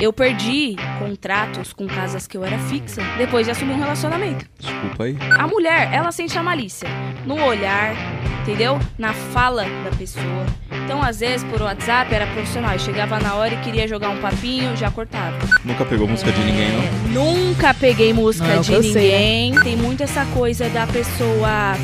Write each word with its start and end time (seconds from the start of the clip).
Eu 0.00 0.12
perdi 0.12 0.76
contratos 1.00 1.72
com 1.72 1.86
casas 1.88 2.26
que 2.26 2.36
eu 2.36 2.44
era 2.44 2.56
fixa 2.58 3.02
depois 3.16 3.46
de 3.46 3.50
assumir 3.50 3.72
um 3.72 3.78
relacionamento. 3.78 4.46
Desculpa 4.58 5.04
aí. 5.04 5.16
A 5.36 5.46
mulher, 5.48 5.90
ela 5.92 6.12
sente 6.12 6.38
a 6.38 6.42
malícia 6.42 6.88
no 7.26 7.34
olhar, 7.42 7.94
entendeu? 8.42 8.78
Na 8.96 9.12
fala 9.12 9.64
da 9.64 9.90
pessoa. 9.96 10.46
Então, 10.84 11.02
às 11.02 11.18
vezes, 11.18 11.42
por 11.50 11.60
WhatsApp 11.60 12.14
era 12.14 12.26
profissional. 12.28 12.72
Eu 12.74 12.78
chegava 12.78 13.18
na 13.18 13.34
hora 13.34 13.54
e 13.54 13.56
queria 13.58 13.88
jogar 13.88 14.10
um 14.10 14.20
papinho, 14.20 14.76
já 14.76 14.90
cortava. 14.90 15.36
Nunca 15.64 15.84
pegou 15.84 16.06
música 16.06 16.30
de 16.30 16.40
ninguém, 16.44 16.70
não? 17.12 17.24
Nunca 17.24 17.74
peguei 17.74 18.12
música 18.12 18.46
Não, 18.46 18.54
é 18.54 18.60
de 18.60 18.68
que 18.68 18.74
eu 18.74 18.82
sei, 18.82 18.92
ninguém. 18.92 19.60
Tem 19.62 19.76
muito 19.76 20.02
essa 20.02 20.24
coisa 20.26 20.68
da 20.70 20.86
pessoa. 20.86 21.74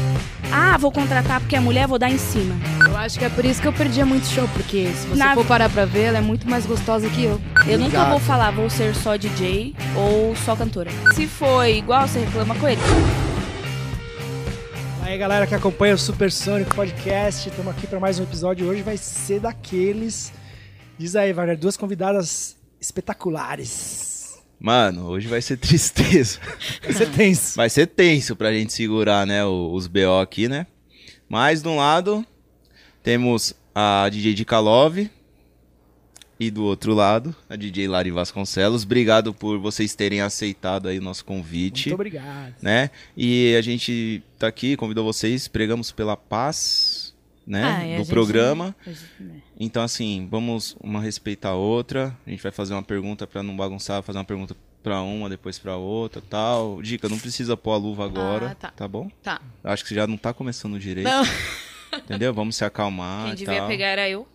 Ah, 0.57 0.77
vou 0.79 0.93
contratar 0.93 1.41
porque 1.41 1.57
é 1.57 1.61
mulher, 1.61 1.89
vou 1.89 1.98
dar 1.98 2.09
em 2.11 2.16
cima. 2.18 2.55
Eu 2.89 2.96
acho 2.96 3.18
que 3.18 3.25
é 3.25 3.29
por 3.29 3.45
isso 3.45 3.61
que 3.61 3.66
eu 3.66 3.73
perdia 3.73 4.07
muito 4.07 4.25
show, 4.27 4.46
porque 4.52 4.87
se 4.93 5.07
você 5.09 5.16
Na- 5.19 5.34
for 5.34 5.45
parar 5.45 5.69
pra 5.69 5.84
ver, 5.84 6.02
ela 6.05 6.19
é 6.19 6.20
muito 6.20 6.48
mais 6.48 6.64
gostosa 6.64 7.09
que 7.11 7.25
eu. 7.25 7.41
Eu 7.66 7.77
nunca 7.79 8.05
vou 8.05 8.20
falar, 8.20 8.52
vou 8.52 8.70
ser 8.70 8.95
só 8.95 9.16
DJ 9.16 9.75
ou 9.97 10.34
só 10.37 10.55
cantora. 10.55 10.91
Se 11.14 11.27
foi 11.27 11.78
igual, 11.78 12.06
você 12.06 12.20
reclama 12.20 12.55
com 12.55 12.69
ele. 12.69 12.80
Aí 15.02 15.19
galera 15.19 15.45
que 15.47 15.55
acompanha 15.55 15.95
o 15.95 15.98
Super 15.98 16.30
Sonic 16.30 16.73
Podcast, 16.75 17.48
estamos 17.48 17.73
aqui 17.77 17.86
para 17.89 17.98
mais 17.98 18.19
um 18.20 18.23
episódio. 18.23 18.69
Hoje 18.69 18.83
vai 18.83 18.97
ser 18.97 19.41
daqueles. 19.41 20.33
Diz 20.97 21.16
aí, 21.16 21.33
Wagner, 21.33 21.59
duas 21.59 21.77
convidadas 21.77 22.56
espetaculares. 22.80 24.13
Mano, 24.64 25.09
hoje 25.09 25.28
vai 25.28 25.42
ser 25.42 25.59
tristeza. 25.60 26.38
Vai 26.82 26.92
ser 26.95 27.10
tenso. 27.10 27.55
Vai 27.56 27.68
ser 27.68 27.86
tenso 27.86 28.34
pra 28.34 28.50
gente 28.50 28.72
segurar, 28.72 29.27
né, 29.27 29.45
o- 29.45 29.70
os 29.74 29.86
BO 29.86 30.18
aqui, 30.22 30.48
né? 30.48 30.66
Mas 31.28 31.60
de 31.62 31.68
um 31.68 31.77
lado 31.77 32.24
temos 33.02 33.52
a 33.74 34.08
DJ 34.08 34.32
de 34.32 34.42
Kalov 34.46 34.96
e 36.41 36.50
do 36.50 36.64
outro 36.64 36.95
lado 36.95 37.36
a 37.46 37.56
DJ 37.56 37.86
Lari 37.88 38.10
Vasconcelos. 38.10 38.84
Obrigado 38.84 39.34
por 39.34 39.58
vocês 39.58 39.95
terem 39.95 40.22
aceitado 40.22 40.88
aí 40.88 40.98
o 40.98 41.02
nosso 41.02 41.27
convite, 41.27 41.91
Muito 41.91 41.94
obrigado. 42.00 42.55
né? 42.62 42.89
E 43.14 43.55
a 43.58 43.61
gente 43.61 44.22
tá 44.39 44.46
aqui, 44.46 44.77
convidou 44.78 45.05
vocês, 45.05 45.46
pregamos 45.46 45.92
pela 45.92 46.17
paz, 46.17 47.14
né, 47.46 47.62
Ah, 47.64 47.80
do 47.80 47.86
gente- 47.98 48.08
programa. 48.08 48.74
Então, 49.65 49.83
assim, 49.83 50.27
vamos 50.31 50.77
uma 50.81 51.01
respeitar 51.01 51.51
a 51.51 51.55
outra. 51.55 52.17
A 52.27 52.31
gente 52.31 52.43
vai 52.43 52.53
fazer 52.53 52.75
uma 52.75 52.83
pergunta 52.83 53.27
pra 53.27 53.43
não 53.43 53.57
bagunçar, 53.57 54.03
fazer 54.03 54.19
uma 54.19 54.25
pergunta 54.25 54.57
pra 54.83 55.01
uma, 55.01 55.29
depois 55.31 55.59
pra 55.59 55.77
outra 55.77 56.23
tal. 56.29 56.83
Dica, 56.83 57.09
não 57.09 57.19
precisa 57.19 57.57
pôr 57.57 57.73
a 57.73 57.77
luva 57.77 58.05
agora, 58.05 58.57
Ah, 58.61 58.70
tá. 58.70 58.87
bom? 58.89 59.09
Tá. 59.23 59.41
Acho 59.62 59.83
que 59.83 59.89
você 59.89 59.95
já 59.95 60.07
não 60.07 60.17
tá 60.17 60.33
começando 60.35 60.79
direito. 60.79 61.09
Não. 61.09 61.23
Entendeu? 61.98 62.35
Vamos 62.35 62.57
se 62.57 62.65
acalmar 62.65 63.27
Quem 63.27 63.35
devia 63.37 63.59
tal. 63.59 63.69
pegar 63.69 63.87
era 63.87 64.09
eu. 64.09 64.27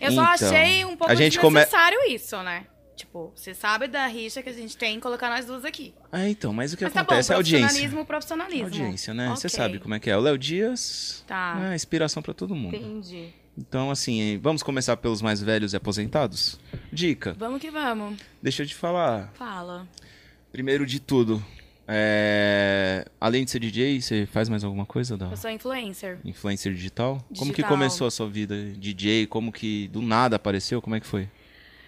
Eu 0.00 0.12
só 0.12 0.34
Então, 0.34 0.48
achei 0.48 0.84
um 0.84 0.96
pouco 0.96 1.14
gente 1.16 1.38
come- 1.40 1.58
desnecessário 1.60 1.98
isso, 2.08 2.40
né? 2.42 2.66
Tipo, 2.94 3.32
você 3.34 3.54
sabe 3.54 3.86
da 3.88 4.06
rixa 4.06 4.42
que 4.42 4.48
a 4.48 4.52
gente 4.52 4.76
tem 4.76 4.96
em 4.96 5.00
colocar 5.00 5.28
nós 5.30 5.46
duas 5.46 5.64
aqui. 5.64 5.94
Ah, 6.12 6.28
então, 6.28 6.52
mas 6.52 6.72
o 6.72 6.76
que 6.76 6.84
Mas 6.84 6.92
tá 6.92 7.00
bom, 7.02 7.06
acontece 7.06 7.32
é 7.32 7.36
audiência. 7.36 7.66
profissionalismo, 7.66 8.04
profissionalismo. 8.06 8.64
Audiência, 8.66 9.14
né? 9.14 9.28
Você 9.30 9.46
Ok. 9.46 9.56
sabe 9.56 9.78
como 9.78 9.94
é 9.94 10.00
que 10.00 10.10
é. 10.10 10.16
O 10.16 10.20
Léo 10.20 10.36
Dias 10.38 11.24
Tá. 11.26 11.70
é 11.70 11.74
inspiração 11.74 12.22
pra 12.22 12.34
todo 12.34 12.54
mundo. 12.54 12.74
Entendi. 12.76 13.32
Então, 13.58 13.90
assim, 13.90 14.38
vamos 14.40 14.62
começar 14.62 14.96
pelos 14.96 15.20
mais 15.20 15.42
velhos 15.42 15.72
e 15.72 15.76
aposentados? 15.76 16.60
Dica, 16.92 17.34
Vamos 17.38 17.60
que 17.60 17.70
vamos. 17.70 18.16
deixa 18.40 18.62
eu 18.62 18.66
te 18.66 18.74
falar. 18.74 19.32
Fala. 19.34 19.86
Primeiro 20.52 20.86
de 20.86 21.00
tudo, 21.00 21.44
é, 21.86 23.04
além 23.20 23.44
de 23.44 23.50
ser 23.50 23.58
DJ, 23.58 24.00
você 24.00 24.26
faz 24.26 24.48
mais 24.48 24.62
alguma 24.62 24.86
coisa 24.86 25.16
da 25.16 25.26
Eu 25.30 25.36
sou 25.36 25.50
influencer. 25.50 26.18
influencer 26.24 26.72
digital? 26.72 27.16
Como 27.36 27.50
que 27.50 27.56
Digital. 27.62 27.68
começou 27.70 28.06
a 28.06 28.10
sua 28.10 28.28
vida 28.28 28.54
DJ? 28.76 29.26
Como 29.26 29.50
que 29.50 29.88
do 29.88 30.00
nada 30.00 30.36
apareceu? 30.36 30.80
Como 30.80 30.94
é 30.94 31.00
que 31.00 31.06
foi? 31.06 31.28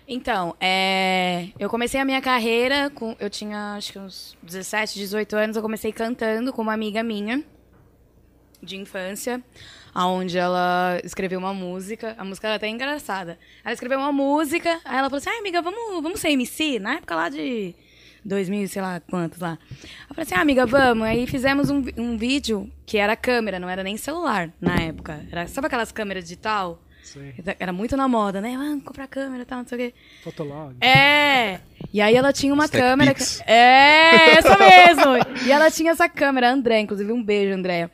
Então, 0.08 0.56
é, 0.60 1.50
eu 1.56 1.70
comecei 1.70 2.00
a 2.00 2.04
minha 2.04 2.20
carreira 2.20 2.90
com. 2.90 3.14
Eu 3.20 3.30
tinha 3.30 3.74
acho 3.76 3.92
que 3.92 3.98
uns 3.98 4.36
17, 4.42 4.98
18 4.98 5.36
anos, 5.36 5.56
eu 5.56 5.62
comecei 5.62 5.92
cantando 5.92 6.52
com 6.52 6.62
uma 6.62 6.72
amiga 6.74 7.00
minha 7.02 7.44
de 8.60 8.76
infância, 8.76 9.40
aonde 9.94 10.38
ela 10.38 11.00
escreveu 11.04 11.38
uma 11.38 11.52
música. 11.54 12.14
A 12.18 12.24
música 12.24 12.46
era 12.48 12.56
até 12.56 12.68
engraçada. 12.68 13.38
Ela 13.64 13.72
escreveu 13.74 13.98
uma 13.98 14.12
música, 14.12 14.80
aí 14.84 14.98
ela 14.98 15.08
falou 15.08 15.18
assim: 15.18 15.30
ai, 15.30 15.38
amiga, 15.38 15.60
vamos, 15.62 16.02
vamos 16.02 16.20
ser 16.20 16.30
MC? 16.30 16.78
Na 16.78 16.94
época 16.94 17.14
lá 17.14 17.28
de 17.28 17.74
2000, 18.24 18.68
sei 18.68 18.82
lá 18.82 19.00
quantos 19.00 19.38
lá. 19.40 19.58
Eu 19.70 20.14
falei 20.14 20.22
assim: 20.24 20.34
ah, 20.34 20.40
amiga, 20.40 20.66
vamos. 20.66 21.04
Aí 21.06 21.26
fizemos 21.26 21.70
um, 21.70 21.84
um 21.96 22.16
vídeo 22.16 22.70
que 22.86 22.98
era 22.98 23.16
câmera, 23.16 23.58
não 23.58 23.68
era 23.68 23.82
nem 23.82 23.96
celular 23.96 24.50
na 24.60 24.76
época. 24.76 25.24
Era, 25.30 25.46
sabe 25.46 25.66
aquelas 25.66 25.90
câmeras 25.92 26.24
digital? 26.24 26.80
Sei. 27.02 27.34
Era 27.58 27.72
muito 27.72 27.96
na 27.96 28.06
moda, 28.06 28.40
né? 28.40 28.54
Ah, 28.56 28.78
comprar 28.84 29.08
câmera 29.08 29.42
e 29.42 29.46
tal, 29.46 29.58
não 29.60 29.66
sei 29.66 29.76
o 29.76 29.80
quê. 29.90 29.94
Fotolog. 30.22 30.76
É! 30.80 31.58
E 31.92 32.00
aí 32.00 32.14
ela 32.14 32.32
tinha 32.32 32.52
uma 32.54 32.66
Stack 32.66 32.78
câmera. 32.84 33.14
Que- 33.14 33.22
É, 33.46 34.34
essa 34.34 34.56
mesmo! 34.56 35.44
e 35.44 35.50
ela 35.50 35.70
tinha 35.70 35.90
essa 35.92 36.08
câmera, 36.08 36.50
a 36.50 36.52
André, 36.52 36.78
inclusive, 36.80 37.10
um 37.10 37.20
beijo, 37.22 37.52
Andréia. 37.56 37.90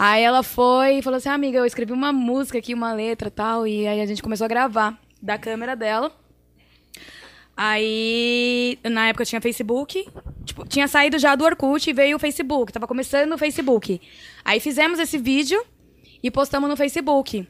Aí 0.00 0.22
ela 0.22 0.44
foi 0.44 0.98
e 0.98 1.02
falou 1.02 1.16
assim: 1.16 1.28
amiga, 1.28 1.58
eu 1.58 1.66
escrevi 1.66 1.92
uma 1.92 2.12
música 2.12 2.58
aqui, 2.58 2.72
uma 2.72 2.92
letra 2.92 3.32
tal. 3.32 3.66
E 3.66 3.84
aí 3.84 4.00
a 4.00 4.06
gente 4.06 4.22
começou 4.22 4.44
a 4.44 4.48
gravar 4.48 4.96
da 5.20 5.36
câmera 5.36 5.74
dela. 5.74 6.12
Aí, 7.56 8.78
na 8.84 9.08
época 9.08 9.24
tinha 9.24 9.40
Facebook. 9.40 10.08
Tipo, 10.44 10.64
tinha 10.68 10.86
saído 10.86 11.18
já 11.18 11.34
do 11.34 11.44
Orkut 11.44 11.90
e 11.90 11.92
veio 11.92 12.16
o 12.16 12.20
Facebook. 12.20 12.72
Tava 12.72 12.86
começando 12.86 13.32
o 13.32 13.38
Facebook. 13.38 14.00
Aí 14.44 14.60
fizemos 14.60 15.00
esse 15.00 15.18
vídeo 15.18 15.60
e 16.22 16.30
postamos 16.30 16.70
no 16.70 16.76
Facebook. 16.76 17.48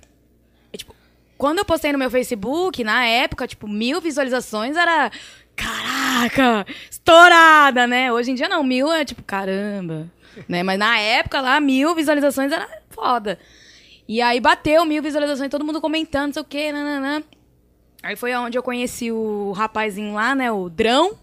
E, 0.73 0.79
tipo, 0.79 0.95
quando 1.37 1.59
eu 1.59 1.67
postei 1.67 1.93
no 1.93 1.99
meu 1.99 2.11
Facebook, 2.11 2.83
na 2.83 3.05
época, 3.05 3.47
tipo, 3.47 3.69
mil 3.69 4.01
visualizações 4.01 4.75
era. 4.75 5.13
Caraca! 5.55 6.67
Estourada, 6.91 7.87
né? 7.87 8.11
Hoje 8.11 8.31
em 8.31 8.35
dia 8.35 8.49
não, 8.49 8.65
mil 8.65 8.91
é 8.91 9.05
tipo, 9.05 9.23
caramba. 9.23 10.11
Né? 10.47 10.63
Mas 10.63 10.79
na 10.79 10.99
época 10.99 11.41
lá, 11.41 11.61
mil 11.61 11.95
visualizações 11.95 12.53
era 12.53 12.69
foda. 12.91 13.39
E 14.07 14.23
aí 14.23 14.41
bateu 14.41 14.85
mil 14.85 15.03
visualizações, 15.03 15.51
todo 15.51 15.65
mundo 15.65 15.81
comentando, 15.81 16.29
não 16.29 16.33
sei 16.35 16.43
o 16.43 16.45
quê, 16.45 16.73
nananã. 16.73 17.23
Aí 18.03 18.17
foi 18.17 18.35
onde 18.35 18.57
eu 18.57 18.63
conheci 18.63 19.11
o 19.11 19.53
rapazinho 19.53 20.15
lá, 20.15 20.35
né? 20.35 20.51
O 20.53 20.69
Drão. 20.69 21.17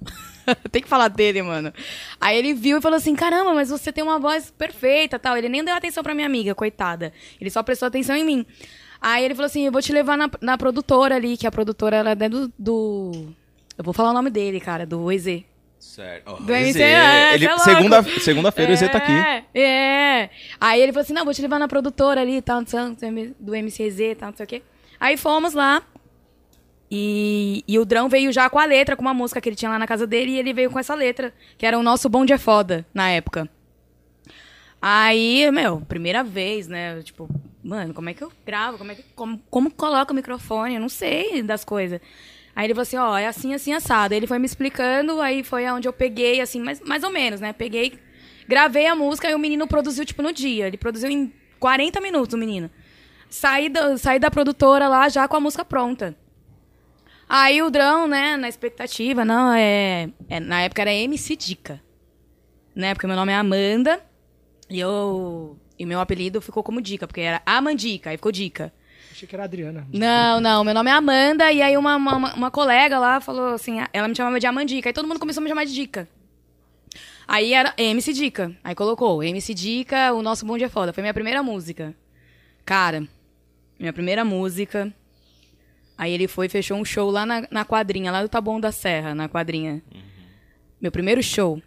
tem 0.72 0.82
que 0.82 0.88
falar 0.88 1.08
dele, 1.08 1.42
mano. 1.42 1.74
Aí 2.20 2.38
ele 2.38 2.54
viu 2.54 2.78
e 2.78 2.82
falou 2.82 2.98
assim: 2.98 3.16
caramba, 3.16 3.54
mas 3.54 3.70
você 3.70 3.92
tem 3.92 4.04
uma 4.04 4.20
voz 4.20 4.52
perfeita 4.52 5.18
tal. 5.18 5.38
Ele 5.38 5.50
nem 5.50 5.64
deu 5.64 5.74
atenção 5.74 6.04
pra 6.04 6.14
minha 6.14 6.28
amiga, 6.28 6.54
coitada. 6.54 7.14
Ele 7.40 7.50
só 7.50 7.64
prestou 7.64 7.88
atenção 7.88 8.16
em 8.16 8.24
mim. 8.24 8.46
Aí 9.02 9.24
ele 9.24 9.36
falou 9.36 9.48
assim: 9.48 9.66
eu 9.66 9.72
vou 9.72 9.82
te 9.82 9.94
levar 9.94 10.18
na, 10.18 10.30
na 10.42 10.58
produtora 10.58 11.16
ali, 11.16 11.38
que 11.38 11.48
a 11.48 11.52
produtora 11.52 11.98
ela 11.98 12.12
é 12.12 12.30
do, 12.30 12.52
do. 12.58 13.34
Eu 13.78 13.84
vou 13.84 13.94
falar 13.94 14.12
o 14.12 14.14
nome 14.14 14.30
dele, 14.30 14.60
cara, 14.60 14.86
do 14.86 15.12
EZ. 15.12 15.44
Certo. 15.80 16.42
Do 16.42 16.54
MC, 16.54 16.82
é, 16.82 17.34
Ele, 17.36 17.46
é 17.46 17.58
segunda, 17.60 18.04
segunda-feira 18.20 18.74
o 18.74 18.76
Zé 18.76 18.88
tá 18.88 18.98
aqui. 18.98 19.12
É, 19.12 19.44
é. 19.62 20.30
Aí 20.60 20.82
ele 20.82 20.92
falou 20.92 21.04
assim: 21.04 21.14
não, 21.14 21.24
vou 21.24 21.34
te 21.34 21.42
levar 21.42 21.60
na 21.60 21.68
produtora 21.68 22.22
ali, 22.22 22.42
tal, 22.42 22.64
sei- 22.66 23.34
do 23.40 23.56
MCZ 23.56 24.18
tal, 24.18 24.30
não 24.30 24.36
sei 24.36 24.44
o 24.44 24.48
quê. 24.48 24.62
Aí 25.00 25.16
fomos 25.16 25.54
lá. 25.54 25.84
E, 26.90 27.64
e 27.68 27.80
o 27.80 27.86
Drão 27.86 28.08
veio 28.08 28.32
já 28.32 28.50
com 28.50 28.60
a 28.60 28.66
letra, 28.66 28.96
com 28.96 29.02
uma 29.02 29.14
música 29.14 29.42
que 29.42 29.50
ele 29.50 29.56
tinha 29.56 29.70
lá 29.72 29.80
na 29.80 29.88
casa 29.88 30.06
dele, 30.06 30.32
e 30.32 30.40
ele 30.40 30.54
veio 30.54 30.70
com 30.70 30.80
essa 30.80 30.94
letra, 30.94 31.34
que 31.58 31.66
era 31.66 31.78
o 31.78 31.84
nosso 31.84 32.08
Bonde 32.08 32.32
é 32.32 32.38
Foda, 32.38 32.86
na 32.94 33.10
época. 33.10 33.50
Aí, 34.82 35.50
meu, 35.52 35.82
primeira 35.82 36.24
vez, 36.24 36.68
né? 36.68 37.02
Tipo, 37.02 37.28
mano, 37.64 37.94
como 37.94 38.10
é 38.10 38.14
que 38.14 38.24
eu 38.24 38.32
gravo? 38.46 38.78
Como 38.78 38.92
é 38.92 38.96
que 38.96 39.04
como, 39.16 39.42
como 39.50 39.72
coloca 39.72 40.14
o 40.14 40.16
microfone? 40.16 40.76
Eu 40.76 40.82
não 40.82 40.90
sei 40.90 41.42
das 41.42 41.66
coisas. 41.66 42.00
Aí 42.56 42.66
ele 42.68 42.74
falou 42.74 42.84
assim, 42.84 42.98
ó, 42.98 43.18
é 43.18 43.28
assim, 43.28 43.54
assim, 43.54 43.74
assado. 43.74 44.14
Aí 44.14 44.20
ele 44.20 44.28
foi 44.28 44.40
me 44.40 44.46
explicando, 44.46 45.20
aí 45.20 45.44
foi 45.44 45.70
onde 45.70 45.88
eu 45.88 45.94
peguei, 45.94 46.40
assim, 46.40 46.62
mais, 46.62 46.80
mais 46.82 47.04
ou 47.04 47.12
menos, 47.12 47.42
né? 47.42 47.52
Peguei, 47.52 48.00
gravei 48.48 48.88
a 48.88 48.96
música 48.96 49.30
e 49.30 49.36
o 49.36 49.40
menino 49.40 49.68
produziu, 49.68 50.06
tipo, 50.06 50.22
no 50.22 50.32
dia. 50.32 50.68
Ele 50.68 50.78
produziu 50.78 51.10
em 51.10 51.34
40 51.60 52.00
minutos, 52.00 52.34
o 52.34 52.38
menino. 52.38 52.70
Saí 53.30 53.68
da, 53.68 53.98
saí 53.98 54.20
da 54.20 54.32
produtora 54.32 54.88
lá 54.88 55.10
já 55.10 55.28
com 55.28 55.36
a 55.36 55.40
música 55.42 55.66
pronta. 55.66 56.16
Aí 57.28 57.62
o 57.62 57.70
Drão, 57.70 58.08
né, 58.08 58.38
na 58.38 58.48
expectativa, 58.48 59.26
não, 59.26 59.52
é, 59.52 60.10
é- 60.30 60.40
Na 60.40 60.62
época 60.62 60.82
era 60.84 60.94
MC 60.94 61.36
Dica. 61.36 61.82
Né, 62.76 62.94
porque 62.94 63.08
meu 63.08 63.16
nome 63.16 63.32
é 63.32 63.36
Amanda. 63.36 64.02
E 64.70 64.80
eu. 64.80 65.58
E 65.78 65.86
meu 65.86 66.00
apelido 66.00 66.40
ficou 66.42 66.64
como 66.64 66.82
Dica, 66.82 67.06
porque 67.08 67.22
era 67.22 67.42
Amandica, 67.46 68.10
aí 68.10 68.18
ficou 68.18 68.32
Dica. 68.32 68.72
Achei 69.16 69.30
que 69.30 69.34
era 69.34 69.44
a 69.44 69.46
Adriana. 69.46 69.88
Não, 69.94 70.42
não, 70.42 70.62
meu 70.66 70.74
nome 70.74 70.90
é 70.90 70.94
Amanda, 70.94 71.50
e 71.50 71.62
aí 71.62 71.78
uma, 71.78 71.96
uma, 71.96 72.34
uma 72.34 72.52
colega 72.52 73.00
lá 73.00 73.22
falou 73.22 73.54
assim, 73.54 73.78
ela 73.94 74.10
me 74.10 74.14
chamava 74.14 74.42
de 74.42 74.46
Amandica, 74.46 74.90
aí 74.90 74.94
todo 74.94 75.08
mundo 75.08 75.22
começou 75.22 75.40
a 75.40 75.44
me 75.46 75.48
chamar 75.48 75.64
de 75.64 75.74
Dica. 75.74 76.06
Aí 77.26 77.54
era 77.54 77.74
MC 77.78 78.12
Dica, 78.12 78.54
aí 78.62 78.76
colocou 78.76 79.24
MC 79.24 79.54
Dica, 79.54 80.12
o 80.12 80.22
nosso 80.22 80.46
bonde 80.46 80.66
é 80.66 80.70
foda, 80.70 80.92
foi 80.92 81.02
minha 81.02 81.14
primeira 81.14 81.42
música. 81.42 81.96
Cara, 82.66 83.08
minha 83.80 83.94
primeira 83.94 84.26
música, 84.26 84.94
aí 85.98 86.12
ele 86.12 86.28
foi 86.28 86.48
e 86.48 86.50
fechou 86.50 86.76
um 86.78 86.84
show 86.84 87.10
lá 87.10 87.26
na, 87.26 87.48
na 87.50 87.64
quadrinha, 87.64 88.12
lá 88.12 88.22
do 88.22 88.28
Taboão 88.28 88.60
da 88.60 88.74
Serra, 88.74 89.16
na 89.16 89.30
quadrinha. 89.30 89.82
Meu 90.82 90.92
primeiro 90.92 91.24
show. 91.24 91.62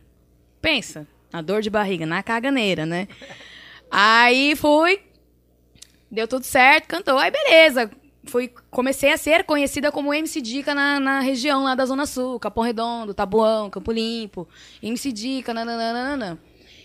Pensa, 0.60 1.08
na 1.32 1.40
dor 1.40 1.62
de 1.62 1.70
barriga, 1.70 2.04
na 2.04 2.22
caganeira, 2.22 2.84
né? 2.84 3.08
Aí 3.90 4.54
fui, 4.54 5.00
Deu 6.10 6.26
tudo 6.26 6.44
certo, 6.44 6.86
cantou. 6.86 7.18
Aí 7.18 7.30
beleza. 7.30 7.90
fui, 8.24 8.50
comecei 8.70 9.12
a 9.12 9.16
ser 9.16 9.44
conhecida 9.44 9.92
como 9.92 10.12
MC 10.12 10.40
Dica 10.40 10.74
na, 10.74 10.98
na 10.98 11.20
região 11.20 11.64
lá 11.64 11.74
da 11.74 11.84
Zona 11.86 12.06
Sul, 12.06 12.38
Capão 12.38 12.64
Redondo, 12.64 13.14
Tabuão, 13.14 13.70
Campo 13.70 13.92
Limpo, 13.92 14.48
MC 14.82 15.12
Dica, 15.12 15.52
nananana. 15.54 16.38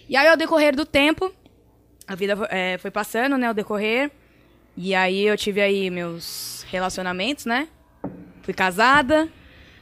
E 0.07 0.17
aí, 0.17 0.27
ao 0.27 0.35
decorrer 0.35 0.75
do 0.75 0.85
tempo, 0.85 1.31
a 2.07 2.15
vida 2.15 2.37
é, 2.49 2.77
foi 2.77 2.91
passando, 2.91 3.37
né, 3.37 3.47
ao 3.47 3.53
decorrer. 3.53 4.11
E 4.75 4.93
aí 4.95 5.25
eu 5.25 5.37
tive 5.37 5.61
aí 5.61 5.89
meus 5.89 6.65
relacionamentos, 6.69 7.45
né? 7.45 7.67
Fui 8.41 8.53
casada, 8.53 9.29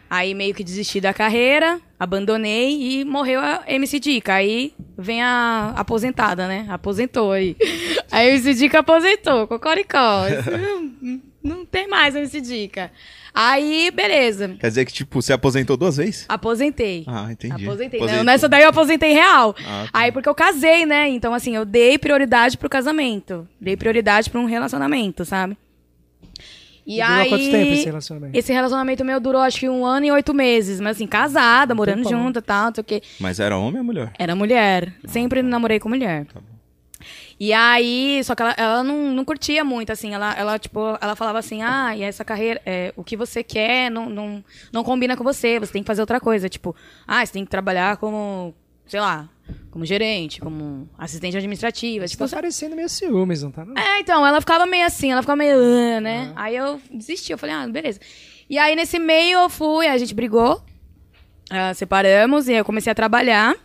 aí 0.09 0.33
meio 0.33 0.53
que 0.53 0.63
desisti 0.63 0.99
da 0.99 1.13
carreira, 1.13 1.81
abandonei 2.01 3.01
e 3.01 3.05
morreu 3.05 3.39
a 3.39 3.61
MC 3.67 3.99
Dica. 3.99 4.33
Aí 4.33 4.73
vem 4.97 5.21
a 5.21 5.71
aposentada, 5.77 6.47
né? 6.47 6.65
Aposentou 6.67 7.31
aí. 7.31 7.55
A 8.11 8.25
MC 8.25 8.55
Dica 8.55 8.79
aposentou, 8.79 9.47
cocoricó. 9.47 10.23
Não 11.41 11.63
tem 11.63 11.87
mais 11.87 12.15
MC 12.15 12.41
Dica. 12.41 12.91
Aí, 13.33 13.89
beleza. 13.91 14.57
Quer 14.59 14.67
dizer 14.67 14.85
que, 14.85 14.91
tipo, 14.91 15.21
você 15.21 15.31
aposentou 15.31 15.77
duas 15.77 15.95
vezes? 15.95 16.25
Aposentei. 16.27 17.05
Ah, 17.07 17.31
entendi. 17.31 17.63
Aposentei. 17.65 17.99
Aposentou. 17.99 18.17
Não, 18.17 18.23
nessa 18.23 18.49
daí 18.49 18.63
eu 18.63 18.69
aposentei 18.69 19.13
real. 19.13 19.55
Ah, 19.59 19.83
tá. 19.85 19.89
Aí, 19.93 20.11
porque 20.11 20.27
eu 20.27 20.35
casei, 20.35 20.85
né? 20.85 21.07
Então, 21.07 21.33
assim, 21.33 21.55
eu 21.55 21.63
dei 21.63 21.97
prioridade 21.97 22.57
pro 22.57 22.67
casamento. 22.67 23.47
Dei 23.61 23.77
prioridade 23.77 24.29
pra 24.29 24.41
um 24.41 24.45
relacionamento, 24.45 25.23
sabe? 25.23 25.55
E, 26.91 26.99
E 26.99 27.05
durou 27.05 27.21
aí. 27.21 27.29
quanto 27.29 27.51
tempo 27.51 27.71
esse 27.71 27.85
relacionamento? 27.85 28.37
Esse 28.37 28.53
relacionamento 28.53 29.05
meu 29.05 29.19
durou 29.19 29.41
acho 29.41 29.59
que 29.61 29.69
um 29.69 29.85
ano 29.85 30.05
e 30.05 30.11
oito 30.11 30.33
meses. 30.33 30.79
Mas 30.81 30.97
assim, 30.97 31.07
casada, 31.07 31.73
morando 31.73 32.03
tempão. 32.03 32.11
junto 32.23 32.39
e 32.39 32.41
tal, 32.41 32.65
não 32.67 32.75
sei 32.75 32.81
o 32.81 32.85
quê. 32.85 33.01
Mas 33.19 33.39
era 33.39 33.57
homem 33.57 33.79
ou 33.79 33.83
mulher? 33.85 34.11
Era 34.19 34.35
mulher. 34.35 34.93
Sempre 35.05 35.41
namorei 35.41 35.79
com 35.79 35.87
mulher. 35.89 36.25
Tá 36.25 36.39
bom. 36.39 36.51
E 37.39 37.51
aí, 37.53 38.21
só 38.23 38.35
que 38.35 38.43
ela, 38.43 38.53
ela 38.55 38.83
não, 38.83 39.11
não 39.11 39.25
curtia 39.25 39.63
muito, 39.63 39.91
assim. 39.91 40.13
Ela, 40.13 40.33
ela, 40.37 40.59
tipo, 40.59 40.79
ela 41.01 41.15
falava 41.15 41.39
assim, 41.39 41.63
ah, 41.63 41.95
e 41.95 42.03
essa 42.03 42.23
carreira, 42.23 42.61
é, 42.63 42.93
o 42.95 43.03
que 43.03 43.17
você 43.17 43.41
quer 43.41 43.89
não, 43.89 44.07
não, 44.09 44.43
não 44.71 44.83
combina 44.83 45.17
com 45.17 45.23
você, 45.23 45.59
você 45.59 45.73
tem 45.73 45.81
que 45.81 45.87
fazer 45.87 46.01
outra 46.01 46.19
coisa. 46.19 46.47
Tipo, 46.47 46.75
ah, 47.07 47.25
você 47.25 47.33
tem 47.33 47.43
que 47.43 47.49
trabalhar 47.49 47.97
como, 47.97 48.53
sei 48.91 48.99
lá, 48.99 49.29
como 49.71 49.85
gerente, 49.85 50.41
como 50.41 50.89
assistente 50.97 51.37
administrativa. 51.37 52.05
Você 52.05 52.11
Tipo, 52.11 52.27
tá 52.27 52.35
parecendo 52.35 52.75
meio 52.75 52.89
ciúmes, 52.89 53.41
não 53.41 53.49
tá? 53.49 53.63
Não? 53.63 53.73
é, 53.81 54.01
então, 54.01 54.27
ela 54.27 54.41
ficava 54.41 54.65
meio 54.65 54.85
assim, 54.85 55.13
ela 55.13 55.21
ficava 55.21 55.37
meio, 55.37 55.55
"Ah", 55.55 56.01
né? 56.01 56.33
Aí 56.35 56.57
eu 56.57 56.77
desisti, 56.93 57.31
eu 57.31 57.37
falei, 57.37 57.55
ah, 57.55 57.65
beleza. 57.69 58.01
E 58.49 58.57
aí, 58.59 58.75
nesse 58.75 58.99
meio, 58.99 59.39
eu 59.39 59.49
fui, 59.49 59.87
a 59.87 59.97
gente 59.97 60.13
brigou, 60.13 60.61
ah, 61.49 61.73
separamos, 61.73 62.49
e 62.49 62.53
eu 62.53 62.65
comecei 62.65 62.91
a 62.91 62.95
trabalhar. 62.95 63.55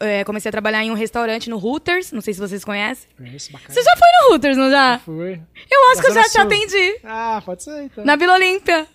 Eh, 0.00 0.24
comecei 0.24 0.48
a 0.48 0.52
trabalhar 0.52 0.82
em 0.82 0.90
um 0.90 0.94
restaurante 0.94 1.48
no 1.48 1.56
Hooters, 1.56 2.10
não 2.10 2.20
sei 2.20 2.34
se 2.34 2.40
vocês 2.40 2.64
conhecem. 2.64 3.08
Conheço, 3.16 3.52
bacana. 3.52 3.72
Você 3.72 3.82
já 3.82 3.92
foi 3.96 4.08
no 4.08 4.34
Hooters, 4.34 4.56
não 4.56 4.68
já? 4.68 4.98
Foi. 4.98 5.40
Eu 5.70 5.90
acho 5.92 6.00
que 6.00 6.08
eu 6.08 6.14
já 6.14 6.24
te 6.24 6.38
atendi. 6.38 6.98
Ah, 7.04 7.40
pode 7.44 7.62
ser 7.62 7.84
então. 7.84 8.04
Na 8.04 8.16
Vila 8.16 8.34
Olímpia. 8.34 8.88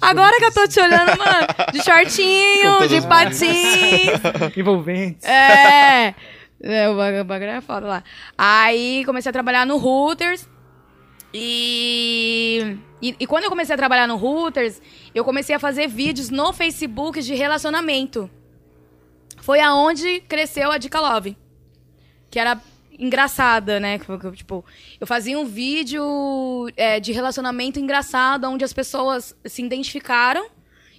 Agora 0.00 0.36
que 0.36 0.44
eu 0.44 0.52
tô 0.52 0.66
te 0.66 0.80
olhando, 0.80 1.16
mano, 1.16 1.46
de 1.72 1.82
shortinho, 1.84 2.88
de 2.88 3.06
patins. 3.06 4.56
Envolventes. 4.56 5.24
É. 5.24 6.14
é 6.60 6.88
o 6.88 7.24
bagulho 7.24 7.50
é 7.50 7.60
foda 7.60 7.86
lá. 7.86 8.04
Aí 8.36 9.04
comecei 9.04 9.30
a 9.30 9.32
trabalhar 9.32 9.64
no 9.64 9.76
Hooters. 9.76 10.48
E, 11.32 12.76
e, 13.00 13.14
e 13.20 13.26
quando 13.28 13.44
eu 13.44 13.50
comecei 13.50 13.72
a 13.72 13.78
trabalhar 13.78 14.08
no 14.08 14.16
Hooters, 14.16 14.82
eu 15.14 15.24
comecei 15.24 15.54
a 15.54 15.60
fazer 15.60 15.86
vídeos 15.86 16.28
no 16.30 16.52
Facebook 16.52 17.22
de 17.22 17.34
relacionamento. 17.36 18.28
Foi 19.50 19.58
aonde 19.58 20.20
cresceu 20.28 20.70
a 20.70 20.78
Dica 20.78 21.00
Love. 21.00 21.36
Que 22.30 22.38
era 22.38 22.60
engraçada, 22.96 23.80
né? 23.80 23.98
Tipo, 24.32 24.64
eu 25.00 25.08
fazia 25.08 25.36
um 25.36 25.44
vídeo 25.44 26.70
é, 26.76 27.00
de 27.00 27.10
relacionamento 27.10 27.80
engraçado, 27.80 28.44
onde 28.48 28.64
as 28.64 28.72
pessoas 28.72 29.36
se 29.44 29.60
identificaram 29.60 30.46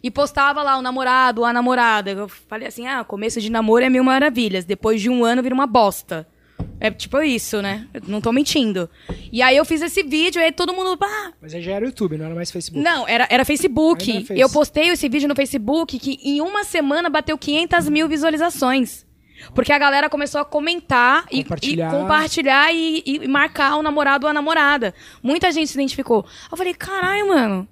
e 0.03 0.11
postava 0.11 0.61
lá 0.63 0.77
o 0.77 0.81
namorado, 0.81 1.45
a 1.45 1.53
namorada. 1.53 2.11
Eu 2.11 2.27
falei 2.27 2.67
assim, 2.67 2.87
ah, 2.87 3.05
começo 3.05 3.39
de 3.39 3.49
namoro 3.49 3.85
é 3.85 3.89
mil 3.89 4.03
maravilhas. 4.03 4.65
Depois 4.65 4.99
de 4.99 5.09
um 5.09 5.23
ano 5.23 5.41
vira 5.41 5.55
uma 5.55 5.65
bosta. 5.65 6.27
É 6.79 6.89
tipo 6.89 7.21
isso, 7.21 7.61
né? 7.61 7.87
Eu 7.93 8.01
não 8.07 8.19
tô 8.21 8.31
mentindo. 8.31 8.89
E 9.31 9.41
aí 9.41 9.55
eu 9.55 9.63
fiz 9.65 9.81
esse 9.81 10.01
vídeo, 10.03 10.39
e 10.41 10.45
aí 10.45 10.51
todo 10.51 10.73
mundo. 10.73 10.97
Ah, 11.03 11.31
Mas 11.41 11.53
aí 11.53 11.61
já 11.61 11.73
era 11.73 11.85
YouTube, 11.85 12.17
não 12.17 12.25
era 12.25 12.35
mais 12.35 12.49
Facebook. 12.51 12.83
não, 12.83 13.07
era, 13.07 13.27
era 13.29 13.45
Facebook. 13.45 14.25
Era. 14.29 14.39
Eu 14.39 14.49
postei 14.49 14.89
esse 14.89 15.07
vídeo 15.07 15.27
no 15.27 15.35
Facebook 15.35 15.97
que 15.99 16.19
em 16.23 16.41
uma 16.41 16.63
semana 16.63 17.09
bateu 17.09 17.37
500 17.37 17.87
mil 17.89 18.07
visualizações. 18.07 19.05
Porque 19.55 19.73
a 19.73 19.79
galera 19.79 20.07
começou 20.09 20.39
a 20.39 20.45
comentar 20.45 21.25
e- 21.31 21.43
Compartilhar. 21.43 21.87
e 21.87 21.97
compartilhar 21.99 22.71
e, 22.73 23.03
e 23.05 23.27
marcar 23.27 23.75
o 23.75 23.81
namorado 23.81 24.25
ou 24.27 24.29
a 24.29 24.33
namorada. 24.33 24.93
Muita 25.23 25.51
gente 25.51 25.67
se 25.69 25.73
identificou. 25.73 26.23
Eu 26.51 26.55
falei, 26.57 26.73
caralho, 26.75 27.27
mano. 27.27 27.67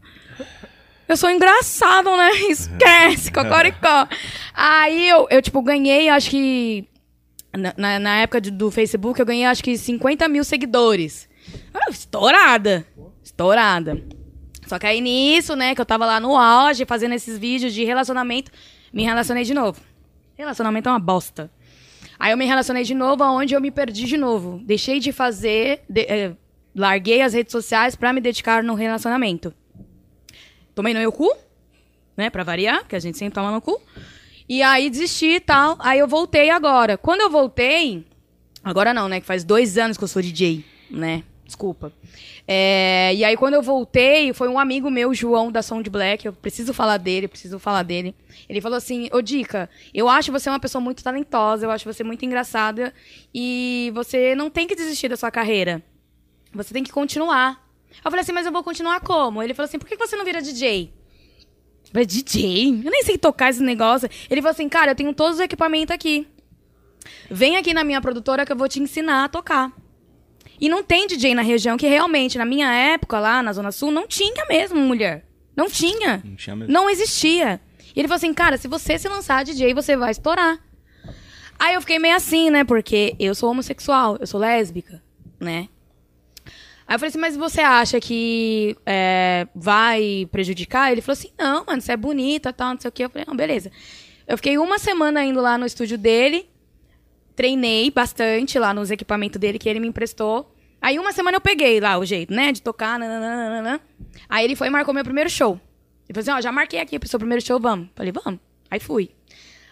Eu 1.08 1.16
sou 1.18 1.30
engraçado, 1.30 2.16
né? 2.18 2.32
Esquece, 2.50 3.32
cocoricó. 3.32 4.08
Aí 4.54 5.10
eu, 5.10 5.28
eu, 5.30 5.42
tipo, 5.42 5.62
ganhei, 5.62 6.10
acho 6.10 6.30
que. 6.30 6.86
Na, 7.52 8.00
na- 8.00 8.18
época 8.20 8.40
de- 8.42 8.52
do 8.52 8.70
Facebook, 8.70 9.20
eu 9.20 9.26
ganhei, 9.26 9.46
acho 9.46 9.64
que 9.64 9.78
50 9.78 10.28
mil 10.28 10.44
seguidores. 10.44 11.28
Ah, 11.74 11.90
estourada. 11.90 12.86
Estourada. 13.24 14.02
Só 14.68 14.78
que 14.78 14.86
aí 14.86 15.02
nisso, 15.02 15.56
né, 15.56 15.74
que 15.74 15.82
eu 15.82 15.86
tava 15.86 16.06
lá 16.06 16.20
no 16.20 16.38
auge, 16.38 16.86
fazendo 16.86 17.16
esses 17.16 17.38
vídeos 17.40 17.74
de 17.74 17.84
relacionamento, 17.84 18.52
me 18.94 19.04
relacionei 19.04 19.44
de 19.44 19.54
novo. 19.54 19.82
Relacionamento 20.38 20.88
é 20.90 20.92
uma 20.92 21.00
bosta. 21.00 21.50
Aí 22.20 22.32
eu 22.32 22.38
me 22.38 22.46
relacionei 22.46 22.84
de 22.84 22.94
novo, 22.94 23.24
aonde 23.24 23.56
eu 23.56 23.62
me 23.62 23.72
perdi 23.72 24.06
de 24.06 24.18
novo. 24.18 24.62
Deixei 24.64 25.00
de 25.00 25.12
fazer, 25.12 25.82
de- 25.90 26.02
eh, 26.02 26.36
larguei 26.76 27.22
as 27.22 27.34
redes 27.34 27.52
sociais 27.52 27.96
pra 27.96 28.14
me 28.14 28.22
dedicar 28.22 28.62
no 28.62 28.76
relacionamento. 28.76 29.54
Tomei 30.76 30.94
no 30.94 31.00
meu 31.00 31.12
cu, 31.12 31.36
né, 32.16 32.30
pra 32.30 32.44
variar, 32.44 32.86
que 32.88 32.96
a 32.96 33.00
gente 33.00 33.18
sempre 33.18 33.34
toma 33.34 33.52
no 33.52 33.62
cu. 33.62 33.82
E 34.50 34.64
aí 34.64 34.90
desisti 34.90 35.36
e 35.36 35.40
tal. 35.40 35.78
Aí 35.80 36.00
eu 36.00 36.08
voltei 36.08 36.50
agora. 36.50 36.98
Quando 36.98 37.22
eu 37.22 37.30
voltei, 37.30 38.04
agora 38.64 38.96
não, 38.96 39.08
né, 39.08 39.20
que 39.20 39.26
faz 39.28 39.44
dois 39.44 39.78
anos 39.78 39.96
que 39.96 40.04
eu 40.04 40.08
sou 40.08 40.24
DJ, 40.24 40.66
né, 40.90 41.24
desculpa. 41.46 41.94
É, 42.48 43.14
e 43.14 43.24
aí 43.24 43.38
quando 43.38 43.54
eu 43.54 43.62
voltei, 43.62 44.34
foi 44.34 44.48
um 44.50 44.58
amigo 44.58 44.90
meu, 44.90 45.14
João, 45.14 45.52
da 45.52 45.62
Sound 45.62 45.88
Black, 45.88 46.26
eu 46.26 46.34
preciso 46.34 46.74
falar 46.74 46.98
dele, 46.98 47.28
preciso 47.28 47.60
falar 47.60 47.84
dele. 47.84 48.16
Ele 48.50 48.60
falou 48.60 48.78
assim, 48.78 49.08
ô 49.14 49.22
Dica, 49.22 49.70
eu 49.94 50.10
acho 50.10 50.32
você 50.32 50.50
uma 50.50 50.60
pessoa 50.60 50.82
muito 50.82 51.04
talentosa, 51.04 51.68
eu 51.68 51.72
acho 51.72 51.86
você 51.86 52.04
muito 52.04 52.26
engraçada 52.26 52.92
e 53.32 53.92
você 53.94 54.34
não 54.34 54.50
tem 54.50 54.66
que 54.66 54.76
desistir 54.76 55.10
da 55.10 55.16
sua 55.16 55.30
carreira. 55.30 55.84
Você 56.52 56.74
tem 56.74 56.84
que 56.84 56.92
continuar. 56.92 57.70
Eu 58.04 58.10
falei 58.10 58.22
assim, 58.22 58.32
mas 58.32 58.48
eu 58.48 58.52
vou 58.52 58.64
continuar 58.64 59.00
como? 59.02 59.44
Ele 59.44 59.54
falou 59.54 59.68
assim, 59.68 59.78
por 59.78 59.88
que 59.88 59.96
você 59.96 60.16
não 60.16 60.26
vira 60.26 60.42
DJ? 60.42 60.92
Falei, 61.92 62.06
DJ? 62.06 62.82
Eu 62.84 62.92
nem 62.92 63.04
sei 63.04 63.18
tocar 63.18 63.50
esse 63.50 63.62
negócio. 63.62 64.10
Ele 64.30 64.42
falou 64.42 64.52
assim, 64.52 64.70
cara, 64.70 64.92
eu 64.92 64.96
tenho 64.96 65.14
todos 65.14 65.36
os 65.36 65.40
equipamentos 65.42 65.94
aqui. 65.94 66.28
Vem 67.30 67.58
aqui 67.58 67.74
na 67.74 67.84
minha 67.84 68.02
produtora 68.02 68.46
que 68.46 68.52
eu 68.52 68.56
vou 68.58 68.68
te 68.68 68.80
ensinar 68.80 69.26
a 69.26 69.30
tocar. 69.30 69.72
E 70.60 70.68
não 70.68 70.84
tem 70.84 71.08
DJ 71.08 71.34
na 71.34 71.42
região 71.42 71.78
que 71.78 71.88
realmente, 71.88 72.38
na 72.38 72.46
minha 72.46 72.72
época, 72.72 73.20
lá 73.20 73.42
na 73.42 73.54
Zona 73.54 73.72
Sul, 73.72 73.92
não 73.92 74.08
tinha 74.08 74.46
mesmo 74.48 74.80
mulher. 74.80 75.26
Não 75.56 75.70
tinha. 75.70 76.22
Não 76.24 76.36
tinha 76.36 76.56
mesmo. 76.56 76.72
Não 76.72 76.90
existia. 76.90 77.62
E 77.96 78.00
ele 78.00 78.08
falou 78.08 78.18
assim, 78.18 78.34
cara, 78.34 78.58
se 78.58 78.68
você 78.68 78.98
se 79.00 79.08
lançar 79.08 79.44
DJ, 79.44 79.74
você 79.74 79.96
vai 79.96 80.12
estourar. 80.12 80.60
Aí 81.58 81.74
eu 81.74 81.82
fiquei 81.82 82.00
meio 82.00 82.16
assim, 82.16 82.50
né? 82.50 82.64
Porque 82.64 83.16
eu 83.20 83.34
sou 83.34 83.52
homossexual, 83.52 84.18
eu 84.20 84.28
sou 84.28 84.40
lésbica, 84.40 85.02
né? 85.40 85.68
Aí 86.90 86.96
eu 86.96 87.00
falei 87.00 87.10
assim, 87.10 87.20
mas 87.20 87.38
você 87.38 87.62
acha 87.62 88.00
que 88.00 88.76
é, 88.84 89.48
vai 89.54 90.28
prejudicar? 90.32 90.92
Ele 90.92 91.02
falou 91.02 91.14
assim, 91.14 91.30
não, 91.38 91.64
mano, 91.64 91.80
você 91.80 91.92
é 91.92 91.98
bonita, 91.98 92.52
tal, 92.52 92.74
não 92.74 92.82
sei 92.82 92.90
o 92.90 92.92
quê. 92.92 93.06
Eu 93.06 93.12
falei, 93.12 93.26
não, 93.28 93.36
beleza. 93.36 93.72
Eu 94.28 94.36
fiquei 94.36 94.58
uma 94.58 94.80
semana 94.80 95.24
indo 95.24 95.40
lá 95.40 95.56
no 95.56 95.68
estúdio 95.68 96.00
dele, 96.00 96.50
treinei 97.36 97.92
bastante 97.92 98.58
lá 98.58 98.74
nos 98.74 98.90
equipamentos 98.90 99.40
dele 99.40 99.60
que 99.60 99.70
ele 99.70 99.80
me 99.80 99.88
emprestou. 99.88 100.52
Aí 100.82 100.98
uma 100.98 101.12
semana 101.12 101.38
eu 101.38 101.42
peguei 101.42 101.80
lá 101.80 101.96
o 102.00 102.04
jeito, 102.04 102.34
né, 102.34 102.52
de 102.52 102.60
tocar, 102.60 102.98
nananana. 102.98 103.80
Aí 104.28 104.44
ele 104.44 104.56
foi 104.56 104.66
e 104.66 104.72
marcou 104.72 104.92
meu 104.92 105.04
primeiro 105.04 105.30
show. 105.30 105.62
Ele 106.10 106.16
falou 106.16 106.22
assim, 106.22 106.40
ó, 106.40 106.42
já 106.42 106.52
marquei 106.52 106.80
aqui 106.80 106.98
pro 106.98 107.08
seu 107.08 107.20
primeiro 107.20 107.46
show, 107.46 107.60
vamos. 107.60 107.90
Falei, 107.96 108.12
vamos. 108.12 108.40
Aí 108.72 108.80
fui. 108.80 109.12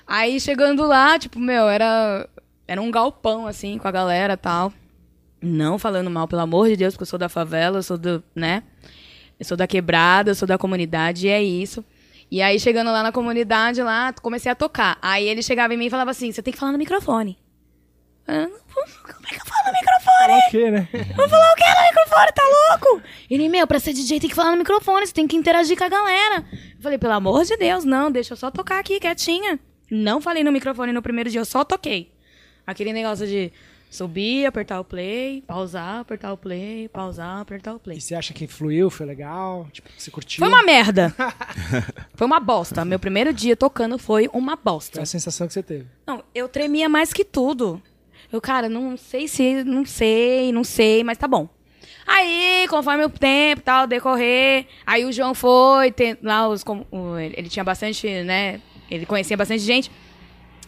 Aí 0.06 0.40
chegando 0.40 0.86
lá, 0.86 1.18
tipo, 1.18 1.40
meu, 1.40 1.68
era, 1.68 2.30
era 2.68 2.80
um 2.80 2.92
galpão, 2.92 3.48
assim, 3.48 3.80
com 3.80 3.88
a 3.88 3.92
galera 3.92 4.34
e 4.34 4.38
tal. 4.38 4.72
Não 5.42 5.78
falando 5.78 6.10
mal, 6.10 6.28
pelo 6.28 6.42
amor 6.42 6.68
de 6.68 6.76
Deus, 6.76 6.94
porque 6.94 7.04
eu 7.04 7.08
sou 7.08 7.20
da 7.20 7.30
favela, 7.30 7.78
eu 7.80 7.84
sou 7.84 7.98
do, 7.98 8.24
né? 8.36 8.64
Eu 9.40 9.46
sou 9.46 9.56
da 9.56 9.68
quebrada, 9.68 10.32
eu 10.32 10.36
sou 10.36 10.48
da 10.48 10.58
comunidade, 10.58 11.28
e 11.28 11.30
é 11.30 11.42
isso. 11.42 11.86
E 12.30 12.42
aí, 12.42 12.60
chegando 12.60 12.92
lá 12.92 13.04
na 13.04 13.12
comunidade, 13.12 13.82
lá, 13.82 14.12
comecei 14.14 14.52
a 14.52 14.56
tocar. 14.56 14.98
Aí 15.02 15.28
ele 15.28 15.42
chegava 15.42 15.74
em 15.74 15.78
mim 15.78 15.86
e 15.86 15.90
falava 15.90 16.12
assim, 16.12 16.32
você 16.32 16.42
tem 16.42 16.52
que 16.52 16.60
falar 16.60 16.72
no 16.72 16.78
microfone. 16.78 17.38
Eu, 18.28 18.50
Como 18.50 19.26
é 19.26 19.30
que 19.30 19.36
eu 19.36 19.46
falo 19.46 19.68
no 19.68 19.74
microfone? 19.74 20.34
O 20.34 20.52
quê, 20.52 20.72
né? 20.72 20.90
Vou 21.16 21.30
falar 21.30 21.52
o 21.52 21.56
que 21.56 21.64
no 21.64 21.88
microfone, 21.88 22.32
tá 22.34 22.44
louco? 22.70 23.02
Ele, 23.30 23.48
meu, 23.48 23.66
pra 23.66 23.80
ser 23.80 23.94
DJ 23.94 24.20
tem 24.20 24.30
que 24.30 24.36
falar 24.36 24.52
no 24.52 24.58
microfone, 24.58 25.08
você 25.08 25.14
tem 25.14 25.28
que 25.28 25.38
interagir 25.38 25.78
com 25.78 25.84
a 25.86 25.90
galera. 25.90 26.46
Eu 26.76 26.82
falei, 26.82 26.98
pelo 26.98 27.14
amor 27.14 27.46
de 27.46 27.56
Deus, 27.56 27.86
não, 27.86 28.12
deixa 28.12 28.34
eu 28.34 28.38
só 28.38 28.52
tocar 28.52 28.80
aqui, 28.80 29.00
quietinha. 29.00 29.60
Não 29.90 30.20
falei 30.20 30.44
no 30.44 30.52
microfone 30.52 30.92
no 30.92 31.02
primeiro 31.02 31.30
dia, 31.30 31.40
eu 31.40 31.46
só 31.46 31.64
toquei. 31.64 32.12
Aquele 32.66 32.92
negócio 32.92 33.26
de 33.26 33.54
Subir, 33.90 34.46
apertar 34.46 34.80
o 34.80 34.84
play, 34.84 35.44
pausar, 35.48 36.00
apertar 36.00 36.34
o 36.34 36.38
play, 36.38 36.90
pausar, 36.90 37.40
apertar 37.40 37.74
o 37.74 37.80
play. 37.80 37.98
E 37.98 38.02
você 38.02 38.16
acha 38.16 38.34
que 38.34 38.46
fluiu, 38.46 38.90
foi 38.90 39.06
legal? 39.06 39.68
Tipo, 39.72 39.90
você 39.98 40.12
curtiu? 40.12 40.40
Foi 40.40 40.48
uma 40.48 40.62
merda. 40.62 41.16
foi 42.14 42.28
uma 42.28 42.40
bosta. 42.40 42.84
Meu 42.84 43.00
primeiro 43.00 43.34
dia 43.34 43.56
tocando 43.56 43.98
foi 43.98 44.30
uma 44.34 44.58
bosta. 44.58 45.00
É 45.00 45.04
a 45.04 45.06
sensação 45.06 45.48
que 45.48 45.54
você 45.54 45.64
teve. 45.64 45.86
Não, 46.06 46.22
eu 46.36 46.50
tremia 46.50 46.90
mais 46.90 47.14
que 47.14 47.24
tudo. 47.24 47.82
Eu, 48.32 48.42
cara, 48.42 48.68
não 48.68 48.98
sei 48.98 49.28
se. 49.28 49.64
Não 49.64 49.86
sei, 49.86 50.52
não 50.52 50.64
sei, 50.64 51.04
mas 51.04 51.18
tá 51.18 51.28
bom. 51.28 51.48
Aí, 52.06 52.66
conforme 52.70 53.04
o 53.04 53.10
tempo 53.10 53.62
tal, 53.62 53.86
decorrer, 53.86 54.66
aí 54.86 55.04
o 55.04 55.12
João 55.12 55.34
foi, 55.34 55.92
tem, 55.92 56.18
lá 56.22 56.48
os. 56.48 56.64
Ele 57.36 57.50
tinha 57.50 57.64
bastante, 57.64 58.08
né? 58.24 58.62
Ele 58.90 59.06
conhecia 59.06 59.36
bastante 59.36 59.62
gente. 59.62 59.92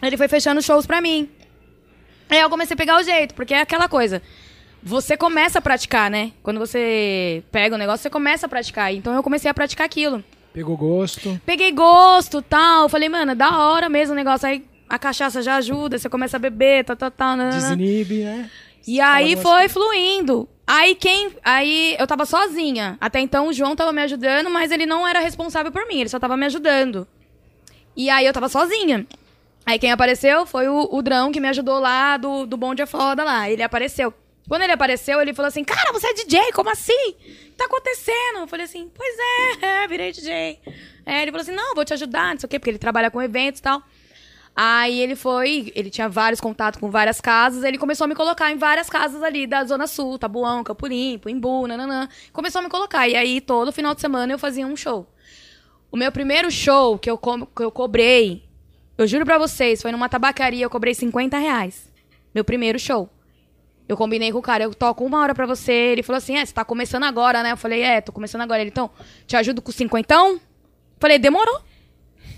Ele 0.02 0.16
foi 0.16 0.28
fechando 0.28 0.62
shows 0.62 0.86
pra 0.86 1.00
mim. 1.00 1.30
Aí 2.30 2.38
eu 2.38 2.48
comecei 2.48 2.74
a 2.74 2.76
pegar 2.76 2.98
o 2.98 3.02
jeito, 3.02 3.34
porque 3.34 3.52
é 3.52 3.60
aquela 3.60 3.88
coisa. 3.88 4.22
Você 4.82 5.16
começa 5.16 5.58
a 5.58 5.62
praticar, 5.62 6.10
né? 6.10 6.32
Quando 6.42 6.58
você 6.58 7.42
pega 7.50 7.74
o 7.74 7.78
negócio, 7.78 8.02
você 8.02 8.10
começa 8.10 8.46
a 8.46 8.48
praticar. 8.48 8.94
Então 8.94 9.14
eu 9.14 9.22
comecei 9.22 9.50
a 9.50 9.54
praticar 9.54 9.84
aquilo. 9.84 10.24
Pegou 10.52 10.76
gosto. 10.76 11.40
Peguei 11.44 11.70
gosto 11.72 12.40
tal. 12.40 12.88
Falei, 12.88 13.08
mano, 13.08 13.32
é 13.32 13.34
da 13.34 13.58
hora 13.58 13.88
mesmo 13.88 14.14
o 14.14 14.16
negócio. 14.16 14.48
Aí 14.48 14.64
a 14.88 14.98
cachaça 14.98 15.42
já 15.42 15.56
ajuda, 15.56 15.98
você 15.98 16.08
começa 16.08 16.36
a 16.36 16.40
beber, 16.40 16.84
tal, 16.84 16.96
tal, 16.96 17.10
tal. 17.10 17.36
Desinibe, 17.50 18.24
né? 18.24 18.50
E 18.86 19.00
aí 19.00 19.36
foi 19.36 19.68
fluindo. 19.68 20.48
Aí 20.66 20.94
quem. 20.94 21.30
Aí 21.44 21.96
eu 21.98 22.06
tava 22.06 22.24
sozinha. 22.24 22.96
Até 23.00 23.20
então 23.20 23.48
o 23.48 23.52
João 23.52 23.76
tava 23.76 23.92
me 23.92 24.02
ajudando, 24.02 24.48
mas 24.48 24.72
ele 24.72 24.86
não 24.86 25.06
era 25.06 25.20
responsável 25.20 25.70
por 25.70 25.86
mim, 25.86 26.00
ele 26.00 26.08
só 26.08 26.18
tava 26.18 26.36
me 26.36 26.46
ajudando. 26.46 27.06
E 27.96 28.08
aí 28.08 28.24
eu 28.24 28.32
tava 28.32 28.48
sozinha. 28.48 29.06
Aí 29.66 29.78
quem 29.78 29.92
apareceu 29.92 30.46
foi 30.46 30.68
o, 30.68 30.88
o 30.90 31.02
Drão, 31.02 31.30
que 31.30 31.40
me 31.40 31.48
ajudou 31.48 31.78
lá 31.78 32.16
do, 32.16 32.46
do 32.46 32.56
Bonde 32.56 32.82
é 32.82 32.86
Foda 32.86 33.22
lá. 33.22 33.48
Ele 33.48 33.62
apareceu. 33.62 34.12
Quando 34.48 34.62
ele 34.62 34.72
apareceu, 34.72 35.20
ele 35.20 35.32
falou 35.34 35.48
assim: 35.48 35.62
Cara, 35.62 35.92
você 35.92 36.08
é 36.08 36.14
DJ, 36.14 36.52
como 36.52 36.70
assim? 36.70 37.10
O 37.10 37.14
que 37.14 37.52
tá 37.56 37.66
acontecendo? 37.66 38.38
Eu 38.40 38.48
falei 38.48 38.64
assim: 38.64 38.90
Pois 38.94 39.14
é, 39.62 39.86
virei 39.88 40.10
DJ. 40.12 40.58
É, 41.06 41.22
ele 41.22 41.30
falou 41.30 41.42
assim: 41.42 41.52
Não, 41.54 41.74
vou 41.74 41.84
te 41.84 41.92
ajudar, 41.94 42.32
não 42.32 42.40
sei 42.40 42.46
o 42.46 42.50
quê, 42.50 42.58
porque 42.58 42.70
ele 42.70 42.78
trabalha 42.78 43.10
com 43.10 43.22
eventos 43.22 43.60
e 43.60 43.62
tal. 43.62 43.82
Aí 44.56 44.98
ele 45.00 45.14
foi, 45.14 45.70
ele 45.76 45.88
tinha 45.88 46.08
vários 46.08 46.40
contatos 46.40 46.80
com 46.80 46.90
várias 46.90 47.20
casas, 47.20 47.62
ele 47.62 47.78
começou 47.78 48.04
a 48.04 48.08
me 48.08 48.16
colocar 48.16 48.50
em 48.50 48.56
várias 48.56 48.90
casas 48.90 49.22
ali 49.22 49.46
da 49.46 49.64
Zona 49.64 49.86
Sul, 49.86 50.18
Tabuão, 50.18 50.64
Campo 50.64 50.86
Limpo, 50.88 51.28
Imbu, 51.30 51.68
nananã. 51.68 52.08
Começou 52.32 52.58
a 52.58 52.62
me 52.64 52.68
colocar. 52.68 53.06
E 53.08 53.14
aí, 53.14 53.40
todo 53.40 53.70
final 53.72 53.94
de 53.94 54.00
semana 54.00 54.32
eu 54.32 54.38
fazia 54.38 54.66
um 54.66 54.76
show. 54.76 55.06
O 55.92 55.96
meu 55.96 56.10
primeiro 56.10 56.50
show 56.50 56.98
que 56.98 57.08
eu, 57.08 57.16
co- 57.16 57.46
que 57.46 57.62
eu 57.62 57.70
cobrei, 57.70 58.42
eu 59.02 59.06
juro 59.06 59.24
pra 59.24 59.38
vocês, 59.38 59.82
foi 59.82 59.92
numa 59.92 60.08
tabacaria, 60.08 60.64
eu 60.64 60.70
cobrei 60.70 60.94
50 60.94 61.38
reais. 61.38 61.90
Meu 62.34 62.44
primeiro 62.44 62.78
show. 62.78 63.08
Eu 63.88 63.96
combinei 63.96 64.30
com 64.30 64.38
o 64.38 64.42
cara, 64.42 64.62
eu 64.62 64.72
toco 64.72 65.04
uma 65.04 65.20
hora 65.20 65.34
pra 65.34 65.46
você. 65.46 65.72
Ele 65.72 66.02
falou 66.02 66.18
assim: 66.18 66.36
É, 66.36 66.46
você 66.46 66.52
tá 66.52 66.64
começando 66.64 67.02
agora, 67.02 67.42
né? 67.42 67.50
Eu 67.50 67.56
falei: 67.56 67.82
É, 67.82 68.00
tô 68.00 68.12
começando 68.12 68.42
agora. 68.42 68.60
Ele, 68.60 68.70
então, 68.70 68.88
te 69.26 69.36
ajudo 69.36 69.60
com 69.60 69.72
cinquentão? 69.72 70.40
Falei: 71.00 71.18
Demorou. 71.18 71.60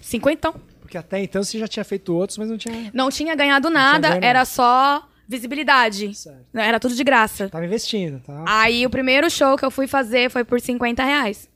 Cinquentão. 0.01 0.55
Porque 0.81 0.97
até 0.97 1.23
então 1.23 1.43
você 1.43 1.59
já 1.59 1.69
tinha 1.69 1.85
feito 1.85 2.15
outros, 2.15 2.39
mas 2.39 2.49
não 2.49 2.57
tinha. 2.57 2.91
Não 2.95 3.11
tinha 3.11 3.35
ganhado 3.35 3.69
nada, 3.69 4.11
ganho 4.11 4.25
era 4.25 4.45
só 4.47 5.07
visibilidade. 5.29 6.15
Certo. 6.15 6.47
Era 6.55 6.81
tudo 6.81 6.95
de 6.95 7.05
graça. 7.05 7.49
Tava 7.49 7.65
investindo, 7.67 8.21
tá? 8.21 8.45
Aí 8.47 8.87
o 8.87 8.91
primeiro 8.91 9.31
show 9.31 9.57
que 9.57 9.65
eu 9.65 9.71
fui 9.71 9.87
fazer 9.87 10.31
foi 10.31 10.45
por 10.45 10.61
50 10.61 11.05
reais. 11.05 11.51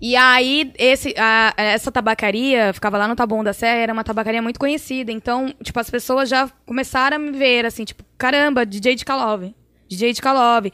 E 0.00 0.14
aí, 0.14 0.72
esse, 0.78 1.14
a- 1.18 1.54
essa 1.56 1.90
tabacaria, 1.90 2.72
ficava 2.72 2.96
lá 2.98 3.08
no 3.08 3.16
Taboão 3.16 3.42
da 3.42 3.52
Serra, 3.52 3.78
era 3.80 3.92
uma 3.92 4.04
tabacaria 4.04 4.40
muito 4.40 4.58
conhecida. 4.60 5.10
Então, 5.10 5.52
tipo, 5.62 5.78
as 5.80 5.90
pessoas 5.90 6.28
já 6.28 6.48
começaram 6.64 7.16
a 7.16 7.18
me 7.18 7.32
ver, 7.32 7.66
assim, 7.66 7.84
tipo, 7.84 8.04
caramba, 8.16 8.64
DJ 8.64 8.94
de 8.94 9.04
Kalov. 9.04 9.52
DJ 9.88 10.12
de 10.12 10.22
Kalov. 10.22 10.66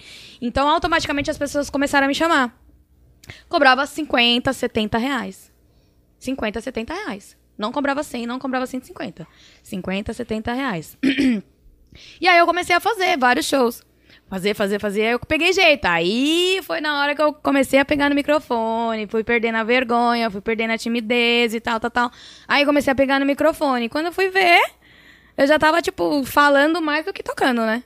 Então, 0.42 0.68
automaticamente, 0.68 1.30
as 1.30 1.38
pessoas 1.38 1.70
começaram 1.70 2.04
a 2.04 2.08
me 2.08 2.14
chamar. 2.14 2.54
Cobrava 3.48 3.86
50, 3.86 4.52
70 4.52 4.98
reais. 4.98 5.50
50, 6.18 6.60
70 6.60 6.92
reais. 6.94 7.36
Não 7.56 7.72
cobrava 7.72 8.02
100, 8.02 8.26
não 8.26 8.38
cobrava 8.38 8.66
150. 8.66 9.26
50, 9.62 10.12
70 10.12 10.52
reais. 10.52 10.98
E 12.20 12.26
aí 12.26 12.38
eu 12.38 12.44
comecei 12.46 12.74
a 12.74 12.80
fazer 12.80 13.16
vários 13.16 13.46
shows. 13.46 13.80
Fazer, 14.34 14.52
fazer, 14.52 14.80
fazer. 14.80 15.02
Aí 15.02 15.12
eu 15.12 15.20
peguei 15.20 15.52
jeito. 15.52 15.84
Aí 15.84 16.58
foi 16.64 16.80
na 16.80 17.00
hora 17.00 17.14
que 17.14 17.22
eu 17.22 17.32
comecei 17.32 17.78
a 17.78 17.84
pegar 17.84 18.08
no 18.08 18.16
microfone. 18.16 19.06
Fui 19.06 19.22
perdendo 19.22 19.58
a 19.58 19.62
vergonha, 19.62 20.28
fui 20.28 20.40
perdendo 20.40 20.72
a 20.72 20.78
timidez 20.78 21.54
e 21.54 21.60
tal, 21.60 21.78
tal, 21.78 21.88
tal. 21.88 22.10
Aí 22.48 22.66
comecei 22.66 22.92
a 22.92 22.96
pegar 22.96 23.20
no 23.20 23.26
microfone. 23.26 23.88
Quando 23.88 24.06
eu 24.06 24.12
fui 24.12 24.30
ver, 24.30 24.60
eu 25.36 25.46
já 25.46 25.56
tava, 25.56 25.80
tipo, 25.80 26.24
falando 26.24 26.82
mais 26.82 27.04
do 27.04 27.12
que 27.12 27.22
tocando, 27.22 27.60
né? 27.60 27.84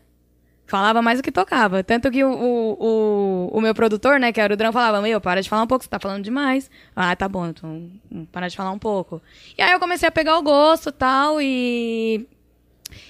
Falava 0.66 1.02
mais 1.02 1.18
do 1.18 1.22
que 1.22 1.30
tocava. 1.30 1.84
Tanto 1.84 2.10
que 2.10 2.24
o, 2.24 2.30
o, 2.32 2.76
o, 2.80 3.58
o 3.58 3.60
meu 3.60 3.74
produtor, 3.74 4.18
né, 4.18 4.32
que 4.32 4.40
era 4.40 4.54
o 4.54 4.56
Drão, 4.56 4.72
falava: 4.72 5.02
Meu, 5.02 5.20
para 5.20 5.42
de 5.42 5.50
falar 5.50 5.64
um 5.64 5.66
pouco, 5.66 5.84
você 5.84 5.90
tá 5.90 6.00
falando 6.00 6.24
demais. 6.24 6.70
Ah, 6.96 7.14
tá 7.14 7.28
bom, 7.28 7.46
então 7.46 7.90
para 8.32 8.48
de 8.48 8.56
falar 8.56 8.70
um 8.70 8.78
pouco. 8.78 9.20
E 9.58 9.60
aí 9.60 9.72
eu 9.72 9.78
comecei 9.78 10.08
a 10.08 10.12
pegar 10.12 10.38
o 10.38 10.42
gosto 10.42 10.90
tal, 10.90 11.42
e 11.42 12.26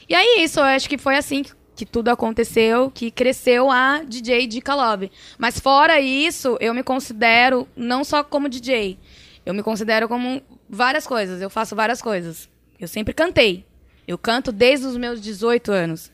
e 0.08 0.14
aí, 0.14 0.42
isso, 0.42 0.60
eu 0.60 0.64
acho 0.64 0.88
que 0.88 0.98
foi 0.98 1.16
assim 1.16 1.42
que, 1.42 1.52
que 1.78 1.86
tudo 1.86 2.08
aconteceu, 2.08 2.90
que 2.90 3.08
cresceu 3.08 3.70
a 3.70 4.02
DJ 4.02 4.48
de 4.48 4.60
Love. 4.66 5.12
Mas 5.38 5.60
fora 5.60 6.00
isso, 6.00 6.58
eu 6.60 6.74
me 6.74 6.82
considero 6.82 7.68
não 7.76 8.02
só 8.02 8.24
como 8.24 8.48
DJ, 8.48 8.98
eu 9.46 9.54
me 9.54 9.62
considero 9.62 10.08
como 10.08 10.42
várias 10.68 11.06
coisas, 11.06 11.40
eu 11.40 11.48
faço 11.48 11.76
várias 11.76 12.02
coisas. 12.02 12.48
Eu 12.80 12.88
sempre 12.88 13.14
cantei. 13.14 13.64
Eu 14.08 14.18
canto 14.18 14.50
desde 14.50 14.86
os 14.86 14.96
meus 14.96 15.20
18 15.20 15.70
anos. 15.70 16.10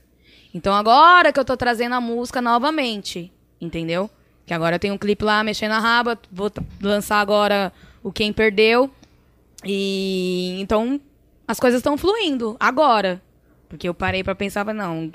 Então 0.53 0.75
agora 0.75 1.33
que 1.33 1.41
eu 1.41 1.45
tô 1.47 1.57
trazendo 1.57 1.95
a 1.95 2.01
música 2.01 2.43
novamente, 2.43 3.33
entendeu? 3.59 4.11
Que 4.45 4.53
agora 4.53 4.77
eu 4.77 4.81
tenho 4.81 4.93
um 4.93 4.99
clipe 4.99 5.25
lá 5.25 5.43
mexendo 5.43 5.73
a 5.73 5.79
raba, 5.79 6.19
vou 6.31 6.53
lançar 6.83 7.21
agora 7.21 7.73
o 8.03 8.13
Quem 8.13 8.35
Perdeu. 8.35 8.91
E 9.65 10.61
então 10.61 11.01
as 11.49 11.59
coisas 11.59 11.79
estão 11.79 11.97
fluindo 11.97 12.55
agora. 12.61 13.23
Porque 13.67 13.89
eu 13.89 13.95
parei 13.95 14.23
pra 14.23 14.35
pensar, 14.35 14.65
não, 14.75 15.11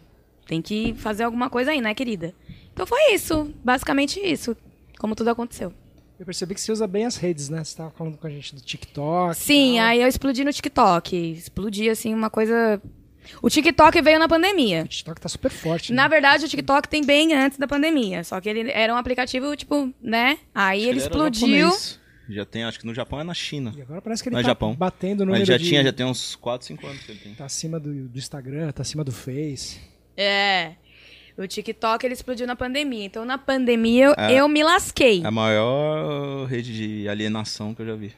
tem 0.50 0.64
que 0.64 0.96
fazer 0.96 1.24
alguma 1.24 1.48
coisa 1.48 1.70
aí, 1.70 1.80
né, 1.80 1.94
querida? 1.94 2.34
Então 2.74 2.84
foi 2.88 3.14
isso, 3.14 3.54
basicamente 3.64 4.20
isso, 4.20 4.58
como 4.98 5.16
tudo 5.16 5.30
aconteceu. 5.30 5.72
Eu 6.20 6.26
percebi 6.26 6.56
que 6.56 6.60
você 6.60 6.72
usa 6.72 6.88
bem 6.88 7.06
as 7.06 7.16
redes, 7.18 7.50
né? 7.50 7.64
Você 7.64 7.78
tava 7.78 7.92
falando 7.92 8.18
com 8.18 8.26
a 8.26 8.30
gente 8.30 8.56
do 8.56 8.60
TikTok. 8.60 9.38
Sim, 9.38 9.76
tal. 9.78 9.86
aí 9.86 10.02
eu 10.02 10.08
explodi 10.08 10.44
no 10.44 10.52
TikTok. 10.52 11.16
Explodi, 11.16 11.90
assim, 11.90 12.14
uma 12.14 12.30
coisa. 12.30 12.82
O 13.42 13.50
TikTok 13.50 14.02
veio 14.02 14.20
na 14.20 14.28
pandemia. 14.28 14.84
O 14.84 14.88
TikTok 14.88 15.22
tá 15.22 15.30
super 15.30 15.50
forte. 15.50 15.94
Na 15.94 16.04
né? 16.04 16.10
verdade, 16.10 16.46
o 16.46 16.50
TikTok 16.50 16.90
tem 16.90 17.06
bem 17.06 17.34
antes 17.34 17.58
da 17.58 17.68
pandemia. 17.68 18.24
Só 18.26 18.42
que 18.42 18.50
ele 18.50 18.70
era 18.72 18.94
um 18.94 18.98
aplicativo, 18.98 19.56
tipo, 19.56 19.94
né? 20.02 20.40
Aí 20.54 20.82
ele 20.82 21.00
era 21.00 21.08
explodiu. 21.08 21.70
japonês. 21.70 22.00
Já 22.28 22.46
tem, 22.46 22.64
acho 22.66 22.80
que 22.80 22.86
no 22.86 22.94
Japão 22.94 23.22
é 23.22 23.24
na 23.24 23.34
China. 23.34 23.74
E 23.78 23.82
agora 23.82 24.02
parece 24.02 24.22
que 24.22 24.30
ele 24.30 24.34
Não 24.34 24.42
é 24.42 24.44
tá 24.44 24.50
Japão. 24.50 24.76
batendo 24.76 25.24
o 25.24 25.28
Mas 25.28 25.48
já 25.48 25.58
de... 25.58 25.68
tinha, 25.68 25.84
já 25.84 25.94
tem 25.94 26.06
uns 26.06 26.36
4, 26.36 26.68
5 26.68 26.86
anos 26.86 27.02
que 27.02 27.12
ele 27.12 27.20
tem. 27.20 27.34
Tá 27.34 27.46
acima 27.46 27.80
do, 27.80 28.10
do 28.10 28.18
Instagram, 28.18 28.72
tá 28.72 28.82
acima 28.82 29.06
do 29.06 29.12
Face. 29.12 29.89
É. 30.22 30.74
O 31.38 31.48
TikTok 31.48 32.06
ele 32.06 32.14
explodiu 32.14 32.46
na 32.46 32.56
pandemia. 32.56 33.06
Então, 33.06 33.24
na 33.24 33.38
pandemia, 33.38 34.06
eu, 34.08 34.14
É. 34.18 34.34
eu 34.34 34.48
me 34.50 34.62
lasquei. 34.62 35.24
É 35.24 35.28
a 35.28 35.32
maior 35.32 36.46
rede 36.48 36.74
de 36.74 37.08
alienação 37.08 37.74
que 37.74 37.82
eu 37.82 37.86
já 37.86 37.96
vi. 37.96 38.14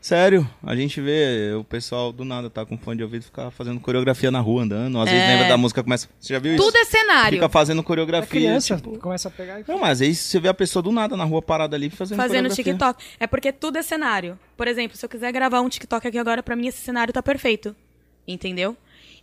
Sério, 0.00 0.48
a 0.62 0.76
gente 0.76 1.00
vê 1.00 1.52
o 1.58 1.64
pessoal 1.64 2.12
do 2.12 2.24
nada 2.24 2.48
tá 2.48 2.64
com 2.64 2.78
fone 2.78 2.98
de 2.98 3.02
ouvido 3.02 3.24
ficar 3.24 3.50
fazendo 3.50 3.80
coreografia 3.80 4.30
na 4.30 4.38
rua 4.38 4.62
andando. 4.62 4.96
Às 5.00 5.10
vezes 5.10 5.24
É. 5.24 5.32
lembra 5.32 5.48
da 5.48 5.56
música 5.56 5.82
começa. 5.82 6.08
Você 6.20 6.32
já 6.34 6.38
viu 6.38 6.54
isso? 6.54 6.62
Tudo 6.64 6.76
é 6.76 6.84
cenário. 6.84 7.36
Fica 7.38 7.48
fazendo 7.48 7.80
A 7.80 7.84
coreografia. 7.84 8.28
criança 8.28 8.76
tipo- 8.76 8.96
começa 9.00 9.26
a 9.26 9.30
pegar 9.32 9.58
e... 9.60 9.64
Não, 9.66 9.76
mas 9.80 10.00
aí 10.00 10.14
você 10.14 10.38
vê 10.38 10.46
a 10.48 10.54
pessoa 10.54 10.80
do 10.84 10.92
nada 10.92 11.16
na 11.16 11.24
rua 11.24 11.42
parada 11.42 11.74
ali 11.74 11.90
fazendo 11.90 12.16
Fazendo 12.16 12.48
coreografia. 12.48 12.64
TikTok. 12.74 13.04
É 13.18 13.26
porque 13.26 13.50
tudo 13.50 13.76
é 13.78 13.82
cenário. 13.82 14.38
Por 14.56 14.68
exemplo, 14.68 14.96
se 14.96 15.04
eu 15.04 15.08
quiser 15.10 15.32
gravar 15.32 15.60
um 15.62 15.68
TikTok 15.68 16.06
aqui 16.06 16.16
agora, 16.16 16.44
pra 16.44 16.54
mim 16.54 16.68
esse 16.68 16.78
cenário 16.78 17.12
tá 17.12 17.20
perfeito. 17.22 17.74
Entendeu? 18.26 18.76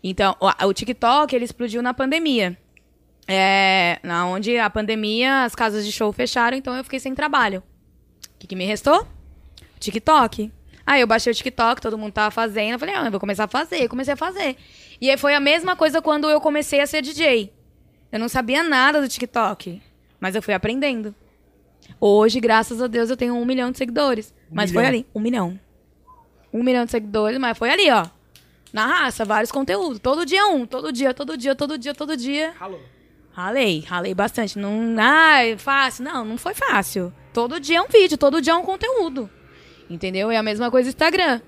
Então, 0.08 0.36
o, 0.40 0.68
o 0.68 0.72
TikTok, 0.72 1.36
ele 1.36 1.46
explodiu 1.46 1.82
na 1.82 1.92
pandemia. 1.92 2.56
É, 3.28 3.98
na 4.04 4.28
onde 4.28 4.56
a 4.56 4.70
pandemia, 4.70 5.46
as 5.46 5.56
casas 5.56 5.84
de 5.84 5.92
show 5.92 6.14
fecharam, 6.14 6.56
então 6.56 6.76
eu 6.76 6.84
fiquei 6.84 7.00
sem 7.00 7.16
trabalho. 7.16 7.64
O 8.36 8.38
que, 8.38 8.46
que 8.46 8.56
me 8.56 8.66
restou? 8.66 9.08
TikTok. 9.80 10.52
Aí 10.86 11.02
eu 11.02 11.08
baixei 11.08 11.32
o 11.32 11.36
TikTok, 11.36 11.82
todo 11.82 11.98
mundo 11.98 12.14
tava 12.14 12.30
fazendo. 12.30 12.74
Eu 12.74 12.80
falei, 12.80 12.94
ah, 12.94 13.06
eu 13.06 13.10
vou 13.10 13.20
começar 13.20 13.46
a 13.46 13.48
fazer. 13.48 13.82
Eu 13.82 13.90
comecei 13.90 14.14
a 14.14 14.18
fazer. 14.18 14.56
E 15.02 15.10
aí 15.10 15.18
foi 15.18 15.34
a 15.34 15.40
mesma 15.40 15.76
coisa 15.76 16.00
quando 16.04 16.30
eu 16.30 16.40
comecei 16.40 16.82
a 16.82 16.86
ser 16.86 17.02
DJ. 17.02 17.52
Eu 18.12 18.20
não 18.20 18.30
sabia 18.30 18.62
nada 18.62 19.02
do 19.02 19.08
TikTok, 19.08 19.82
mas 20.20 20.36
eu 20.36 20.42
fui 20.44 20.54
aprendendo. 20.54 21.16
Hoje, 22.00 22.40
graças 22.40 22.80
a 22.80 22.86
Deus, 22.86 23.10
eu 23.10 23.18
tenho 23.18 23.34
um 23.34 23.44
milhão 23.44 23.72
de 23.72 23.80
seguidores. 23.80 24.32
mas 24.52 24.72
foi 24.72 24.84
milhão. 24.84 25.00
ali, 25.00 25.08
um 25.16 25.20
milhão. 25.20 25.60
Um 26.54 26.62
milhão 26.62 26.86
de 26.86 26.92
seguidores, 26.92 27.40
mas 27.40 27.58
foi 27.58 27.72
ali, 27.72 27.90
ó. 27.90 28.06
Na 28.76 28.88
raça, 28.88 29.24
vários 29.24 29.54
conteúdos. 29.54 30.00
Todo 30.00 30.26
dia 30.26 30.48
um, 30.48 30.66
todo 30.66 30.92
dia, 30.92 31.14
todo 31.14 31.38
dia, 31.38 31.56
todo 31.56 31.78
dia, 31.78 31.96
todo 31.96 32.18
dia. 32.18 32.54
Alô. 32.60 32.78
Ralei, 33.32 33.80
ralei 33.88 34.14
bastante. 34.14 34.60
Não, 34.60 34.98
ai, 35.00 35.58
fácil. 35.58 36.04
Não, 36.04 36.26
não 36.26 36.38
foi 36.38 36.54
fácil. 36.54 37.14
Todo 37.32 37.58
dia 37.58 37.78
é 37.78 37.82
um 37.82 37.88
vídeo, 37.88 38.18
todo 38.18 38.42
dia 38.42 38.52
é 38.52 38.56
um 38.58 38.64
conteúdo. 38.64 39.30
Entendeu? 39.90 40.30
É 40.30 40.36
a 40.36 40.44
mesma 40.44 40.70
coisa 40.70 40.90
Instagram. 40.90 41.40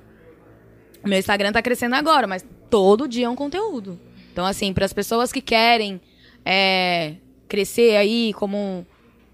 O 1.04 1.10
meu 1.10 1.20
Instagram 1.20 1.52
tá 1.52 1.62
crescendo 1.62 1.96
agora, 1.96 2.28
mas 2.28 2.46
todo 2.70 3.10
dia 3.10 3.26
é 3.26 3.30
um 3.30 3.36
conteúdo. 3.36 4.00
Então, 4.32 4.46
assim, 4.46 4.72
para 4.72 4.86
as 4.86 4.94
pessoas 4.94 5.30
que 5.30 5.42
querem 5.42 6.00
é, 6.46 7.16
crescer 7.50 7.98
aí 7.98 8.34
como, 8.36 8.88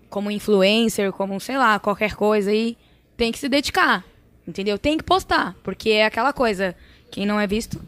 como 0.09 0.31
influencer, 0.31 1.11
como, 1.11 1.39
sei 1.39 1.59
lá, 1.59 1.77
qualquer 1.77 2.15
coisa 2.15 2.49
aí, 2.49 2.75
tem 3.15 3.31
que 3.31 3.37
se 3.37 3.47
dedicar. 3.47 4.03
Entendeu? 4.47 4.79
Tem 4.79 4.97
que 4.97 5.03
postar. 5.03 5.55
Porque 5.61 5.91
é 5.91 6.05
aquela 6.05 6.33
coisa. 6.33 6.75
Quem 7.13 7.27
não 7.27 7.39
é 7.39 7.45
visto, 7.45 7.79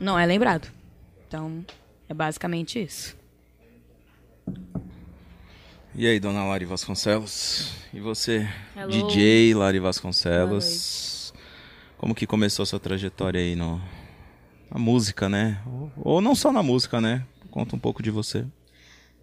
não 0.00 0.16
é 0.16 0.24
lembrado. 0.24 0.68
Então, 1.26 1.66
é 2.08 2.14
basicamente 2.14 2.80
isso. 2.80 3.16
E 5.96 6.06
aí, 6.06 6.20
dona 6.20 6.44
Lari 6.44 6.64
Vasconcelos? 6.64 7.72
E 7.92 7.98
você, 7.98 8.48
Hello. 8.76 8.88
DJ 8.88 9.52
Lari 9.52 9.80
Vasconcelos? 9.80 11.34
Como 11.96 12.14
que 12.14 12.24
começou 12.24 12.62
a 12.62 12.66
sua 12.66 12.78
trajetória 12.78 13.40
aí 13.40 13.56
no, 13.56 13.82
na 14.70 14.78
música, 14.78 15.28
né? 15.28 15.60
Ou, 15.66 15.92
ou 15.96 16.20
não 16.20 16.36
só 16.36 16.52
na 16.52 16.62
música, 16.62 17.00
né? 17.00 17.26
Conta 17.50 17.74
um 17.74 17.80
pouco 17.80 18.00
de 18.00 18.12
você. 18.12 18.46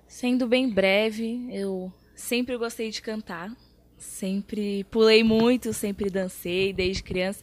Sendo 0.05 0.47
bem 0.47 0.69
breve, 0.69 1.47
eu 1.50 1.89
sempre 2.13 2.57
gostei 2.57 2.91
de 2.91 3.01
cantar. 3.01 3.55
Sempre 3.97 4.83
pulei 4.91 5.24
muito, 5.24 5.71
sempre 5.71 6.09
dancei 6.09 6.74
desde 6.74 7.01
criança. 7.01 7.41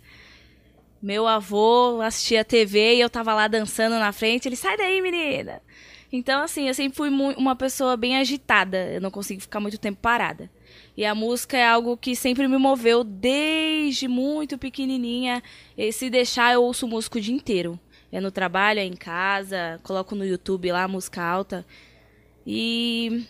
Meu 1.03 1.27
avô 1.27 2.01
assistia 2.01 2.45
TV 2.45 2.95
e 2.95 3.01
eu 3.01 3.11
tava 3.11 3.35
lá 3.35 3.49
dançando 3.49 3.99
na 3.99 4.13
frente. 4.13 4.47
Ele, 4.47 4.55
sai 4.55 4.77
daí, 4.77 5.03
menina! 5.03 5.61
Então, 6.13 6.43
assim, 6.43 6.69
eu 6.69 6.75
sempre 6.75 6.97
fui 6.97 7.09
uma 7.09 7.57
pessoa 7.57 7.97
bem 7.97 8.17
agitada. 8.17 8.93
Eu 8.93 9.01
não 9.01 9.11
consigo 9.11 9.41
ficar 9.41 9.59
muito 9.59 9.79
tempo 9.79 9.99
parada. 10.01 10.49
E 10.97 11.05
a 11.05 11.15
música 11.15 11.57
é 11.57 11.67
algo 11.67 11.97
que 11.97 12.15
sempre 12.15 12.47
me 12.47 12.57
moveu 12.57 13.03
desde 13.03 14.07
muito 14.07 14.57
pequenininha. 14.57 15.43
E 15.77 15.91
se 15.91 16.09
deixar, 16.09 16.53
eu 16.53 16.63
ouço 16.63 16.87
música 16.87 17.19
o 17.19 17.21
dia 17.21 17.35
inteiro. 17.35 17.81
É 18.13 18.21
no 18.21 18.31
trabalho, 18.31 18.79
é 18.79 18.85
em 18.85 18.95
casa, 18.95 19.81
coloco 19.83 20.15
no 20.15 20.25
YouTube 20.25 20.71
lá 20.71 20.87
música 20.87 21.21
alta. 21.21 21.67
E 22.47 23.25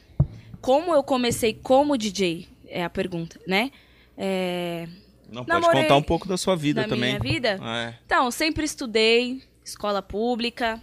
como 0.61 0.93
eu 0.93 1.03
comecei 1.03 1.55
como 1.55 1.97
DJ, 1.97 2.49
é 2.67 2.85
a 2.85 2.91
pergunta, 2.91 3.41
né? 3.47 3.71
É, 4.19 4.89
Não, 5.33 5.45
pode 5.45 5.61
Namorei 5.61 5.83
contar 5.83 5.97
um 5.97 6.03
pouco 6.03 6.29
da 6.29 6.37
sua 6.37 6.55
vida 6.55 6.83
da 6.83 6.89
também. 6.89 7.19
minha 7.19 7.19
vida? 7.19 7.59
É. 7.63 7.95
Então, 8.07 8.31
sempre 8.31 8.65
estudei, 8.65 9.43
escola 9.65 10.03
pública. 10.03 10.81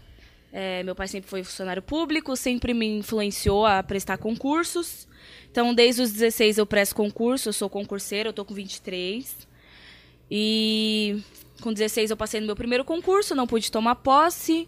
é, 0.51 0.81
meu 0.83 0.95
pai 0.95 1.07
sempre 1.07 1.29
foi 1.29 1.43
funcionário 1.43 1.81
público, 1.81 2.35
sempre 2.35 2.73
me 2.73 2.87
influenciou 2.97 3.65
a 3.65 3.83
prestar 3.83 4.17
concursos. 4.17 5.07
Então, 5.51 5.73
desde 5.73 6.01
os 6.01 6.11
16 6.11 6.57
eu 6.57 6.65
presto 6.65 6.95
concurso, 6.95 7.49
eu 7.49 7.53
sou 7.53 7.69
concurseira, 7.69 8.29
eu 8.29 8.33
tô 8.33 8.43
com 8.43 8.53
23. 8.53 9.47
E 10.31 11.21
com 11.61 11.73
16 11.73 12.11
eu 12.11 12.17
passei 12.17 12.39
no 12.39 12.45
meu 12.45 12.55
primeiro 12.55 12.85
concurso, 12.85 13.35
não 13.35 13.45
pude 13.47 13.71
tomar 13.71 13.95
posse, 13.95 14.67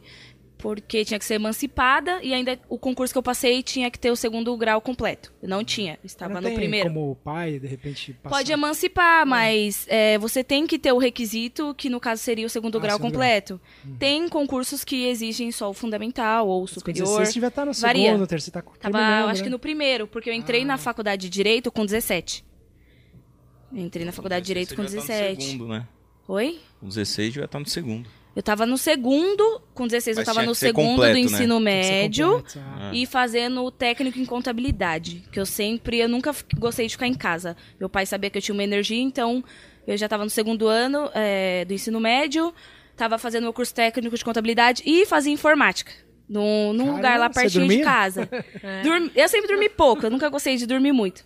porque 0.62 1.03
tinha 1.03 1.18
que 1.20 1.25
ser 1.25 1.34
emancipada. 1.34 2.20
E 2.22 2.34
ainda 2.34 2.58
o 2.70 2.77
concurso 2.77 3.13
que 3.13 3.18
eu 3.18 3.24
passei 3.24 3.62
tinha 3.63 3.89
que 3.89 4.00
ter 4.00 4.12
o 4.12 4.15
segundo 4.15 4.56
grau 4.56 4.80
completo. 4.80 5.34
Eu 5.41 5.50
não 5.50 5.63
tinha, 5.63 5.98
estava 6.03 6.36
não 6.36 6.41
no 6.41 6.48
tem 6.50 6.56
primeiro. 6.56 6.88
como 6.88 7.12
o 7.12 7.15
pai, 7.15 7.60
de 7.60 7.68
repente, 7.68 8.13
passar... 8.13 8.36
Pode 8.38 8.51
emancipar, 8.51 9.25
mas 9.25 9.86
é, 9.89 10.18
você 10.20 10.44
tem 10.44 10.68
que 10.68 10.77
ter 10.77 10.91
o 10.94 10.98
requisito, 11.00 11.74
que 11.75 11.89
no 11.89 12.00
caso 12.00 12.22
seria 12.22 12.46
o 12.46 12.50
segundo 12.50 12.77
Ah, 12.77 12.82
grau 12.82 12.98
segundo 12.98 13.12
completo. 13.12 13.60
Tem 13.98 14.30
concursos 14.30 14.84
que 14.84 15.08
exigem 15.08 15.51
só 15.51 15.70
o 15.70 15.74
fundamental 15.74 16.48
ou 16.48 16.63
o 16.63 16.68
superior. 16.68 17.06
16 17.08 17.34
devia 17.34 17.48
estar 17.48 17.65
no 17.65 17.74
Varia. 17.74 18.12
segundo, 18.12 18.27
terceiro, 18.27 18.62
tá 18.62 18.62
Tava, 18.80 19.00
acho 19.32 19.41
né? 19.41 19.44
que 19.46 19.50
no 19.50 19.60
primeiro, 19.60 20.08
porque 20.08 20.30
eu 20.30 20.34
entrei 20.34 20.63
na 20.63 20.77
faculdade 20.77 21.24
de 21.24 21.30
Direito 21.30 21.72
com 21.72 21.84
17. 21.86 22.46
Eu 23.74 23.80
entrei 23.84 24.06
na 24.06 24.12
faculdade 24.12 24.44
de 24.44 24.48
Direito 24.48 24.75
com 24.75 24.84
Você 24.84 24.98
devia 25.00 25.01
estar 25.01 25.13
no 25.13 25.20
17. 25.36 25.44
segundo, 25.51 25.68
né? 25.70 25.88
Oi? 26.27 26.60
Com 26.80 26.88
16 26.88 27.34
devia 27.34 27.46
estar 27.46 27.60
no 27.60 27.65
segundo. 27.68 28.10
Eu 28.35 28.41
tava 28.41 28.65
no 28.65 28.77
segundo, 28.77 29.61
com 29.73 29.85
16 29.85 30.15
eu 30.17 30.21
Mas 30.21 30.25
tava 30.25 30.39
tinha 30.39 30.47
no 30.50 30.55
segundo 30.55 30.88
completo, 30.91 31.11
do 31.11 31.13
né? 31.15 31.19
ensino 31.19 31.55
ser 31.57 31.61
médio. 31.63 32.27
completo, 32.38 32.59
ah. 32.59 32.91
E 32.93 33.05
fazendo 33.05 33.63
o 33.63 33.69
técnico 33.71 34.17
em 34.19 34.25
contabilidade, 34.25 35.23
que 35.31 35.39
eu 35.39 35.45
sempre, 35.45 36.00
eu 36.00 36.07
nunca 36.07 36.33
gostei 36.57 36.88
de 36.88 36.93
ficar 36.93 37.07
em 37.07 37.13
casa. 37.13 37.57
Meu 37.79 37.89
pai 37.89 38.05
sabia 38.05 38.29
que 38.29 38.38
eu 38.38 38.41
tinha 38.41 38.53
uma 38.53 38.63
energia, 38.63 39.01
então 39.01 39.43
eu 39.85 39.97
já 39.97 40.05
estava 40.05 40.23
no 40.23 40.29
segundo 40.29 40.67
ano 40.67 41.09
é, 41.13 41.65
do 41.65 41.73
ensino 41.73 42.00
médio, 42.00 42.53
estava 42.91 43.17
fazendo 43.17 43.43
meu 43.43 43.53
curso 43.53 43.73
técnico 43.73 44.15
de 44.17 44.23
contabilidade 44.23 44.82
e 44.86 45.06
fazia 45.06 45.34
informática. 45.34 45.91
Num, 46.29 46.71
num 46.71 46.77
Caramba, 46.86 46.95
lugar 46.95 47.19
lá 47.19 47.29
pertinho 47.29 47.67
de 47.67 47.79
casa. 47.82 48.29
Dormi- 48.82 49.12
eu 49.13 49.27
sempre 49.27 49.49
dormi 49.49 49.67
pouco, 49.67 50.06
eu 50.06 50.10
nunca 50.10 50.29
gostei 50.29 50.56
de 50.56 50.65
dormir 50.65 50.93
muito. 50.93 51.25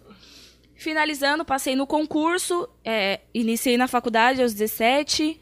Finalizando, 0.75 1.45
passei 1.45 1.75
no 1.75 1.85
concurso, 1.87 2.67
é, 2.83 3.21
iniciei 3.33 3.77
na 3.77 3.87
faculdade 3.87 4.41
aos 4.41 4.53
17, 4.53 5.39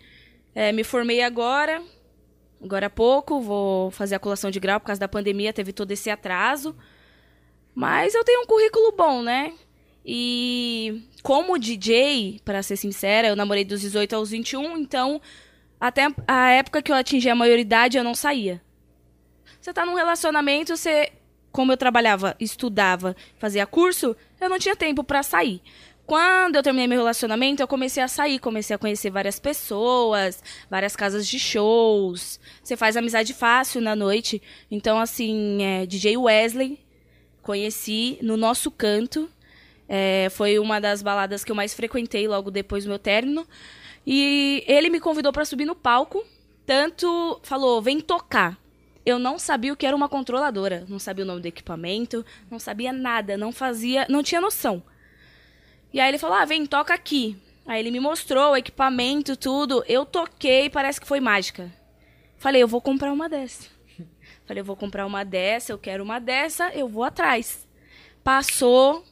é, 0.55 0.71
me 0.71 0.83
formei 0.83 1.21
agora, 1.21 1.81
agora 2.63 2.87
há 2.87 2.89
pouco, 2.89 3.41
vou 3.41 3.91
fazer 3.91 4.15
a 4.15 4.19
colação 4.19 4.51
de 4.51 4.59
grau 4.59 4.79
por 4.79 4.87
causa 4.87 4.99
da 4.99 5.07
pandemia, 5.07 5.53
teve 5.53 5.73
todo 5.73 5.91
esse 5.91 6.09
atraso. 6.09 6.75
Mas 7.73 8.13
eu 8.13 8.23
tenho 8.23 8.41
um 8.41 8.45
currículo 8.45 8.91
bom, 8.91 9.21
né? 9.23 9.53
E 10.05 11.07
como 11.23 11.57
DJ, 11.57 12.41
para 12.43 12.61
ser 12.61 12.77
sincera, 12.77 13.27
eu 13.27 13.35
namorei 13.35 13.63
dos 13.63 13.81
18 13.81 14.15
aos 14.15 14.29
21, 14.29 14.77
então 14.77 15.21
até 15.79 16.07
a 16.27 16.51
época 16.51 16.81
que 16.81 16.91
eu 16.91 16.95
atingi 16.95 17.29
a 17.29 17.35
maioridade 17.35 17.97
eu 17.97 18.03
não 18.03 18.13
saía. 18.13 18.61
Você 19.59 19.73
tá 19.73 19.85
num 19.85 19.95
relacionamento, 19.95 20.75
você 20.75 21.11
como 21.51 21.71
eu 21.71 21.77
trabalhava, 21.77 22.35
estudava, 22.39 23.15
fazia 23.37 23.65
curso, 23.65 24.15
eu 24.41 24.49
não 24.49 24.57
tinha 24.57 24.75
tempo 24.75 25.03
para 25.03 25.21
sair. 25.21 25.61
Quando 26.05 26.57
eu 26.57 26.63
terminei 26.63 26.87
meu 26.87 26.97
relacionamento, 26.97 27.63
eu 27.63 27.67
comecei 27.67 28.03
a 28.03 28.09
sair, 28.09 28.37
comecei 28.37 28.75
a 28.75 28.79
conhecer 28.79 29.09
várias 29.09 29.39
pessoas, 29.39 30.43
várias 30.69 30.95
casas 30.95 31.25
de 31.25 31.39
shows. 31.39 32.39
Você 32.61 32.75
faz 32.75 32.97
amizade 32.97 33.33
fácil 33.33 33.79
na 33.79 33.95
noite. 33.95 34.41
Então, 34.69 34.99
assim, 34.99 35.63
é, 35.63 35.85
DJ 35.85 36.17
Wesley, 36.17 36.79
conheci 37.41 38.17
no 38.21 38.35
nosso 38.35 38.69
canto. 38.69 39.29
É, 39.87 40.27
foi 40.31 40.59
uma 40.59 40.81
das 40.81 41.01
baladas 41.01 41.43
que 41.43 41.51
eu 41.51 41.55
mais 41.55 41.73
frequentei 41.73 42.27
logo 42.27 42.51
depois 42.51 42.83
do 42.83 42.89
meu 42.89 42.99
término. 42.99 43.47
E 44.05 44.61
ele 44.67 44.89
me 44.89 44.99
convidou 44.99 45.31
para 45.31 45.45
subir 45.45 45.65
no 45.65 45.75
palco. 45.75 46.21
Tanto 46.65 47.39
falou, 47.43 47.81
vem 47.81 48.01
tocar. 48.01 48.57
Eu 49.05 49.17
não 49.17 49.39
sabia 49.39 49.71
o 49.71 49.75
que 49.75 49.85
era 49.85 49.95
uma 49.95 50.07
controladora, 50.07 50.85
não 50.87 50.97
sabia 50.97 51.25
o 51.25 51.27
nome 51.27 51.41
do 51.41 51.45
equipamento, 51.45 52.25
não 52.49 52.57
sabia 52.57 52.93
nada, 52.93 53.35
não 53.35 53.51
fazia, 53.51 54.05
não 54.09 54.23
tinha 54.23 54.39
noção. 54.39 54.81
E 55.93 55.99
aí 55.99 56.09
ele 56.09 56.17
falou: 56.17 56.35
"Ah, 56.35 56.45
vem, 56.45 56.65
toca 56.65 56.93
aqui". 56.93 57.37
Aí 57.65 57.79
ele 57.79 57.91
me 57.91 57.99
mostrou 57.99 58.51
o 58.51 58.57
equipamento, 58.57 59.37
tudo. 59.37 59.83
Eu 59.87 60.05
toquei, 60.05 60.69
parece 60.69 60.99
que 60.99 61.07
foi 61.07 61.19
mágica. 61.19 61.71
Falei: 62.37 62.63
"Eu 62.63 62.67
vou 62.67 62.81
comprar 62.81 63.13
uma 63.13 63.29
dessa". 63.29 63.69
Falei: 64.45 64.61
"Eu 64.61 64.65
vou 64.65 64.75
comprar 64.75 65.05
uma 65.05 65.23
dessa, 65.23 65.71
eu 65.71 65.77
quero 65.77 66.03
uma 66.03 66.19
dessa, 66.19 66.69
eu 66.73 66.87
vou 66.89 67.03
atrás". 67.03 67.67
Passou, 68.23 69.03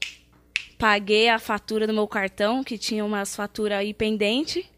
paguei 0.78 1.30
a 1.30 1.38
fatura 1.38 1.86
do 1.86 1.94
meu 1.94 2.08
cartão, 2.08 2.64
que 2.64 2.78
tinha 2.78 3.06
umas 3.06 3.36
faturas 3.36 3.78
aí 3.78 3.94
pendente. 3.94 4.70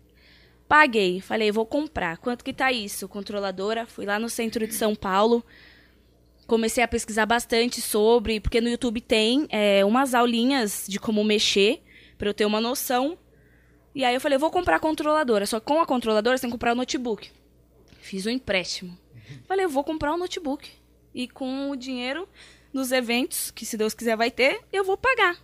Paguei. 0.68 1.22
Falei, 1.22 1.52
vou 1.52 1.68
comprar. 1.68 2.18
Quanto 2.18 2.44
que 2.44 2.52
tá 2.52 2.72
isso? 2.72 3.08
Controladora. 3.08 3.86
Fui 3.86 4.08
lá 4.08 4.18
no 4.18 4.28
centro 4.28 4.66
de 4.66 4.74
São 4.74 4.96
Paulo. 4.96 5.46
Comecei 6.48 6.84
a 6.84 6.88
pesquisar 6.88 7.28
bastante 7.28 7.80
sobre, 7.80 8.40
porque 8.40 8.60
no 8.60 8.70
YouTube 8.70 9.00
tem 9.00 9.46
é, 9.50 9.86
umas 9.86 10.16
aulinhas 10.16 10.86
de 10.90 11.00
como 11.00 11.24
mexer, 11.24 11.82
pra 12.24 12.30
eu 12.30 12.34
ter 12.34 12.46
uma 12.46 12.62
noção. 12.62 13.18
E 13.94 14.06
aí 14.06 14.16
eu 14.16 14.22
falei, 14.22 14.38
vou 14.38 14.50
comprar 14.50 14.78
a 14.78 14.80
controladora. 14.80 15.46
Só 15.46 15.60
que 15.60 15.66
com 15.66 15.82
a 15.82 15.86
controladora 15.86 16.38
você 16.38 16.42
tem 16.44 16.50
que 16.50 16.54
comprar 16.54 16.72
o 16.72 16.76
notebook. 16.76 17.30
Fiz 18.00 18.26
um 18.26 18.30
empréstimo. 18.30 18.98
Falei, 19.46 19.66
eu 19.66 19.70
vou 19.70 19.84
comprar 19.84 20.14
um 20.14 20.18
notebook. 20.18 20.72
E 21.14 21.28
com 21.28 21.70
o 21.70 21.76
dinheiro 21.76 22.28
dos 22.74 22.94
eventos, 22.94 23.52
que 23.52 23.66
se 23.66 23.76
Deus 23.76 23.94
quiser 23.94 24.16
vai 24.16 24.32
ter, 24.32 24.62
eu 24.72 24.86
vou 24.86 24.96
pagar. 24.96 25.38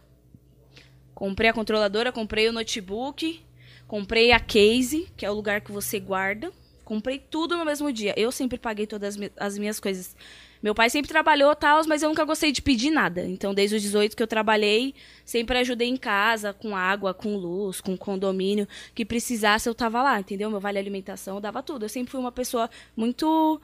Comprei 1.14 1.50
a 1.50 1.54
controladora, 1.54 2.14
comprei 2.14 2.48
o 2.48 2.54
notebook, 2.54 3.42
comprei 3.86 4.32
a 4.32 4.40
case, 4.40 5.12
que 5.18 5.26
é 5.26 5.30
o 5.30 5.36
lugar 5.36 5.60
que 5.60 5.72
você 5.74 6.00
guarda. 6.00 6.50
Comprei 6.86 7.20
tudo 7.20 7.58
no 7.58 7.66
mesmo 7.66 7.92
dia. 7.92 8.14
Eu 8.16 8.32
sempre 8.32 8.58
paguei 8.58 8.88
todas 8.88 9.18
as 9.36 9.58
minhas 9.58 9.82
coisas. 9.82 10.16
Meu 10.62 10.76
pai 10.76 10.90
sempre 10.90 11.10
trabalhou 11.10 11.56
tal, 11.56 11.82
mas 11.88 12.04
eu 12.04 12.10
nunca 12.10 12.26
gostei 12.26 12.52
de 12.52 12.62
pedir 12.62 12.92
nada. 12.92 13.26
Então, 13.26 13.54
desde 13.54 13.78
os 13.78 13.82
18 13.82 14.16
que 14.16 14.22
eu 14.22 14.28
trabalhei, 14.28 14.94
sempre 15.24 15.58
ajudei 15.58 15.88
em 15.88 15.96
casa, 15.96 16.54
com 16.54 16.76
água, 16.76 17.14
com 17.14 17.38
luz, 17.38 17.80
com 17.80 17.98
condomínio. 17.98 18.68
Que 18.94 19.06
precisasse, 19.06 19.70
eu 19.70 19.76
tava 19.76 20.04
lá, 20.04 20.20
entendeu? 20.20 20.50
Meu 20.50 20.60
vale 20.60 20.78
alimentação, 20.78 21.36
eu 21.36 21.42
dava 21.42 21.64
tudo. 21.64 21.86
Eu 21.86 21.90
sempre 21.90 22.12
fui 22.12 22.20
uma 22.20 22.32
pessoa 22.32 22.70
muito 22.96 23.62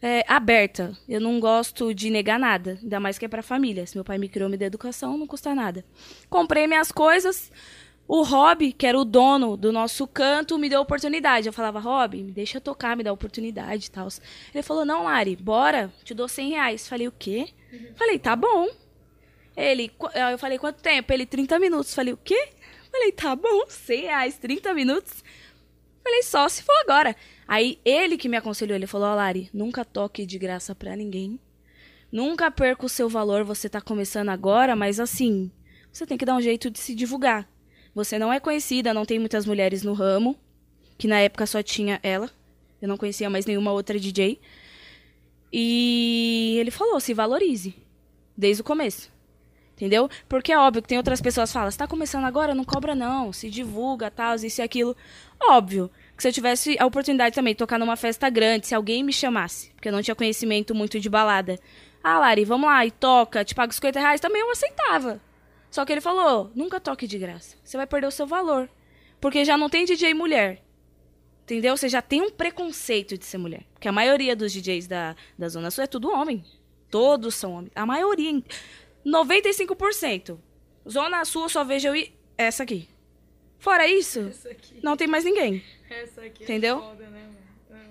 é, 0.00 0.24
aberta. 0.26 0.96
Eu 1.08 1.20
não 1.20 1.38
gosto 1.38 1.92
de 1.92 2.08
negar 2.10 2.38
nada, 2.38 2.78
ainda 2.82 2.98
mais 2.98 3.18
que 3.18 3.24
é 3.24 3.28
pra 3.28 3.42
família. 3.42 3.86
Se 3.86 3.96
meu 3.96 4.04
pai 4.04 4.18
me 4.18 4.28
criou, 4.28 4.48
me 4.48 4.56
deu 4.56 4.66
educação, 4.66 5.18
não 5.18 5.26
custa 5.26 5.54
nada. 5.54 5.84
Comprei 6.30 6.66
minhas 6.66 6.90
coisas. 6.90 7.52
O 8.08 8.22
Rob, 8.22 8.72
que 8.72 8.86
era 8.86 8.98
o 8.98 9.04
dono 9.04 9.54
do 9.54 9.70
nosso 9.70 10.06
canto, 10.06 10.58
me 10.58 10.70
deu 10.70 10.80
oportunidade. 10.80 11.46
Eu 11.46 11.52
falava, 11.52 11.78
Rob, 11.78 12.22
me 12.22 12.32
deixa 12.32 12.58
tocar, 12.58 12.96
me 12.96 13.04
dá 13.04 13.12
oportunidade 13.12 13.86
e 13.86 13.90
tal. 13.90 14.08
Ele 14.54 14.62
falou, 14.62 14.82
não, 14.86 15.04
Lari, 15.04 15.36
bora, 15.36 15.92
te 16.02 16.14
dou 16.14 16.26
100 16.26 16.48
reais. 16.48 16.88
Falei, 16.88 17.06
o 17.06 17.12
quê? 17.12 17.50
Falei, 17.96 18.18
tá 18.18 18.34
bom. 18.34 18.66
Ele, 19.54 19.92
eu 20.30 20.38
falei, 20.38 20.56
quanto 20.56 20.80
tempo? 20.80 21.12
Ele, 21.12 21.26
30 21.26 21.58
minutos. 21.58 21.92
Falei, 21.92 22.14
o 22.14 22.16
quê? 22.16 22.48
Falei, 22.90 23.12
tá 23.12 23.36
bom, 23.36 23.66
100 23.68 24.00
reais, 24.00 24.38
30 24.38 24.72
minutos. 24.72 25.22
Falei, 26.02 26.22
só 26.22 26.48
se 26.48 26.62
for 26.62 26.74
agora. 26.80 27.14
Aí 27.46 27.78
ele 27.84 28.16
que 28.16 28.30
me 28.30 28.38
aconselhou, 28.38 28.74
ele 28.74 28.86
falou, 28.86 29.08
ó, 29.08 29.14
Lari, 29.16 29.50
nunca 29.52 29.84
toque 29.84 30.24
de 30.24 30.38
graça 30.38 30.74
pra 30.74 30.96
ninguém. 30.96 31.38
Nunca 32.10 32.50
perca 32.50 32.86
o 32.86 32.88
seu 32.88 33.06
valor, 33.06 33.44
você 33.44 33.68
tá 33.68 33.82
começando 33.82 34.30
agora, 34.30 34.74
mas 34.74 34.98
assim, 34.98 35.52
você 35.92 36.06
tem 36.06 36.16
que 36.16 36.24
dar 36.24 36.36
um 36.36 36.40
jeito 36.40 36.70
de 36.70 36.78
se 36.78 36.94
divulgar. 36.94 37.46
Você 37.98 38.16
não 38.16 38.32
é 38.32 38.38
conhecida, 38.38 38.94
não 38.94 39.04
tem 39.04 39.18
muitas 39.18 39.44
mulheres 39.44 39.82
no 39.82 39.92
ramo, 39.92 40.36
que 40.96 41.08
na 41.08 41.18
época 41.18 41.44
só 41.46 41.64
tinha 41.64 41.98
ela. 42.00 42.30
Eu 42.80 42.86
não 42.86 42.96
conhecia 42.96 43.28
mais 43.28 43.44
nenhuma 43.44 43.72
outra 43.72 43.98
DJ. 43.98 44.40
E 45.52 46.58
ele 46.60 46.70
falou, 46.70 47.00
se 47.00 47.12
valorize. 47.12 47.74
Desde 48.36 48.60
o 48.60 48.64
começo. 48.64 49.10
Entendeu? 49.72 50.08
Porque 50.28 50.52
é 50.52 50.58
óbvio 50.58 50.80
que 50.80 50.86
tem 50.86 50.96
outras 50.96 51.20
pessoas 51.20 51.50
que 51.50 51.54
falam, 51.54 51.68
você 51.72 51.76
tá 51.76 51.88
começando 51.88 52.24
agora, 52.24 52.54
não 52.54 52.62
cobra 52.62 52.94
não, 52.94 53.32
se 53.32 53.50
divulga, 53.50 54.12
tal, 54.12 54.36
isso 54.36 54.60
e 54.60 54.62
aquilo. 54.62 54.96
Óbvio 55.50 55.90
que 56.16 56.22
se 56.22 56.28
eu 56.28 56.32
tivesse 56.32 56.76
a 56.78 56.86
oportunidade 56.86 57.34
também 57.34 57.52
de 57.52 57.58
tocar 57.58 57.80
numa 57.80 57.96
festa 57.96 58.30
grande, 58.30 58.68
se 58.68 58.76
alguém 58.76 59.02
me 59.02 59.12
chamasse, 59.12 59.70
porque 59.70 59.88
eu 59.88 59.92
não 59.92 60.02
tinha 60.02 60.14
conhecimento 60.14 60.72
muito 60.72 61.00
de 61.00 61.10
balada. 61.10 61.58
Ah, 62.02 62.20
Lari, 62.20 62.44
vamos 62.44 62.68
lá, 62.68 62.86
e 62.86 62.92
toca, 62.92 63.44
te 63.44 63.56
pago 63.56 63.72
50 63.72 63.98
reais, 63.98 64.20
também 64.20 64.40
eu 64.40 64.52
aceitava. 64.52 65.20
Só 65.70 65.84
que 65.84 65.92
ele 65.92 66.00
falou, 66.00 66.50
nunca 66.54 66.80
toque 66.80 67.06
de 67.06 67.18
graça. 67.18 67.56
Você 67.62 67.76
vai 67.76 67.86
perder 67.86 68.06
o 68.06 68.10
seu 68.10 68.26
valor. 68.26 68.68
Porque 69.20 69.44
já 69.44 69.56
não 69.56 69.68
tem 69.68 69.84
DJ 69.84 70.14
mulher. 70.14 70.62
Entendeu? 71.42 71.76
Você 71.76 71.88
já 71.88 72.02
tem 72.02 72.22
um 72.22 72.30
preconceito 72.30 73.16
de 73.16 73.24
ser 73.24 73.38
mulher. 73.38 73.64
Porque 73.74 73.88
a 73.88 73.92
maioria 73.92 74.36
dos 74.36 74.52
DJs 74.52 74.86
da, 74.86 75.16
da 75.36 75.48
Zona 75.48 75.70
Sul 75.70 75.84
é 75.84 75.86
tudo 75.86 76.10
homem. 76.10 76.44
Todos 76.90 77.34
são 77.34 77.52
homens. 77.54 77.72
A 77.74 77.84
maioria. 77.86 78.42
95%. 79.04 80.38
Zona 80.88 81.24
Sul 81.24 81.42
eu 81.42 81.48
só 81.48 81.64
vejo 81.64 81.88
eu 81.88 81.96
e 81.96 82.14
essa 82.36 82.62
aqui. 82.62 82.88
Fora 83.58 83.88
isso, 83.88 84.30
não 84.82 84.96
tem 84.96 85.08
mais 85.08 85.24
ninguém. 85.24 85.64
Essa 85.90 86.22
aqui 86.22 86.44
Entendeu? 86.44 86.80
foda, 86.80 87.08
né, 87.08 87.22
mano? 87.22 87.38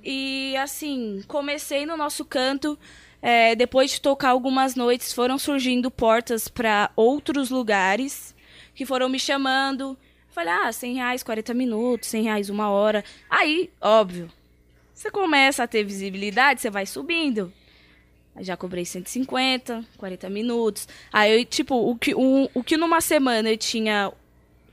E 0.04 0.56
assim, 0.56 1.22
comecei 1.28 1.86
no 1.86 1.98
nosso 1.98 2.24
canto. 2.24 2.80
É, 3.22 3.56
depois 3.56 3.92
de 3.92 4.02
tocar 4.02 4.30
algumas 4.30 4.76
noites, 4.76 5.12
foram 5.14 5.38
surgindo 5.38 5.90
portas 5.92 6.48
para 6.48 6.92
outros 6.96 7.50
lugares 7.50 8.36
que 8.76 8.86
foram 8.86 9.10
me 9.10 9.20
chamando. 9.20 9.98
Falei, 10.30 10.54
ah, 10.54 10.72
100 10.72 10.96
reais, 10.96 11.24
40 11.24 11.54
minutos, 11.54 12.10
100 12.10 12.24
reais, 12.24 12.50
uma 12.50 12.70
hora. 12.70 13.04
Aí, 13.30 13.72
óbvio, 13.82 14.30
você 14.94 15.10
começa 15.10 15.64
a 15.64 15.68
ter 15.68 15.84
visibilidade, 15.84 16.62
você 16.62 16.70
vai 16.70 16.86
subindo. 16.86 17.52
Aí 18.36 18.44
já 18.44 18.56
cobrei 18.56 18.86
150, 18.86 19.84
40 19.98 20.30
minutos. 20.30 20.88
Aí, 21.12 21.40
eu, 21.40 21.44
tipo, 21.46 21.74
o 21.76 21.96
que, 21.98 22.14
um- 22.14 22.48
o 22.54 22.64
que 22.64 22.78
numa 22.78 23.02
semana 23.02 23.50
eu 23.50 23.58
tinha 23.58 24.12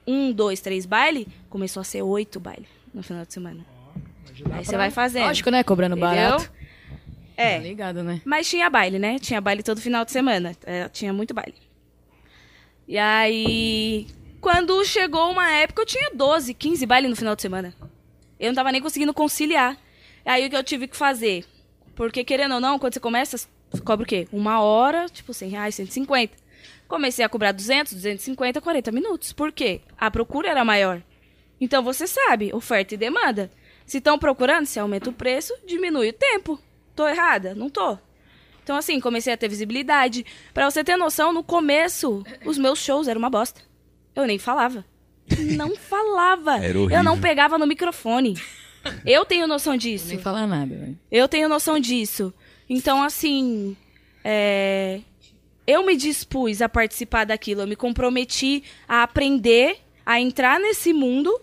um, 0.07 0.31
dois, 0.33 0.61
três 0.61 0.85
baile, 0.85 1.27
começou 1.49 1.81
a 1.81 1.85
ser 1.85 2.03
oito 2.03 2.39
baile 2.39 2.69
no 2.93 3.03
final 3.03 3.25
de 3.25 3.33
semana. 3.33 3.65
Aí 4.53 4.63
você 4.67 4.73
pra- 4.73 4.79
vai 4.79 4.91
fazendo. 4.91 5.27
Lógico, 5.29 5.51
né? 5.51 5.63
Cobrando 5.65 5.97
Entendeu? 5.97 6.11
barato. 6.31 6.53
É. 7.37 7.57
Tá 7.57 7.63
ligado, 7.63 8.03
né? 8.03 8.21
Mas 8.25 8.49
tinha 8.49 8.69
baile, 8.71 8.99
né? 8.99 9.19
Tinha 9.19 9.41
baile 9.41 9.63
todo 9.63 9.81
final 9.81 10.05
de 10.05 10.13
semana. 10.13 10.57
É, 10.65 10.89
tinha 10.89 11.13
muito 11.13 11.35
baile. 11.35 11.55
E 12.87 12.99
aí, 12.99 14.07
quando 14.41 14.85
chegou 14.85 15.31
uma 15.31 15.51
época, 15.51 15.83
eu 15.83 15.87
tinha 15.87 16.11
12, 16.15 16.55
15 16.55 16.87
baile 16.87 17.09
no 17.09 17.17
final 17.17 17.35
de 17.35 17.43
semana. 17.43 17.75
Eu 18.39 18.49
não 18.49 18.55
tava 18.55 18.71
nem 18.71 18.81
conseguindo 18.81 19.15
conciliar. 19.15 19.77
Aí 20.25 20.47
o 20.47 20.51
que 20.51 20.57
eu 20.57 20.65
tive 20.65 20.87
que 20.87 20.97
fazer? 20.97 21.45
Porque, 21.95 22.25
querendo 22.25 22.55
ou 22.55 22.61
não, 22.61 22.79
quando 22.79 22.95
você 22.95 23.01
começa, 23.01 23.37
você 23.71 23.83
cobra 23.83 24.05
o 24.05 24.07
quê? 24.07 24.29
Uma 24.33 24.61
hora, 24.61 25.07
tipo, 25.09 25.33
100 25.33 25.49
reais, 25.49 25.75
150. 25.75 26.37
Comecei 26.87 27.25
a 27.25 27.29
cobrar 27.29 27.53
200, 27.53 27.95
250, 27.95 28.61
40 28.61 28.93
minutos. 28.93 29.33
Por 29.33 29.51
quê? 29.51 29.81
A 29.97 30.11
procura 30.11 30.49
era 30.49 30.65
maior. 30.65 31.03
Então 31.61 31.83
você 31.83 32.07
sabe, 32.07 32.55
oferta 32.55 32.95
e 32.95 32.99
demanda. 32.99 33.51
Se 33.87 33.99
estão 33.99 34.19
procurando, 34.19 34.67
se 34.67 34.79
aumenta 34.79 35.11
o 35.11 35.13
preço, 35.13 35.55
diminui 35.67 36.11
o 36.11 36.13
tempo. 36.13 36.61
Tô 36.95 37.07
errada? 37.09 37.55
Não 37.55 37.69
tô. 37.69 37.99
Então, 38.63 38.77
assim, 38.77 38.99
comecei 38.99 39.33
a 39.33 39.37
ter 39.37 39.49
visibilidade. 39.49 40.25
Pra 40.53 40.71
você 40.71 40.83
ter 40.83 40.97
noção, 40.97 41.33
no 41.33 41.45
começo, 41.45 42.25
os 42.47 42.57
meus 42.57 42.79
shows 42.79 43.09
eram 43.09 43.19
uma 43.19 43.29
bosta. 43.29 43.61
Eu 44.15 44.27
nem 44.27 44.39
falava. 44.39 44.85
Não 45.57 45.75
falava. 45.75 46.59
Era 46.59 46.79
eu 46.79 47.03
não 47.03 47.19
pegava 47.19 47.57
no 47.57 47.67
microfone. 47.67 48.37
Eu 49.07 49.25
tenho 49.25 49.47
noção 49.47 49.75
disso. 49.75 50.09
Nem 50.09 50.19
falar 50.19 50.47
nada, 50.47 50.75
velho. 50.77 50.99
Eu 51.11 51.27
tenho 51.27 51.49
noção 51.49 51.81
disso. 51.81 52.33
Então, 52.69 53.03
assim, 53.03 53.75
é, 54.23 55.01
eu 55.67 55.85
me 55.85 55.97
dispus 55.97 56.61
a 56.61 56.69
participar 56.69 57.25
daquilo. 57.25 57.63
Eu 57.63 57.67
me 57.67 57.77
comprometi 57.77 58.63
a 58.87 59.03
aprender, 59.03 59.79
a 60.05 60.21
entrar 60.21 60.61
nesse 60.61 60.93
mundo, 60.93 61.35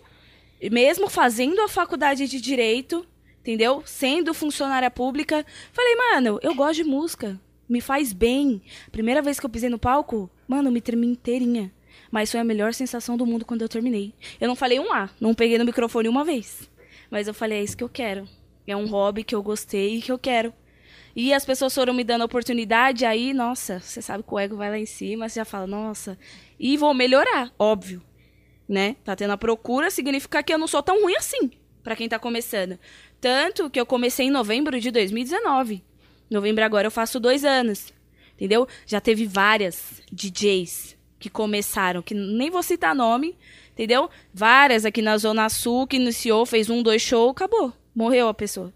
mesmo 0.70 1.10
fazendo 1.10 1.60
a 1.60 1.68
faculdade 1.68 2.28
de 2.28 2.40
direito, 2.40 3.04
entendeu? 3.42 3.82
Sendo 3.84 4.32
funcionária 4.32 4.90
pública. 4.90 5.44
Falei, 5.72 5.94
mano, 5.96 6.38
eu 6.42 6.54
gosto 6.54 6.76
de 6.76 6.84
música. 6.84 7.38
Me 7.68 7.80
faz 7.80 8.12
bem. 8.12 8.62
Primeira 8.90 9.20
vez 9.20 9.38
que 9.38 9.44
eu 9.44 9.50
pisei 9.50 9.68
no 9.68 9.78
palco, 9.78 10.30
mano, 10.48 10.70
me 10.70 10.80
tremi 10.80 11.06
inteirinha. 11.08 11.70
Mas 12.10 12.30
foi 12.30 12.40
a 12.40 12.44
melhor 12.44 12.72
sensação 12.72 13.16
do 13.16 13.26
mundo 13.26 13.44
quando 13.44 13.62
eu 13.62 13.68
terminei. 13.68 14.14
Eu 14.40 14.48
não 14.48 14.56
falei 14.56 14.78
um 14.78 14.92
A, 14.92 15.10
não 15.20 15.34
peguei 15.34 15.58
no 15.58 15.64
microfone 15.64 16.08
uma 16.08 16.24
vez. 16.24 16.70
Mas 17.10 17.28
eu 17.28 17.34
falei, 17.34 17.58
é 17.58 17.62
isso 17.62 17.76
que 17.76 17.84
eu 17.84 17.88
quero. 17.88 18.28
É 18.66 18.76
um 18.76 18.86
hobby 18.86 19.24
que 19.24 19.34
eu 19.34 19.42
gostei 19.42 19.96
e 19.96 20.02
que 20.02 20.12
eu 20.12 20.18
quero. 20.18 20.52
E 21.14 21.34
as 21.34 21.44
pessoas 21.44 21.74
foram 21.74 21.92
me 21.92 22.04
dando 22.04 22.24
oportunidade, 22.24 23.04
aí, 23.04 23.34
nossa, 23.34 23.80
você 23.80 24.00
sabe 24.00 24.22
que 24.22 24.32
o 24.32 24.38
ego 24.38 24.56
vai 24.56 24.70
lá 24.70 24.78
em 24.78 24.86
cima, 24.86 25.28
você 25.28 25.40
já 25.40 25.44
fala, 25.44 25.66
nossa. 25.66 26.18
E 26.58 26.76
vou 26.76 26.94
melhorar, 26.94 27.52
óbvio. 27.58 28.02
Né? 28.66 28.96
Tá 29.04 29.14
tendo 29.14 29.32
a 29.32 29.36
procura, 29.36 29.90
significa 29.90 30.42
que 30.42 30.54
eu 30.54 30.58
não 30.58 30.66
sou 30.66 30.82
tão 30.82 31.02
ruim 31.02 31.14
assim, 31.16 31.50
pra 31.82 31.94
quem 31.94 32.08
tá 32.08 32.18
começando. 32.18 32.78
Tanto 33.22 33.70
que 33.70 33.78
eu 33.78 33.86
comecei 33.86 34.26
em 34.26 34.30
novembro 34.32 34.80
de 34.80 34.90
2019. 34.90 35.80
Novembro 36.28 36.64
agora 36.64 36.88
eu 36.88 36.90
faço 36.90 37.20
dois 37.20 37.44
anos. 37.44 37.94
Entendeu? 38.34 38.66
Já 38.84 39.00
teve 39.00 39.26
várias 39.26 40.02
DJs 40.10 40.96
que 41.20 41.30
começaram, 41.30 42.02
que 42.02 42.14
nem 42.14 42.50
vou 42.50 42.64
citar 42.64 42.96
nome, 42.96 43.38
entendeu? 43.70 44.10
Várias 44.34 44.84
aqui 44.84 45.00
na 45.00 45.16
Zona 45.16 45.48
Sul 45.48 45.86
que 45.86 45.98
iniciou, 45.98 46.44
fez 46.44 46.68
um, 46.68 46.82
dois 46.82 47.00
shows, 47.00 47.30
acabou. 47.30 47.72
Morreu 47.94 48.26
a 48.26 48.34
pessoa. 48.34 48.74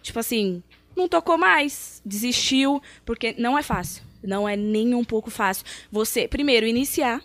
Tipo 0.00 0.20
assim, 0.20 0.62
não 0.94 1.08
tocou 1.08 1.36
mais, 1.36 2.00
desistiu, 2.06 2.80
porque 3.04 3.34
não 3.36 3.58
é 3.58 3.62
fácil. 3.62 4.04
Não 4.22 4.48
é 4.48 4.54
nem 4.56 4.94
um 4.94 5.02
pouco 5.02 5.32
fácil. 5.32 5.66
Você, 5.90 6.28
primeiro, 6.28 6.64
iniciar, 6.64 7.20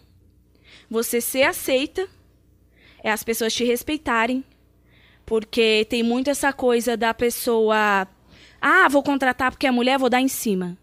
você 0.89 1.21
ser 1.21 1.43
aceita, 1.43 2.09
é 3.03 3.11
as 3.11 3.23
pessoas 3.23 3.53
te 3.53 3.63
respeitarem, 3.63 4.43
porque 5.25 5.85
tem 5.89 6.03
muito 6.03 6.29
essa 6.29 6.53
coisa 6.53 6.95
da 6.95 7.13
pessoa, 7.13 8.07
ah, 8.61 8.87
vou 8.89 9.01
contratar 9.03 9.51
porque 9.51 9.67
é 9.67 9.71
mulher, 9.71 9.97
vou 9.97 10.09
dar 10.09 10.21
em 10.21 10.27
cima. 10.27 10.77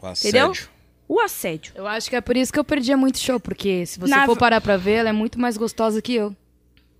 O 0.00 0.08
Entendeu? 0.10 0.50
assédio. 0.52 0.68
O 1.08 1.20
assédio. 1.20 1.72
Eu 1.74 1.86
acho 1.86 2.10
que 2.10 2.16
é 2.16 2.20
por 2.20 2.36
isso 2.36 2.52
que 2.52 2.58
eu 2.58 2.64
perdia 2.64 2.96
muito 2.96 3.18
show, 3.18 3.40
porque 3.40 3.86
se 3.86 3.98
você 3.98 4.14
Na- 4.14 4.26
for 4.26 4.36
parar 4.36 4.60
pra 4.60 4.76
ver, 4.76 4.92
ela 4.94 5.08
é 5.08 5.12
muito 5.12 5.40
mais 5.40 5.56
gostosa 5.56 6.02
que 6.02 6.14
eu. 6.14 6.36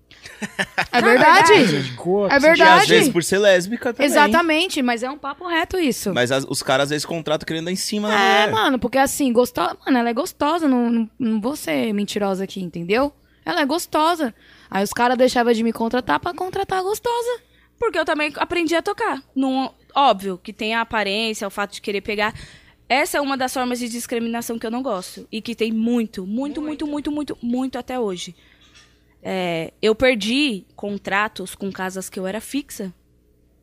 É 0.91 1.01
verdade. 1.01 1.53
É 1.53 1.55
assim, 1.63 1.75
E 2.35 2.39
verdade. 2.39 2.81
às 2.81 2.87
vezes 2.87 3.09
por 3.09 3.23
ser 3.23 3.37
lésbica 3.37 3.93
também. 3.93 4.07
Exatamente, 4.07 4.81
mas 4.81 5.03
é 5.03 5.09
um 5.09 5.17
papo 5.17 5.47
reto 5.47 5.77
isso. 5.77 6.13
Mas 6.13 6.31
as- 6.31 6.45
os 6.49 6.63
caras 6.63 6.85
às 6.85 6.89
vezes 6.89 7.05
contratam 7.05 7.45
querendo 7.45 7.65
dar 7.65 7.71
em 7.71 7.75
cima 7.75 8.07
da 8.09 8.15
É, 8.19 8.47
mano, 8.51 8.79
porque 8.79 8.97
assim, 8.97 9.31
gostosa. 9.31 9.77
Mano, 9.85 9.97
ela 9.97 10.09
é 10.09 10.13
gostosa, 10.13 10.67
não, 10.67 10.89
não, 10.89 11.09
não 11.19 11.39
vou 11.41 11.55
ser 11.55 11.93
mentirosa 11.93 12.43
aqui, 12.43 12.61
entendeu? 12.61 13.13
Ela 13.45 13.61
é 13.61 13.65
gostosa. 13.65 14.33
Aí 14.69 14.83
os 14.83 14.93
caras 14.93 15.17
deixavam 15.17 15.53
de 15.53 15.63
me 15.63 15.73
contratar 15.73 16.19
pra 16.19 16.33
contratar 16.33 16.79
a 16.79 16.83
gostosa. 16.83 17.41
Porque 17.77 17.97
eu 17.97 18.05
também 18.05 18.31
aprendi 18.35 18.75
a 18.75 18.81
tocar. 18.81 19.23
Não, 19.33 19.73
óbvio 19.95 20.37
que 20.37 20.51
tem 20.51 20.75
a 20.75 20.81
aparência, 20.81 21.47
o 21.47 21.51
fato 21.51 21.73
de 21.73 21.81
querer 21.81 22.01
pegar. 22.01 22.33
Essa 22.87 23.17
é 23.17 23.21
uma 23.21 23.37
das 23.37 23.53
formas 23.53 23.79
de 23.79 23.87
discriminação 23.87 24.59
que 24.59 24.65
eu 24.65 24.71
não 24.71 24.83
gosto. 24.83 25.27
E 25.31 25.41
que 25.41 25.55
tem 25.55 25.71
muito, 25.71 26.25
muito, 26.25 26.61
muito, 26.61 26.85
muito, 26.85 27.11
muito, 27.11 27.37
muito 27.41 27.77
até 27.77 27.99
hoje. 27.99 28.35
É, 29.23 29.73
eu 29.81 29.95
perdi 29.95 30.65
contratos 30.75 31.55
com 31.55 31.71
casas 31.71 32.09
que 32.09 32.19
eu 32.19 32.27
era 32.27 32.41
fixa 32.41 32.93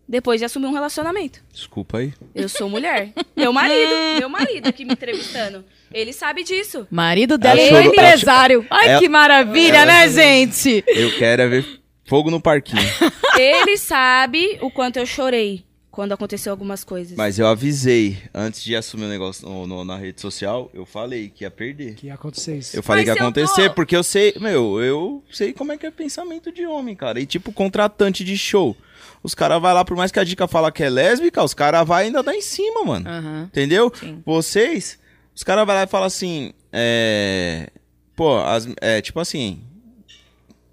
depois 0.09 0.41
de 0.41 0.45
assumir 0.45 0.67
um 0.67 0.73
relacionamento. 0.73 1.43
Desculpa 1.53 1.99
aí. 1.99 2.15
Eu 2.35 2.49
sou 2.49 2.69
mulher. 2.69 3.13
meu 3.37 3.53
marido, 3.53 3.93
meu 4.19 4.29
marido 4.29 4.69
aqui 4.69 4.85
me 4.85 4.93
entrevistando. 4.93 5.65
Ele 5.93 6.13
sabe 6.13 6.43
disso. 6.45 6.87
Marido 6.91 7.39
dela 7.39 7.59
é 7.61 7.69
Ela 7.69 7.79
chorou- 7.83 7.93
empresário. 7.95 8.67
Ai, 8.71 8.89
ela- 8.89 9.01
que 9.01 9.09
maravilha, 9.09 9.77
ela- 9.79 9.87
né, 9.87 10.09
gente? 10.09 10.85
Eu 10.87 11.17
quero 11.19 11.43
é 11.43 11.49
ver 11.49 11.81
fogo 12.05 12.31
no 12.31 12.41
parquinho. 12.41 12.83
Ele 13.39 13.77
sabe 13.77 14.59
o 14.61 14.71
quanto 14.71 14.99
eu 14.99 15.07
chorei 15.07 15.65
quando 15.91 16.13
aconteceu 16.13 16.53
algumas 16.53 16.85
coisas. 16.85 17.17
Mas 17.17 17.39
eu 17.39 17.47
avisei, 17.47 18.19
antes 18.35 18.63
de 18.63 18.77
assumir 18.77 19.05
o 19.05 19.09
negócio 19.09 19.49
no- 19.49 19.67
no- 19.67 19.85
na 19.85 19.97
rede 19.97 20.21
social, 20.21 20.71
eu 20.75 20.85
falei 20.85 21.31
que 21.35 21.45
ia 21.45 21.51
perder. 21.51 21.95
Que 21.95 22.07
ia 22.09 22.15
acontecer 22.15 22.57
isso. 22.59 22.77
Eu 22.77 22.83
falei 22.83 23.05
Mas 23.05 23.15
que 23.15 23.19
ia 23.19 23.27
eu 23.27 23.33
tô- 23.33 23.41
acontecer, 23.41 23.71
porque 23.75 23.97
eu 23.97 24.03
sei, 24.03 24.35
meu, 24.39 24.81
eu 24.83 25.23
sei 25.31 25.53
como 25.55 25.73
é 25.73 25.77
que 25.79 25.87
é 25.87 25.91
pensamento 25.91 26.53
de 26.53 26.67
homem, 26.67 26.95
cara. 26.95 27.19
E 27.21 27.25
tipo, 27.27 27.51
contratante 27.53 28.23
de 28.25 28.37
show. 28.37 28.77
Os 29.23 29.35
caras 29.35 29.61
vai 29.61 29.73
lá, 29.75 29.85
por 29.85 29.97
mais 29.97 30.13
que 30.13 30.21
a 30.21 30.25
dica 30.25 30.47
fala 30.47 30.71
que 30.71 30.83
é 30.83 30.91
lésbica, 30.91 31.43
os 31.43 31.55
caras 31.55 31.87
vai 31.87 32.05
ainda 32.05 32.23
dar 32.23 32.35
em 32.35 32.43
cima, 32.43 32.85
mano. 32.85 33.09
Aham. 33.09 33.45
Entendeu? 33.51 33.91
Sim. 33.99 34.23
Vocês, 34.25 34.99
os 35.37 35.45
caras 35.45 35.67
vai 35.67 35.77
lá 35.77 35.83
e 35.83 35.87
falam 35.87 36.07
assim, 36.07 36.53
é. 36.73 37.69
Pô, 38.17 38.39
as, 38.39 38.67
é 38.81 39.03
tipo 39.03 39.21
assim. 39.21 39.63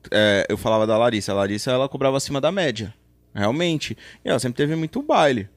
é, 0.10 0.46
eu 0.48 0.58
falava 0.58 0.88
da 0.88 0.98
Larissa. 0.98 1.34
A 1.34 1.36
Larissa, 1.36 1.70
ela 1.72 1.90
cobrava 1.90 2.16
acima 2.16 2.40
da 2.40 2.50
média. 2.52 2.94
Realmente. 3.36 3.98
E 4.24 4.30
ela 4.30 4.40
sempre 4.40 4.56
teve 4.56 4.74
muito 4.76 5.02
baile. 5.02 5.50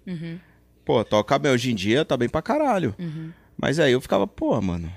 Pô, 0.84 1.04
toca 1.04 1.38
bem. 1.38 1.52
Hoje 1.52 1.70
em 1.70 1.74
dia 1.74 2.04
tá 2.04 2.16
bem 2.16 2.28
pra 2.28 2.42
caralho. 2.42 2.94
Mas 3.56 3.78
aí 3.78 3.92
eu 3.92 4.00
ficava, 4.00 4.26
pô, 4.26 4.60
mano. 4.60 4.92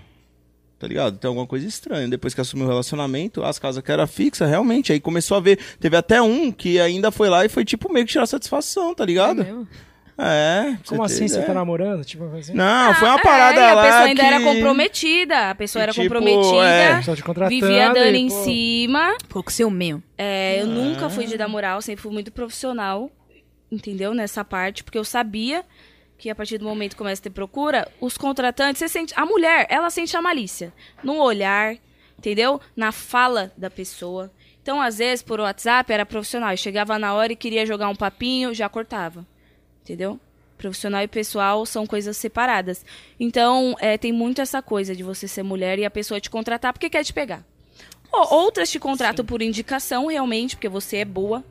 Tá 0.79 0.87
ligado? 0.87 1.17
Tem 1.19 1.27
alguma 1.27 1.45
coisa 1.45 1.67
estranha. 1.67 2.07
Depois 2.07 2.33
que 2.33 2.41
assumiu 2.41 2.65
o 2.65 2.69
relacionamento, 2.69 3.43
as 3.43 3.59
casas 3.59 3.83
que 3.83 3.91
era 3.91 4.07
fixa, 4.07 4.47
realmente. 4.47 4.91
Aí 4.91 4.99
começou 4.99 5.37
a 5.37 5.39
ver. 5.41 5.59
Teve 5.79 5.95
até 5.97 6.21
um 6.21 6.51
que 6.51 6.79
ainda 6.79 7.11
foi 7.11 7.29
lá 7.29 7.45
e 7.45 7.49
foi 7.49 7.63
tipo 7.65 7.91
meio 7.93 8.05
que 8.05 8.13
tirar 8.13 8.25
satisfação, 8.25 8.95
tá 8.95 9.05
ligado? 9.05 9.41
É. 9.41 9.53
pra 10.19 10.77
Como 10.87 11.07
você 11.07 11.15
assim? 11.15 11.27
Você 11.27 11.33
ideia. 11.35 11.47
tá 11.47 11.53
namorando? 11.53 12.03
Tipo 12.05 12.25
assim? 12.35 12.53
Não, 12.53 12.93
foi 12.95 13.07
uma 13.07 13.19
É, 13.19 13.23
parada 13.23 13.69
a 13.69 13.73
lá. 13.73 13.83
pessoa 13.83 14.01
ainda 14.03 14.21
que... 14.21 14.27
era 14.27 14.41
comprometida. 14.43 15.49
A 15.49 15.55
pessoa 15.55 15.79
que, 15.81 15.83
era 15.83 15.93
tipo, 15.93 16.03
comprometida. 16.03 16.65
é. 16.65 17.47
Vivia 17.49 17.93
dando 17.93 18.15
e, 18.15 18.17
em 18.19 18.27
pô, 18.27 18.43
cima. 18.43 19.17
Pouco 19.29 19.51
seu 19.51 19.69
meu. 19.69 20.01
É, 20.17 20.61
eu 20.61 20.67
nunca 20.67 21.05
Ah. 21.05 21.09
fui 21.09 21.25
de 21.25 21.37
dar 21.37 21.47
moral, 21.47 21.81
sempre 21.81 22.01
fui 22.01 22.11
muito 22.11 22.31
profissional, 22.31 23.09
entendeu? 23.71 24.13
Nessa 24.13 24.43
parte, 24.43 24.83
porque 24.83 24.97
eu 24.97 25.05
sabia 25.05 25.63
que 26.17 26.29
a 26.29 26.35
partir 26.35 26.57
do 26.57 26.65
momento 26.65 26.91
que 26.91 26.97
começa 26.97 27.21
a 27.21 27.23
ter 27.23 27.29
procura, 27.29 27.87
os 28.01 28.17
contratantes, 28.17 28.79
você 28.79 28.89
sente. 28.89 29.13
A 29.15 29.25
mulher, 29.25 29.65
ela 29.69 29.89
sente 29.89 30.15
a 30.17 30.21
malícia. 30.21 30.73
No 31.01 31.17
olhar, 31.21 31.75
entendeu? 32.17 32.59
Na 32.75 32.91
fala 32.91 33.51
da 33.57 33.69
pessoa. 33.69 34.29
Então, 34.61 34.81
às 34.81 34.97
vezes, 34.97 35.23
por 35.23 35.39
WhatsApp, 35.39 35.91
era 35.93 36.05
profissional. 36.05 36.51
Eu 36.51 36.57
chegava 36.57 36.99
na 36.99 37.13
hora 37.13 37.31
e 37.31 37.35
queria 37.37 37.65
jogar 37.65 37.87
um 37.87 37.95
papinho, 37.95 38.53
já 38.53 38.67
cortava. 38.67 39.25
Entendeu? 39.89 40.19
Profissional 40.55 41.01
e 41.01 41.07
pessoal 41.07 41.65
são 41.65 41.87
coisas 41.87 42.15
separadas. 42.15 42.85
Então, 43.19 43.75
é, 43.79 43.97
tem 43.97 44.11
muito 44.11 44.39
essa 44.39 44.61
coisa 44.61 44.95
de 44.95 45.01
você 45.01 45.27
ser 45.27 45.41
mulher 45.41 45.79
e 45.79 45.85
a 45.85 45.89
pessoa 45.89 46.21
te 46.21 46.29
contratar 46.29 46.73
porque 46.73 46.91
quer 46.91 47.03
te 47.03 47.11
pegar. 47.11 47.43
Ou- 48.11 48.33
outras 48.41 48.69
te 48.69 48.77
contratam 48.77 49.25
por 49.25 49.41
indicação, 49.41 50.05
realmente, 50.05 50.55
porque 50.55 50.69
você 50.69 50.97
é 50.97 51.05
boa. 51.05 51.43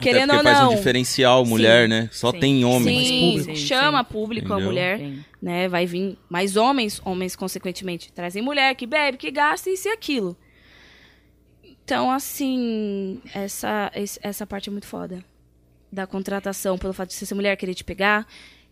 Querendo 0.00 0.32
ou 0.32 0.42
faz 0.44 0.60
não. 0.60 0.72
um 0.72 0.76
diferencial 0.76 1.44
mulher, 1.44 1.88
né? 1.88 2.08
Só 2.12 2.30
Sim. 2.30 2.38
tem 2.38 2.64
homem. 2.64 3.04
Sim, 3.04 3.38
público. 3.38 3.56
chama 3.58 4.04
público 4.04 4.46
a 4.52 4.56
Entendeu? 4.56 4.66
mulher, 4.68 4.98
Sim. 4.98 5.24
né? 5.40 5.68
Vai 5.68 5.84
vir 5.84 6.16
mais 6.28 6.56
homens, 6.56 7.00
homens 7.04 7.34
consequentemente 7.34 8.12
trazem 8.12 8.42
mulher 8.42 8.76
que 8.76 8.86
bebe, 8.86 9.18
que 9.18 9.30
gasta 9.32 9.70
isso 9.70 9.88
e 9.88 9.90
aquilo. 9.90 10.36
Então, 11.84 12.10
assim, 12.12 13.20
essa 13.34 13.90
essa 14.22 14.46
parte 14.46 14.68
é 14.68 14.72
muito 14.72 14.86
foda 14.86 15.24
da 15.92 16.06
contratação 16.06 16.78
pelo 16.78 16.94
fato 16.94 17.10
de 17.10 17.14
você 17.14 17.26
ser 17.26 17.34
mulher 17.34 17.56
querer 17.56 17.74
te 17.74 17.84
pegar 17.84 18.26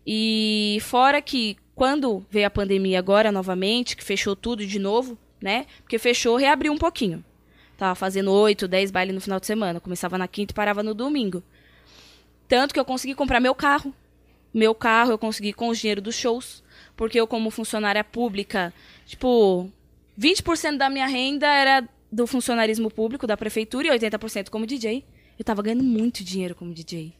e 0.06 0.78
fora 0.80 1.20
que 1.20 1.56
quando 1.74 2.24
veio 2.30 2.46
a 2.46 2.50
pandemia 2.50 2.98
agora 2.98 3.30
novamente, 3.30 3.96
que 3.96 4.04
fechou 4.04 4.34
tudo 4.34 4.66
de 4.66 4.78
novo, 4.78 5.16
né? 5.40 5.66
Porque 5.82 5.98
fechou, 5.98 6.36
reabriu 6.36 6.72
um 6.72 6.78
pouquinho. 6.78 7.24
Tava 7.76 7.94
fazendo 7.94 8.30
8, 8.30 8.68
10 8.68 8.90
bailes 8.90 9.14
no 9.14 9.20
final 9.20 9.40
de 9.40 9.46
semana. 9.46 9.80
Começava 9.80 10.18
na 10.18 10.28
quinta 10.28 10.52
e 10.52 10.54
parava 10.54 10.82
no 10.82 10.92
domingo. 10.92 11.42
Tanto 12.46 12.74
que 12.74 12.80
eu 12.80 12.84
consegui 12.84 13.14
comprar 13.14 13.40
meu 13.40 13.54
carro. 13.54 13.94
Meu 14.52 14.74
carro 14.74 15.12
eu 15.12 15.18
consegui 15.18 15.52
com 15.52 15.68
o 15.68 15.74
dinheiro 15.74 16.02
dos 16.02 16.14
shows. 16.14 16.62
Porque 16.94 17.18
eu, 17.18 17.26
como 17.26 17.50
funcionária 17.50 18.04
pública, 18.04 18.74
tipo, 19.06 19.70
20% 20.18 20.76
da 20.76 20.90
minha 20.90 21.06
renda 21.06 21.46
era 21.46 21.88
do 22.12 22.26
funcionarismo 22.26 22.90
público, 22.90 23.26
da 23.26 23.36
prefeitura, 23.36 23.88
e 23.88 23.98
80% 23.98 24.50
como 24.50 24.66
DJ. 24.66 25.02
Eu 25.40 25.44
tava 25.44 25.62
ganhando 25.62 25.82
muito 25.82 26.22
dinheiro 26.22 26.54
como 26.54 26.74
DJ. 26.74 27.14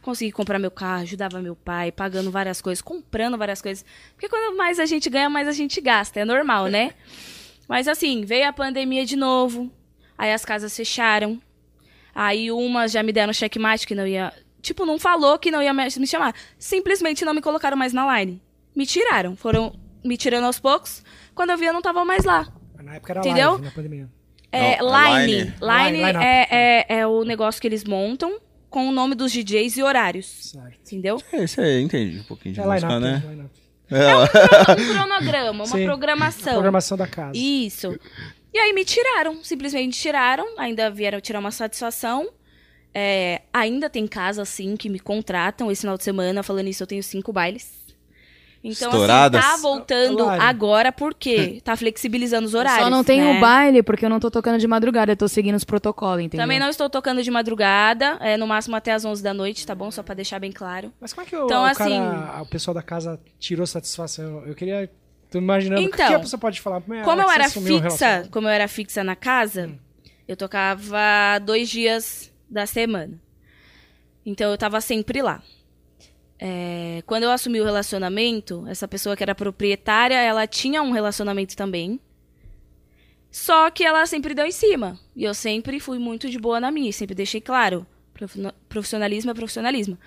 Consegui 0.00 0.32
comprar 0.32 0.58
meu 0.58 0.70
carro, 0.70 1.02
ajudava 1.02 1.42
meu 1.42 1.54
pai, 1.54 1.92
pagando 1.92 2.30
várias 2.30 2.62
coisas, 2.62 2.80
comprando 2.80 3.36
várias 3.36 3.60
coisas. 3.60 3.84
Porque 4.14 4.30
quando 4.30 4.56
mais 4.56 4.80
a 4.80 4.86
gente 4.86 5.10
ganha, 5.10 5.28
mais 5.28 5.46
a 5.46 5.52
gente 5.52 5.78
gasta. 5.78 6.18
É 6.18 6.24
normal, 6.24 6.68
né? 6.68 6.94
Mas 7.68 7.86
assim, 7.86 8.24
veio 8.24 8.48
a 8.48 8.52
pandemia 8.52 9.04
de 9.04 9.14
novo. 9.14 9.70
Aí 10.16 10.32
as 10.32 10.42
casas 10.42 10.74
fecharam. 10.74 11.38
Aí 12.14 12.50
umas 12.50 12.92
já 12.92 13.02
me 13.02 13.12
deram 13.12 13.34
checkmate 13.34 13.86
que 13.86 13.94
não 13.94 14.06
ia. 14.06 14.32
Tipo, 14.62 14.86
não 14.86 14.98
falou 14.98 15.38
que 15.38 15.50
não 15.50 15.62
ia 15.62 15.74
me 15.74 16.06
chamar. 16.06 16.34
Simplesmente 16.58 17.26
não 17.26 17.34
me 17.34 17.42
colocaram 17.42 17.76
mais 17.76 17.92
na 17.92 18.18
line. 18.18 18.40
Me 18.74 18.86
tiraram. 18.86 19.36
Foram 19.36 19.78
me 20.02 20.16
tirando 20.16 20.44
aos 20.44 20.58
poucos. 20.58 21.04
Quando 21.34 21.50
eu 21.50 21.58
vi, 21.58 21.66
eu 21.66 21.74
não 21.74 21.82
tava 21.82 22.06
mais 22.06 22.24
lá. 22.24 22.50
Na 22.82 22.94
época 22.94 23.12
era 23.12 23.20
Entendeu? 23.20 23.50
live, 23.50 23.64
na 23.66 23.70
pandemia. 23.70 24.15
É, 24.56 24.78
Não, 24.78 24.94
a 24.94 25.20
line. 25.20 25.32
line. 25.32 25.54
Line, 25.60 26.06
Line- 26.06 26.24
é, 26.24 26.46
é, 26.50 26.86
é 27.00 27.06
o 27.06 27.24
negócio 27.24 27.60
que 27.60 27.66
eles 27.68 27.84
montam 27.84 28.38
com 28.70 28.88
o 28.88 28.92
nome 28.92 29.14
dos 29.14 29.32
DJs 29.32 29.76
e 29.76 29.82
horários. 29.82 30.50
Certo. 30.52 30.78
Entendeu? 30.86 31.20
É, 31.32 31.44
isso 31.44 31.60
aí, 31.60 31.80
entendi 31.82 32.18
um 32.20 32.24
pouquinho 32.24 32.54
de 32.54 32.60
É 32.60 32.64
música, 32.64 32.86
line-up, 32.98 33.04
né? 33.04 33.22
é 33.24 33.30
line-up. 33.30 33.66
Um 34.82 34.94
cronograma, 34.94 35.64
uma 35.64 35.66
Sim. 35.66 35.84
programação. 35.84 36.52
Programação 36.54 36.98
da 36.98 37.06
casa. 37.06 37.32
Isso. 37.38 37.98
E 38.52 38.58
aí 38.58 38.72
me 38.72 38.84
tiraram, 38.84 39.42
simplesmente 39.44 39.98
tiraram, 39.98 40.58
ainda 40.58 40.90
vieram 40.90 41.20
tirar 41.20 41.38
uma 41.40 41.50
satisfação. 41.50 42.28
É, 42.94 43.42
ainda 43.52 43.90
tem 43.90 44.06
casa, 44.06 44.40
assim, 44.42 44.74
que 44.76 44.88
me 44.88 44.98
contratam 44.98 45.70
esse 45.70 45.82
final 45.82 45.98
de 45.98 46.02
semana. 46.04 46.42
Falando 46.42 46.66
isso, 46.68 46.82
eu 46.82 46.86
tenho 46.86 47.02
cinco 47.02 47.32
bailes. 47.32 47.85
Então, 48.68 48.90
Estouradas. 48.90 49.40
assim, 49.44 49.50
tá 49.52 49.56
voltando 49.62 50.24
Lari. 50.24 50.42
agora 50.42 50.90
porque 50.90 51.60
tá 51.64 51.76
flexibilizando 51.76 52.46
os 52.46 52.54
horários. 52.54 52.82
Só 52.82 52.90
não 52.90 53.04
tem 53.04 53.20
né? 53.20 53.38
o 53.38 53.40
baile 53.40 53.80
porque 53.82 54.04
eu 54.04 54.10
não 54.10 54.18
tô 54.18 54.28
tocando 54.28 54.58
de 54.58 54.66
madrugada, 54.66 55.12
eu 55.12 55.16
tô 55.16 55.28
seguindo 55.28 55.54
os 55.54 55.62
protocolos, 55.62 56.24
entendeu? 56.24 56.42
Também 56.42 56.58
não 56.58 56.68
estou 56.68 56.90
tocando 56.90 57.22
de 57.22 57.30
madrugada, 57.30 58.16
é, 58.20 58.36
no 58.36 58.44
máximo 58.46 58.74
até 58.74 58.92
às 58.92 59.04
11 59.04 59.22
da 59.22 59.32
noite, 59.32 59.64
tá 59.64 59.72
bom? 59.74 59.88
Só 59.92 60.02
pra 60.02 60.16
deixar 60.16 60.40
bem 60.40 60.50
claro. 60.50 60.92
Mas 61.00 61.12
como 61.12 61.24
é 61.24 61.30
que 61.30 61.36
o, 61.36 61.44
Então, 61.44 61.62
o 61.62 61.64
assim- 61.66 61.96
cara, 61.96 62.42
o 62.42 62.46
pessoal 62.46 62.74
da 62.74 62.82
casa 62.82 63.20
tirou 63.38 63.66
satisfação? 63.66 64.42
Eu 64.44 64.54
queria. 64.54 64.90
Tô 65.30 65.38
imaginando 65.38 65.80
o 65.82 65.84
que 65.88 65.94
Então, 65.94 66.08
que 66.08 66.14
a 66.14 66.18
pessoa 66.20 66.40
pode 66.40 66.60
falar. 66.60 66.82
"Meu, 66.88 67.02
Como 67.04 67.22
eu 67.22 67.30
era 67.30 67.44
fixa, 67.48 67.60
relacionamento." 67.78 68.30
como 68.30 68.48
eu 68.48 68.50
era 68.52 68.66
fixa 68.68 69.04
na 69.04 69.14
casa, 69.14 69.70
eu 70.26 70.36
tocava 70.36 71.38
dois 71.44 71.68
dias 71.68 72.32
da 72.50 72.66
semana. 72.66 73.12
Então 74.24 74.50
eu 74.50 74.58
tava 74.58 74.80
sempre 74.80 75.22
lá. 75.22 75.40
É, 76.38 77.02
quando 77.06 77.22
eu 77.22 77.30
assumi 77.30 77.60
o 77.60 77.64
relacionamento, 77.64 78.64
essa 78.68 78.86
pessoa 78.86 79.16
que 79.16 79.22
era 79.22 79.34
proprietária, 79.34 80.16
ela 80.20 80.46
tinha 80.46 80.82
um 80.82 80.90
relacionamento 80.90 81.56
também. 81.56 81.98
Só 83.30 83.70
que 83.70 83.84
ela 83.84 84.06
sempre 84.06 84.34
deu 84.34 84.46
em 84.46 84.52
cima. 84.52 84.98
E 85.14 85.24
eu 85.24 85.34
sempre 85.34 85.80
fui 85.80 85.98
muito 85.98 86.28
de 86.28 86.38
boa 86.38 86.60
na 86.60 86.70
minha, 86.70 86.92
sempre 86.92 87.14
deixei 87.14 87.40
claro. 87.40 87.86
profi- 88.14 88.40
Profissionalismo 88.68 89.30
é 89.30 89.34
profissionalismo. 89.34 89.98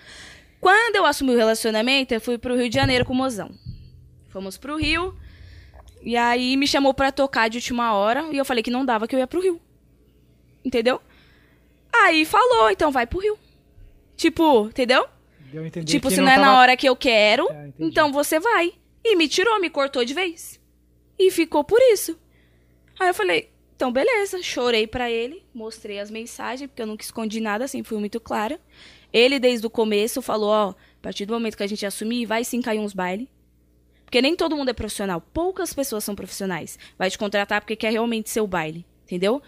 Quando 0.60 0.96
eu 0.96 1.06
assumi 1.06 1.32
o 1.32 1.36
relacionamento, 1.36 2.12
eu 2.12 2.20
fui 2.20 2.38
pro 2.38 2.56
Rio 2.56 2.68
de 2.68 2.74
Janeiro 2.74 3.04
com 3.04 3.12
o 3.12 3.16
mozão. 3.16 3.50
Fomos 4.28 4.58
pro 4.58 4.76
Rio. 4.76 5.16
E 6.02 6.16
aí 6.16 6.56
me 6.56 6.66
chamou 6.66 6.92
pra 6.94 7.12
tocar 7.12 7.48
de 7.48 7.58
última 7.58 7.92
hora. 7.94 8.24
E 8.32 8.36
eu 8.36 8.44
falei 8.44 8.62
que 8.62 8.70
não 8.70 8.84
dava, 8.84 9.06
que 9.08 9.14
eu 9.14 9.18
ia 9.18 9.26
pro 9.26 9.40
Rio. 9.40 9.60
Entendeu? 10.64 11.00
Aí 11.92 12.24
falou, 12.24 12.70
então 12.70 12.90
vai 12.92 13.06
pro 13.06 13.20
Rio. 13.20 13.38
Tipo, 14.16 14.66
entendeu? 14.66 15.06
Deu 15.50 15.62
a 15.62 15.66
entender 15.66 15.86
Tipo, 15.90 16.08
que 16.08 16.14
se 16.14 16.20
não, 16.20 16.28
é 16.28 16.36
na 16.36 16.42
tava- 16.44 16.58
hora 16.58 16.76
que 16.76 16.88
eu 16.88 16.94
quero, 16.96 17.50
É, 17.50 17.70
então 17.78 18.12
você 18.12 18.38
vai. 18.38 18.72
E 19.04 19.16
me 19.16 19.28
tirou, 19.28 19.58
me 19.60 19.70
cortou 19.70 20.04
de 20.04 20.12
vez. 20.14 20.60
E 21.18 21.30
ficou 21.30 21.64
por 21.64 21.80
isso. 21.92 22.18
Aí 22.98 23.08
eu 23.08 23.14
falei, 23.14 23.50
então 23.76 23.90
beleza. 23.90 24.42
Chorei 24.42 24.86
pra 24.86 25.10
ele, 25.10 25.42
mostrei 25.54 25.98
as 25.98 26.10
mensagens, 26.10 26.68
porque 26.68 26.82
eu 26.82 26.86
nunca 26.86 27.02
escondi 27.02 27.40
nada, 27.40 27.64
assim, 27.64 27.82
fui 27.82 27.98
muito 27.98 28.20
clara. 28.20 28.60
Ele, 29.12 29.38
desde 29.38 29.66
o 29.66 29.70
começo, 29.70 30.22
falou, 30.22 30.50
ó, 30.50 30.68
a 30.70 30.74
partir 31.02 31.26
do 31.26 31.32
momento 31.32 31.56
que 31.56 31.62
a 31.62 31.66
gente 31.66 31.84
assumir, 31.84 32.26
vai 32.26 32.44
sim 32.44 32.60
cair 32.62 32.78
uns 32.78 32.92
baile. 32.92 33.28
Porque 34.04 34.20
nem 34.22 34.36
todo 34.36 34.56
mundo 34.56 34.68
é 34.70 34.72
profissional. 34.74 35.20
Poucas 35.20 35.72
pessoas 35.72 36.04
são 36.04 36.14
profissionais. 36.14 36.78
Vai 36.98 37.10
te 37.10 37.16
contratar 37.18 37.60
porque 37.60 37.76
quer 37.76 37.90
realmente 37.92 38.28
ser 38.28 38.40
o 38.40 38.46
baile. 38.46 38.84
Entendeu? 39.04 39.40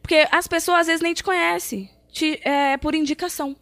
Porque 0.00 0.26
as 0.30 0.46
pessoas 0.46 0.80
às 0.80 0.86
vezes 0.88 1.02
nem 1.02 1.14
te 1.14 1.22
conhecem. 1.24 1.88
Te, 2.10 2.38
é 2.46 2.76
por 2.76 2.94
indicação. 2.94 3.56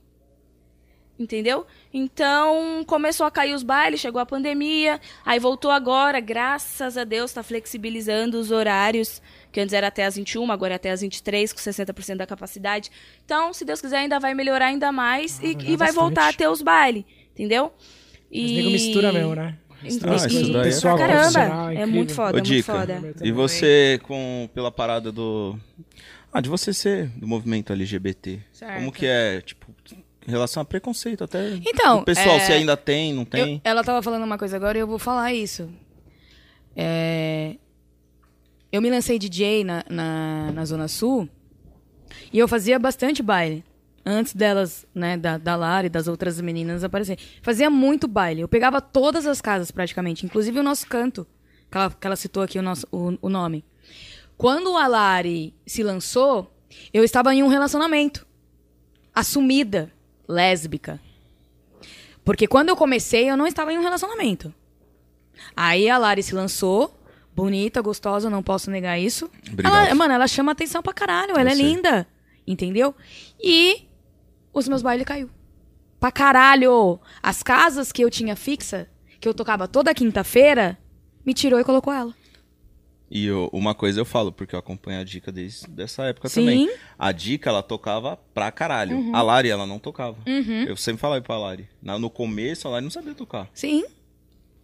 Entendeu? 1.20 1.66
Então, 1.92 2.82
começou 2.86 3.26
a 3.26 3.30
cair 3.30 3.52
os 3.54 3.62
bailes, 3.62 4.00
chegou 4.00 4.18
a 4.22 4.24
pandemia, 4.24 4.98
aí 5.22 5.38
voltou 5.38 5.70
agora, 5.70 6.18
graças 6.18 6.96
a 6.96 7.04
Deus, 7.04 7.30
está 7.30 7.42
flexibilizando 7.42 8.38
os 8.40 8.50
horários, 8.50 9.20
que 9.52 9.60
antes 9.60 9.74
era 9.74 9.88
até 9.88 10.06
as 10.06 10.16
21, 10.16 10.50
agora 10.50 10.72
é 10.72 10.76
até 10.76 10.90
as 10.90 11.02
23, 11.02 11.52
com 11.52 11.58
60% 11.60 12.16
da 12.16 12.26
capacidade. 12.26 12.90
Então, 13.22 13.52
se 13.52 13.66
Deus 13.66 13.82
quiser, 13.82 13.98
ainda 13.98 14.18
vai 14.18 14.32
melhorar 14.32 14.68
ainda 14.68 14.90
mais 14.90 15.38
Ah, 15.40 15.46
e, 15.46 15.50
e 15.50 15.54
vai 15.76 15.88
bastante. 15.88 15.94
voltar 15.94 16.28
a 16.30 16.32
ter 16.32 16.48
os 16.48 16.62
bailes, 16.62 17.04
entendeu? 17.34 17.70
Mas 18.32 18.50
nego 18.52 18.70
mistura 18.70 19.12
mesmo, 19.12 19.34
né? 19.34 19.58
Ah, 19.82 19.86
isso 19.86 19.98
e- 19.98 20.52
daí 20.52 20.60
é 20.60 20.64
pessoal 20.64 20.96
caramba, 20.96 21.40
é 21.40 21.74
incrível. 21.74 21.86
muito 21.88 22.14
foda, 22.14 22.28
Ô, 22.28 22.30
é 22.30 22.32
muito 22.40 22.46
Dica, 22.46 22.72
foda. 22.72 23.14
e 23.22 23.30
você, 23.30 24.00
com, 24.04 24.48
pela 24.54 24.70
parada 24.72 25.12
do... 25.12 25.54
Ah, 26.32 26.40
de 26.40 26.48
você 26.48 26.72
ser 26.72 27.08
do 27.16 27.26
movimento 27.26 27.72
LGBT. 27.72 28.38
Certo. 28.52 28.74
Como 28.76 28.92
que 28.92 29.04
é, 29.04 29.40
tipo, 29.40 29.59
em 30.26 30.30
relação 30.30 30.60
a 30.60 30.64
preconceito 30.64 31.24
até 31.24 31.54
Então, 31.66 31.98
do 32.00 32.04
pessoal, 32.04 32.36
é, 32.36 32.40
se 32.40 32.52
ainda 32.52 32.76
tem, 32.76 33.12
não 33.12 33.22
Eu- 33.22 33.26
tem? 33.26 33.60
ela 33.64 33.82
tava 33.82 34.02
falando 34.02 34.22
uma 34.24 34.36
coisa 34.38 34.56
agora 34.56 34.76
e 34.76 34.80
eu 34.80 34.86
vou 34.86 34.98
falar 34.98 35.32
isso. 35.32 35.68
É, 36.76 37.56
eu 38.70 38.80
me 38.80 38.90
lancei 38.90 39.18
DJ 39.18 39.64
na, 39.64 39.84
na, 39.88 40.52
na 40.52 40.64
Zona 40.64 40.88
Sul 40.88 41.28
e 42.32 42.38
eu 42.38 42.46
fazia 42.46 42.78
bastante 42.78 43.22
baile. 43.22 43.64
Antes 44.04 44.34
delas, 44.34 44.86
né, 44.94 45.16
da, 45.16 45.36
da 45.36 45.54
Lara 45.56 45.86
e 45.86 45.90
das 45.90 46.08
outras 46.08 46.40
meninas 46.40 46.82
aparecerem. 46.82 47.22
Fazia 47.42 47.68
muito 47.68 48.08
baile. 48.08 48.40
Eu 48.40 48.48
pegava 48.48 48.80
todas 48.80 49.26
as 49.26 49.40
casas 49.42 49.70
praticamente, 49.70 50.24
inclusive 50.24 50.58
o 50.58 50.62
nosso 50.62 50.86
canto, 50.86 51.26
que 51.70 51.76
ela, 51.76 51.90
que 51.90 52.06
ela 52.06 52.16
citou 52.16 52.42
aqui 52.42 52.58
o, 52.58 52.62
nosso, 52.62 52.86
o, 52.90 53.18
o 53.20 53.28
nome. 53.28 53.62
Quando 54.38 54.74
a 54.76 54.86
Lari 54.86 55.54
se 55.66 55.82
lançou, 55.82 56.50
eu 56.94 57.04
estava 57.04 57.34
em 57.34 57.42
um 57.42 57.48
relacionamento. 57.48 58.26
Assumida, 59.14 59.92
lésbica. 60.30 61.00
Porque 62.24 62.46
quando 62.46 62.68
eu 62.68 62.76
comecei, 62.76 63.28
eu 63.30 63.36
não 63.36 63.46
estava 63.46 63.72
em 63.72 63.78
um 63.78 63.82
relacionamento. 63.82 64.54
Aí 65.56 65.88
a 65.88 65.98
Lari 65.98 66.22
se 66.22 66.34
lançou, 66.34 66.98
bonita, 67.34 67.80
gostosa, 67.80 68.30
não 68.30 68.42
posso 68.42 68.70
negar 68.70 68.98
isso. 68.98 69.30
Ela, 69.62 69.94
mano, 69.94 70.14
ela 70.14 70.28
chama 70.28 70.52
atenção 70.52 70.82
pra 70.82 70.92
caralho, 70.92 71.32
ela 71.32 71.42
Eu 71.42 71.48
é 71.48 71.54
sei. 71.56 71.64
linda. 71.66 72.06
Entendeu? 72.46 72.94
E 73.42 73.86
os 74.52 74.68
meus 74.68 74.82
bailes 74.82 75.06
caiu. 75.06 75.30
Pra 75.98 76.10
caralho! 76.10 76.98
As 77.22 77.42
casas 77.42 77.92
que 77.92 78.02
eu 78.02 78.10
tinha 78.10 78.34
fixa, 78.36 78.88
que 79.20 79.28
eu 79.28 79.34
tocava 79.34 79.68
toda 79.68 79.94
quinta-feira, 79.94 80.78
me 81.24 81.34
tirou 81.34 81.60
e 81.60 81.64
colocou 81.64 81.92
ela. 81.92 82.14
E 83.10 83.26
eu- 83.26 83.50
uma 83.52 83.74
coisa 83.74 84.00
eu 84.00 84.04
falo, 84.04 84.30
porque 84.30 84.54
eu 84.54 84.58
acompanho 84.58 85.00
a 85.00 85.04
dica 85.04 85.32
desde 85.32 85.66
dessa 85.68 86.04
época 86.04 86.28
Sim. 86.28 86.40
Uhum. 86.40 86.46
também. 86.66 86.76
A 86.98 87.10
dica, 87.10 87.50
ela 87.50 87.62
tocava 87.62 88.16
pra 88.32 88.52
caralho. 88.52 89.10
A 89.12 89.20
Lari, 89.20 89.48
ela 89.50 89.66
não 89.66 89.78
tocava. 89.80 90.16
Eu 90.66 90.76
sempre 90.76 91.00
falava 91.00 91.20
pra 91.20 91.36
Lari. 91.36 91.68
Na- 91.82 91.98
No 91.98 92.08
começo, 92.08 92.68
a 92.68 92.70
Lari 92.70 92.84
não 92.84 92.90
sabia 92.90 93.14
tocar. 93.14 93.48
Sim. 93.52 93.84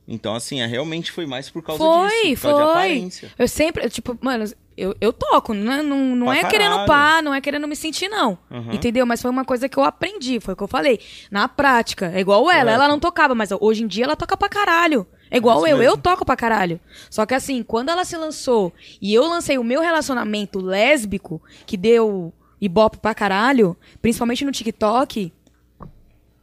Então, 0.09 0.37
assim, 0.37 0.61
é, 0.61 0.67
realmente 0.67 1.11
foi 1.11 1.27
mais 1.27 1.51
por 1.51 1.61
causa 1.63 1.83
Foi, 1.83 2.09
disso. 2.31 2.43
Por 2.43 2.51
causa 2.51 2.63
foi. 2.63 2.71
aparência. 2.73 3.33
Eu 3.37 3.49
sempre, 3.49 3.89
tipo, 3.91 4.17
mano, 4.23 4.45
eu, 4.77 4.95
eu 5.01 5.13
toco, 5.13 5.53
não, 5.53 5.73
é- 5.73 5.83
não, 5.83 6.15
não 6.15 6.27
Pra 6.29 6.37
é 6.39 6.45
querendo 6.45 6.87
pá, 6.87 7.21
não 7.21 7.35
é 7.35 7.41
querendo 7.41 7.67
me 7.67 7.75
sentir, 7.75 8.09
não. 8.09 8.39
Uhum. 8.49 8.73
Entendeu? 8.73 9.05
Mas 9.05 9.21
foi 9.21 9.33
uma 9.33 9.45
coisa 9.45 9.69
que 9.69 9.77
eu 9.77 9.83
aprendi, 9.83 10.39
foi 10.39 10.55
o 10.55 10.57
que 10.57 10.63
eu 10.63 10.69
falei. 10.69 11.01
Na 11.29 11.49
prática, 11.49 12.13
é 12.15 12.21
igual 12.21 12.49
ela, 12.49 12.71
ela 12.71 12.87
não 12.87 13.01
tocava, 13.01 13.35
mas 13.35 13.51
hoje 13.61 13.83
em 13.83 13.89
dia 13.89 14.05
ela 14.05 14.15
toca 14.15 14.37
pra 14.37 14.49
caralho. 14.49 15.05
É 15.31 15.37
igual 15.37 15.61
eu, 15.67 15.67
eu 15.69 15.79
mesmo. 15.79 15.97
toco 15.97 16.25
pra 16.25 16.37
caralho. 16.37 16.81
Só 17.11 17.27
que 17.27 17.35
assim, 17.35 17.63
quando 17.63 17.89
ela 17.89 18.05
se 18.05 18.17
lançou 18.17 18.73
e 19.01 19.13
eu 19.13 19.27
lancei 19.27 19.59
o 19.59 19.65
meu 19.65 19.81
relacionamento 19.81 20.61
lésbico, 20.61 21.43
que 21.67 21.77
deu 21.77 22.33
ibope 22.61 22.99
pra 22.99 23.15
caralho, 23.15 23.77
principalmente 24.01 24.45
no 24.45 24.53
TikTok, 24.53 25.33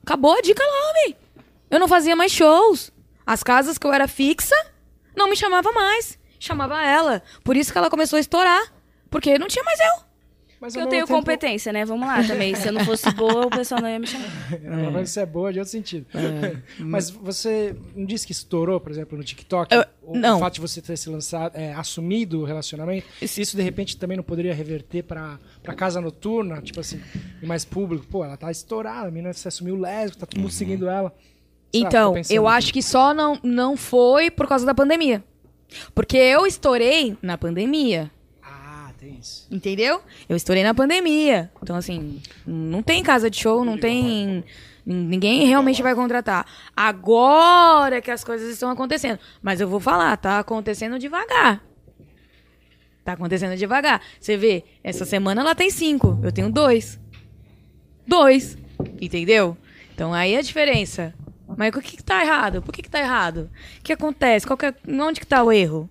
acabou 0.03 0.37
a 0.37 0.41
dica 0.41 0.63
lá, 0.63 0.89
homem. 0.89 1.15
Eu 1.69 1.79
não 1.79 1.87
fazia 1.87 2.15
mais 2.15 2.31
shows. 2.31 2.91
As 3.25 3.41
casas 3.41 3.77
que 3.77 3.87
eu 3.87 3.93
era 3.93 4.07
fixa 4.07 4.55
não 5.15 5.29
me 5.29 5.35
chamava 5.35 5.71
mais. 5.71 6.19
Chamava 6.39 6.83
ela. 6.83 7.23
Por 7.43 7.55
isso 7.55 7.71
que 7.71 7.77
ela 7.77 7.89
começou 7.89 8.17
a 8.17 8.19
estourar. 8.19 8.73
Porque 9.09 9.39
não 9.39 9.47
tinha 9.47 9.63
mais 9.63 9.79
eu. 9.79 10.03
Mas 10.63 10.71
Porque 10.71 10.85
eu 10.87 10.89
tenho 10.89 11.05
tempo- 11.05 11.19
competência, 11.19 11.73
né? 11.73 11.83
Vamos 11.83 12.07
lá 12.07 12.23
também. 12.23 12.55
Se 12.55 12.69
eu 12.69 12.71
não 12.71 12.85
fosse 12.85 13.11
boa, 13.11 13.47
o 13.47 13.49
pessoal 13.49 13.81
não 13.81 13.89
ia 13.89 13.99
me 13.99 14.07
chamar. 14.07 14.29
Ela 14.63 14.91
vai 14.91 15.05
ser 15.05 15.25
boa 15.25 15.51
de 15.51 15.59
outro 15.59 15.69
sentido. 15.69 16.05
Mas 16.79 17.09
você 17.09 17.75
não 17.93 18.05
disse 18.05 18.25
que 18.25 18.31
estourou, 18.31 18.79
por 18.79 18.89
exemplo, 18.89 19.17
no 19.17 19.25
TikTok? 19.25 19.75
Eu- 19.75 19.83
o, 20.01 20.17
não. 20.17 20.37
o 20.37 20.39
fato 20.39 20.53
de 20.53 20.61
você 20.61 20.81
ter 20.81 20.95
se 20.95 21.09
lançado, 21.09 21.57
é, 21.57 21.73
assumido 21.73 22.39
o 22.39 22.45
relacionamento, 22.45 23.05
isso 23.21 23.57
de 23.57 23.61
repente 23.61 23.97
também 23.97 24.15
não 24.15 24.23
poderia 24.23 24.53
reverter 24.53 25.03
pra, 25.03 25.37
pra 25.61 25.73
casa 25.73 25.99
noturna, 25.99 26.61
tipo 26.61 26.79
assim, 26.79 27.01
e 27.41 27.45
mais 27.45 27.65
público? 27.65 28.05
Pô, 28.09 28.23
ela 28.23 28.37
tá 28.37 28.49
estourada, 28.49 29.09
a 29.09 29.11
menina 29.11 29.33
se 29.33 29.45
assumiu 29.45 29.75
lésbica, 29.75 30.21
tá 30.21 30.25
todo 30.27 30.39
mundo 30.39 30.51
seguindo 30.53 30.87
ela. 30.87 31.13
Então, 31.73 32.13
pensando 32.13 32.35
eu 32.37 32.47
acho 32.47 32.71
que 32.71 32.81
só 32.81 33.13
não, 33.13 33.37
não 33.43 33.75
foi 33.75 34.31
por 34.31 34.47
causa 34.47 34.65
da 34.65 34.73
pandemia. 34.73 35.21
Porque 35.93 36.15
eu 36.15 36.47
estourei 36.47 37.17
na 37.21 37.37
pandemia. 37.37 38.09
Entendeu? 39.51 40.01
Eu 40.27 40.35
estourei 40.35 40.63
na 40.63 40.73
pandemia. 40.73 41.51
Então, 41.61 41.75
assim, 41.75 42.21
não 42.45 42.81
tem 42.81 43.03
casa 43.03 43.29
de 43.29 43.37
show, 43.37 43.63
não 43.65 43.77
tem. 43.77 44.43
Ninguém 44.85 45.45
realmente 45.45 45.81
vai 45.81 45.95
contratar. 45.95 46.45
Agora 46.75 48.01
que 48.01 48.11
as 48.11 48.23
coisas 48.23 48.49
estão 48.51 48.69
acontecendo. 48.69 49.19
Mas 49.41 49.61
eu 49.61 49.67
vou 49.67 49.79
falar, 49.79 50.15
tá 50.17 50.39
acontecendo 50.39 50.99
devagar. 50.99 51.63
Tá 53.03 53.13
acontecendo 53.13 53.57
devagar. 53.57 54.01
Você 54.19 54.37
vê, 54.37 54.63
essa 54.83 55.05
semana 55.05 55.41
ela 55.41 55.55
tem 55.55 55.69
cinco. 55.69 56.19
Eu 56.23 56.31
tenho 56.31 56.51
dois. 56.51 56.99
Dois. 58.07 58.57
Entendeu? 59.01 59.57
Então 59.93 60.13
aí 60.13 60.33
é 60.33 60.39
a 60.39 60.41
diferença. 60.41 61.13
Mas 61.57 61.69
o 61.75 61.81
que, 61.81 61.97
que 61.97 62.03
tá 62.03 62.23
errado? 62.23 62.61
Por 62.61 62.73
que, 62.73 62.81
que 62.81 62.89
tá 62.89 62.99
errado? 62.99 63.49
O 63.79 63.83
que 63.83 63.93
acontece? 63.93 64.47
Qual 64.47 64.57
que 64.57 64.65
é- 64.65 64.75
onde 64.87 65.19
que 65.19 65.27
tá 65.27 65.43
o 65.43 65.51
erro? 65.51 65.89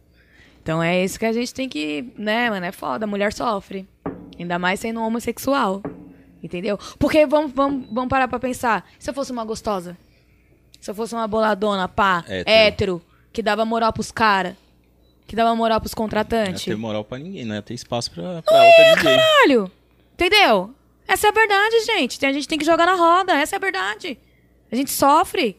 Então 0.63 0.83
é 0.83 1.03
isso 1.05 1.19
que 1.19 1.27
a 1.27 1.33
gente 1.33 1.53
tem 1.53 1.69
que. 1.69 2.13
Né, 2.17 2.49
mano? 2.51 2.65
É 2.65 2.73
foda. 2.73 3.05
A 3.05 3.09
mulher 3.09 3.33
sofre. 3.33 3.89
Ainda 4.39 4.59
mais 4.59 4.81
sendo 4.81 5.01
homossexual. 5.03 5.83
Entendeu? 6.43 6.79
Porque 6.99 7.27
vamos, 7.27 7.53
vamos, 7.53 7.87
vamos 7.91 8.09
parar 8.09 8.27
pra 8.29 8.39
pensar. 8.39 8.89
Se 8.99 9.11
eu 9.11 9.15
fosse 9.15 9.31
uma 9.33 9.45
gostosa? 9.45 9.97
Se 10.81 10.91
eu 10.91 10.95
fosse 10.95 11.15
uma 11.15 11.29
boladona, 11.29 11.87
pá, 11.89 12.25
hétero, 12.27 12.51
Hétero. 12.51 13.03
que 13.33 13.41
dava 13.43 13.65
moral 13.65 13.93
pros 13.93 14.11
caras, 14.11 14.55
que 15.29 15.37
dava 15.37 15.55
moral 15.55 15.81
pros 15.81 15.93
Não 15.95 16.03
ia 16.03 16.09
contratantes. 16.09 16.65
ter 16.65 16.77
moral 16.77 17.05
pra 17.05 17.19
ninguém, 17.19 17.45
não 17.45 17.55
ia 17.55 17.63
ter 17.63 17.75
espaço 17.75 18.11
pra, 18.11 18.43
pra 18.43 18.65
outra 18.65 18.95
DJ. 18.97 19.03
Caralho! 19.17 19.71
Entendeu? 20.15 20.75
Essa 21.07 21.29
é 21.29 21.31
a 21.31 21.33
verdade, 21.33 21.81
gente. 21.85 22.19
Tem- 22.19 22.29
A 22.29 22.33
gente 22.33 22.49
tem 22.49 22.59
que 22.59 22.65
jogar 22.65 22.87
na 22.87 22.95
roda. 22.95 23.33
Essa 23.35 23.55
é 23.55 23.59
a 23.59 23.61
verdade. 23.61 24.19
A 24.71 24.75
gente 24.75 24.91
sofre. 24.91 25.57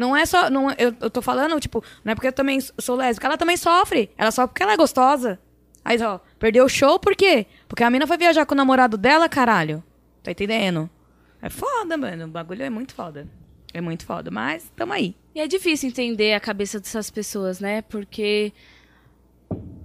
Não 0.00 0.16
é 0.16 0.24
só. 0.24 0.48
Não, 0.48 0.70
eu, 0.78 0.94
eu 0.98 1.10
tô 1.10 1.20
falando, 1.20 1.60
tipo, 1.60 1.84
não 2.02 2.12
é 2.12 2.14
porque 2.14 2.28
eu 2.28 2.32
também 2.32 2.58
sou 2.78 2.96
lésbica. 2.96 3.26
Ela 3.26 3.36
também 3.36 3.58
sofre. 3.58 4.10
Ela 4.16 4.30
sofre 4.30 4.48
porque 4.48 4.62
ela 4.62 4.72
é 4.72 4.76
gostosa. 4.78 5.38
Aí, 5.84 6.00
ó, 6.02 6.18
perdeu 6.38 6.64
o 6.64 6.68
show 6.70 6.98
por 6.98 7.14
quê? 7.14 7.46
Porque 7.68 7.84
a 7.84 7.90
mina 7.90 8.06
foi 8.06 8.16
viajar 8.16 8.46
com 8.46 8.54
o 8.54 8.56
namorado 8.56 8.96
dela, 8.96 9.28
caralho. 9.28 9.84
Tá 10.22 10.30
entendendo? 10.30 10.88
É 11.42 11.50
foda, 11.50 11.98
mano. 11.98 12.24
O 12.24 12.28
bagulho 12.28 12.62
é 12.62 12.70
muito 12.70 12.94
foda. 12.94 13.28
É 13.74 13.80
muito 13.82 14.06
foda. 14.06 14.30
Mas 14.30 14.72
tamo 14.74 14.94
aí. 14.94 15.14
E 15.34 15.40
é 15.40 15.46
difícil 15.46 15.90
entender 15.90 16.32
a 16.32 16.40
cabeça 16.40 16.80
dessas 16.80 17.10
pessoas, 17.10 17.60
né? 17.60 17.82
Porque 17.82 18.54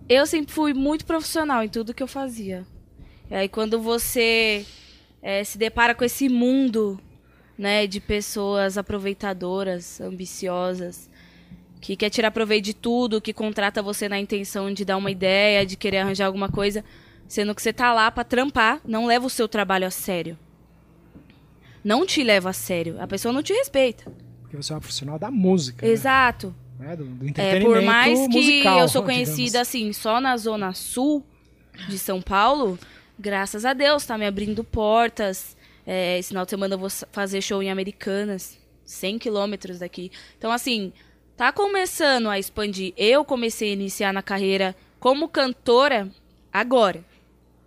eu 0.08 0.25
sempre 0.25 0.54
fui 0.54 0.73
muito 0.73 1.06
profissional 1.06 1.62
em 1.62 1.67
tudo 1.67 1.93
que 1.93 2.01
eu 2.01 2.08
fazia. 2.08 2.65
E 3.30 3.36
aí 3.36 3.49
quando 3.49 3.82
você 3.82 4.65
eh, 5.21 5.43
se 5.43 5.58
depara 5.58 5.93
com 5.93 6.06
esse 6.06 6.30
mundo, 6.30 6.99
né, 7.57 7.87
de 7.87 7.99
pessoas 7.99 8.77
aproveitadoras, 8.77 10.01
ambiciosas, 10.01 11.09
que 11.81 11.95
quer 11.95 12.09
tirar 12.09 12.31
proveito 12.31 12.65
de 12.65 12.73
tudo, 12.73 13.21
que 13.21 13.33
contrata 13.33 13.81
você 13.81 14.09
na 14.09 14.19
intenção 14.19 14.73
de 14.73 14.83
dar 14.83 14.97
uma 14.97 15.11
ideia, 15.11 15.65
de 15.65 15.75
querer 15.77 15.99
arranjar 15.99 16.25
alguma 16.25 16.49
coisa, 16.49 16.83
sendo 17.27 17.53
que 17.53 17.61
você 17.61 17.71
tá 17.71 17.93
lá 17.93 18.09
pra 18.11 18.23
trampar, 18.23 18.81
não 18.85 19.05
leva 19.05 19.25
o 19.27 19.29
seu 19.29 19.47
trabalho 19.47 19.85
a 19.87 19.91
sério. 19.91 20.37
Não 21.83 22.05
te 22.05 22.23
leva 22.23 22.49
a 22.49 22.53
sério. 22.53 22.99
A 22.99 23.05
pessoa 23.07 23.31
não 23.31 23.43
te 23.43 23.53
respeita. 23.53 24.11
Porque 24.41 24.57
você 24.57 24.73
é 24.73 24.75
uma 24.75 24.81
profissional 24.81 25.19
da 25.19 25.29
música. 25.29 25.85
né? 25.85 25.91
Exato. 25.91 26.55
Né? 26.79 26.95
Do, 26.95 27.05
do 27.05 27.39
É, 27.41 27.59
por 27.59 27.81
mais 27.83 28.19
que 28.27 28.27
musical, 28.27 28.79
eu 28.79 28.87
sou 28.87 29.03
digamos. 29.03 29.25
conhecida 29.27 29.61
assim 29.61 29.93
só 29.93 30.19
na 30.19 30.35
zona 30.37 30.73
sul 30.73 31.23
de 31.87 31.99
São 31.99 32.21
Paulo, 32.21 32.79
graças 33.19 33.65
a 33.65 33.73
Deus 33.73 34.05
tá 34.05 34.17
me 34.17 34.25
abrindo 34.25 34.63
portas. 34.63 35.55
É, 35.85 36.17
esse 36.17 36.29
final 36.29 36.45
de 36.45 36.49
semana 36.51 36.75
eu 36.75 36.79
vou 36.79 36.89
fazer 37.11 37.41
show 37.41 37.61
em 37.61 37.69
Americanas, 37.69 38.57
100 38.85 39.19
quilômetros 39.19 39.79
daqui. 39.79 40.11
Então 40.37 40.51
assim, 40.51 40.91
tá 41.37 41.51
começando 41.51 42.29
a 42.29 42.39
expandir. 42.39 42.93
Eu 42.97 43.23
comecei 43.23 43.69
a 43.69 43.73
iniciar 43.73 44.13
na 44.13 44.23
carreira 44.23 44.75
como 44.99 45.29
cantora 45.29 46.09
agora. 46.51 47.03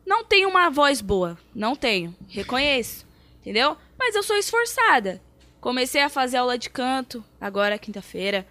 Não 0.05 0.25
tenho 0.25 0.49
uma 0.49 0.71
voz 0.71 1.01
boa, 1.01 1.39
não 1.55 1.77
tenho, 1.77 2.17
reconheço, 2.29 3.07
entendeu? 3.41 3.77
Mas 3.99 4.15
eu 4.15 4.23
sou 4.23 4.37
esforçada. 4.37 5.21
Comecei 5.61 6.01
a 6.01 6.09
fazer 6.09 6.39
aula 6.39 6.57
de 6.57 6.71
canto 6.71 7.23
agora 7.41 7.79
quinta-feira. 7.79 8.47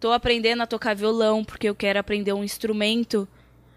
Tô 0.00 0.12
aprendendo 0.12 0.62
a 0.62 0.66
tocar 0.66 0.94
violão 0.94 1.44
porque 1.44 1.68
eu 1.68 1.74
quero 1.74 1.98
aprender 1.98 2.32
um 2.32 2.44
instrumento. 2.44 3.28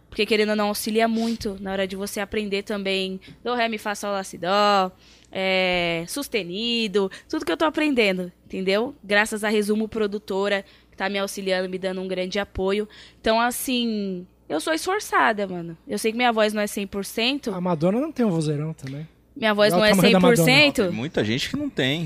Porque 0.10 0.26
querendo 0.26 0.50
ou 0.50 0.56
não 0.56 0.68
auxilia 0.70 1.08
muito 1.08 1.58
na 1.60 1.72
hora 1.72 1.88
de 1.88 1.96
você 1.96 2.20
aprender 2.20 2.64
também 2.64 3.20
do 3.44 3.54
ré, 3.54 3.68
mi, 3.68 3.78
fá, 3.78 3.94
sol, 3.94 4.12
lá, 4.12 4.24
si, 4.24 4.38
dó, 4.38 4.92
é, 5.32 6.06
sustenido, 6.08 7.12
tudo 7.30 7.46
que 7.46 7.52
eu 7.52 7.58
tô 7.58 7.66
aprendendo, 7.66 8.32
entendeu? 8.46 8.96
Graças 9.04 9.44
a 9.44 9.50
Resumo 9.50 9.88
Produtora, 9.88 10.64
que 10.90 10.98
tá 10.98 11.10
me 11.10 11.20
auxiliando, 11.20 11.70
me 11.70 11.78
dando 11.78 12.02
um 12.02 12.08
grande 12.08 12.40
apoio. 12.40 12.88
Então, 13.20 13.40
assim, 13.40 14.26
eu 14.50 14.60
sou 14.60 14.74
esforçada, 14.74 15.46
mano. 15.46 15.78
Eu 15.88 16.00
sei 16.00 16.12
que 16.12 16.18
minha 16.18 16.32
voz 16.32 16.54
não 16.54 16.62
é 16.62 16.66
100%, 16.66 17.54
A 17.54 17.62
Madonna 17.62 18.00
não 18.00 18.12
tem 18.12 18.26
um 18.26 18.30
vozeirão 18.32 18.74
também. 18.74 19.08
minha 19.36 19.54
voz 19.54 19.74
Igual 19.74 19.82
não 19.82 19.86
é 19.88 19.92
o 19.92 19.96
tamanho 19.96 20.14
da 20.14 20.20
Madonna. 20.20 20.52
100%, 20.52 20.74
Tem 20.74 20.92
muita 20.92 21.24
gente 21.24 21.50
que 21.50 21.58
não 21.58 21.70
tem. 21.70 22.06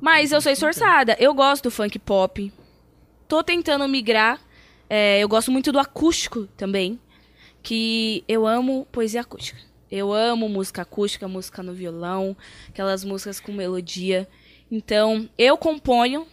mas 0.00 0.32
eu 0.32 0.40
sou 0.40 0.50
esforçada. 0.50 1.16
Eu 1.20 1.34
gosto 1.34 1.64
do 1.64 1.70
funk 1.70 1.98
pop. 1.98 2.50
Tô 3.28 3.42
tentando 3.44 3.86
migrar. 3.86 4.40
É, 4.88 5.20
eu 5.20 5.28
gosto 5.28 5.50
muito 5.52 5.70
do 5.70 5.78
acústico 5.78 6.46
também. 6.56 6.98
Que 7.62 8.24
eu 8.26 8.46
amo 8.46 8.86
poesia 8.90 9.20
acústica. 9.20 9.58
Eu 9.90 10.12
amo 10.12 10.48
música 10.48 10.82
acústica, 10.82 11.28
música 11.28 11.62
no 11.62 11.72
violão, 11.74 12.36
aquelas 12.68 13.04
músicas 13.04 13.38
com 13.38 13.52
melodia. 13.52 14.26
Então, 14.70 15.28
eu 15.36 15.56
componho. 15.58 16.26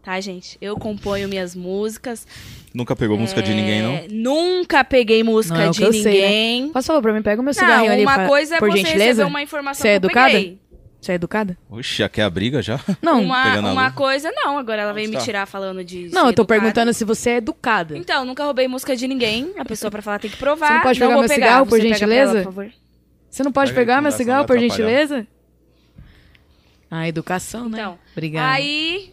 Tá, 0.00 0.20
gente? 0.20 0.56
Eu 0.60 0.76
componho 0.78 1.28
minhas 1.28 1.56
músicas. 1.56 2.24
Nunca 2.72 2.94
pegou 2.94 3.18
música 3.18 3.42
de 3.42 3.52
ninguém, 3.52 3.82
não? 3.82 3.90
É, 3.90 4.06
Nunca 4.08 4.84
peguei 4.84 5.24
música 5.24 5.58
Não, 5.58 5.64
é 5.64 5.70
de 5.70 5.82
eu 5.82 5.92
sei, 5.92 6.02
né? 6.04 6.10
ninguém. 6.12 6.68
Posso 6.72 6.86
falar 6.86 7.02
pra 7.02 7.12
mim? 7.12 7.22
Pega 7.22 7.40
o 7.40 7.44
meu 7.44 7.52
Não, 7.52 7.60
cigarrinho 7.60 7.90
ali, 7.92 8.02
uma 8.02 8.28
coisa 8.28 8.54
é 8.54 8.58
por 8.60 8.70
você 8.70 8.76
gentileza. 8.78 9.04
receber 9.04 9.24
uma 9.28 9.42
informação 9.42 9.82
Você 9.82 9.88
é 9.88 9.94
educada? 9.94 10.30
peguei. 10.34 10.60
Você 11.00 11.12
é 11.12 11.14
educada? 11.14 11.56
Oxe, 11.70 11.98
já 11.98 12.08
quer 12.08 12.22
a 12.22 12.30
briga 12.30 12.60
já? 12.62 12.80
Não. 13.00 13.22
Uma, 13.22 13.58
uma 13.72 13.90
coisa, 13.92 14.30
não. 14.34 14.58
Agora 14.58 14.82
ela 14.82 14.92
vem 14.92 15.06
me 15.06 15.16
tirar 15.18 15.46
falando 15.46 15.84
de. 15.84 16.08
Não, 16.08 16.08
ser 16.08 16.18
eu 16.18 16.22
tô 16.22 16.42
educada. 16.42 16.46
perguntando 16.46 16.92
se 16.92 17.04
você 17.04 17.30
é 17.30 17.36
educada. 17.36 17.96
Então, 17.96 18.24
nunca 18.24 18.42
roubei 18.44 18.66
música 18.66 18.96
de 18.96 19.06
ninguém. 19.06 19.52
A 19.58 19.64
pessoa 19.64 19.90
pra 19.90 20.02
falar 20.02 20.18
tem 20.18 20.30
que 20.30 20.36
provar. 20.36 20.66
Você 20.68 20.74
não 20.74 20.82
pode 20.82 20.98
pegar 20.98 21.12
vou 21.12 21.20
meu 21.20 21.28
pegar. 21.28 21.46
cigarro, 21.46 21.66
por 21.66 21.78
Você 21.78 21.82
pega 21.82 21.88
pra 21.88 21.98
gentileza? 21.98 22.30
ela, 22.32 22.42
por 22.42 22.52
favor. 22.54 22.72
Você 23.30 23.42
não 23.44 23.52
pode 23.52 23.70
Pega 23.70 23.80
pegar 23.80 24.00
meu 24.02 24.10
cigarro, 24.12 24.46
por 24.46 24.58
gentileza? 24.58 25.26
A 26.90 27.08
educação, 27.08 27.68
né? 27.68 27.78
Então, 27.80 27.98
Obrigada. 28.12 28.52
Aí. 28.52 29.12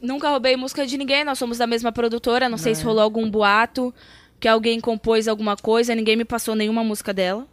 Nunca 0.00 0.28
roubei 0.28 0.56
música 0.56 0.86
de 0.86 0.98
ninguém, 0.98 1.24
nós 1.24 1.38
somos 1.38 1.58
da 1.58 1.66
mesma 1.66 1.90
produtora. 1.90 2.48
Não 2.48 2.58
sei 2.58 2.72
É. 2.72 2.74
se 2.74 2.84
rolou 2.84 3.02
algum 3.02 3.28
boato, 3.30 3.94
que 4.38 4.46
alguém 4.46 4.78
compôs 4.80 5.26
alguma 5.26 5.56
coisa, 5.56 5.94
ninguém 5.94 6.16
me 6.16 6.24
passou 6.24 6.54
nenhuma 6.54 6.84
música 6.84 7.12
dela. 7.14 7.46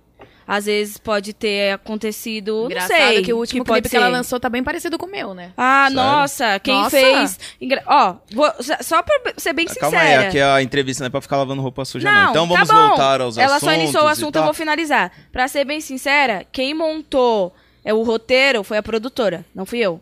Às 0.48 0.66
vezes 0.66 0.98
pode 0.98 1.34
ter 1.34 1.72
acontecido. 1.74 2.66
Engraçado 2.66 2.92
não 3.00 3.08
sei. 3.08 3.22
que 3.24 3.34
o 3.34 3.38
último 3.38 3.64
pode 3.64 3.82
clipe 3.82 3.90
que 3.90 3.96
ela 3.98 4.08
lançou 4.08 4.40
tá 4.40 4.50
bem 4.50 4.64
parecido 4.64 4.98
com 4.98 5.06
o 5.06 5.10
meu, 5.10 5.34
né? 5.34 5.52
Ah, 5.58 5.84
Sério? 5.88 5.96
nossa, 5.96 6.60
quem 6.60 6.74
Nossa. 6.74 6.90
fez. 6.90 7.40
Engra- 7.62 7.84
Ó, 7.86 8.16
vou- 8.34 8.52
só 8.82 9.02
pra 9.02 9.34
ser 9.38 9.54
bem 9.54 9.66
Calma 9.66 9.98
sincera. 9.98 10.22
aí, 10.22 10.28
aqui 10.28 10.38
é 10.38 10.44
a 10.44 10.62
entrevista 10.62 11.04
não 11.04 11.08
é 11.08 11.10
pra 11.10 11.22
ficar 11.22 11.38
lavando 11.38 11.62
roupa 11.62 11.86
suja, 11.86 12.12
não. 12.12 12.22
Não, 12.24 12.30
Então 12.32 12.48
vamos 12.48 12.68
tá 12.68 12.74
bom. 12.76 12.88
voltar 12.90 13.22
aos 13.22 13.38
Ela 13.38 13.56
assuntos. 13.56 13.74
só 13.74 13.80
iniciou 13.82 14.04
o 14.04 14.08
e 14.08 14.12
assunto, 14.12 14.36
eu 14.36 14.44
vou 14.44 14.54
finalizar. 14.54 15.12
Pra 15.32 15.48
ser 15.48 15.64
bem 15.66 15.80
sincera, 15.82 16.46
quem 16.52 16.74
montou 16.74 17.54
é, 17.86 17.94
o 17.94 18.02
roteiro 18.04 18.64
foi 18.64 18.78
a 18.78 18.84
produtora, 18.84 19.46
não 19.56 19.66
fui 19.66 19.80
eu. 19.80 20.02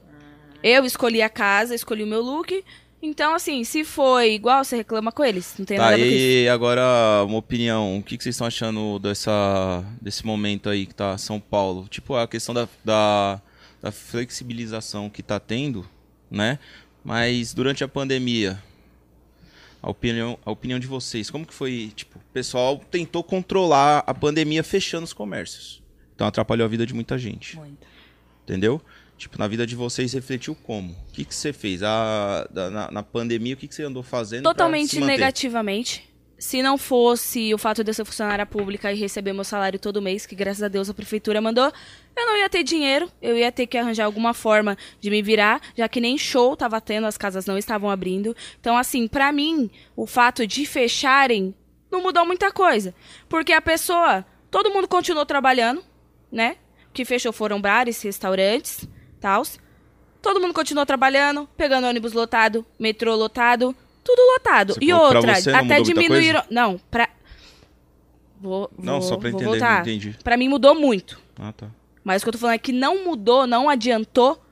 Eu 0.63 0.85
escolhi 0.85 1.21
a 1.21 1.29
casa, 1.29 1.73
escolhi 1.73 2.03
o 2.03 2.07
meu 2.07 2.21
look. 2.21 2.63
Então, 3.01 3.33
assim, 3.33 3.63
se 3.63 3.83
foi 3.83 4.33
igual, 4.33 4.63
você 4.63 4.75
reclama 4.77 5.11
com 5.11 5.23
eles. 5.23 5.55
Não 5.57 5.65
tem 5.65 5.77
Tá, 5.77 5.83
nada 5.85 5.95
a 5.95 5.97
ver 5.97 6.03
com 6.03 6.09
isso. 6.15 6.17
e 6.19 6.49
agora 6.49 6.81
uma 7.25 7.37
opinião. 7.37 7.97
O 7.97 8.03
que, 8.03 8.15
que 8.17 8.23
vocês 8.23 8.35
estão 8.35 8.45
achando 8.45 8.99
dessa, 8.99 9.83
desse 9.99 10.25
momento 10.25 10.69
aí 10.69 10.85
que 10.85 10.93
tá 10.93 11.17
São 11.17 11.39
Paulo? 11.39 11.87
Tipo, 11.87 12.15
a 12.15 12.27
questão 12.27 12.53
da, 12.53 12.67
da, 12.85 13.41
da 13.81 13.91
flexibilização 13.91 15.09
que 15.09 15.23
tá 15.23 15.39
tendo, 15.39 15.87
né? 16.29 16.59
Mas 17.03 17.53
durante 17.55 17.83
a 17.83 17.87
pandemia, 17.87 18.61
a 19.81 19.89
opinião, 19.89 20.37
a 20.45 20.51
opinião 20.51 20.77
de 20.77 20.85
vocês, 20.85 21.31
como 21.31 21.43
que 21.45 21.53
foi? 21.55 21.91
Tipo, 21.95 22.19
o 22.19 22.33
pessoal 22.33 22.77
tentou 22.91 23.23
controlar 23.23 24.03
a 24.05 24.13
pandemia 24.13 24.63
fechando 24.63 25.05
os 25.05 25.13
comércios. 25.13 25.81
Então 26.13 26.27
atrapalhou 26.27 26.65
a 26.65 26.67
vida 26.67 26.85
de 26.85 26.93
muita 26.93 27.17
gente. 27.17 27.55
Muito. 27.57 27.87
Entendeu? 28.43 28.79
Tipo, 29.21 29.37
na 29.37 29.47
vida 29.47 29.67
de 29.67 29.75
vocês 29.75 30.13
refletiu 30.13 30.55
como? 30.55 30.93
O 30.93 31.11
que, 31.13 31.23
que 31.23 31.35
você 31.35 31.53
fez? 31.53 31.83
A, 31.83 32.47
da- 32.49 32.71
na, 32.71 32.89
na 32.89 33.03
pandemia, 33.03 33.53
o 33.53 33.57
que, 33.57 33.67
que 33.67 33.75
você 33.75 33.83
andou 33.83 34.01
fazendo? 34.01 34.41
Totalmente 34.45 34.89
se 34.89 34.99
negativamente. 34.99 36.09
Se 36.39 36.63
não 36.63 36.75
fosse 36.75 37.53
o 37.53 37.57
fato 37.59 37.83
de 37.83 37.91
eu 37.91 37.93
ser 37.93 38.03
funcionária 38.03 38.47
pública 38.47 38.91
e 38.91 38.95
receber 38.95 39.31
meu 39.31 39.43
salário 39.43 39.77
todo 39.77 40.01
mês, 40.01 40.25
que 40.25 40.33
graças 40.33 40.63
a 40.63 40.67
Deus 40.67 40.89
a 40.89 40.93
prefeitura 40.95 41.39
mandou, 41.39 41.71
eu 42.17 42.25
não 42.25 42.35
ia 42.35 42.49
ter 42.49 42.63
dinheiro, 42.63 43.11
eu 43.21 43.37
ia 43.37 43.51
ter 43.51 43.67
que 43.67 43.77
arranjar 43.77 44.05
alguma 44.05 44.33
forma 44.33 44.75
de 44.99 45.11
me 45.11 45.21
virar, 45.21 45.61
já 45.77 45.87
que 45.87 46.01
nem 46.01 46.17
show 46.17 46.57
tava 46.57 46.81
tendo, 46.81 47.05
as 47.05 47.15
casas 47.15 47.45
não 47.45 47.59
estavam 47.59 47.91
abrindo. 47.91 48.35
Então, 48.59 48.75
assim, 48.75 49.07
pra 49.07 49.31
mim, 49.31 49.69
o 49.95 50.07
fato 50.07 50.47
de 50.47 50.65
fecharem 50.65 51.53
não 51.91 52.01
mudou 52.01 52.25
muita 52.25 52.51
coisa. 52.51 52.91
Porque 53.29 53.53
a 53.53 53.61
pessoa, 53.61 54.25
todo 54.49 54.71
mundo 54.71 54.87
continuou 54.87 55.27
trabalhando, 55.27 55.83
né? 56.31 56.55
O 56.89 56.91
que 56.91 57.05
fechou 57.05 57.31
foram 57.31 57.61
bares, 57.61 58.01
restaurantes, 58.01 58.89
tals. 59.21 59.57
Todo 60.21 60.39
mundo 60.41 60.53
continuou 60.53 60.85
trabalhando, 60.85 61.47
pegando 61.55 61.87
ônibus 61.87 62.13
lotado, 62.13 62.65
metrô 62.77 63.15
lotado, 63.15 63.75
tudo 64.03 64.21
lotado. 64.33 64.73
Você 64.73 64.79
e 64.85 64.89
falou 64.89 65.05
outra, 65.15 65.35
você 65.35 65.51
até 65.51 65.81
diminuíram. 65.81 66.43
Não, 66.49 66.77
pra. 66.91 67.07
Vou, 68.39 68.69
Não, 68.77 68.99
vou- 68.99 69.01
só 69.01 69.17
pra 69.17 69.29
entender, 69.29 69.45
voltar. 69.45 69.81
entendi. 69.81 70.17
Pra 70.23 70.35
mim 70.35 70.47
mudou 70.49 70.73
muito. 70.75 71.19
Ah, 71.39 71.53
tá. 71.53 71.67
Mas 72.03 72.21
o 72.21 72.25
que 72.25 72.29
eu 72.29 72.33
tô 72.33 72.39
falando 72.39 72.55
é 72.55 72.59
que 72.59 72.71
não 72.71 73.03
mudou, 73.05 73.45
não 73.45 73.69
adiantou 73.69 74.43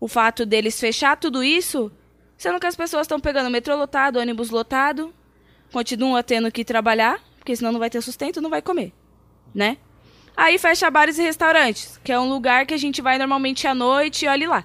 o 0.00 0.08
fato 0.08 0.46
deles 0.46 0.78
fechar 0.80 1.16
tudo 1.16 1.42
isso, 1.44 1.92
sendo 2.36 2.58
que 2.58 2.66
as 2.66 2.76
pessoas 2.76 3.02
estão 3.02 3.20
pegando 3.20 3.50
metrô 3.50 3.76
lotado, 3.76 4.18
ônibus 4.18 4.48
lotado, 4.50 5.12
continuam 5.72 6.22
tendo 6.22 6.50
que 6.50 6.64
trabalhar, 6.64 7.20
porque 7.38 7.54
senão 7.54 7.72
não 7.72 7.80
vai 7.80 7.90
ter 7.90 8.00
sustento, 8.00 8.40
não 8.40 8.48
vai 8.48 8.62
comer, 8.62 8.92
né? 9.54 9.76
Aí 10.38 10.56
fecha 10.56 10.88
bares 10.88 11.18
e 11.18 11.22
restaurantes, 11.22 11.98
que 12.04 12.12
é 12.12 12.20
um 12.20 12.28
lugar 12.28 12.64
que 12.64 12.72
a 12.72 12.76
gente 12.76 13.02
vai 13.02 13.18
normalmente 13.18 13.66
à 13.66 13.74
noite 13.74 14.24
e 14.24 14.28
olhe 14.28 14.46
lá. 14.46 14.64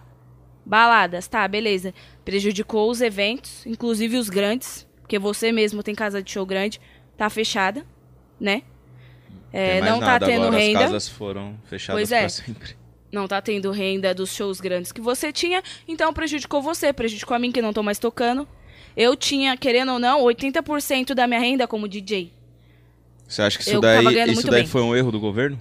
Baladas, 0.64 1.28
tá, 1.28 1.48
beleza. 1.48 1.96
Prejudicou 2.24 2.92
os 2.92 3.02
eventos, 3.02 3.66
inclusive 3.66 4.16
os 4.18 4.30
grandes, 4.30 4.88
porque 5.02 5.18
você 5.18 5.52
mesmo 5.52 5.82
tem 5.82 5.96
casa 5.96 6.22
de 6.22 6.30
show 6.30 6.46
grande, 6.46 6.80
tá 7.18 7.28
fechada, 7.28 7.84
né? 8.40 8.62
É, 9.52 9.82
não 9.82 10.00
tá 10.00 10.20
tendo 10.20 10.44
agora, 10.44 10.58
renda 10.62 10.80
As 10.80 10.86
casas 10.86 11.10
foram 11.10 11.58
fechadas 11.66 12.00
Pois 12.00 12.12
é. 12.12 12.30
sempre. 12.30 12.78
não 13.12 13.28
tá 13.28 13.42
tendo 13.42 13.72
renda 13.72 14.14
dos 14.14 14.32
shows 14.32 14.62
grandes 14.62 14.92
que 14.92 15.02
você 15.02 15.34
tinha, 15.34 15.64
então 15.88 16.14
prejudicou 16.14 16.62
você, 16.62 16.94
prejudicou 16.94 17.36
a 17.36 17.40
mim 17.40 17.52
que 17.52 17.64
não 17.64 17.74
tô 17.74 17.82
mais 17.82 17.98
tocando. 17.98 18.48
Eu 18.96 19.16
tinha, 19.16 19.58
querendo 19.58 19.94
ou 19.94 20.00
não, 20.00 20.22
80% 20.22 21.16
da 21.16 21.26
minha 21.26 21.40
renda 21.40 21.68
como 21.68 21.88
DJ. 21.88 22.32
Você 23.34 23.42
acha 23.42 23.58
que 23.58 23.64
isso 23.64 23.74
Eu 23.74 23.82
daí, 23.82 24.32
isso 24.32 24.46
daí 24.48 24.62
bem. 24.62 24.68
foi 24.68 24.82
um 24.84 24.96
erro 24.96 25.12
do 25.12 25.20
governo? 25.20 25.58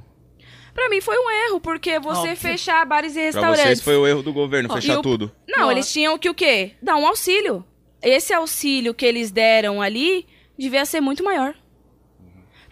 Pra 0.75 0.89
mim 0.91 1.01
foi 1.01 1.17
um 1.19 1.31
erro, 1.49 1.61
porque 1.61 1.99
você 1.99 2.21
Óbvio. 2.21 2.37
fechar 2.37 2.85
bares 2.87 3.13
e 3.13 3.15
Pra 3.15 3.23
restaurantes. 3.25 3.63
vocês 3.63 3.81
foi 3.83 3.97
o 3.97 4.07
erro 4.07 4.23
do 4.23 4.33
governo, 4.33 4.69
Ó, 4.71 4.75
fechar 4.75 4.95
e 4.95 4.97
o- 4.97 5.03
tudo. 5.03 5.33
Não, 5.49 5.69
Ó. 5.69 5.71
eles 5.71 5.91
tinham 5.91 6.19
que 6.19 6.29
o 6.29 6.35
quê? 6.35 6.73
Dar 6.83 6.97
um 6.97 7.07
auxílio. 7.07 7.65
Esse 8.03 8.33
auxílio 8.35 8.93
que 8.95 9.07
eles 9.07 9.31
deram 9.31 9.81
ali 9.81 10.27
devia 10.59 10.85
ser 10.85 11.01
muito 11.01 11.25
maior. 11.25 11.55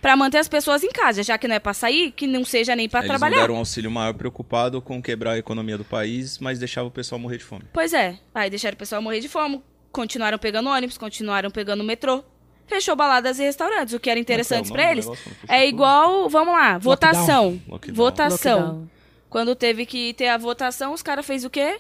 Pra 0.01 0.16
manter 0.16 0.38
as 0.38 0.48
pessoas 0.48 0.82
em 0.82 0.88
casa, 0.90 1.22
já 1.22 1.36
que 1.36 1.46
não 1.46 1.57
é 1.57 1.59
pra 1.59 1.74
sair, 1.74 2.11
que 2.12 2.26
não 2.26 2.42
seja 2.44 2.74
nem 2.74 2.88
pra 2.88 3.01
Eles 3.01 3.09
trabalhar. 3.09 3.36
não 3.36 3.42
deram 3.42 3.55
um 3.55 3.59
auxílio 3.59 3.90
maior 3.90 4.14
preocupado 4.14 4.80
com 4.80 5.01
quebrar 5.03 5.32
a 5.32 5.38
economia 5.38 5.76
do 5.76 5.84
país, 5.84 6.38
mas 6.38 6.59
deixava 6.59 6.88
o 6.88 6.90
pessoal 6.90 7.18
morrer 7.18 7.36
de 7.36 7.44
fome. 7.44 7.64
Pois 7.72 7.92
é. 7.92 8.18
Aí 8.34 8.48
deixaram 8.48 8.74
o 8.74 8.78
pessoal 8.78 9.03
morrer 9.03 9.20
de 9.20 9.28
fome, 9.28 9.62
continuaram 9.92 10.38
pegando 10.38 10.70
ônibus, 10.70 10.96
continuaram 10.96 11.51
pegando 11.51 11.84
metrô. 11.84 12.24
Fechou 12.71 12.95
baladas 12.95 13.41
e 13.41 13.43
restaurantes, 13.43 13.93
o 13.93 13.99
que 13.99 14.09
era 14.09 14.21
interessante 14.21 14.71
é 14.71 14.75
que 14.75 14.81
é 14.81 14.85
nome 14.85 14.93
eles. 14.93 15.09
É 15.49 15.66
igual, 15.66 16.29
vamos 16.29 16.55
lá, 16.55 16.79
votação. 16.79 17.61
Lockdown. 17.68 17.97
Votação. 17.97 18.59
Lockdown. 18.61 18.91
Quando 19.29 19.57
teve 19.57 19.85
que 19.85 20.14
ter 20.14 20.29
a 20.29 20.39
votação, 20.39 20.93
os 20.93 21.03
caras 21.03 21.27
fez 21.27 21.45
o 21.45 21.51
quê? 21.51 21.79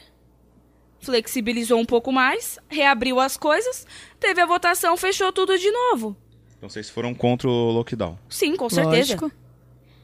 Flexibilizou 1.00 1.78
um 1.78 1.86
pouco 1.86 2.10
mais, 2.10 2.58
reabriu 2.68 3.20
as 3.20 3.36
coisas, 3.36 3.86
teve 4.18 4.40
a 4.40 4.46
votação, 4.46 4.96
fechou 4.96 5.32
tudo 5.32 5.56
de 5.56 5.70
novo. 5.70 6.16
Então 6.58 6.68
vocês 6.68 6.90
foram 6.90 7.14
contra 7.14 7.48
o 7.48 7.70
lockdown. 7.70 8.18
Sim, 8.28 8.56
com 8.56 8.68
certeza. 8.68 9.14
Lógico. 9.14 9.32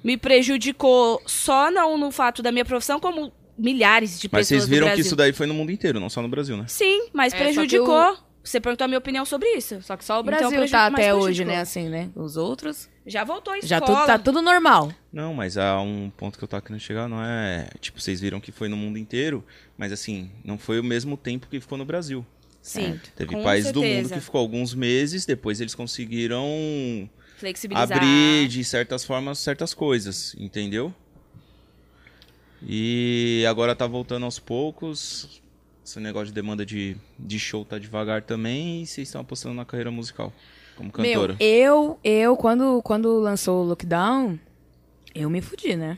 Me 0.05 0.16
prejudicou 0.16 1.20
só 1.26 1.68
não 1.68 1.99
no 1.99 2.12
fato 2.12 2.45
da 2.45 2.53
minha 2.53 2.64
profissão, 2.64 3.01
como 3.01 3.32
milhares 3.59 4.20
de 4.20 4.28
Mas 4.30 4.47
pessoas 4.49 4.62
vocês 4.62 4.68
viram 4.68 4.89
do 4.89 4.95
que 4.95 5.01
isso 5.01 5.16
daí 5.16 5.32
foi 5.32 5.47
no 5.47 5.55
mundo 5.55 5.72
inteiro, 5.72 5.99
não 5.99 6.09
só 6.09 6.22
no 6.22 6.28
Brasil, 6.28 6.57
né? 6.57 6.64
Sim, 6.68 7.09
mas 7.12 7.32
É, 7.32 7.37
só 7.37 7.45
que 7.45 7.53
prejudicou. 7.53 8.16
Você 8.49 8.61
perguntou 8.61 8.84
a 8.84 8.88
minha 8.88 8.99
opinião 8.99 9.24
sobre 9.24 9.49
isso. 9.57 9.82
Só 9.82 9.97
que 9.97 10.05
só 10.05 10.14
o 10.14 10.20
Então, 10.20 10.24
Brasil 10.26 10.49
prejudica- 10.51 10.78
tá 10.78 10.86
até 10.86 11.14
hoje, 11.14 11.44
né? 11.44 11.61
Assim, 11.61 11.88
né? 11.88 12.11
Os 12.14 12.36
outros. 12.36 12.88
Já 13.05 13.24
voltou 13.24 13.53
a 13.53 13.61
Já 13.61 13.78
escola. 13.78 13.99
tudo, 14.01 14.07
tá 14.07 14.18
tudo 14.18 14.40
normal. 14.42 14.92
Não, 15.12 15.34
mas 15.34 15.57
há 15.59 15.80
um 15.80 16.11
ponto 16.16 16.38
que 16.38 16.44
eu 16.44 16.49
tava 16.49 16.62
querendo 16.62 16.80
chegar, 16.80 17.09
não 17.09 17.22
é. 17.22 17.68
Tipo, 17.80 18.01
vocês 18.01 18.20
viram 18.20 18.40
que 18.40 18.53
foi 18.53 18.68
no 18.68 18.76
mundo 18.76 18.99
inteiro, 18.99 19.44
mas 19.76 19.90
assim, 19.92 20.30
não 20.44 20.57
foi 20.59 20.78
o 20.80 20.84
mesmo 20.84 21.16
tempo 21.16 21.47
que 21.49 21.61
ficou 21.61 21.76
no 21.76 21.84
Brasil. 21.84 22.24
Sim, 22.62 23.01
Teve 23.14 23.32
com 23.34 23.42
países 23.44 23.70
do 23.70 23.80
mundo 23.82 24.09
que 24.11 24.20
ficou 24.20 24.40
alguns 24.40 24.74
meses, 24.74 25.24
depois 25.24 25.61
eles 25.61 25.72
conseguiram 25.74 27.09
Flexibilizar. 27.36 27.97
abrir 27.97 28.49
de 28.49 28.64
certas 28.64 29.05
formas 29.05 29.38
certas 29.38 29.72
coisas, 29.72 30.34
entendeu? 30.38 30.92
E 32.62 33.44
agora 33.49 33.74
tá 33.76 33.86
voltando 33.86 34.24
aos 34.24 34.38
poucos. 34.38 35.40
Esse 35.87 36.01
negócio 36.01 36.26
de 36.26 36.32
demanda 36.32 36.66
de, 36.66 36.97
de 37.16 37.39
show 37.39 37.64
tá 37.64 37.78
devagar 37.78 38.20
também 38.20 38.82
e 38.82 38.87
vocês 38.89 39.07
estão 39.07 39.20
apostando 39.20 39.55
na 39.55 39.64
carreira 39.64 39.89
musical 39.89 40.32
como 40.76 40.91
cantora. 40.91 41.37
Meu, 41.39 41.47
eu, 41.49 41.99
eu 42.03 42.37
quando, 42.37 42.82
quando 42.82 43.20
lançou 43.20 43.62
o 43.62 43.68
lockdown, 43.68 44.37
eu 45.14 45.30
me 45.30 45.41
fudi, 45.41 45.76
né? 45.76 45.97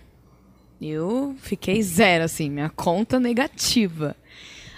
Eu 0.78 1.34
fiquei 1.38 1.82
zero, 1.82 2.24
assim, 2.24 2.50
minha 2.50 2.68
conta 2.68 3.18
negativa. 3.18 4.14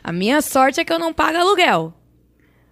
A 0.01 0.13
minha 0.13 0.41
sorte 0.41 0.79
é 0.79 0.85
que 0.85 0.93
eu 0.93 0.99
não 1.01 1.13
pago 1.13 1.37
aluguel, 1.39 1.93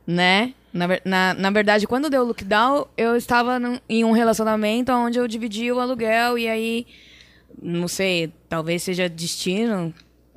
né? 0.07 0.55
Na, 0.73 0.87
na, 1.05 1.35
na 1.35 1.51
verdade, 1.51 1.89
quando 1.89 2.09
deu 2.09 2.23
o 2.23 2.27
lockdown, 2.27 2.87
eu 2.97 3.17
estava 3.17 3.59
num- 3.59 3.81
em 3.89 4.05
um 4.05 4.13
relacionamento 4.13 4.93
onde 4.93 5.19
eu 5.19 5.27
dividia 5.27 5.75
o 5.75 5.81
aluguel 5.81 6.39
e 6.39 6.49
aí, 6.49 6.87
não 7.61 7.89
sei, 7.89 8.33
talvez 8.49 8.85
seja 8.85 9.09
destino. 9.09 9.93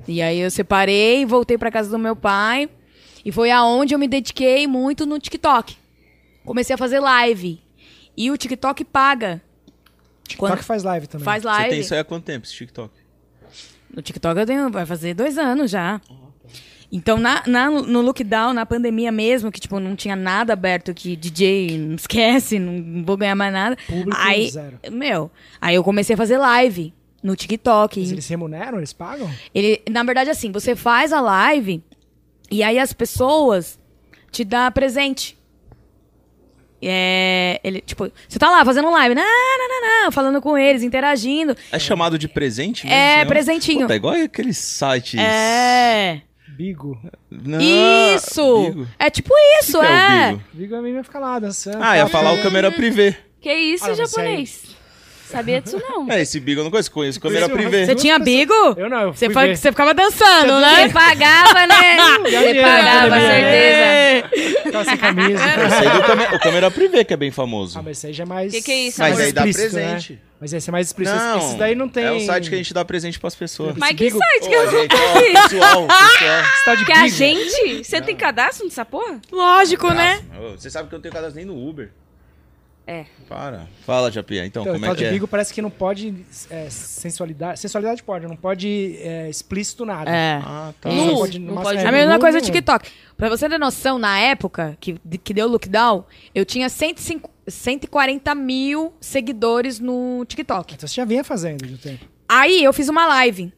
E 0.06 0.20
aí 0.20 0.38
eu 0.38 0.50
separei, 0.50 1.24
voltei 1.24 1.56
para 1.56 1.70
casa 1.70 1.90
do 1.90 1.98
meu 1.98 2.16
pai 2.16 2.68
e 3.24 3.30
foi 3.30 3.50
aonde 3.50 3.94
eu 3.94 3.98
me 3.98 4.08
dediquei 4.08 4.66
muito 4.66 5.06
no 5.06 5.18
TikTok. 5.18 5.76
Comecei 6.44 6.74
a 6.74 6.78
fazer 6.78 6.98
live. 7.00 7.60
E 8.16 8.30
o 8.30 8.36
TikTok 8.36 8.84
paga. 8.84 9.40
TikTok 10.26 10.62
faz 10.64 10.82
live 10.82 11.06
também. 11.06 11.24
Faz 11.24 11.42
Você 11.42 11.48
live. 11.48 11.70
tem 11.70 11.80
isso 11.80 11.94
aí 11.94 12.00
há 12.00 12.04
quanto 12.04 12.24
tempo, 12.24 12.46
esse 12.46 12.54
TikTok? 12.54 12.92
No 13.94 14.02
TikTok 14.02 14.40
eu 14.40 14.46
tenho, 14.46 14.70
vai 14.70 14.86
fazer 14.86 15.14
dois 15.14 15.38
anos 15.38 15.70
já. 15.70 16.00
Então, 16.90 17.16
na, 17.18 17.42
na- 17.46 17.70
no 17.70 18.02
lockdown, 18.02 18.52
na 18.52 18.66
pandemia 18.66 19.10
mesmo, 19.10 19.50
que, 19.50 19.58
tipo, 19.58 19.80
não 19.80 19.96
tinha 19.96 20.14
nada 20.14 20.52
aberto 20.52 20.92
que 20.92 21.16
DJ, 21.16 21.78
não 21.78 21.94
esquece, 21.94 22.58
não 22.58 23.02
vou 23.04 23.16
ganhar 23.16 23.34
mais 23.34 23.52
nada. 23.52 23.76
Público 23.86 24.14
aí, 24.20 24.50
zero. 24.50 24.78
meu, 24.90 25.30
aí 25.58 25.74
eu 25.74 25.82
comecei 25.82 26.12
a 26.14 26.16
fazer 26.18 26.36
live 26.36 26.92
no 27.22 27.36
TikTok. 27.36 28.00
Mas 28.00 28.12
eles 28.12 28.28
remuneram? 28.28 28.78
Eles 28.78 28.92
pagam? 28.92 29.30
Ele, 29.54 29.80
na 29.90 30.02
verdade, 30.02 30.30
assim, 30.30 30.50
você 30.50 30.74
faz 30.74 31.12
a 31.12 31.20
live 31.20 31.82
e 32.50 32.62
aí 32.62 32.78
as 32.78 32.92
pessoas 32.92 33.78
te 34.30 34.44
dão 34.44 34.70
presente. 34.72 35.36
é, 36.84 37.60
ele, 37.62 37.80
tipo, 37.80 38.10
você 38.28 38.38
tá 38.38 38.50
lá 38.50 38.64
fazendo 38.64 38.90
live, 38.90 39.14
não, 39.14 39.22
não, 39.22 39.68
não, 39.68 40.04
não, 40.04 40.12
falando 40.12 40.40
com 40.42 40.58
eles, 40.58 40.82
interagindo. 40.82 41.56
É 41.70 41.78
chamado 41.78 42.18
de 42.18 42.26
presente 42.26 42.84
mesmo? 42.86 42.98
É, 42.98 43.24
presentinho. 43.24 43.82
Puta, 43.82 43.92
é 43.94 43.96
igual 43.96 44.14
aqueles 44.14 44.58
sites... 44.58 45.14
É. 45.20 46.22
Bigo. 46.56 47.00
Não, 47.30 47.58
Isso! 47.60 48.64
Bigo. 48.70 48.88
É 48.98 49.08
tipo 49.08 49.32
isso, 49.60 49.80
que 49.80 49.86
que 49.86 49.92
é. 49.92 50.32
o 50.32 50.36
Bigo? 50.36 50.44
Bigo 50.52 50.76
a 50.76 50.82
menina 50.82 51.02
fica 51.04 51.18
lá 51.18 51.38
dançando. 51.38 51.78
Ah, 51.82 51.96
ia 51.96 52.06
falar 52.08 52.32
o 52.34 52.42
câmera 52.42 52.70
privê. 52.70 53.16
Que 53.40 53.52
isso, 53.54 53.84
Ah, 53.84 53.88
mas 53.88 53.98
japonês? 53.98 54.71
Sabia 55.32 55.60
disso 55.60 55.80
não. 55.82 56.10
É, 56.10 56.20
esse 56.22 56.38
Bigo 56.38 56.60
eu 56.60 56.64
não 56.64 56.70
conheço, 56.70 56.90
conheço 56.90 57.20
câmera 57.20 57.48
Conheci 57.48 57.66
o 57.66 57.70
privê. 57.70 57.86
Você 57.86 57.94
tinha 57.94 58.18
bigo? 58.18 58.52
Eu 58.76 58.88
não, 58.88 59.00
eu 59.02 59.12
Você, 59.14 59.30
fa- 59.30 59.42
ver. 59.46 59.56
você 59.56 59.70
ficava 59.72 59.94
dançando, 59.94 60.60
né? 60.60 60.86
Você 60.86 60.92
pagava, 60.92 61.66
né? 61.66 61.96
Você 62.22 62.30
dinheiro, 62.30 62.62
pagava, 62.62 63.08
né? 63.16 64.22
certeza. 64.22 64.72
Tava 64.72 64.84
sem 64.84 64.96
camisa. 64.96 65.38
Eu 65.62 65.70
sei 65.70 65.90
do 65.90 66.02
câmera, 66.06 66.36
o 66.36 66.40
câmera 66.40 66.70
privê, 66.70 67.04
que 67.04 67.12
é 67.12 67.16
bem 67.16 67.30
famoso. 67.30 67.78
Ah, 67.78 67.82
mas 67.82 67.98
esse 67.98 68.06
aí 68.08 68.12
já 68.12 68.24
é 68.24 68.26
mais... 68.26 68.52
Que 68.52 68.62
que 68.62 68.72
é 68.72 68.80
isso, 68.88 69.00
Mas 69.00 69.12
amor? 69.14 69.24
aí 69.24 69.32
dá 69.32 69.46
explícito, 69.46 69.74
presente. 69.76 70.12
Né? 70.14 70.18
Mas 70.40 70.52
esse 70.52 70.70
é 70.70 70.72
mais 70.72 70.86
explícito. 70.88 71.18
Não, 71.18 71.38
Esses 71.38 71.54
daí 71.54 71.74
não 71.74 71.88
tem... 71.88 72.04
É 72.04 72.12
o 72.12 72.20
site 72.20 72.48
que 72.48 72.54
a 72.54 72.58
gente 72.58 72.74
dá 72.74 72.84
presente 72.84 73.18
pras 73.18 73.34
pessoas. 73.34 73.74
Mas 73.76 73.90
que 73.90 74.04
Bigo- 74.04 74.18
site 74.18 74.48
que 74.48 74.56
Ô, 74.56 74.60
eu 74.62 74.70
gente, 74.70 74.94
ó, 74.94 75.20
pessoal, 75.20 75.86
pessoal. 75.88 76.40
Esse 76.42 76.64
tal 76.64 76.76
de 76.76 76.84
Que 76.84 76.92
a 76.92 77.02
Bigo. 77.04 77.16
gente? 77.16 77.84
Você 77.84 78.00
tem 78.00 78.16
cadastro 78.16 78.64
nessa 78.64 78.84
porra? 78.84 79.20
Lógico, 79.30 79.88
né? 79.92 80.20
Ô, 80.40 80.52
Você 80.58 80.70
sabe 80.70 80.88
que 80.88 80.94
eu 80.94 80.98
não 80.98 81.02
tenho 81.02 81.14
cadastro 81.14 81.36
nem 81.36 81.44
no 81.44 81.68
Uber. 81.68 81.90
É. 82.86 83.04
Para. 83.28 83.68
Fala, 83.86 84.10
Japinha. 84.10 84.44
Então, 84.44 84.62
Então, 84.62 84.74
o 84.74 84.76
como 84.76 84.86
é 84.86 84.88
que 84.90 84.96
de 84.96 85.04
é? 85.04 85.10
Bigo 85.10 85.28
parece 85.28 85.54
que 85.54 85.62
não 85.62 85.70
pode 85.70 86.12
é, 86.50 86.68
sensualidade. 86.68 87.60
Sensualidade 87.60 88.02
pode, 88.02 88.26
não 88.26 88.34
pode 88.36 88.96
é, 89.00 89.30
explícito 89.30 89.84
nada. 89.84 90.10
É. 90.10 90.40
Ah, 90.44 90.72
tá. 90.80 90.88
Nu. 90.90 91.06
Não 91.06 91.14
pode, 91.14 91.38
não 91.38 91.62
pode. 91.62 91.78
é, 91.78 91.86
A 91.86 91.92
mesma 91.92 92.18
coisa 92.18 92.38
do 92.38 92.42
nenhum. 92.42 92.54
TikTok. 92.54 92.90
Pra 93.16 93.28
você 93.28 93.48
ter 93.48 93.58
noção, 93.58 93.98
na 93.98 94.18
época 94.18 94.76
que, 94.80 94.98
que 95.22 95.32
deu 95.32 95.46
o 95.46 95.50
lockdown, 95.50 96.04
eu 96.34 96.44
tinha 96.44 96.68
105, 96.68 97.30
140 97.46 98.34
mil 98.34 98.92
seguidores 99.00 99.78
no 99.78 100.24
TikTok. 100.26 100.74
Então 100.74 100.88
você 100.88 100.94
já 100.96 101.04
vinha 101.04 101.22
fazendo 101.22 101.64
de 101.64 101.74
um 101.74 101.76
tempo. 101.76 102.04
Aí 102.28 102.64
eu 102.64 102.72
fiz 102.72 102.88
uma 102.88 103.06
live. 103.06 103.52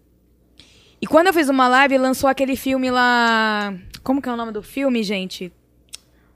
E 1.00 1.06
quando 1.06 1.28
eu 1.28 1.32
fiz 1.34 1.48
uma 1.48 1.66
live, 1.68 1.96
lançou 1.98 2.28
aquele 2.28 2.56
filme 2.56 2.90
lá. 2.90 3.74
Como 4.02 4.20
que 4.20 4.28
é 4.28 4.32
o 4.32 4.36
nome 4.36 4.52
do 4.52 4.62
filme, 4.62 5.02
gente? 5.02 5.50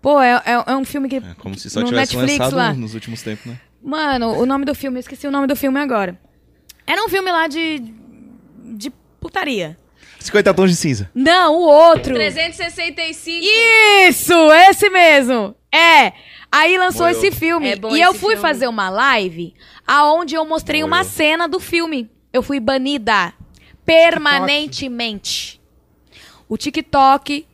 Pô, 0.00 0.20
é, 0.20 0.42
é, 0.44 0.72
é 0.72 0.76
um 0.76 0.84
filme 0.84 1.08
que. 1.08 1.16
É 1.16 1.34
como 1.38 1.58
se 1.58 1.68
só 1.68 1.80
no 1.80 1.86
tivesse 1.86 2.16
Netflix 2.16 2.38
lançado 2.38 2.56
lá. 2.56 2.72
nos 2.72 2.94
últimos 2.94 3.22
tempos, 3.22 3.46
né? 3.46 3.60
Mano, 3.82 4.38
o 4.38 4.46
nome 4.46 4.64
do 4.64 4.74
filme, 4.74 4.98
eu 4.98 5.00
esqueci 5.00 5.26
o 5.26 5.30
nome 5.30 5.46
do 5.46 5.56
filme 5.56 5.78
agora. 5.78 6.18
Era 6.86 7.04
um 7.04 7.08
filme 7.08 7.30
lá 7.30 7.46
de. 7.46 7.82
de 8.64 8.90
putaria. 9.20 9.76
50 10.20 10.54
tons 10.54 10.70
de 10.70 10.76
cinza. 10.76 11.10
Não, 11.14 11.54
o 11.54 11.60
outro. 11.60 12.14
365. 12.14 13.44
Isso, 14.08 14.34
esse 14.68 14.90
mesmo. 14.90 15.54
É. 15.72 16.12
Aí 16.50 16.76
lançou 16.78 17.08
esse 17.08 17.30
filme. 17.30 17.68
É 17.68 17.76
bom 17.76 17.94
e 17.94 18.00
eu 18.00 18.12
fui 18.12 18.30
filme. 18.30 18.42
fazer 18.42 18.66
uma 18.66 18.88
live 18.88 19.54
aonde 19.86 20.34
eu 20.34 20.44
mostrei 20.44 20.82
uma 20.82 21.04
cena 21.04 21.46
do 21.46 21.60
filme. 21.60 22.10
Eu 22.32 22.42
fui 22.42 22.58
banida 22.58 23.32
permanentemente. 23.84 25.60
O 26.48 26.56
TikTok 26.56 27.46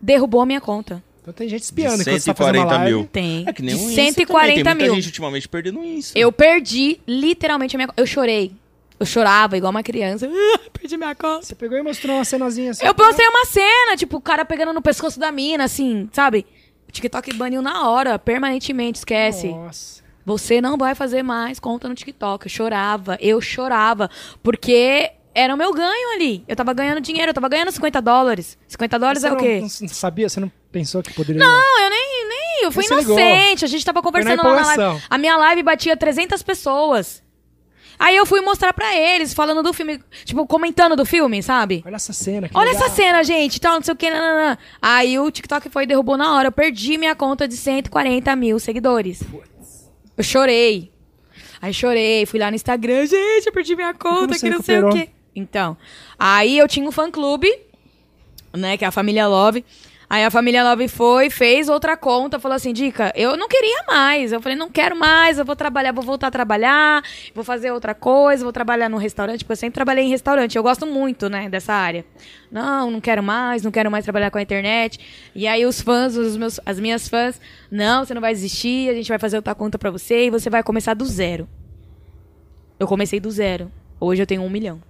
derrubou 0.00 0.40
a 0.40 0.46
minha 0.46 0.60
conta. 0.60 1.02
Então 1.26 1.34
tem 1.34 1.48
gente 1.48 1.58
De 1.58 1.64
espiando 1.64 2.02
enquanto 2.02 2.20
você 2.20 2.32
tá 2.32 2.34
fazendo 2.36 2.54
uma 2.58 2.62
140 2.68 2.76
live. 2.76 2.96
mil. 2.96 3.08
Tem. 3.10 3.44
É 3.48 3.52
que 3.52 3.60
nem 3.62 3.76
de 3.76 3.82
Insta 3.82 4.02
140 4.02 4.62
também. 4.62 4.76
Tem 4.76 4.86
mil. 4.86 4.94
gente 4.94 5.06
ultimamente 5.06 5.48
perdendo 5.48 5.82
Insta. 5.84 6.16
Eu 6.16 6.30
perdi 6.30 7.00
literalmente 7.04 7.74
a 7.74 7.78
minha 7.78 7.88
conta. 7.88 8.00
Eu 8.00 8.06
chorei. 8.06 8.52
Eu 8.98 9.04
chorava 9.04 9.56
igual 9.56 9.72
uma 9.72 9.82
criança. 9.82 10.30
Ah, 10.54 10.70
perdi 10.72 10.96
minha 10.96 11.14
conta. 11.16 11.44
Você 11.44 11.54
pegou 11.56 11.76
e 11.76 11.82
mostrou 11.82 12.14
uma 12.16 12.24
cenazinha 12.24 12.70
assim. 12.70 12.86
Eu 12.86 12.94
postei 12.94 13.26
uma 13.26 13.44
cena, 13.46 13.96
tipo, 13.96 14.18
o 14.18 14.20
cara 14.20 14.44
pegando 14.44 14.72
no 14.72 14.80
pescoço 14.80 15.18
da 15.18 15.32
mina, 15.32 15.64
assim, 15.64 16.08
sabe? 16.12 16.46
O 16.88 16.92
TikTok 16.92 17.34
baniu 17.34 17.60
na 17.60 17.88
hora, 17.90 18.18
permanentemente, 18.20 18.98
esquece. 18.98 19.48
Nossa. 19.48 20.04
Você 20.24 20.60
não 20.60 20.76
vai 20.76 20.94
fazer 20.94 21.24
mais 21.24 21.58
conta 21.58 21.88
no 21.88 21.94
TikTok. 21.96 22.46
Eu 22.46 22.50
chorava, 22.50 23.18
eu 23.20 23.40
chorava. 23.40 24.08
Porque 24.42 25.10
era 25.36 25.54
o 25.54 25.56
meu 25.56 25.70
ganho 25.70 26.14
ali. 26.14 26.42
Eu 26.48 26.56
tava 26.56 26.72
ganhando 26.72 26.98
dinheiro, 26.98 27.28
eu 27.28 27.34
tava 27.34 27.46
ganhando 27.46 27.70
50 27.70 28.00
dólares. 28.00 28.56
50 28.66 28.98
dólares 28.98 29.22
é 29.22 29.30
o 29.30 29.36
quê? 29.36 29.56
Não, 29.56 29.68
não 29.82 29.88
sabia? 29.88 30.30
Você 30.30 30.40
não 30.40 30.50
pensou 30.72 31.02
que 31.02 31.12
poderia... 31.12 31.38
Não, 31.38 31.82
eu 31.84 31.90
nem, 31.90 32.28
nem, 32.28 32.64
eu 32.64 32.72
fui 32.72 32.82
Você 32.82 32.94
ligou. 32.94 33.18
inocente. 33.18 33.62
A 33.62 33.68
gente 33.68 33.84
tava 33.84 34.00
conversando 34.02 34.42
lá 34.42 34.54
na 34.54 34.64
live. 34.64 35.02
A 35.10 35.18
minha 35.18 35.36
live 35.36 35.62
batia 35.62 35.94
300 35.94 36.42
pessoas. 36.42 37.22
Aí 37.98 38.16
eu 38.16 38.24
fui 38.24 38.40
mostrar 38.40 38.72
pra 38.72 38.96
eles, 38.96 39.34
falando 39.34 39.62
do 39.62 39.74
filme, 39.74 40.00
tipo, 40.24 40.46
comentando 40.46 40.96
do 40.96 41.04
filme, 41.04 41.42
sabe? 41.42 41.82
Olha 41.86 41.96
essa 41.96 42.14
cena. 42.14 42.48
Olha 42.54 42.70
legal. 42.70 42.86
essa 42.86 42.94
cena, 42.94 43.22
gente, 43.22 43.60
tal, 43.60 43.74
não 43.74 43.82
sei 43.82 43.92
o 43.92 43.96
que. 43.96 44.06
Aí 44.80 45.18
o 45.18 45.30
TikTok 45.30 45.68
foi 45.68 45.84
e 45.84 45.86
derrubou 45.86 46.16
na 46.16 46.34
hora. 46.34 46.48
Eu 46.48 46.52
perdi 46.52 46.96
minha 46.96 47.14
conta 47.14 47.46
de 47.46 47.58
140 47.58 48.34
mil 48.36 48.58
seguidores. 48.58 49.22
Eu 50.16 50.24
chorei. 50.24 50.90
Aí 51.60 51.74
chorei, 51.74 52.24
fui 52.24 52.38
lá 52.38 52.50
no 52.50 52.56
Instagram, 52.56 53.06
gente, 53.06 53.46
eu 53.46 53.52
perdi 53.52 53.76
minha 53.76 53.92
conta, 53.92 54.38
que 54.38 54.48
não 54.48 54.62
sei 54.62 54.78
o 54.78 54.86
recuperou? 54.86 55.06
quê. 55.06 55.15
Então, 55.36 55.76
aí 56.18 56.56
eu 56.56 56.66
tinha 56.66 56.88
um 56.88 56.90
fã-clube, 56.90 57.52
né, 58.54 58.78
que 58.78 58.84
é 58.86 58.88
a 58.88 58.90
família 58.90 59.28
Love. 59.28 59.62
Aí 60.08 60.24
a 60.24 60.30
família 60.30 60.62
Love 60.62 60.86
foi, 60.86 61.28
fez 61.28 61.68
outra 61.68 61.96
conta, 61.96 62.38
falou 62.38 62.54
assim, 62.54 62.72
Dica, 62.72 63.12
eu 63.16 63.36
não 63.36 63.48
queria 63.48 63.82
mais. 63.88 64.32
Eu 64.32 64.40
falei, 64.40 64.56
não 64.56 64.70
quero 64.70 64.96
mais, 64.96 65.36
eu 65.36 65.44
vou 65.44 65.56
trabalhar, 65.56 65.92
vou 65.92 66.04
voltar 66.04 66.28
a 66.28 66.30
trabalhar, 66.30 67.02
vou 67.34 67.42
fazer 67.42 67.72
outra 67.72 67.92
coisa, 67.92 68.44
vou 68.44 68.52
trabalhar 68.52 68.88
no 68.88 68.98
restaurante, 68.98 69.40
porque 69.40 69.52
eu 69.52 69.56
sempre 69.56 69.74
trabalhei 69.74 70.04
em 70.04 70.08
restaurante. 70.08 70.56
Eu 70.56 70.62
gosto 70.62 70.86
muito, 70.86 71.28
né, 71.28 71.50
dessa 71.50 71.74
área. 71.74 72.04
Não, 72.50 72.90
não 72.90 73.00
quero 73.00 73.22
mais, 73.22 73.62
não 73.62 73.72
quero 73.72 73.90
mais 73.90 74.04
trabalhar 74.04 74.30
com 74.30 74.38
a 74.38 74.42
internet. 74.42 75.00
E 75.34 75.46
aí 75.46 75.66
os 75.66 75.80
fãs, 75.80 76.16
os 76.16 76.36
meus, 76.36 76.60
as 76.64 76.78
minhas 76.78 77.08
fãs, 77.08 77.40
não, 77.70 78.04
você 78.04 78.14
não 78.14 78.20
vai 78.20 78.32
desistir, 78.32 78.88
a 78.88 78.94
gente 78.94 79.08
vai 79.08 79.18
fazer 79.18 79.36
outra 79.36 79.56
conta 79.56 79.76
pra 79.76 79.90
você 79.90 80.26
e 80.26 80.30
você 80.30 80.48
vai 80.48 80.62
começar 80.62 80.94
do 80.94 81.04
zero. 81.04 81.48
Eu 82.78 82.86
comecei 82.86 83.18
do 83.18 83.30
zero. 83.30 83.72
Hoje 83.98 84.22
eu 84.22 84.26
tenho 84.26 84.42
um 84.42 84.50
milhão 84.50 84.80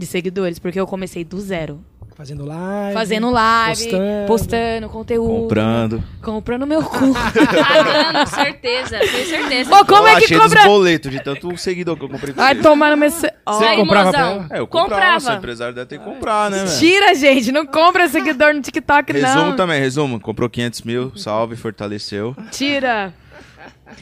de 0.00 0.06
seguidores, 0.06 0.58
porque 0.58 0.80
eu 0.80 0.86
comecei 0.86 1.22
do 1.24 1.38
zero. 1.40 1.80
Fazendo 2.16 2.44
live. 2.44 2.92
Fazendo 2.92 3.30
live, 3.30 3.82
postando. 3.82 4.26
postando, 4.26 4.88
conteúdo. 4.90 5.42
Comprando. 5.42 6.04
Comprando 6.20 6.66
meu 6.66 6.82
cu. 6.82 7.14
Pagando, 7.14 8.26
certeza. 8.28 8.98
Tenho 8.98 9.26
certeza. 9.26 9.74
Ô, 9.74 9.86
como 9.86 10.02
Ó, 10.02 10.06
é 10.06 10.16
que 10.18 10.24
achei 10.24 10.38
compra? 10.38 10.60
dos 10.60 10.68
boletos 10.68 11.10
de 11.10 11.22
tanto 11.22 11.56
seguidor 11.56 11.96
que 11.96 12.04
eu 12.04 12.10
comprei 12.10 12.34
você. 12.34 12.54
tomar 12.56 12.90
no 12.90 12.98
meu... 12.98 13.10
Você 13.10 13.32
comprava 13.76 14.10
pra 14.10 14.20
ela? 14.20 14.46
É, 14.50 14.58
eu 14.58 14.66
comprava. 14.66 15.14
comprava. 15.14 15.38
Empresário 15.38 15.74
deve 15.74 15.86
ter 15.86 15.98
que 15.98 16.04
comprar, 16.04 16.50
né, 16.50 16.64
velho? 16.64 16.78
Tira, 16.78 17.14
gente. 17.14 17.52
Não 17.52 17.64
compra 17.64 18.06
seguidor 18.06 18.52
no 18.52 18.60
TikTok, 18.60 19.12
Resumo 19.12 19.46
não. 19.46 19.56
também, 19.56 19.80
resumo. 19.80 20.20
Comprou 20.20 20.50
500 20.50 20.82
mil, 20.82 21.12
salve, 21.16 21.56
fortaleceu. 21.56 22.36
Tira. 22.50 23.14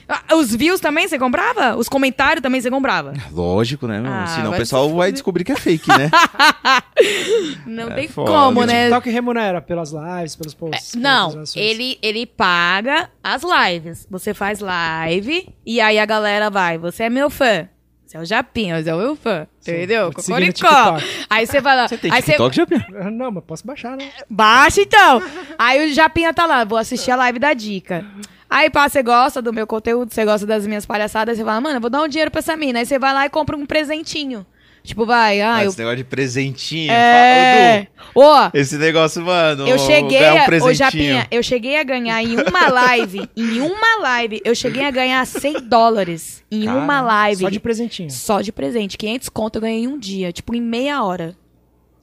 Ah, 0.08 0.34
Os 0.36 0.54
views 0.54 0.80
também 0.80 1.06
você 1.08 1.18
comprava? 1.18 1.76
Os 1.76 1.88
comentários 1.88 2.42
também 2.42 2.60
você 2.60 2.70
comprava? 2.70 3.12
Lógico, 3.32 3.86
né? 3.86 4.02
Ah, 4.06 4.26
Senão 4.26 4.50
o 4.52 4.56
pessoal 4.56 4.88
vai 4.94 5.10
descobrir 5.12 5.44
que 5.44 5.52
é 5.52 5.56
fake, 5.56 5.88
né? 5.88 6.10
Não 7.66 7.88
É 7.90 7.94
tem 7.94 8.08
foda. 8.08 8.30
como, 8.30 8.60
E 8.60 8.64
o 8.64 8.66
né? 8.66 8.82
TikTok 8.84 9.10
remunera 9.10 9.60
pelas 9.60 9.92
lives, 9.92 10.36
pelos 10.36 10.54
posts. 10.54 10.92
pelas 10.92 11.02
Não, 11.02 11.44
ele, 11.54 11.98
ele 12.02 12.26
paga 12.26 13.10
as 13.22 13.42
lives. 13.42 14.06
Você 14.10 14.34
faz 14.34 14.60
live 14.60 15.48
e 15.64 15.80
aí 15.80 15.98
a 15.98 16.06
galera 16.06 16.50
vai. 16.50 16.78
Você 16.78 17.04
é 17.04 17.10
meu 17.10 17.30
fã. 17.30 17.68
Você 18.06 18.16
é 18.16 18.20
o 18.20 18.24
Japinha, 18.24 18.82
você 18.82 18.88
é 18.88 18.94
o 18.94 18.98
meu 18.98 19.14
fã. 19.16 19.46
Entendeu? 19.60 20.10
Cocoricó. 20.10 20.96
TikTok. 20.98 21.26
Aí 21.28 21.46
você 21.46 21.60
vai 21.60 21.76
lá. 21.76 21.86
Você 21.86 21.98
tem 21.98 22.10
TikTok, 22.10 22.56
Japinha? 22.56 22.86
Não, 23.12 23.30
mas 23.30 23.44
posso 23.44 23.66
baixar, 23.66 23.98
né? 23.98 24.08
Baixa 24.30 24.80
então. 24.80 25.22
Aí 25.58 25.90
o 25.90 25.94
Japinha 25.94 26.32
tá 26.32 26.46
lá, 26.46 26.64
vou 26.64 26.78
assistir 26.78 27.10
a 27.10 27.16
live 27.16 27.38
da 27.38 27.52
dica. 27.52 28.06
Aí, 28.50 28.70
pá, 28.70 28.88
você 28.88 29.02
gosta 29.02 29.42
do 29.42 29.52
meu 29.52 29.66
conteúdo, 29.66 30.12
você 30.12 30.24
gosta 30.24 30.46
das 30.46 30.66
minhas 30.66 30.86
palhaçadas, 30.86 31.36
você 31.36 31.44
fala, 31.44 31.60
mano, 31.60 31.76
eu 31.76 31.80
vou 31.80 31.90
dar 31.90 32.02
um 32.02 32.08
dinheiro 32.08 32.30
pra 32.30 32.38
essa 32.38 32.56
mina. 32.56 32.78
Aí 32.78 32.86
você 32.86 32.98
vai 32.98 33.12
lá 33.12 33.26
e 33.26 33.30
compra 33.30 33.56
um 33.56 33.66
presentinho. 33.66 34.46
Tipo, 34.82 35.04
vai, 35.04 35.42
ah, 35.42 35.56
Ah, 35.56 35.64
eu. 35.64 35.68
Esse 35.68 35.78
negócio 35.78 35.98
de 35.98 36.04
presentinho. 36.04 36.90
É. 36.90 37.88
Fala, 38.14 38.50
Ô, 38.54 38.56
esse 38.56 38.78
negócio, 38.78 39.20
mano. 39.22 39.68
eu 39.68 39.78
cheguei, 39.78 40.18
ganhar 40.20 40.34
um 40.34 40.38
a, 40.38 40.42
ô 40.42 40.46
presentinho. 40.46 40.74
Japinha, 40.74 41.26
eu 41.30 41.42
cheguei 41.42 41.78
a 41.78 41.82
ganhar 41.82 42.22
em 42.22 42.36
uma 42.40 42.68
live, 42.68 43.28
em 43.36 43.60
uma 43.60 44.00
live, 44.00 44.40
eu 44.42 44.54
cheguei 44.54 44.84
a 44.84 44.90
ganhar 44.90 45.26
100 45.26 45.68
dólares 45.68 46.42
em 46.50 46.64
Cara, 46.64 46.78
uma 46.78 47.02
live. 47.02 47.42
Só 47.42 47.50
de 47.50 47.60
presentinho. 47.60 48.10
Só 48.10 48.40
de 48.40 48.50
presente. 48.50 48.96
500 48.96 49.28
conto 49.28 49.56
eu 49.56 49.60
ganhei 49.62 49.82
em 49.82 49.88
um 49.88 49.98
dia, 49.98 50.32
tipo, 50.32 50.54
em 50.54 50.60
meia 50.62 51.02
hora. 51.02 51.36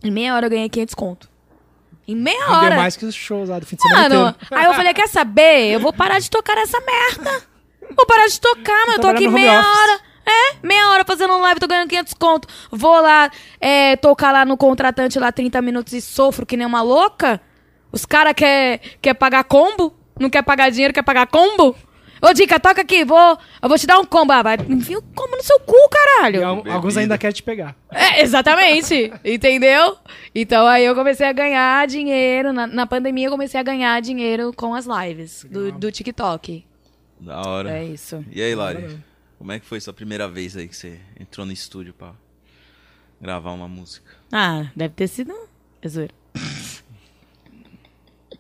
Em 0.04 0.12
meia 0.12 0.36
hora 0.36 0.46
eu 0.46 0.50
ganhei 0.52 0.70
500 0.70 0.94
conto. 0.94 1.35
Em 2.08 2.16
meia 2.16 2.52
hora. 2.52 2.76
mais 2.76 2.96
que 2.96 3.06
os 3.06 3.16
shows 3.16 3.50
lá 3.50 3.58
do 3.58 3.66
fim 3.66 3.76
de 3.76 3.82
semana 3.82 4.10
Mano, 4.16 4.36
aí 4.52 4.66
eu 4.66 4.74
falei, 4.74 4.94
quer 4.94 5.08
saber? 5.08 5.72
Eu 5.72 5.80
vou 5.80 5.92
parar 5.92 6.20
de 6.20 6.30
tocar 6.30 6.56
nessa 6.56 6.80
merda. 6.80 7.44
Vou 7.96 8.06
parar 8.06 8.28
de 8.28 8.40
tocar, 8.40 8.86
mano. 8.88 8.94
Eu 8.98 9.00
tô 9.02 9.08
aqui 9.08 9.28
meia 9.28 9.60
office. 9.60 9.72
hora. 9.72 10.00
É, 10.28 10.56
meia 10.64 10.90
hora 10.90 11.06
fazendo 11.06 11.38
live, 11.38 11.60
tô 11.60 11.68
ganhando 11.68 11.88
500 11.90 12.14
conto. 12.16 12.48
Vou 12.72 13.00
lá, 13.00 13.30
é, 13.60 13.96
tocar 13.96 14.32
lá 14.32 14.44
no 14.44 14.58
contratante 14.58 15.20
lá 15.20 15.32
30 15.32 15.62
minutos 15.62 15.94
e 15.94 16.02
sofro 16.02 16.46
que 16.46 16.58
nem 16.58 16.66
uma 16.66 16.82
louca. 16.82 17.40
Os 17.92 18.06
caras 18.06 18.34
quer, 18.34 18.80
quer 19.02 19.14
pagar 19.14 19.44
combo? 19.44 19.94
Não 20.20 20.30
quer 20.30 20.42
pagar 20.42 20.72
dinheiro, 20.72 20.94
quer 20.94 21.04
pagar 21.04 21.28
combo? 21.28 21.76
Ô, 22.22 22.34
Dica, 22.34 22.60
toca 22.60 22.82
aqui, 22.82 23.04
vou, 23.06 23.38
eu 23.62 23.70
vou 23.70 23.78
te 23.78 23.86
dar 23.86 24.00
um 24.00 24.06
combo. 24.06 24.32
Ah, 24.32 24.42
vai, 24.42 24.56
enfia 24.70 24.98
o 24.98 25.02
combo 25.02 25.36
no 25.36 25.44
seu 25.44 25.60
cu, 25.60 25.76
caralho. 25.90 26.40
E 26.40 26.44
al- 26.44 26.64
alguns 26.72 26.98
ainda 26.98 27.18
querem 27.18 27.34
te 27.34 27.44
pegar. 27.44 27.76
É, 27.92 28.22
exatamente. 28.22 29.12
Entendeu? 29.24 29.98
Então 30.34 30.66
aí 30.66 30.86
eu 30.86 30.96
comecei 30.96 31.28
a 31.28 31.34
ganhar 31.34 31.86
dinheiro. 31.88 32.52
Na, 32.54 32.66
na 32.68 32.86
pandemia 32.88 33.28
eu 33.28 33.32
comecei 33.32 33.60
a 33.60 33.64
ganhar 33.64 34.02
dinheiro 34.02 34.52
com 34.54 34.74
as 34.74 34.86
lives 34.86 35.46
do, 35.50 35.72
do 35.72 35.92
TikTok. 35.92 36.66
Da 37.20 37.42
hora. 37.42 37.78
É 37.78 37.86
isso. 37.86 38.24
E 38.32 38.42
aí, 38.42 38.56
Lari? 38.56 39.00
Como 39.38 39.52
é 39.52 39.60
que 39.60 39.66
foi 39.66 39.80
sua 39.80 39.94
primeira 39.94 40.28
vez 40.28 40.56
aí 40.58 40.68
que 40.68 40.76
você 40.76 41.00
entrou 41.20 41.46
no 41.46 41.52
estúdio 41.52 41.94
pra 41.94 42.12
gravar 43.22 43.52
uma 43.52 43.68
música? 43.68 44.10
Ah, 44.32 44.68
deve 44.76 44.94
ter 44.96 45.08
sido. 45.08 45.34
É 45.82 45.88
zoeira. 45.88 46.14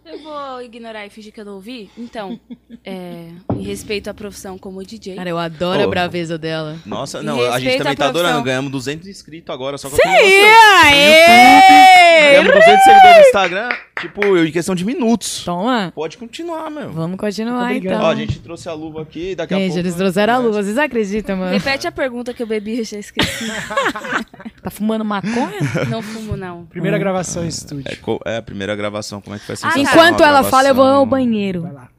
Eu 0.05 0.19
vou 0.19 0.61
ignorar 0.61 1.03
e 1.07 1.09
fingir 1.09 1.33
que 1.33 1.41
eu 1.41 1.45
não 1.45 1.55
ouvi. 1.55 1.89
Então, 1.97 2.39
é, 2.85 3.29
em 3.55 3.63
respeito 3.63 4.07
à 4.07 4.13
profissão 4.13 4.55
como 4.55 4.83
DJ. 4.83 5.15
Cara, 5.15 5.27
eu 5.27 5.37
adoro 5.37 5.81
a 5.81 5.87
Ô. 5.87 5.89
braveza 5.89 6.37
dela. 6.37 6.77
Nossa, 6.85 7.23
não, 7.23 7.41
a 7.51 7.59
gente 7.59 7.79
também 7.79 7.93
a 7.93 7.95
tá 7.95 8.07
adorando. 8.09 8.43
Ganhamos 8.43 8.71
200 8.71 9.07
inscritos 9.07 9.51
agora, 9.51 9.79
só 9.79 9.89
que 9.89 9.95
Sim! 9.95 10.01
eu 10.07 10.15
tenho 10.15 10.55
Aê! 10.83 12.33
Ganhamos 12.33 12.53
200 12.53 12.83
seguidores 12.83 13.17
no 13.17 13.23
Instagram, 13.23 13.69
tipo, 13.99 14.37
em 14.37 14.51
questão 14.51 14.75
de 14.75 14.85
minutos. 14.85 15.43
Toma. 15.43 15.91
Pode 15.95 16.17
continuar, 16.17 16.69
meu. 16.69 16.91
Vamos 16.91 17.17
continuar 17.17 17.75
então. 17.75 17.99
Ó, 17.99 18.11
a 18.11 18.15
gente 18.15 18.39
trouxe 18.39 18.69
a 18.69 18.73
luva 18.73 19.01
aqui, 19.01 19.33
daqui 19.33 19.55
a 19.55 19.57
Gente, 19.57 19.69
pouco... 19.69 19.79
eles 19.79 19.95
trouxeram 19.95 20.33
a 20.35 20.37
luva. 20.37 20.61
Vocês 20.61 20.77
acreditam, 20.77 21.35
mano? 21.35 21.51
Repete 21.51 21.87
a 21.87 21.91
pergunta 21.91 22.31
que 22.31 22.43
eu 22.43 22.47
bebi, 22.47 22.77
eu 22.77 22.85
já 22.85 22.99
esqueci. 22.99 23.45
Tá 24.65 24.71
fumando 24.71 25.05
maconha? 25.05 25.59
não 25.91 26.01
fumo, 26.01 26.35
não. 26.35 26.65
Primeira 26.65 26.97
gravação 26.97 27.45
em 27.45 27.47
estúdio. 27.49 27.85
É, 28.25 28.33
é 28.33 28.37
a 28.37 28.41
primeira 28.41 28.75
gravação, 28.75 29.21
como 29.21 29.35
é 29.35 29.39
que 29.39 29.45
vai 29.45 29.55
ser? 29.55 29.67
Ah, 29.67 29.79
essa 29.79 29.91
tá. 29.91 29.94
Enquanto 29.95 30.23
ela 30.23 30.43
fala, 30.43 30.67
eu 30.69 30.75
vou 30.75 30.85
ao 30.85 31.05
banheiro. 31.05 31.61
Vai 31.63 31.71
lá. 31.73 31.89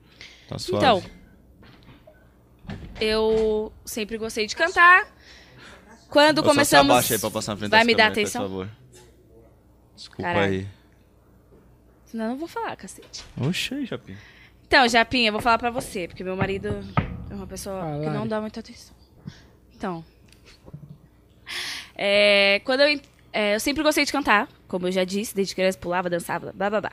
Tá 0.48 0.58
suave. 0.58 0.76
Então, 0.84 1.02
eu 3.00 3.72
sempre 3.84 4.16
gostei 4.18 4.46
de 4.46 4.54
cantar. 4.56 5.06
Quando 6.08 6.38
Ô, 6.38 6.42
só 6.42 6.48
se 6.48 6.54
começamos. 6.54 6.90
abaixa 6.92 7.14
aí 7.14 7.20
pra 7.20 7.30
passar 7.30 7.52
na 7.52 7.58
frente 7.58 7.70
Vai 7.70 7.84
me 7.84 7.94
dar 7.94 8.08
atenção? 8.08 8.42
Por 8.42 8.48
favor. 8.48 8.68
Desculpa 9.96 10.22
Caralho. 10.22 10.52
aí. 10.52 10.66
Senão 12.06 12.24
eu 12.26 12.30
não 12.30 12.38
vou 12.38 12.48
falar, 12.48 12.76
cacete. 12.76 13.24
Oxê, 13.40 13.84
Japim. 13.84 14.16
Então, 14.66 14.86
Japinha, 14.88 15.28
eu 15.28 15.32
vou 15.32 15.40
falar 15.40 15.58
pra 15.58 15.70
você, 15.70 16.06
porque 16.06 16.22
meu 16.24 16.36
marido 16.36 16.68
é 17.30 17.34
uma 17.34 17.46
pessoa 17.46 17.80
Ah, 17.82 18.00
que 18.04 18.10
não 18.10 18.26
dá 18.26 18.40
muita 18.40 18.60
atenção. 18.60 18.94
Então. 19.74 20.04
é, 21.94 22.60
quando 22.64 22.80
eu, 22.80 23.00
é, 23.32 23.54
eu 23.56 23.60
sempre 23.60 23.82
gostei 23.82 24.04
de 24.04 24.12
cantar, 24.12 24.48
como 24.68 24.86
eu 24.86 24.92
já 24.92 25.04
disse, 25.04 25.34
desde 25.34 25.54
criança 25.54 25.78
pulava, 25.78 26.08
dançava, 26.08 26.52
blá 26.54 26.70
blá 26.70 26.80
blá. 26.80 26.92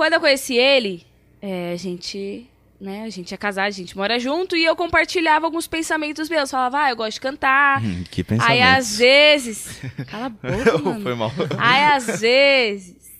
Quando 0.00 0.14
eu 0.14 0.20
conheci 0.20 0.56
ele, 0.56 1.06
é, 1.42 1.72
a 1.74 1.76
gente, 1.76 2.48
né, 2.80 3.02
a 3.02 3.10
gente 3.10 3.34
é 3.34 3.36
casado, 3.36 3.66
a 3.66 3.70
gente 3.70 3.94
mora 3.94 4.18
junto 4.18 4.56
e 4.56 4.64
eu 4.64 4.74
compartilhava 4.74 5.44
alguns 5.44 5.66
pensamentos 5.66 6.30
meus. 6.30 6.50
Falava, 6.50 6.84
ah, 6.84 6.90
eu 6.90 6.96
gosto 6.96 7.16
de 7.16 7.20
cantar. 7.20 7.84
Hum, 7.84 8.02
que 8.10 8.24
pensamento. 8.24 8.50
Aí 8.50 8.62
às 8.62 8.96
vezes. 8.96 9.78
Cala 10.08 10.24
a 10.24 10.28
boca, 10.30 10.78
mano. 10.78 11.02
Foi 11.02 11.14
mal. 11.14 11.30
Aí, 11.58 11.84
às 11.84 12.18
vezes, 12.18 13.12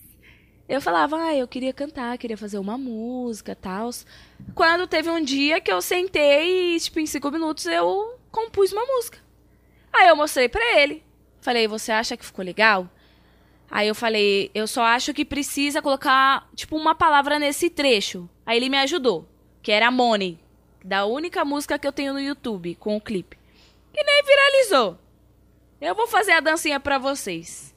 eu 0.66 0.81
falava, 0.81 1.18
ah, 1.18 1.37
eu 1.37 1.47
queria 1.47 1.74
cantar, 1.74 2.16
queria 2.16 2.39
fazer 2.39 2.59
uma 2.59 2.78
música 2.78 3.55
tal. 3.55 3.91
Quando 4.55 4.87
teve 4.87 5.11
um 5.11 5.22
dia 5.22 5.61
que 5.61 5.70
eu 5.70 5.83
sentei 5.83 6.76
e, 6.76 6.81
tipo, 6.81 6.99
em 6.99 7.05
cinco 7.05 7.31
minutos 7.31 7.66
eu 7.66 8.18
compus 8.33 8.72
uma 8.72 8.87
música. 8.87 9.18
Aí 9.93 10.09
eu 10.09 10.16
mostrei 10.16 10.49
pra 10.49 10.81
ele. 10.81 11.03
Falei, 11.43 11.68
você 11.68 11.93
acha 11.93 12.16
que 12.16 12.24
ficou 12.24 12.43
legal? 12.43 12.89
Aí 13.70 13.86
eu 13.86 13.94
falei, 13.94 14.50
eu 14.54 14.66
só 14.66 14.82
acho 14.82 15.14
que 15.14 15.24
precisa 15.24 15.80
colocar, 15.80 16.48
tipo, 16.56 16.76
uma 16.76 16.94
palavra 16.94 17.38
nesse 17.38 17.70
trecho. 17.70 18.28
Aí 18.44 18.56
ele 18.56 18.68
me 18.68 18.76
ajudou, 18.78 19.28
que 19.62 19.70
era 19.70 19.90
Money, 19.90 20.38
da 20.84 21.04
única 21.06 21.44
música 21.44 21.78
que 21.78 21.86
eu 21.86 21.92
tenho 21.92 22.12
no 22.12 22.20
YouTube, 22.20 22.74
com 22.74 22.96
o 22.96 23.00
clipe. 23.00 23.38
E 23.94 24.02
nem 24.04 24.22
viralizou. 24.24 24.98
Eu 25.80 25.94
vou 25.94 26.06
fazer 26.08 26.32
a 26.32 26.40
dancinha 26.40 26.80
pra 26.80 26.98
vocês. 26.98 27.74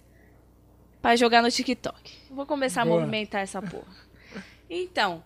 Pra 1.02 1.16
jogar 1.16 1.42
no 1.42 1.52
TikTok. 1.52 2.14
Vou 2.32 2.46
começar 2.46 2.84
Boa. 2.86 2.98
a 2.98 3.00
movimentar 3.00 3.42
essa 3.42 3.62
porra. 3.62 3.94
Então, 4.70 5.24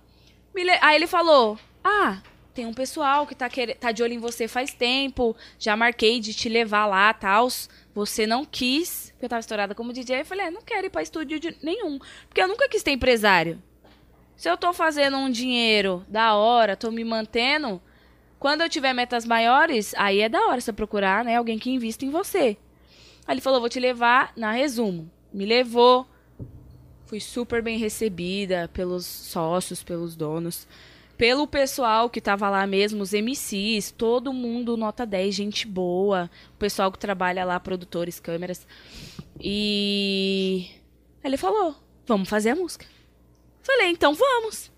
le- 0.56 0.78
aí 0.82 0.96
ele 0.96 1.08
falou: 1.08 1.58
Ah, 1.84 2.22
tem 2.54 2.66
um 2.66 2.74
pessoal 2.74 3.26
que 3.28 3.36
tá, 3.36 3.48
quer... 3.50 3.76
tá 3.76 3.92
de 3.92 4.02
olho 4.02 4.14
em 4.14 4.18
você 4.20 4.48
faz 4.48 4.74
tempo. 4.74 5.36
Já 5.60 5.76
marquei 5.78 6.20
de 6.20 6.34
te 6.34 6.50
levar 6.50 6.86
lá, 6.88 7.14
tals. 7.14 7.70
Você 7.98 8.28
não 8.28 8.46
quis, 8.46 9.10
porque 9.10 9.26
eu 9.26 9.30
tava 9.30 9.40
estourada 9.40 9.74
como 9.74 9.92
DJ. 9.92 10.22
Eu 10.22 10.26
falei: 10.26 10.46
é, 10.46 10.52
Não 10.52 10.62
quero 10.62 10.86
ir 10.86 10.90
pra 10.92 11.02
estúdio 11.02 11.40
nenhum. 11.64 11.98
Porque 12.28 12.40
eu 12.40 12.48
nunca 12.48 12.70
quis 12.70 12.84
ter 12.84 12.92
empresário. 12.92 13.60
Se 14.36 14.48
eu 14.48 14.56
tô 14.56 14.72
fazendo 14.72 15.18
um 15.18 15.32
dinheiro 15.32 16.06
da 16.08 16.36
hora, 16.36 16.78
tô 16.78 16.92
me 16.92 17.04
mantendo. 17.04 17.82
Quando 18.38 18.62
eu 18.62 18.70
tiver 18.70 18.94
metas 18.94 19.26
maiores, 19.26 19.96
aí 19.98 20.22
é 20.22 20.30
da 20.30 20.46
hora 20.46 20.62
você 20.62 20.72
procurar, 20.72 21.26
né, 21.26 21.38
alguém 21.38 21.58
que 21.58 21.72
invista 21.72 22.06
em 22.06 22.12
você. 22.12 22.56
Aí 23.26 23.34
ele 23.34 23.42
falou, 23.42 23.60
vou 23.60 23.68
te 23.68 23.80
levar 23.80 24.32
na 24.38 24.52
resumo. 24.52 25.10
Me 25.34 25.48
levou. 25.48 26.08
Fui 27.08 27.20
super 27.20 27.64
bem 27.64 27.80
recebida 27.80 28.70
pelos 28.72 29.08
sócios, 29.08 29.82
pelos 29.82 30.16
donos, 30.16 30.68
pelo 31.18 31.48
pessoal 31.48 32.10
que 32.10 32.22
tava 32.22 32.50
lá 32.50 32.68
mesmo, 32.68 33.02
os 33.02 33.12
MCs, 33.12 33.92
todo 33.92 34.32
mundo 34.32 34.78
nota 34.78 35.06
10, 35.06 35.34
gente 35.34 35.68
boa, 35.68 36.30
o 36.54 36.58
pessoal 36.58 36.92
que 36.92 37.00
trabalha 37.00 37.44
lá, 37.44 37.60
produtores, 37.60 38.20
câmeras. 38.20 38.68
E 39.40 40.68
ele 41.24 41.38
falou, 41.38 41.76
vamos 42.06 42.30
fazer 42.30 42.52
a 42.52 42.56
música. 42.56 42.86
Falei, 43.64 43.90
então 43.90 44.14
vamos. 44.14 44.72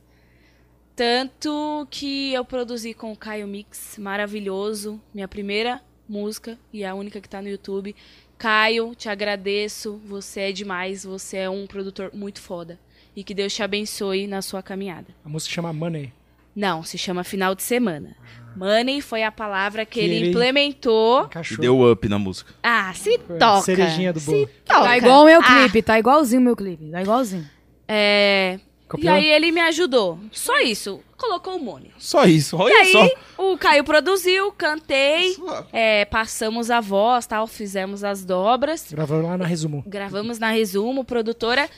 Tanto 0.95 1.87
que 1.89 2.33
eu 2.33 2.43
produzi 2.43 2.93
com 2.93 3.11
o 3.11 3.17
Caio 3.17 3.47
Mix, 3.47 3.97
maravilhoso, 3.97 4.99
minha 5.13 5.27
primeira 5.27 5.81
música 6.07 6.57
e 6.73 6.83
a 6.83 6.95
única 6.95 7.21
que 7.21 7.29
tá 7.29 7.41
no 7.41 7.49
YouTube. 7.49 7.95
Caio, 8.37 8.95
te 8.95 9.09
agradeço, 9.09 10.01
você 10.05 10.41
é 10.41 10.51
demais, 10.51 11.03
você 11.03 11.37
é 11.37 11.49
um 11.49 11.67
produtor 11.67 12.11
muito 12.13 12.41
foda. 12.41 12.79
E 13.15 13.23
que 13.23 13.33
Deus 13.33 13.53
te 13.53 13.61
abençoe 13.61 14.27
na 14.27 14.41
sua 14.41 14.63
caminhada. 14.63 15.13
A 15.23 15.29
música 15.29 15.53
chama 15.53 15.73
Money. 15.73 16.18
Não, 16.55 16.83
se 16.83 16.97
chama 16.97 17.23
final 17.23 17.53
de 17.55 17.63
semana. 17.63 18.15
Money 18.55 18.99
foi 19.01 19.23
a 19.23 19.31
palavra 19.31 19.85
que, 19.85 19.99
Que 19.99 20.05
ele, 20.05 20.15
ele- 20.15 20.29
implementou. 20.31 21.21
E 21.21 21.25
Encaixou. 21.25 21.57
deu 21.59 21.91
up 21.91 22.09
na 22.09 22.19
música. 22.19 22.53
Ah, 22.61 22.91
se 22.93 23.17
Foi 23.19 23.37
toca. 23.37 23.61
cerejinha 23.61 24.11
do 24.11 24.19
bolo. 24.19 24.37
Se 24.47 24.53
toca. 24.65 24.81
Tá 24.83 24.97
igual 24.97 25.21
o 25.21 25.25
meu 25.25 25.39
Ah, 25.41 25.43
clipe, 25.45 25.81
tá 25.81 25.99
igualzinho 25.99 26.41
o 26.41 26.43
meu 26.43 26.55
clipe. 26.55 26.89
Tá 26.91 27.01
igualzinho. 27.01 27.47
é... 27.87 28.59
E 28.61 28.91
Copiou? 28.91 29.13
aí 29.13 29.27
ele 29.29 29.51
me 29.51 29.61
ajudou. 29.61 30.19
Só 30.31 30.59
isso. 30.61 30.99
Colocou 31.15 31.57
o 31.57 31.63
Money. 31.63 31.91
Só 31.99 32.25
isso, 32.25 32.57
olha 32.57 32.73
E 32.73 32.75
aí, 32.75 32.91
só. 32.91 33.07
o 33.51 33.55
Caio 33.55 33.83
produziu, 33.83 34.51
cantei, 34.51 35.35
é, 35.71 36.05
passamos 36.05 36.71
a 36.71 36.81
voz, 36.81 37.27
tal, 37.27 37.45
fizemos 37.45 38.03
as 38.03 38.25
dobras, 38.25 38.91
Gravou 38.91 39.21
lá 39.21 39.37
na 39.37 39.45
resumo. 39.45 39.83
gravamos 39.85 40.39
na 40.39 40.49
resumo, 40.49 41.03
produtora. 41.05 41.69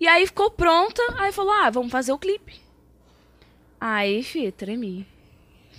E 0.00 0.08
aí 0.08 0.26
ficou 0.26 0.50
pronta, 0.50 1.00
aí 1.18 1.30
falou: 1.30 1.52
"Ah, 1.52 1.70
vamos 1.70 1.92
fazer 1.92 2.10
o 2.12 2.18
clipe". 2.18 2.54
Aí, 3.80 4.22
fi, 4.22 4.50
tremi. 4.52 5.06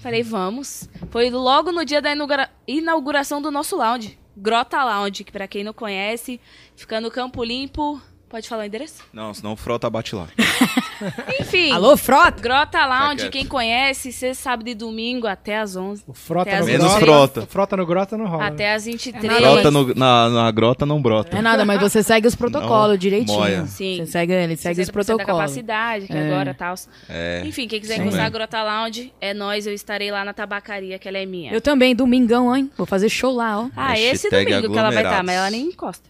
Falei: 0.01 0.23
"Vamos". 0.23 0.89
Foi 1.09 1.29
logo 1.29 1.71
no 1.71 1.83
dia 1.83 2.01
da 2.01 2.11
inaugura- 2.11 2.49
inauguração 2.67 3.41
do 3.41 3.51
nosso 3.51 3.75
lounge, 3.75 4.17
Grota 4.35 4.83
Lounge, 4.83 5.23
que 5.23 5.31
pra 5.31 5.47
quem 5.47 5.63
não 5.63 5.73
conhece, 5.73 6.39
fica 6.75 7.01
no 7.01 7.11
Campo 7.11 7.43
Limpo. 7.43 8.01
Pode 8.29 8.47
falar 8.47 8.61
o 8.61 8.65
endereço? 8.65 9.03
Não, 9.11 9.33
senão 9.33 9.53
o 9.53 9.55
Frota 9.55 9.89
bate 9.89 10.15
lá. 10.15 10.27
Enfim. 11.39 11.71
Alô, 11.71 11.97
frota? 11.97 12.39
Grota 12.41 12.85
Lounge, 12.85 13.15
quieto. 13.23 13.31
quem 13.31 13.45
conhece, 13.45 14.11
você 14.11 14.33
sabe 14.35 14.63
de 14.65 14.75
domingo 14.75 15.25
até 15.25 15.57
às 15.57 15.75
11. 15.75 16.03
O 16.05 16.13
Frota 16.13 16.49
Até 16.49 16.57
no 16.57 16.63
as 16.63 16.69
Menos 16.69 16.87
grota. 16.95 17.05
frota. 17.05 17.47
Frota 17.47 17.77
no 17.77 17.85
grota 17.87 18.17
não 18.17 18.27
rola. 18.27 18.45
Até 18.47 18.73
às 18.75 18.85
23. 18.85 19.23
nada, 19.23 19.39
Brota 19.39 19.71
no- 19.71 19.95
na, 19.95 20.29
na 20.29 20.51
grota 20.51 20.85
não 20.85 21.01
brota. 21.01 21.37
É 21.37 21.41
nada, 21.41 21.65
mas 21.65 21.79
você 21.81 22.03
segue 22.03 22.27
os 22.27 22.35
protocolos 22.35 22.89
Não, 22.91 22.97
direitinho. 22.97 23.39
moia. 23.39 23.65
Sim. 23.65 23.97
Você 24.05 24.11
segue, 24.11 24.33
ele 24.33 24.55
segue 24.57 24.81
os 24.81 24.87
60% 24.89 24.91
da 24.91 24.93
protocolos. 24.93 25.25
capacidade, 25.41 26.05
que 26.07 26.13
É. 26.13 26.27
agora 26.31 26.53
tal. 26.53 26.75
É. 27.09 27.41
Enfim, 27.45 27.67
quem 27.67 27.79
quiser 27.81 27.97
encostar 27.99 28.21
a 28.21 28.23
né? 28.25 28.29
Grota 28.29 28.61
Lounge, 28.61 29.11
é 29.19 29.33
nós, 29.33 29.65
eu 29.65 29.73
estarei 29.73 30.11
lá 30.11 30.23
na 30.23 30.33
tabacaria, 30.33 30.99
que 30.99 31.07
ela 31.07 31.17
é 31.17 31.25
minha. 31.25 31.51
Eu 31.51 31.61
também, 31.61 31.95
domingão, 31.95 32.55
hein? 32.55 32.69
Vou 32.77 32.85
fazer 32.85 33.09
show 33.09 33.33
lá, 33.33 33.59
ó. 33.61 33.69
Ah, 33.75 33.97
esse 33.99 34.29
domingo 34.29 34.69
que 34.71 34.77
ela 34.77 34.91
vai 34.91 35.03
estar, 35.03 35.19
aglomerados. 35.19 35.25
mas 35.25 35.35
ela 35.35 35.49
nem 35.49 35.61
encosta. 35.67 36.07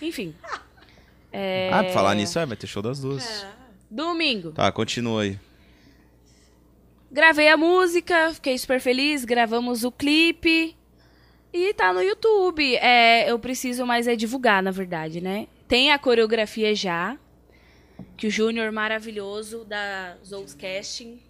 Enfim. 0.00 0.32
É... 1.36 1.68
Ah, 1.72 1.82
pra 1.82 1.92
falar 1.92 2.14
nisso, 2.14 2.38
é, 2.38 2.46
vai 2.46 2.56
ter 2.56 2.68
show 2.68 2.80
das 2.80 3.00
duas. 3.00 3.44
Domingo. 3.90 4.52
Tá, 4.52 4.70
continua 4.70 5.22
aí. 5.22 5.36
Gravei 7.10 7.48
a 7.48 7.56
música, 7.56 8.32
fiquei 8.34 8.56
super 8.56 8.80
feliz, 8.80 9.24
gravamos 9.24 9.82
o 9.82 9.90
clipe. 9.90 10.76
E 11.52 11.74
tá 11.74 11.92
no 11.92 12.00
YouTube. 12.00 12.76
É, 12.76 13.28
eu 13.28 13.36
preciso 13.36 13.84
mais 13.84 14.06
é 14.06 14.14
divulgar, 14.14 14.62
na 14.62 14.70
verdade, 14.70 15.20
né? 15.20 15.48
Tem 15.66 15.90
a 15.90 15.98
coreografia 15.98 16.72
já, 16.72 17.18
que 18.16 18.28
o 18.28 18.30
Júnior 18.30 18.70
maravilhoso 18.70 19.64
da 19.64 20.16
Zous 20.24 20.54
Casting 20.54 21.20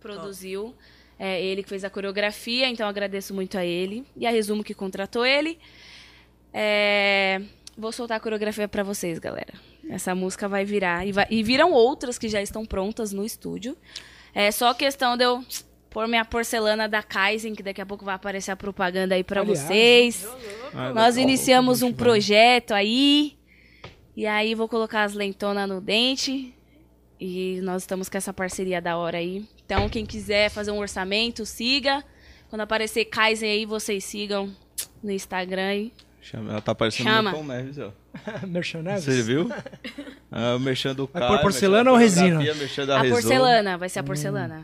produziu. 0.00 0.74
É 1.18 1.42
ele 1.42 1.62
que 1.62 1.68
fez 1.70 1.82
a 1.82 1.88
coreografia, 1.88 2.68
então 2.68 2.86
agradeço 2.86 3.32
muito 3.32 3.56
a 3.56 3.64
ele. 3.64 4.04
E 4.14 4.26
a 4.26 4.30
Resumo 4.30 4.62
que 4.62 4.74
contratou 4.74 5.24
ele. 5.24 5.58
É, 6.52 7.40
Vou 7.76 7.90
soltar 7.92 8.16
a 8.18 8.20
coreografia 8.20 8.68
pra 8.68 8.82
vocês, 8.82 9.18
galera. 9.18 9.52
Essa 9.88 10.14
música 10.14 10.48
vai 10.48 10.64
virar. 10.64 11.06
E, 11.06 11.12
vai- 11.12 11.26
e 11.30 11.42
viram 11.42 11.72
outras 11.72 12.18
que 12.18 12.28
já 12.28 12.40
estão 12.40 12.64
prontas 12.64 13.12
no 13.12 13.24
estúdio. 13.24 13.76
É 14.34 14.50
só 14.50 14.72
questão 14.74 15.16
de 15.16 15.24
eu 15.24 15.44
pôr 15.90 16.06
minha 16.08 16.24
porcelana 16.24 16.88
da 16.88 17.02
Kaizen, 17.02 17.54
que 17.54 17.62
daqui 17.62 17.80
a 17.80 17.86
pouco 17.86 18.04
vai 18.04 18.14
aparecer 18.14 18.50
a 18.52 18.56
propaganda 18.56 19.14
aí 19.14 19.22
pra 19.24 19.40
Aliás, 19.42 19.60
vocês. 19.60 20.28
Ah, 20.72 20.92
Nós 20.92 21.16
legal. 21.16 21.28
iniciamos 21.30 21.82
um 21.82 21.92
projeto 21.92 22.72
aí. 22.72 23.36
E 24.16 24.26
aí 24.26 24.54
vou 24.54 24.68
colocar 24.68 25.02
as 25.02 25.12
lentonas 25.14 25.68
no 25.68 25.80
dente. 25.80 26.54
E 27.20 27.60
nós 27.62 27.82
estamos 27.82 28.08
com 28.08 28.16
essa 28.18 28.32
parceria 28.32 28.82
da 28.82 28.96
hora 28.96 29.18
aí 29.18 29.46
Então, 29.64 29.88
quem 29.88 30.04
quiser 30.04 30.50
fazer 30.50 30.72
um 30.72 30.78
orçamento, 30.78 31.46
siga. 31.46 32.04
Quando 32.50 32.60
aparecer 32.62 33.04
Kaizen 33.06 33.50
aí, 33.50 33.64
vocês 33.66 34.04
sigam 34.04 34.50
no 35.02 35.10
Instagram 35.10 35.66
aí. 35.68 35.92
Chama, 36.24 36.52
ela 36.52 36.60
tá 36.62 36.74
parecendo 36.74 37.08
Chama. 37.10 37.30
meu 37.30 37.38
Tom 37.40 37.46
Neves, 37.46 37.78
ó. 37.78 37.90
Merchandise? 38.46 39.02
Você 39.04 39.22
viu? 39.22 39.48
Ah, 40.36 40.56
o 40.56 40.58
merchan 40.58 40.92
do 40.96 41.08
Vai 41.12 41.28
pôr 41.28 41.40
porcelana 41.42 41.88
ou 41.92 41.96
resina? 41.96 42.40
Merchan 42.40 42.92
A 42.92 43.04
porcelana, 43.04 43.78
vai 43.78 43.88
ser 43.88 44.00
a 44.00 44.02
porcelana. 44.02 44.62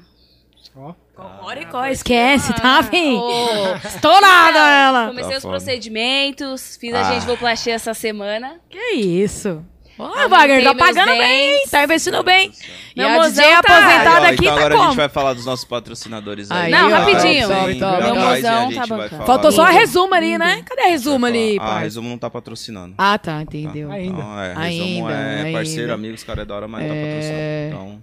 Ó. 0.75 0.95
Coricó, 1.41 1.85
esquece, 1.87 2.53
tá, 2.55 2.83
fim? 2.83 3.15
Ô, 3.17 3.77
Estourada 3.77 4.59
ela! 4.59 5.07
Comecei 5.09 5.31
Tá 5.31 5.37
os 5.37 5.43
foda. 5.45 5.57
procedimentos, 5.57 6.77
fiz 6.77 6.93
a 6.93 7.01
Ah. 7.03 7.13
gengivoplastia 7.13 7.75
essa 7.75 7.95
semana. 7.95 8.59
Que 8.69 8.95
isso? 8.95 9.65
Ó, 10.01 10.07
Aumentei 10.07 10.29
Wagner, 10.29 10.65
tá 10.65 10.75
pagando 10.75 11.11
bem, 11.19 11.67
tá 11.71 11.85
investindo 11.85 12.23
bem. 12.23 12.53
E 12.97 12.99
Meu 13.01 13.09
a 13.09 13.13
mozão 13.15 13.45
DJ 13.45 13.51
tá- 13.51 13.59
aposentada 13.59 14.27
aqui 14.29 14.35
então 14.41 14.45
tá 14.47 14.53
agora 14.61 14.75
a 14.75 14.77
gente 14.79 14.87
como? 14.87 14.97
vai 14.97 15.09
falar 15.09 15.33
dos 15.35 15.45
nossos 15.45 15.65
patrocinadores 15.65 16.51
aí. 16.51 16.63
Aí, 16.67 16.71
Não, 16.73 16.87
ó, 16.87 16.91
rapidinho. 16.91 17.49
top, 17.49 17.79
top, 17.79 18.03
Meu 18.03 18.15
mozão 18.15 18.73
tá 18.75 18.87
bancando. 18.87 19.25
Faltou 19.27 19.53
só 19.53 19.63
a 19.65 19.71
resumo 19.71 20.15
ali, 20.15 20.39
né? 20.39 20.63
Cadê 20.65 20.83
a 20.83 20.89
resumo 20.89 21.27
ali, 21.27 21.59
Ah, 21.61 21.77
a? 21.77 21.79
Resumo 21.81 22.09
não 22.09 22.19
tá 22.19 22.31
patrocinando. 22.31 22.95
Ah, 22.99 23.19
tá, 23.19 23.43
entendeu. 23.43 23.91
Ainda. 23.93 24.19
Então, 24.19 24.41
é, 24.41 24.49
Resumo 24.69 25.07
Ainda, 25.09 25.13
é 25.49 25.53
parceiro, 25.53 25.83
ainda. 25.83 25.95
amigo, 25.95 26.15
os 26.15 26.25
caras 26.25 26.43
é 26.43 26.47
da 26.47 26.55
hora, 26.55 26.67
mas 26.69 26.83
não 26.83 26.89
tá 26.89 26.95
É. 26.95 27.05
patrocinando. 27.05 27.67
Então, 27.69 28.03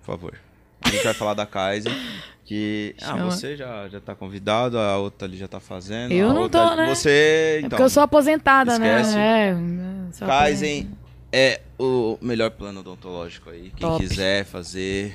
por 0.00 0.06
favor. 0.06 0.34
A 0.80 0.88
gente 0.90 1.04
vai 1.04 1.14
falar 1.14 1.34
da 1.34 1.44
Kaizen, 1.44 1.92
que... 2.44 2.94
Ah, 3.02 3.16
você 3.16 3.56
já, 3.56 3.88
já 3.88 4.00
tá 4.00 4.14
convidado, 4.14 4.78
a 4.78 4.96
outra 4.96 5.26
ali 5.28 5.36
já 5.36 5.48
tá 5.48 5.60
fazendo. 5.60 6.12
Eu 6.12 6.30
a 6.30 6.32
não 6.34 6.42
outra- 6.42 6.68
tô, 6.70 6.76
né? 6.76 6.86
Você, 6.94 7.10
É 7.10 7.58
então... 7.58 7.70
porque 7.70 7.82
eu 7.82 7.90
sou 7.90 8.02
aposentada, 8.02 8.72
esquece. 8.72 9.14
né? 9.14 9.50
É, 10.22 10.26
Kaizen 10.26 10.90
é 11.32 11.60
o 11.78 12.18
melhor 12.20 12.50
plano 12.50 12.80
odontológico 12.80 13.50
aí. 13.50 13.70
Quem 13.76 13.88
Top. 13.88 13.98
quiser 14.06 14.44
fazer 14.44 15.14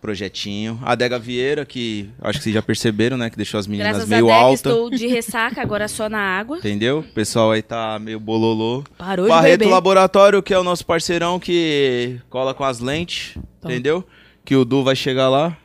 projetinho. 0.00 0.80
A 0.82 0.94
Dega 0.96 1.18
Vieira, 1.18 1.64
que 1.64 2.10
acho 2.20 2.38
que 2.38 2.42
vocês 2.44 2.54
já 2.54 2.60
perceberam, 2.62 3.16
né? 3.16 3.30
Que 3.30 3.36
deixou 3.36 3.58
as 3.60 3.66
meninas 3.68 3.92
Graças 3.92 4.10
a 4.12 4.14
meio 4.16 4.26
Deus 4.26 4.36
alta. 4.38 4.54
estou 4.68 4.90
de 4.90 5.06
ressaca, 5.06 5.62
agora 5.62 5.86
só 5.86 6.08
na 6.08 6.18
água. 6.18 6.58
Entendeu? 6.58 6.98
O 7.00 7.02
pessoal 7.04 7.52
aí 7.52 7.62
tá 7.62 7.98
meio 8.00 8.18
bololô. 8.18 8.82
Parou 8.98 9.26
de 9.26 9.30
Barreto 9.30 9.60
beber. 9.60 9.70
Laboratório, 9.72 10.42
que 10.42 10.52
é 10.52 10.58
o 10.58 10.64
nosso 10.64 10.84
parceirão 10.84 11.38
que 11.38 12.18
cola 12.28 12.52
com 12.52 12.64
as 12.64 12.80
lentes. 12.80 13.38
Entendeu? 13.64 14.04
Que 14.44 14.56
o 14.56 14.64
Du 14.64 14.82
vai 14.82 14.96
chegar 14.96 15.28
lá. 15.28 15.56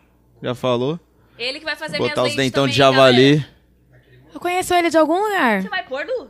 Já 0.44 0.54
falou. 0.54 1.00
Ele 1.38 1.58
que 1.60 1.66
vai 1.66 1.76
fazer 1.76 1.98
Botar 1.98 2.22
minhas 2.22 2.30
os 2.32 2.36
dentão 2.38 2.64
também, 2.64 2.72
de 2.72 2.78
javali. 2.78 3.32
galera. 3.38 3.48
Eu 4.34 4.40
conheço 4.40 4.74
ele 4.76 4.90
de 4.92 4.98
algum 4.98 5.20
lugar. 5.20 5.64
Você 5.64 5.70
vai 5.70 5.84
pôr, 5.84 6.06
Du? 6.06 6.28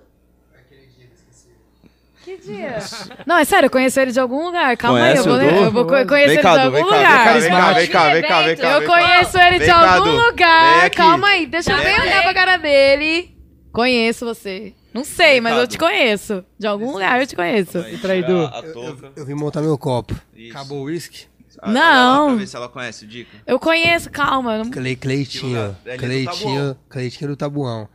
Não, 3.26 3.38
é 3.38 3.46
sério, 3.46 3.68
eu 3.68 3.70
conheço 3.72 4.00
ele 4.00 4.12
de 4.12 4.20
algum 4.20 4.46
lugar. 4.46 4.76
Calma 4.78 5.00
aí, 5.04 5.18
eu 5.18 5.24
Conhece 5.24 5.28
vou, 5.30 5.38
o 5.38 5.40
Du? 5.40 5.66
eu 5.66 5.72
vou 5.72 5.86
co- 5.86 6.06
conhecer 6.08 6.34
ele 6.34 6.42
cá, 6.42 6.52
de 6.52 6.58
Du, 6.58 6.66
algum 6.66 6.76
vem 6.78 6.84
cá, 6.86 6.96
lugar. 6.98 7.40
vem 7.40 7.50
cá, 7.50 7.74
vem 7.74 7.88
cá, 7.90 8.10
vem 8.14 8.22
cá, 8.24 8.42
vem 8.44 8.56
cá, 8.58 8.72
Eu 8.72 8.80
vem 8.80 8.88
cá. 8.90 8.94
conheço 8.96 9.38
ele 9.40 9.52
de 9.60 9.66
Vem 9.66 9.68
cá, 9.68 9.96
algum 9.96 10.06
Du. 10.12 10.18
lugar. 10.26 10.86
Aqui. 10.86 10.98
Calma 10.98 11.28
aí, 11.30 11.46
deixa 11.46 11.72
eu 11.72 11.78
Vem 11.78 11.86
ver 11.86 11.92
aqui. 11.94 12.02
olhar 12.08 12.24
pra 12.24 12.34
cara 12.34 12.58
dele. 12.58 13.36
Conheço 13.72 14.26
você. 14.26 14.74
Não 14.94 15.04
sei, 15.04 15.40
mas 15.40 15.56
eu 15.58 15.68
te 15.68 15.78
conheço. 15.78 16.44
De 16.58 16.66
algum 16.66 16.92
lugar 16.94 17.20
eu 17.22 17.28
te 17.28 17.36
conheço. 17.36 17.78
Aí, 17.78 18.24
Du. 18.24 18.46
A, 18.46 18.60
a 18.60 18.64
touca. 18.64 19.12
Eu 19.16 19.26
vim 19.26 19.36
montar 19.36 19.62
meu 19.62 19.78
copo. 19.78 20.16
Isso. 20.36 20.56
Acabou 20.58 20.80
o 20.80 20.84
uísque? 20.86 21.26
Ah, 21.62 21.72
Não. 21.72 21.82
olha 21.82 22.20
lá 22.22 22.26
Pra 22.28 22.36
ver 22.36 22.48
se 22.48 22.56
ela 22.56 22.70
conhece 22.70 23.06
o 23.06 23.08
Dica. 23.08 23.38
Eu 23.46 23.60
conheço, 23.60 24.10
calma. 24.12 24.58
não- 24.60 24.70
Cle, 24.70 24.96
Cleitinho. 24.96 25.76
Ele 25.86 25.94
é 25.94 25.98
do 25.98 26.04
Cleitinho. 26.04 26.78
Cleitinho 26.90 27.30
do 27.32 27.36
Tabuão. 27.36 27.88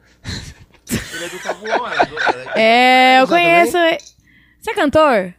Ele 1.14 1.24
é 1.24 1.28
do 1.28 1.38
Tabuão, 1.38 1.86
ela 1.86 1.94
é 2.02 2.06
do- 2.06 2.18
ela 2.18 2.52
é- 2.56 2.60
É, 2.60 3.16
eu 3.20 3.26
Já 3.26 3.32
conheço. 3.32 3.76
Você 4.62 4.70
é 4.70 4.74
cantor? 4.74 5.34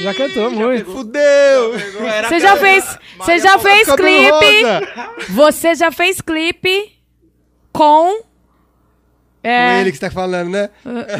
Já 0.00 0.14
cantou 0.14 0.50
muito. 0.50 0.90
Fudeu! 0.90 1.74
Era 2.02 2.28
Você 2.28 2.40
já 2.40 2.56
fez, 2.56 2.98
você 3.18 3.38
já 3.38 3.58
fez 3.58 3.88
clipe? 3.94 5.32
Você 5.34 5.74
já 5.74 5.92
fez 5.92 6.20
clipe 6.22 6.92
com 7.72 8.20
Com 8.20 8.22
é, 9.44 9.82
ele 9.82 9.92
que 9.92 9.98
você 9.98 10.06
tá 10.06 10.10
falando, 10.10 10.48
né? 10.50 10.70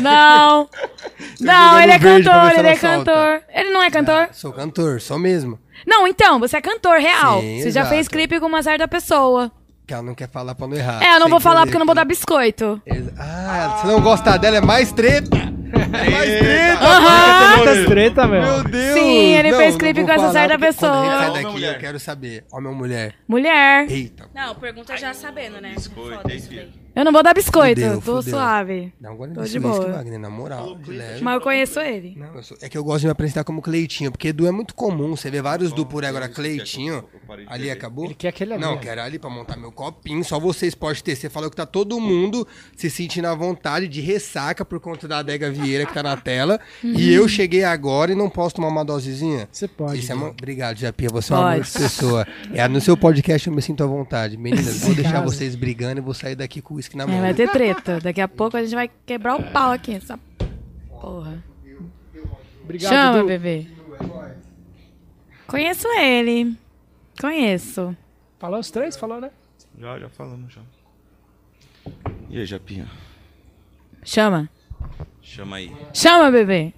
Não. 0.01 0.69
Não, 1.39 1.65
jogando 1.79 1.83
ele 1.83 1.93
é 1.93 1.99
cantor, 1.99 2.59
ele 2.59 2.69
é 2.69 2.77
solta. 2.77 3.13
cantor. 3.13 3.43
Ele 3.55 3.71
não 3.71 3.83
é 3.83 3.91
cantor? 3.91 4.29
Sou 4.33 4.53
cantor, 4.53 5.01
sou 5.03 5.19
mesmo. 5.19 5.59
Não, 5.87 6.09
então, 6.09 6.41
você 6.41 6.57
é 6.57 6.61
cantor 6.63 6.99
real. 6.99 7.41
Sim, 7.43 7.59
você 7.59 7.71
já 7.71 7.81
exato. 7.81 7.89
fez 7.95 8.09
clipe 8.09 8.41
com 8.41 8.47
uma 8.47 8.63
certa 8.63 8.89
pessoa. 8.89 9.53
Que 9.87 9.93
ela 9.93 10.03
não 10.03 10.15
quer 10.15 10.31
falar 10.31 10.55
pra 10.55 10.67
não 10.67 10.75
errar. 10.77 11.03
É, 11.03 11.15
eu 11.15 11.21
não 11.21 11.29
vou 11.29 11.41
falar 11.41 11.61
porque 11.67 11.77
eu 11.77 11.81
não 11.81 11.85
vou 11.87 11.95
dar 11.95 12.07
biscoito. 12.07 12.81
Exa- 12.87 13.13
Ah, 13.19 13.79
se 13.83 13.87
não 13.87 14.01
gostar 14.01 14.39
dela 14.39 14.57
é 14.57 14.61
mais 14.63 14.91
treta. 14.93 15.54
É 15.75 16.11
mais 16.11 16.39
treta. 16.39 16.85
Aham. 16.85 17.57
Muitas 17.57 17.85
treta, 17.87 18.27
meu. 18.27 18.43
Meu 18.43 18.65
Deus. 18.65 18.95
Sim, 18.95 19.35
ele 19.37 19.51
Não, 19.51 19.59
fez 19.59 19.73
não 19.73 19.79
clipe 19.79 20.01
vou 20.01 20.07
com 20.09 20.13
essa 20.15 20.33
certa 20.33 20.59
porque 20.59 20.75
Quando 20.77 20.93
a 20.93 20.97
gente 20.97 21.05
pessoa. 21.05 21.19
sai 21.19 21.29
Homem 21.29 21.29
ou 21.29 21.33
daqui, 21.35 21.53
mulher? 21.53 21.75
eu 21.75 21.81
quero 21.81 22.01
saber. 22.01 22.45
Homem 22.53 22.69
ou 22.71 22.75
mulher? 22.77 23.15
Mulher. 23.29 23.91
Eita. 23.91 24.27
Não, 24.35 24.55
pergunta 24.55 24.97
já 24.97 25.13
sabendo, 25.15 25.61
né? 25.61 25.73
Biscoito, 25.75 26.23
Foda 26.23 26.35
isso 26.35 26.49
daí. 26.51 26.84
Eu 26.95 27.05
não 27.05 27.11
vou 27.13 27.23
dar 27.25 27.35
biscoito, 27.35 27.81
Fudeu, 27.81 27.95
tô 28.01 28.17
fudeu. 28.23 28.23
suave. 28.35 28.93
Dá 29.01 29.11
um 29.11 29.17
gole 29.17 29.35
Tô 29.35 29.43
de 29.43 29.59
boa. 29.59 29.93
Wagner, 29.93 30.19
na 30.19 30.31
moral. 30.31 30.79
leve. 30.87 31.23
Mas 31.23 31.35
eu 31.35 31.41
conheço 31.41 31.81
ele. 31.81 32.15
Não, 32.17 32.35
eu 32.37 32.43
sou- 32.43 32.57
é 32.63 32.69
que 32.69 32.79
eu 32.79 32.85
gosto 32.85 33.01
de 33.01 33.07
me 33.07 33.11
apresentar 33.13 33.43
como 33.43 33.61
Cleitinho, 33.61 34.13
porque 34.13 34.29
Edu 34.29 34.47
é 34.47 34.53
muito 34.53 34.75
comum. 34.77 35.17
Você 35.17 35.29
vê 35.31 35.43
vários 35.43 35.73
Du 35.73 35.85
por 35.85 36.05
aí, 36.05 36.11
agora 36.11 36.29
Cleitinho. 36.29 37.05
Ali 37.49 37.69
acabou? 37.71 38.05
Ele 38.05 38.15
quer 38.15 38.29
aquele 38.29 38.53
ali, 38.55 38.63
Não, 38.63 38.75
ó. 38.75 38.77
quero 38.77 39.01
ali 39.01 39.19
pra 39.19 39.29
montar 39.29 39.57
meu 39.57 39.73
copinho. 39.73 40.23
Só 40.23 40.39
vocês 40.39 40.75
podem 40.75 41.03
ter. 41.03 41.17
Você 41.17 41.29
falou 41.29 41.51
que 41.51 41.57
tá 41.57 41.67
todo 41.67 41.99
mundo 41.99 42.47
se 42.77 42.89
sentindo 42.89 43.27
à 43.27 43.35
vontade 43.35 43.89
de 43.89 44.01
ressaca 44.01 44.65
por 44.65 44.79
conta 44.79 45.09
da 45.09 45.19
adega 45.19 45.51
Vieira 45.51 45.87
que 45.87 45.93
tá 45.95 46.03
na 46.03 46.17
tela. 46.17 46.61
E 46.83 47.13
eu 47.13 47.27
cheguei 47.27 47.65
agora 47.65 48.13
e 48.13 48.15
não 48.15 48.31
posso 48.31 48.55
tomar 48.55 48.69
uma 48.69 48.85
dosezinha? 48.85 49.49
Você 49.51 49.67
pode. 49.67 49.99
Isso 49.99 50.13
é 50.13 50.15
uma... 50.15 50.29
Obrigado, 50.29 50.77
Japinha. 50.79 51.09
Você 51.11 51.33
é 51.33 51.37
uma 51.37 51.53
amor 51.55 51.65
de 51.65 51.73
pessoa. 51.73 52.27
É, 52.53 52.69
no 52.69 52.81
seu 52.81 52.97
podcast 52.97 53.49
eu 53.49 53.55
me 53.55 53.61
sinto 53.63 53.83
à 53.83 53.87
vontade. 53.87 54.37
Meninas, 54.37 54.81
vou 54.83 54.95
deixar 54.95 55.21
vocês 55.23 55.57
brigando 55.57 56.01
e 56.01 56.05
vou 56.05 56.15
sair 56.15 56.37
daqui 56.37 56.61
com 56.63 56.75
o 56.75 56.84
uísque 56.85 56.97
na 56.97 57.05
É, 57.05 57.21
vai 57.21 57.35
ter 57.35 57.51
treta. 57.51 57.99
Daqui 58.01 58.21
a 58.21 58.29
pouco 58.29 58.57
a 58.57 58.63
gente 58.63 58.75
vai 58.75 58.91
quebrar 59.07 59.37
o 59.37 59.43
pau 59.51 59.73
aqui. 59.73 59.95
Essa 59.95 60.19
porra. 60.89 61.43
Obrigado, 62.63 62.91
Chama, 62.93 63.19
Du. 63.21 63.27
bebê. 63.27 63.67
Conheço 65.47 65.87
ele. 66.01 66.57
Conheço. 67.21 67.97
Falou 68.39 68.59
os 68.61 68.71
três? 68.71 68.97
Falou, 68.97 69.21
né? 69.21 69.31
Já, 69.79 69.99
já 69.99 70.09
falamos, 70.09 70.53
já. 70.53 70.61
E 72.31 72.39
aí, 72.39 72.47
Japinha? 72.47 72.89
Chama. 74.03 74.49
Chama 75.21 75.57
aí. 75.57 75.73
Chama, 75.93 76.31
bebê. 76.31 76.73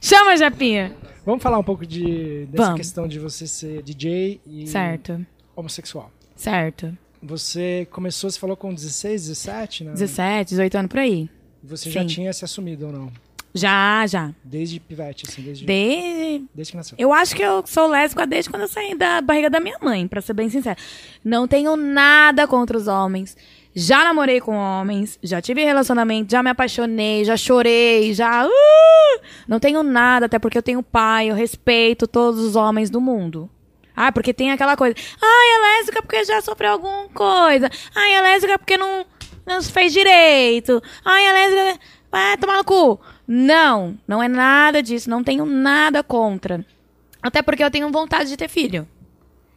Chama, 0.00 0.36
Japinha. 0.36 0.94
Vamos 1.24 1.42
falar 1.42 1.58
um 1.58 1.64
pouco 1.64 1.86
de, 1.86 2.46
dessa 2.46 2.64
Vamos. 2.64 2.76
questão 2.80 3.08
de 3.08 3.18
você 3.18 3.46
ser 3.46 3.82
DJ 3.82 4.40
e 4.46 4.66
Certo. 4.66 5.24
homossexual. 5.56 6.10
Certo. 6.36 6.96
Você 7.24 7.88
começou, 7.90 8.30
você 8.30 8.38
falou 8.38 8.56
com 8.56 8.74
16, 8.74 9.28
17, 9.28 9.84
né? 9.84 9.92
17, 9.92 10.50
18 10.50 10.74
anos 10.76 10.88
por 10.90 10.98
aí. 10.98 11.28
Você 11.62 11.90
já 11.90 12.02
Sim. 12.02 12.06
tinha 12.06 12.32
se 12.32 12.44
assumido 12.44 12.86
ou 12.86 12.92
não? 12.92 13.12
Já, 13.54 14.04
já. 14.06 14.34
Desde 14.42 14.78
pivete, 14.80 15.24
assim, 15.26 15.40
desde, 15.40 15.64
Desde. 15.64 16.44
desde 16.52 16.72
que 16.72 16.76
nasceu. 16.76 16.96
Eu 16.98 17.12
acho 17.12 17.34
que 17.34 17.42
eu 17.42 17.64
sou 17.66 17.86
lésbica 17.86 18.26
desde 18.26 18.50
quando 18.50 18.62
eu 18.62 18.68
saí 18.68 18.94
da 18.94 19.20
barriga 19.22 19.48
da 19.48 19.60
minha 19.60 19.78
mãe, 19.80 20.06
pra 20.06 20.20
ser 20.20 20.34
bem 20.34 20.50
sincera. 20.50 20.76
Não 21.24 21.48
tenho 21.48 21.76
nada 21.76 22.46
contra 22.46 22.76
os 22.76 22.88
homens. 22.88 23.36
Já 23.72 24.04
namorei 24.04 24.40
com 24.40 24.54
homens, 24.56 25.18
já 25.22 25.40
tive 25.40 25.64
relacionamento, 25.64 26.30
já 26.30 26.42
me 26.42 26.50
apaixonei, 26.50 27.24
já 27.24 27.36
chorei, 27.36 28.12
já. 28.12 28.44
Uh! 28.46 29.20
Não 29.48 29.58
tenho 29.58 29.82
nada, 29.82 30.26
até 30.26 30.38
porque 30.38 30.58
eu 30.58 30.62
tenho 30.62 30.82
pai, 30.82 31.30
eu 31.30 31.34
respeito 31.34 32.06
todos 32.06 32.40
os 32.40 32.54
homens 32.56 32.90
do 32.90 33.00
mundo. 33.00 33.48
Ah, 33.96 34.10
porque 34.10 34.34
tem 34.34 34.50
aquela 34.50 34.76
coisa. 34.76 34.94
Ai, 35.22 35.48
é 35.48 35.78
lésbica 35.78 36.02
porque 36.02 36.24
já 36.24 36.40
sofreu 36.40 36.72
alguma 36.72 37.08
coisa. 37.08 37.70
Ai, 37.94 38.14
é 38.14 38.20
lésbica 38.20 38.58
porque 38.58 38.76
não, 38.76 39.06
não 39.46 39.60
se 39.62 39.70
fez 39.70 39.92
direito. 39.92 40.82
Ai, 41.04 41.24
é 41.26 41.32
lésbica. 41.32 41.80
Vai 42.10 42.36
tomar 42.36 42.58
no 42.58 42.64
cu. 42.64 43.00
Não, 43.26 43.98
não 44.06 44.22
é 44.22 44.28
nada 44.28 44.82
disso. 44.82 45.08
Não 45.08 45.22
tenho 45.22 45.46
nada 45.46 46.02
contra. 46.02 46.64
Até 47.22 47.42
porque 47.42 47.64
eu 47.64 47.70
tenho 47.70 47.90
vontade 47.90 48.28
de 48.28 48.36
ter 48.36 48.48
filho. 48.48 48.86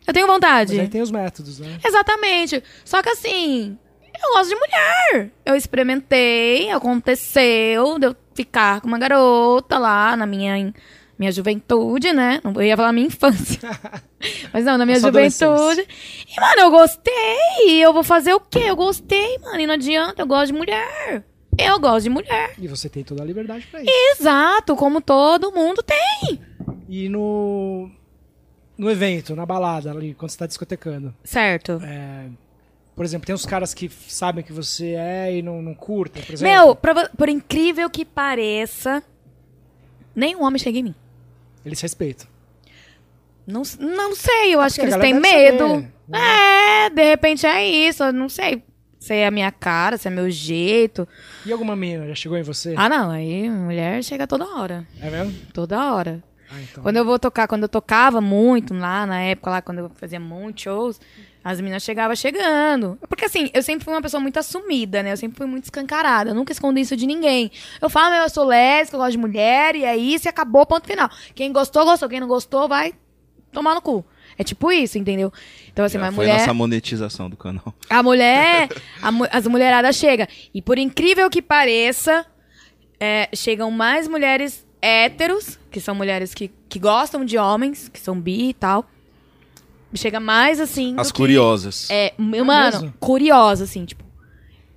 Eu 0.05 0.13
tenho 0.13 0.25
vontade. 0.25 0.73
Mas 0.73 0.81
aí 0.81 0.88
tem 0.88 1.01
os 1.01 1.11
métodos, 1.11 1.59
né? 1.59 1.79
Exatamente. 1.85 2.63
Só 2.85 3.01
que 3.03 3.09
assim, 3.09 3.77
eu 4.23 4.33
gosto 4.33 4.49
de 4.49 4.55
mulher. 4.55 5.31
Eu 5.45 5.55
experimentei, 5.55 6.71
aconteceu 6.71 7.99
de 7.99 8.07
eu 8.07 8.15
ficar 8.33 8.81
com 8.81 8.88
uma 8.88 8.97
garota 8.97 9.77
lá 9.77 10.15
na 10.15 10.25
minha, 10.25 10.73
minha 11.18 11.32
juventude, 11.32 12.13
né? 12.13 12.39
Não- 12.43 12.53
Eu 12.53 12.63
ia 12.63 12.78
falar 12.78 12.91
minha 12.93 13.07
infância. 13.07 13.59
Mas 14.53 14.63
não, 14.65 14.78
na 14.78 14.86
minha 14.86 14.99
juventude. 14.99 15.82
E, 16.28 16.39
mano, 16.39 16.59
eu 16.61 16.72
gostei. 16.72 17.84
Eu 17.84 17.93
vou 17.93 18.03
fazer 18.03 18.34
o 18.34 18.39
quê? 18.39 18.63
Eu 18.68 18.76
gostei, 18.76 19.38
mano. 19.39 19.59
E 19.59 19.68
não 19.68 19.74
adianta, 19.74 20.22
eu 20.22 20.28
gosto 20.28 20.47
de 20.47 20.53
mulher. 20.53 21.24
Eu 21.57 21.80
gosto 21.80 22.03
de 22.03 22.09
mulher. 22.09 22.53
E 22.59 22.68
você 22.68 22.88
tem 22.88 23.03
toda 23.03 23.24
a 23.24 23.26
liberdade 23.26 23.65
pra 23.68 23.82
isso. 23.82 23.91
Exato, 24.11 24.76
como 24.76 25.01
todo 25.01 25.51
mundo 25.51 25.82
tem. 25.84 26.39
E 26.88 27.09
no, 27.09 27.89
no 28.78 28.91
evento, 28.91 29.36
na 29.36 29.45
balada 29.45 29.89
ali, 29.91 30.13
quando 30.13 30.30
você 30.30 30.38
tá 30.38 30.45
discotecando, 30.45 31.15
Certo. 31.24 31.82
é, 31.84 32.28
por 32.95 33.03
exemplo, 33.03 33.26
tem 33.26 33.34
uns 33.34 33.45
caras 33.45 33.74
que 33.74 33.89
sabem 33.89 34.43
que 34.43 34.53
você 34.53 34.93
é 34.93 35.36
e 35.36 35.41
não, 35.41 35.61
não 35.63 35.74
curtem, 35.74 36.22
por 36.24 36.34
exemplo. 36.36 36.53
Meu, 36.53 36.76
pra 36.76 37.09
por 37.09 37.28
incrível 37.28 37.89
que 37.89 38.05
pareça, 38.05 39.01
nenhum 40.15 40.43
homem 40.43 40.59
chega 40.59 40.78
em 40.78 40.84
mim. 40.84 40.95
Eles 41.68 41.82
respeitam. 41.82 42.28
Não, 43.45 43.61
não 43.80 44.15
sei, 44.15 44.53
eu 44.55 44.59
acho 44.59 44.76
que 44.76 44.82
eles 44.82 44.97
têm 44.97 45.13
medo. 45.13 45.68
saber, 45.68 45.91
É, 46.13 46.89
de 46.89 47.03
repente 47.03 47.45
é 47.45 47.65
isso, 47.65 48.03
eu 48.03 48.11
não 48.13 48.28
sei. 48.28 48.63
Se 48.99 49.13
é 49.13 49.28
a 49.28 49.32
minha 49.32 49.51
cara, 49.51 49.97
se 49.97 50.07
é 50.07 50.11
meu 50.11 50.30
jeito. 50.30 51.07
E 51.45 51.51
alguma 51.51 51.76
menina 51.76 52.07
já 52.07 52.15
chegou 52.15 52.38
em 52.38 52.41
você? 52.41 52.74
Ah, 52.76 52.89
não, 52.89 53.11
aí 53.11 53.49
mulher 53.49 54.03
chega 54.03 54.26
toda 54.28 54.43
hora. 54.45 54.86
É 54.99 55.09
mesmo? 55.09 55.34
Toda 55.53 55.93
hora. 55.93 56.24
Ah, 56.49 56.61
então. 56.61 56.82
Quando 56.84 56.97
eu 56.97 57.05
vou 57.05 57.20
tocar, 57.20 57.47
quando 57.47 57.63
eu 57.63 57.70
tocava 57.70 58.20
muito 58.20 58.74
lá, 58.74 59.05
na 59.05 59.22
época 59.22 59.49
lá, 59.51 59.61
quando 59.61 59.80
eu 59.80 59.89
fazia 59.95 60.20
muitos 60.20 60.63
shows, 60.63 60.99
as 61.50 61.62
meninas 61.62 61.82
chegavam 61.82 62.14
chegando. 62.14 63.00
Porque 63.08 63.24
assim, 63.24 63.50
eu 63.54 63.64
sempre 63.64 63.86
fui 63.86 63.93
uma 63.93 64.02
pessoa 64.02 64.20
muito 64.20 64.38
assumida, 64.38 65.02
né? 65.02 65.14
Eu 65.14 65.18
sempre 65.18 65.38
fui 65.38 65.45
muito 65.48 65.64
escancarada. 65.64 66.32
Eu 66.32 66.36
nunca 66.36 66.52
escondi 66.52 66.82
isso 66.82 66.98
de 66.98 67.08
ninguém. 67.08 67.50
Eu 67.82 67.89
falo, 67.89 68.12
meu, 68.12 68.24
eu 68.24 68.30
sou 68.30 68.43
lésbica, 68.43 68.98
eu 68.98 69.00
gosto 69.00 69.12
de 69.14 69.18
mulher, 69.18 69.74
e 69.74 69.86
é 69.86 69.95
isso, 69.95 70.28
e 70.28 70.30
acabou, 70.30 70.66
ponto 70.66 70.86
final. 70.86 71.10
Quem 71.34 71.54
gostou, 71.54 71.86
gostou. 71.86 72.10
Quem 72.10 72.20
não 72.20 72.28
gostou, 72.28 72.68
vai 72.68 72.93
tomar 73.54 73.74
no 73.74 73.82
cu. 73.82 74.06
É 74.38 74.43
tipo 74.43 74.70
isso, 74.74 74.98
entendeu? 74.98 75.32
Então, 75.72 75.86
assim, 75.86 75.98
Já 75.98 76.06
mas 76.06 76.16
foi 76.16 76.26
mulher. 76.26 76.39
nossa 76.39 76.54
monetização 76.54 77.30
do 77.30 77.38
canal. 77.38 77.74
A 77.89 78.04
mulher, 78.04 78.68
a 79.02 79.38
as 79.38 79.48
mulheradas 79.48 79.95
chegam. 79.95 80.28
E 80.54 80.62
por 80.62 80.78
incrível 80.78 81.30
que 81.30 81.41
pareça, 81.41 82.26
é, 83.00 83.30
chegam 83.34 83.72
mais 83.72 84.06
mulheres 84.06 84.68
héteros, 84.82 85.58
que 85.72 85.80
são 85.80 85.95
mulheres 85.95 86.34
que, 86.34 86.52
que 86.68 86.78
gostam 86.78 87.24
de 87.24 87.38
homens, 87.38 87.88
que 87.88 88.02
são 88.02 88.20
bi 88.20 88.50
e 88.50 88.54
tal. 88.54 88.86
Chega 89.98 90.20
mais 90.20 90.60
assim. 90.60 90.95
do 90.95 91.02
As 91.02 91.12
que- 91.12 91.18
curiosas. 91.18 91.88
É, 91.89 92.14
m- 92.18 92.43
mano, 92.43 92.72
mesmo? 92.82 92.93
curiosa, 93.00 93.64
assim, 93.66 93.86
tipo. 93.86 94.04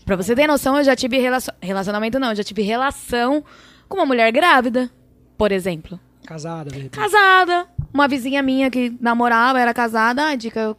Pra 0.04 0.16
você 0.16 0.34
ter 0.34 0.46
noção, 0.46 0.76
eu 0.78 0.82
já 0.84 0.96
tive 0.96 1.18
relacion... 1.18 1.52
relacionamento, 1.60 2.18
não, 2.18 2.30
eu 2.30 2.34
já 2.36 2.42
tive 2.42 2.62
relação 2.62 3.44
com 3.88 3.96
uma 3.98 4.06
mulher 4.06 4.32
grávida, 4.32 4.90
por 5.38 5.52
exemplo. 5.52 6.00
Casada, 6.26 6.70
de. 6.70 6.88
Casada. 6.88 7.66
Uma 7.92 8.08
vizinha 8.08 8.42
minha 8.42 8.70
que 8.70 8.96
namorava, 9.00 9.60
era 9.60 9.74
casada. 9.74 10.28
Ah, 10.28 10.34
dica, 10.36 10.58
eu, 10.60 10.76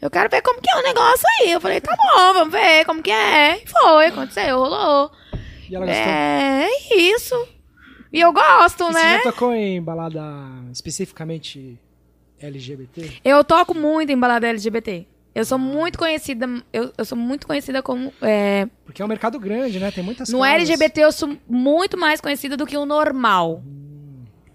eu 0.00 0.10
quero 0.10 0.28
ver 0.30 0.42
como 0.42 0.60
que 0.60 0.70
é 0.70 0.76
o 0.78 0.82
negócio 0.82 1.24
aí. 1.40 1.52
Eu 1.52 1.60
falei, 1.60 1.80
tá 1.80 1.94
bom, 1.96 2.32
vamos 2.34 2.52
ver 2.52 2.84
como 2.84 3.02
que 3.02 3.10
é. 3.10 3.62
E 3.62 3.66
foi, 3.66 4.06
aconteceu, 4.06 4.58
rolou. 4.58 5.10
E 5.68 5.74
ela 5.76 5.86
gostou. 5.86 6.02
É, 6.04 6.66
é 6.90 6.96
isso. 6.96 7.48
E 8.12 8.20
eu 8.20 8.32
gosto, 8.32 8.84
E 8.90 8.92
né? 8.94 9.18
Você 9.18 9.24
já 9.24 9.32
tocou 9.32 9.52
em 9.52 9.82
balada 9.82 10.22
especificamente 10.72 11.78
LGBT? 12.46 13.20
Eu 13.24 13.42
toco 13.44 13.74
muito 13.74 14.10
em 14.10 14.18
balada 14.18 14.48
LGBT. 14.48 15.06
Eu 15.34 15.44
sou 15.44 15.58
muito 15.58 15.98
conhecida, 15.98 16.48
eu, 16.72 16.92
eu 16.96 17.04
sou 17.04 17.18
muito 17.18 17.44
conhecida 17.44 17.82
como... 17.82 18.12
é, 18.22 18.68
Porque 18.84 19.02
é 19.02 19.04
um 19.04 19.08
mercado 19.08 19.38
grande, 19.40 19.80
né? 19.80 19.90
Tem 19.90 20.04
muitas 20.04 20.28
no 20.28 20.38
casas. 20.38 20.54
LGBT 20.54 21.00
eu 21.00 21.10
sou 21.10 21.36
muito 21.48 21.98
mais 21.98 22.20
conhecida 22.20 22.56
do 22.56 22.64
que 22.64 22.76
o 22.76 22.86
normal. 22.86 23.60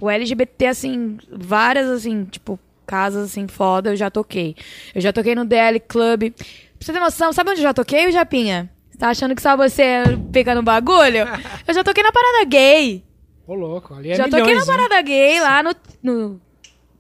O 0.02 0.10
LGBT, 0.10 0.68
assim, 0.68 1.18
várias, 1.30 1.90
assim, 1.90 2.24
tipo, 2.24 2.58
casas, 2.88 3.26
assim, 3.26 3.46
foda, 3.46 3.90
eu 3.90 3.96
já 3.98 4.10
toquei. 4.10 4.56
Eu 4.96 5.02
já 5.02 5.12
toquei 5.12 5.36
no 5.36 5.44
DL 5.44 5.82
Club. 5.82 6.32
Pra 6.32 6.46
você 6.80 6.94
ter 6.94 7.00
noção, 7.00 7.34
sabe 7.34 7.52
onde 7.52 7.60
eu 7.60 7.64
já 7.64 7.74
toquei, 7.74 8.10
Japinha? 8.10 8.72
Você 8.90 8.98
tá 8.98 9.10
achando 9.10 9.36
que 9.36 9.42
só 9.42 9.58
você 9.58 10.04
fica 10.32 10.56
no 10.56 10.64
bagulho? 10.64 11.28
Eu 11.68 11.74
já 11.74 11.84
toquei 11.84 12.04
na 12.04 12.12
parada 12.12 12.46
gay. 12.46 13.04
Ô, 13.48 13.54
louco. 13.54 13.94
Ali 13.94 14.12
é 14.12 14.16
já 14.16 14.26
milhões, 14.26 14.42
toquei 14.42 14.56
na 14.56 14.62
né? 14.62 14.66
parada 14.66 15.02
gay 15.02 15.40
lá 15.40 15.64
no... 15.64 15.76
no 16.02 16.42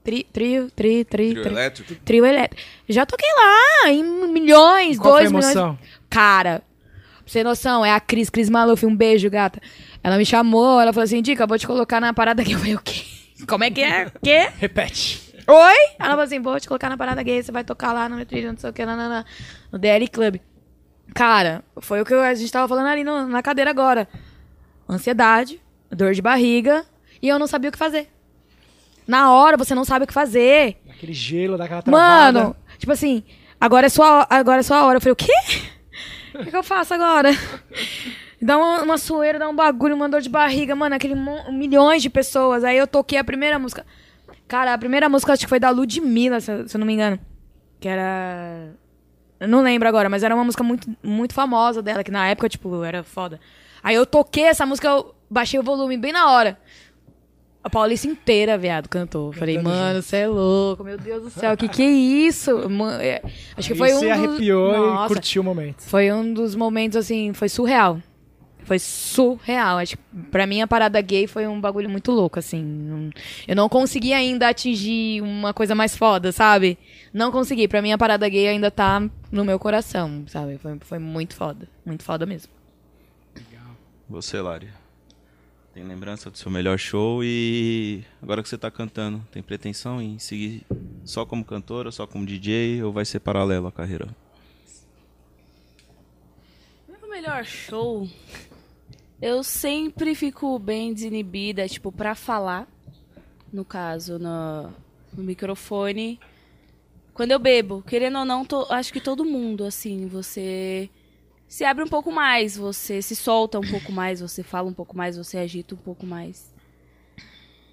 tri, 0.03 0.23
trio, 0.31 0.69
tri, 0.71 1.03
tri, 1.05 1.33
tri, 1.35 1.47
elétrico? 1.47 1.95
trio 2.05 2.25
elétrico. 2.25 2.61
Já 2.87 3.05
toquei 3.05 3.29
lá 3.35 3.91
em 3.91 4.03
milhões, 4.31 4.97
Qual 4.97 5.13
foi 5.13 5.21
a 5.21 5.29
dois 5.29 5.31
milhões. 5.31 5.55
emoção? 5.55 5.79
Cara, 6.09 6.59
pra 6.59 7.23
você 7.25 7.39
ter 7.39 7.43
noção, 7.43 7.85
é 7.85 7.91
a 7.93 7.99
Cris, 7.99 8.29
Cris 8.29 8.49
Maluf, 8.49 8.85
um 8.85 8.95
beijo, 8.95 9.29
gata. 9.29 9.61
Ela 10.03 10.17
me 10.17 10.25
chamou, 10.25 10.79
ela 10.79 10.91
falou 10.93 11.03
assim, 11.03 11.21
Dica, 11.21 11.45
vou 11.45 11.57
te 11.57 11.67
colocar 11.67 11.99
na 11.99 12.13
parada 12.13 12.43
gay. 12.43 12.53
Eu 12.55 12.59
falei, 12.59 12.75
o 12.75 12.81
quê? 12.81 13.01
Como 13.47 13.63
é 13.63 13.71
que 13.71 13.81
é? 13.81 14.07
O 14.07 14.19
quê? 14.21 14.49
Repete. 14.57 15.33
Oi? 15.47 15.75
Ela 15.99 16.09
falou 16.09 16.23
assim, 16.23 16.39
vou 16.39 16.59
te 16.59 16.67
colocar 16.67 16.89
na 16.89 16.97
parada 16.97 17.21
gay, 17.23 17.41
você 17.41 17.51
vai 17.51 17.63
tocar 17.63 17.91
lá 17.93 18.07
no 18.07 18.23
trilho, 18.25 18.51
não 18.51 18.57
sei 18.57 18.69
o 18.69 18.73
que, 18.73 18.85
nanana, 18.85 19.25
no 19.71 19.79
DL 19.79 20.07
Club. 20.07 20.37
Cara, 21.13 21.63
foi 21.81 22.01
o 22.01 22.05
que 22.05 22.13
a 22.13 22.33
gente 22.35 22.51
tava 22.51 22.67
falando 22.67 22.85
ali 22.87 23.03
no- 23.03 23.27
na 23.27 23.41
cadeira 23.41 23.69
agora. 23.71 24.07
Ansiedade, 24.87 25.59
dor 25.91 26.13
de 26.13 26.21
barriga, 26.21 26.85
e 27.21 27.27
eu 27.27 27.37
não 27.39 27.47
sabia 27.47 27.69
o 27.69 27.71
que 27.71 27.77
fazer. 27.77 28.07
Na 29.09 29.31
hora, 29.33 29.57
você 29.57 29.73
não 29.73 29.83
sabe 29.83 30.03
o 30.05 30.07
que 30.07 30.13
fazer. 30.13 30.77
Aquele 30.89 31.13
gelo, 31.13 31.57
daquela 31.57 31.81
travada. 31.81 32.39
Mano, 32.43 32.55
tipo 32.77 32.91
assim, 32.91 33.23
agora 33.59 33.87
é 33.87 33.89
sua, 33.89 34.27
agora 34.29 34.59
é 34.59 34.63
sua 34.63 34.85
hora. 34.85 34.97
Eu 34.97 35.01
falei, 35.01 35.13
o 35.13 35.15
quê? 35.15 35.31
O 36.35 36.43
que, 36.43 36.51
que 36.51 36.55
eu 36.57 36.63
faço 36.63 36.93
agora? 36.93 37.31
Dá 38.41 38.57
uma, 38.57 38.83
uma 38.83 38.97
sueira, 38.97 39.37
dá 39.37 39.49
um 39.49 39.55
bagulho, 39.55 39.93
uma 39.95 40.07
dor 40.07 40.21
de 40.21 40.29
barriga, 40.29 40.73
mano, 40.73 40.95
aquele 40.95 41.13
milhões 41.51 42.01
de 42.01 42.09
pessoas. 42.09 42.63
Aí 42.63 42.77
eu 42.77 42.87
toquei 42.87 43.17
a 43.17 43.23
primeira 43.23 43.59
música. 43.59 43.85
Cara, 44.47 44.73
a 44.73 44.77
primeira 44.77 45.09
música 45.09 45.33
acho 45.33 45.41
que 45.43 45.49
foi 45.49 45.59
da 45.59 45.69
Ludmilla, 45.71 46.39
se, 46.39 46.49
eu- 46.49 46.65
se 46.67 46.77
eu 46.77 46.79
não 46.79 46.87
me 46.87 46.93
engano. 46.93 47.19
Que 47.81 47.89
era. 47.89 48.73
Eu 49.41 49.47
não 49.49 49.61
lembro 49.61 49.89
agora, 49.89 50.07
mas 50.07 50.23
era 50.23 50.33
uma 50.33 50.43
música 50.45 50.63
muito, 50.63 50.87
muito 51.03 51.33
famosa 51.33 51.81
dela, 51.81 52.01
que 52.03 52.11
na 52.11 52.27
época, 52.29 52.47
tipo, 52.47 52.81
era 52.83 53.03
foda. 53.03 53.41
Aí 53.83 53.95
eu 53.95 54.05
toquei 54.05 54.43
essa 54.45 54.65
música, 54.65 54.87
eu 54.87 55.13
baixei 55.29 55.59
o 55.59 55.63
volume 55.63 55.97
bem 55.97 56.13
na 56.13 56.31
hora. 56.31 56.57
A 57.69 57.71
Paulista 57.71 58.07
inteira, 58.07 58.57
viado, 58.57 58.89
cantou. 58.89 59.31
Falei, 59.31 59.57
Cantando 59.57 59.75
mano, 59.75 60.01
você 60.01 60.17
é 60.17 60.27
louco, 60.27 60.83
meu 60.83 60.97
Deus 60.97 61.21
do 61.25 61.29
céu, 61.29 61.55
que 61.55 61.67
que 61.67 61.83
é 61.83 61.91
isso? 61.91 62.49
É, 62.99 63.21
Acho 63.55 63.67
que 63.67 63.75
foi 63.75 63.93
um 63.93 63.99
você 63.99 64.09
dos... 64.09 64.11
arrepiou 64.11 64.73
e 64.73 64.77
Nossa, 64.77 65.13
curtiu 65.13 65.43
o 65.43 65.45
momento. 65.45 65.83
Foi 65.83 66.11
um 66.11 66.33
dos 66.33 66.55
momentos, 66.55 66.97
assim, 66.97 67.31
foi 67.31 67.47
surreal. 67.47 68.01
Foi 68.63 68.79
surreal. 68.79 69.77
Acho 69.77 69.97
que 69.97 70.03
pra 70.31 70.47
mim 70.47 70.61
a 70.61 70.67
parada 70.67 70.99
gay 70.99 71.27
foi 71.27 71.45
um 71.47 71.61
bagulho 71.61 71.87
muito 71.87 72.11
louco, 72.11 72.39
assim. 72.39 73.11
Eu 73.47 73.55
não 73.55 73.69
consegui 73.69 74.13
ainda 74.13 74.49
atingir 74.49 75.21
uma 75.21 75.53
coisa 75.53 75.75
mais 75.75 75.95
foda, 75.95 76.31
sabe? 76.31 76.75
Não 77.13 77.31
consegui. 77.31 77.67
Pra 77.67 77.83
mim 77.83 77.91
a 77.91 77.99
parada 77.99 78.27
gay 78.27 78.47
ainda 78.47 78.71
tá 78.71 78.99
no 79.31 79.45
meu 79.45 79.59
coração, 79.59 80.23
sabe? 80.25 80.57
Foi, 80.57 80.75
foi 80.81 80.97
muito 80.97 81.35
foda. 81.35 81.69
Muito 81.85 82.03
foda 82.03 82.25
mesmo. 82.25 82.51
Você, 84.09 84.41
Lari. 84.41 84.78
Tem 85.73 85.83
lembrança 85.83 86.31
do 86.31 86.37
seu 86.37 86.49
melhor 86.49 86.79
show 86.79 87.23
e 87.23 88.03
agora 88.21 88.41
que 88.41 88.49
você 88.49 88.57
tá 88.57 88.71
cantando, 88.71 89.23
tem 89.31 89.43
pretensão 89.43 90.01
em 90.01 90.17
seguir 90.17 90.65
só 91.05 91.25
como 91.25 91.45
cantora, 91.45 91.91
só 91.91 92.07
como 92.07 92.25
DJ 92.25 92.83
ou 92.83 92.91
vai 92.91 93.05
ser 93.05 93.19
paralelo 93.19 93.67
a 93.67 93.71
carreira? 93.71 94.07
Meu 96.87 97.09
melhor 97.09 97.45
show. 97.45 98.09
Eu 99.21 99.43
sempre 99.43 100.15
fico 100.15 100.57
bem 100.57 100.93
desinibida, 100.93 101.67
tipo, 101.67 101.91
pra 101.91 102.15
falar. 102.15 102.67
No 103.51 103.65
caso, 103.65 104.17
no, 104.17 104.73
no 105.13 105.23
microfone. 105.23 106.19
Quando 107.13 107.31
eu 107.31 107.39
bebo, 107.39 107.83
querendo 107.85 108.19
ou 108.19 108.25
não, 108.25 108.45
acho 108.69 108.93
que 108.93 109.01
todo 109.01 109.25
mundo, 109.25 109.65
assim, 109.65 110.07
você 110.07 110.89
se 111.49 111.65
abre 111.65 111.83
um 111.83 111.87
pouco 111.87 112.11
mais, 112.11 112.55
você 112.55 113.01
se 113.01 113.15
solta 113.15 113.57
um 113.57 113.67
pouco 113.67 113.91
mais, 113.91 114.21
você 114.21 114.43
fala 114.43 114.69
um 114.69 114.73
pouco 114.73 114.95
mais, 114.95 115.17
você 115.17 115.39
agita 115.39 115.73
um 115.73 115.79
pouco 115.79 116.05
mais. 116.05 116.53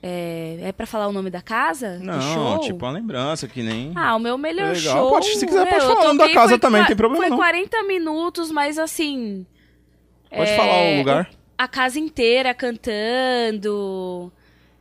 É, 0.03 0.59
é 0.62 0.72
para 0.72 0.87
falar 0.87 1.09
o 1.09 1.12
nome 1.12 1.29
da 1.29 1.43
casa? 1.43 1.99
Não, 1.99 2.20
show? 2.20 2.61
tipo 2.61 2.87
uma 2.87 2.93
lembrança 2.93 3.47
que 3.47 3.62
nem. 3.62 3.93
Ah, 3.95 4.16
o 4.16 4.18
meu 4.18 4.39
melhor 4.39 4.74
Legal. 4.74 4.97
show. 4.97 5.11
Pode- 5.11 5.27
se 5.37 5.47
quiser, 5.47 5.68
pode 5.68 5.85
falar 5.85 6.01
o 6.01 6.05
nome 6.05 6.18
da 6.18 6.33
casa 6.33 6.49
foi 6.51 6.59
também, 6.59 6.81
não 6.81 6.87
tem 6.87 6.97
problema 6.97 7.22
Foi 7.22 7.31
não. 7.31 7.37
40 7.37 7.83
minutos, 7.83 8.51
mas 8.51 8.79
assim. 8.79 9.45
Pode 10.31 10.51
é, 10.51 10.57
falar 10.57 10.81
o 10.81 10.97
lugar? 10.99 11.31
A 11.59 11.68
casa 11.68 11.99
inteira 11.99 12.55
cantando. 12.55 14.33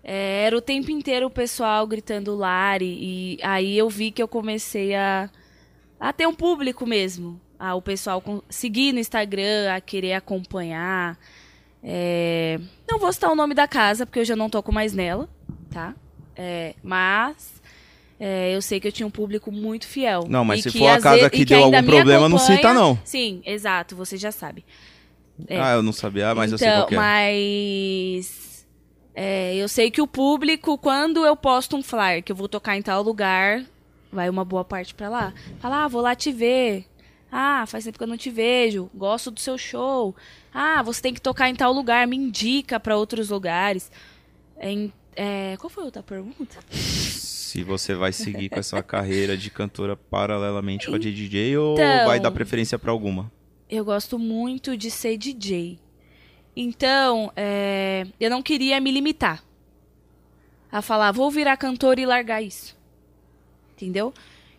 é, 0.04 0.44
era 0.46 0.58
o 0.58 0.62
tempo 0.62 0.90
inteiro 0.90 1.28
o 1.28 1.32
pessoal 1.32 1.86
gritando 1.86 2.34
Lari. 2.34 2.86
E 2.86 3.40
aí 3.44 3.78
eu 3.78 3.90
vi 3.90 4.10
que 4.12 4.24
eu 4.24 4.28
comecei 4.28 4.96
a, 4.96 5.30
a 6.00 6.14
ter 6.14 6.28
um 6.28 6.34
público 6.34 6.86
mesmo. 6.86 7.42
A, 7.60 7.76
o 7.76 7.82
pessoal 7.82 8.24
seguir 8.50 8.92
no 8.92 9.00
Instagram, 9.00 9.74
a 9.74 9.82
querer 9.82 10.14
acompanhar. 10.14 11.18
É, 11.84 12.60
não 12.90 13.00
vou 13.00 13.12
citar 13.14 13.32
o 13.32 13.36
nome 13.36 13.54
da 13.54 13.68
casa, 13.68 14.06
porque 14.06 14.20
eu 14.20 14.26
já 14.26 14.36
não 14.36 14.50
toco 14.50 14.72
mais 14.72 14.94
nela, 14.94 15.30
tá? 15.72 15.94
É, 16.36 16.74
mas 16.84 17.62
é, 18.20 18.56
eu 18.56 18.62
sei 18.62 18.80
que 18.80 18.88
eu 18.88 18.92
tinha 18.92 19.06
um 19.06 19.12
público 19.12 19.52
muito 19.52 19.88
fiel. 19.88 20.26
Não, 20.28 20.44
mas 20.44 20.60
E 20.60 20.64
se 20.64 20.72
que 20.72 20.80
for 20.80 20.88
a 20.90 21.00
casa 21.00 21.30
que 21.30 21.42
e 21.42 21.46
deu 21.46 21.64
algum 21.64 21.84
problema, 21.84 22.28
não 22.28 22.38
cita, 22.38 22.74
não. 22.74 23.00
Sim, 23.04 23.42
exato, 23.46 23.96
você 23.96 24.18
já 24.18 24.32
sabe. 24.32 24.66
É. 25.48 25.60
Ah, 25.60 25.74
eu 25.74 25.84
não 25.84 25.92
sabia, 25.92 26.34
mas 26.34 26.52
eu 26.52 26.58
sei 26.58 26.68
então, 26.68 26.82
qual 26.82 26.88
que 26.88 26.96
é. 26.96 26.98
mas 26.98 28.66
é, 29.14 29.56
eu 29.56 29.68
sei 29.68 29.92
que 29.92 30.02
o 30.02 30.08
público, 30.08 30.78
quando 30.78 31.26
eu 31.26 31.36
posto 31.36 31.76
um 31.76 31.84
flyer 31.84 32.24
que 32.24 32.32
eu 32.32 32.36
vou 32.36 32.48
tocar 32.48 32.78
em 32.78 32.82
tal 32.82 33.02
lugar, 33.02 33.64
vai 34.12 34.30
uma 34.30 34.46
boa 34.46 34.64
parte 34.64 34.94
pra 34.94 35.10
lá. 35.10 35.34
Fala, 35.60 35.84
ah, 35.84 35.88
vou 35.88 36.02
lá 36.02 36.16
te 36.16 36.32
ver. 36.32 36.86
Ah, 37.32 37.66
faz 37.68 37.84
tempo 37.84 37.98
que 37.98 38.04
eu 38.04 38.08
não 38.08 38.18
te 38.18 38.30
vejo. 38.30 38.90
Gosto 38.94 39.30
do 39.32 39.40
seu 39.40 39.58
show. 39.58 40.16
Ah, 40.54 40.82
você 40.84 41.02
tem 41.02 41.14
que 41.14 41.22
tocar 41.22 41.50
em 41.50 41.56
tal 41.56 41.74
lugar. 41.74 42.08
Me 42.08 42.16
indica 42.16 42.80
pra 42.80 42.96
outros 42.98 43.30
lugares. 43.30 43.92
Em- 44.62 44.92
é, 45.16 45.56
qual 45.58 45.70
foi 45.70 45.84
a 45.84 45.86
outra 45.88 46.04
pergunta? 46.04 46.58
Se 46.70 47.64
você 47.64 47.94
vai 47.96 48.12
seguir 48.14 48.50
com 48.50 48.60
essa 48.60 48.82
carreira 48.84 49.36
de 49.38 49.50
cantora 49.50 49.96
paralelamente 49.96 50.88
com 50.88 50.96
a 50.96 51.00
de 51.00 51.14
DJ 51.14 51.58
ou 51.58 51.74
Então- 51.74 52.06
vai 52.06 52.20
dar 52.20 52.32
preferência 52.32 52.78
pra 52.80 52.92
alguma? 52.92 53.32
eu 53.70 53.84
gosto 53.84 54.20
muito 54.20 54.78
de 54.78 54.92
ser 54.92 55.18
DJ. 55.18 55.80
Então, 56.56 57.32
é, 57.36 58.06
eu 58.20 58.30
não 58.30 58.42
queria 58.42 58.80
me 58.80 58.92
limitar 58.92 59.44
a 60.72 60.82
falar, 60.82 61.12
vou 61.12 61.30
virar 61.32 61.58
cantora 61.58 62.00
e 62.00 62.06
largar 62.06 62.42
isso. 62.42 62.78
Entendeu? 63.74 64.14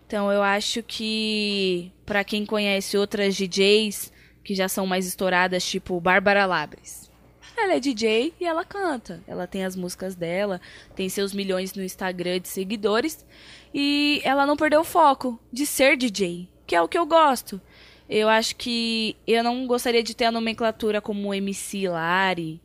Então 0.06 0.30
eu 0.30 0.42
acho 0.42 0.82
que 0.82 1.90
pra 2.07 2.24
quem 2.24 2.46
conhece 2.46 2.96
outras 2.96 3.34
DJs 3.34 4.12
que 4.42 4.54
já 4.54 4.68
são 4.68 4.86
mais 4.86 5.07
estouradas, 5.07 5.66
tipo 5.66 6.00
Bárbara 6.00 6.46
Labres. 6.46 7.11
Ela 7.57 7.74
é 7.74 7.80
DJ 7.80 8.32
e 8.40 8.44
ela 8.44 8.64
canta. 8.64 9.22
Ela 9.26 9.46
tem 9.46 9.64
as 9.64 9.74
músicas 9.74 10.14
dela, 10.14 10.61
tem 10.94 11.09
seus 11.09 11.32
milhões 11.32 11.74
no 11.74 11.82
Instagram 11.82 12.38
de 12.38 12.48
seguidores 12.48 13.26
e 13.74 14.20
ela 14.24 14.46
não 14.46 14.57
perdeu 14.57 14.80
o 14.80 14.84
foco 14.84 15.40
de 15.52 15.66
ser 15.66 15.96
DJ, 15.96 16.48
que 16.66 16.76
é 16.76 16.82
o 16.82 16.88
que 16.88 16.96
eu 16.96 17.07
gosto. 17.07 17.61
Eu 18.09 18.28
acho 18.28 18.54
que 18.54 19.16
eu 19.26 19.42
não 19.42 19.66
gostaria 19.66 20.02
de 20.02 20.14
ter 20.14 20.26
a 20.26 20.32
nomenclatura 20.32 21.00
como 21.00 21.34
MC 21.34 21.88
Lari, 21.88 22.61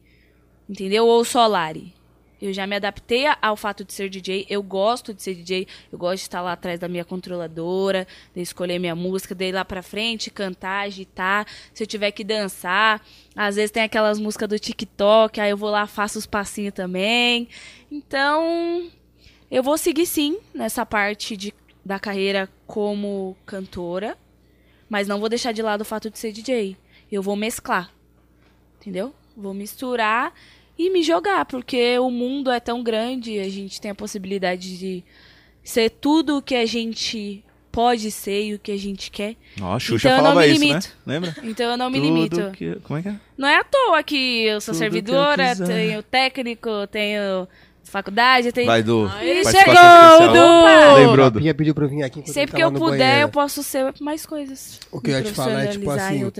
entendeu? 0.70 1.08
Ou 1.08 1.26
só 1.26 1.48
Lari. 1.48 1.94
Eu 2.42 2.52
já 2.52 2.66
me 2.66 2.76
adaptei 2.76 3.26
ao 3.40 3.56
fato 3.56 3.86
de 3.86 3.94
ser 3.94 4.10
DJ. 4.10 4.48
Eu 4.50 4.64
gosto 4.64 5.14
de 5.14 5.22
ser 5.22 5.36
DJ. 5.36 5.68
Eu 5.92 6.00
gosto 6.00 6.16
de 6.16 6.22
estar 6.22 6.42
lá 6.42 6.54
atrás 6.54 6.80
da 6.80 6.88
minha 6.88 7.06
controladora, 7.06 8.08
de 8.34 8.42
escolher 8.42 8.80
minha 8.80 8.96
música, 8.96 9.36
de 9.36 9.50
ir 9.50 9.52
lá 9.52 9.64
pra 9.64 9.84
frente, 9.84 10.32
cantar, 10.32 10.88
agitar. 10.88 11.46
Se 11.72 11.84
eu 11.84 11.88
tiver 11.88 12.10
que 12.12 12.24
dançar. 12.24 13.00
Às 13.36 13.58
vezes 13.58 13.70
tem 13.70 13.84
aquelas 13.84 14.20
músicas 14.20 14.50
do 14.50 14.58
TikTok, 14.58 15.40
aí 15.40 15.52
eu 15.52 15.58
vou 15.58 15.70
lá, 15.70 15.86
faço 15.86 16.18
os 16.18 16.26
passinhos 16.26 16.74
também. 16.74 17.48
Então, 17.92 18.90
eu 19.50 19.62
vou 19.62 19.78
seguir 19.78 20.08
sim 20.08 20.40
nessa 20.52 20.84
parte 20.84 21.38
de, 21.38 21.54
da 21.86 22.00
carreira 22.00 22.50
como 22.66 23.38
cantora. 23.46 24.18
Mas 24.90 25.08
não 25.08 25.20
vou 25.20 25.30
deixar 25.30 25.52
de 25.52 25.62
lado 25.62 25.82
o 25.82 25.86
fato 25.86 26.10
de 26.10 26.18
ser 26.18 26.32
DJ. 26.32 26.76
Eu 27.12 27.22
vou 27.22 27.36
mesclar. 27.36 27.92
Entendeu? 28.80 29.14
Vou 29.38 29.54
misturar 29.54 30.34
e 30.78 30.90
me 30.90 31.04
jogar, 31.04 31.46
porque 31.46 31.98
o 32.00 32.10
mundo 32.10 32.50
é 32.52 32.60
tão 32.60 32.82
grande, 32.84 33.40
a 33.40 33.50
gente 33.50 33.80
tem 33.80 33.92
a 33.92 33.96
possibilidade 33.96 34.78
de 34.78 35.04
ser 35.64 35.90
tudo 35.90 36.38
o 36.38 36.42
que 36.42 36.56
a 36.56 36.66
gente 36.66 37.44
pode 37.72 38.12
ser 38.12 38.44
e 38.48 38.54
o 38.56 38.60
que 38.60 38.72
a 38.72 38.78
gente 38.78 39.10
quer. 39.12 39.36
Ó, 39.62 39.76
a 39.76 39.80
Xuxa 39.80 40.08
Então 40.10 40.12
eu 40.12 40.24
não 40.24 40.30
falava 40.32 40.48
me 40.48 40.54
isso, 40.54 40.62
limito. 40.66 40.88
né? 41.06 41.14
Lembra? 41.14 41.36
Então 41.44 41.72
eu 41.72 41.78
não 41.78 41.90
me 41.90 42.00
Tudo 42.00 42.08
limito. 42.14 42.52
que- 42.52 42.76
Como 42.84 43.00
é 43.00 43.02
que 43.04 43.08
é? 43.10 43.16
Não 43.38 43.48
é 43.48 43.58
à 43.60 43.64
toa 43.64 44.04
que 44.04 44.44
eu 44.46 44.60
sou 44.60 44.74
Tudo 44.74 44.84
eu 44.84 44.92
servidora, 44.92 45.50
quiser. 45.52 45.68
tenho 45.68 46.04
técnico, 46.04 46.70
tenho 46.92 47.48
faculdade, 47.84 48.52
tenho. 48.52 48.68
Vai, 48.68 48.82
Du. 48.84 49.10
Ele 49.22 49.44
Participação 49.44 49.60
chegou, 49.60 49.74
especial. 49.74 50.34
Du! 50.34 50.96
Lembrou, 50.96 51.26
A 51.26 51.30
Du? 51.30 51.40
Pinha 51.40 51.54
pediu 51.54 51.74
pra 51.74 51.86
eu 51.86 51.90
vir 51.90 52.04
aqui 52.04 52.20
enquanto 52.20 52.34
Sempre 52.34 52.56
ele 52.56 52.58
que 52.58 52.64
eu 52.64 52.72
puder, 52.80 52.98
banheiro. 52.98 53.22
eu 53.22 53.30
posso 53.30 53.64
ser 53.64 53.94
mais 54.00 54.26
coisas. 54.26 54.80
O 54.92 55.02
que 55.02 55.12
eu 55.12 55.18
ia 55.18 55.24
te 55.24 55.34
falar 55.34 55.64
é, 55.64 55.68
tipo 55.68 55.90
assim. 55.90 56.32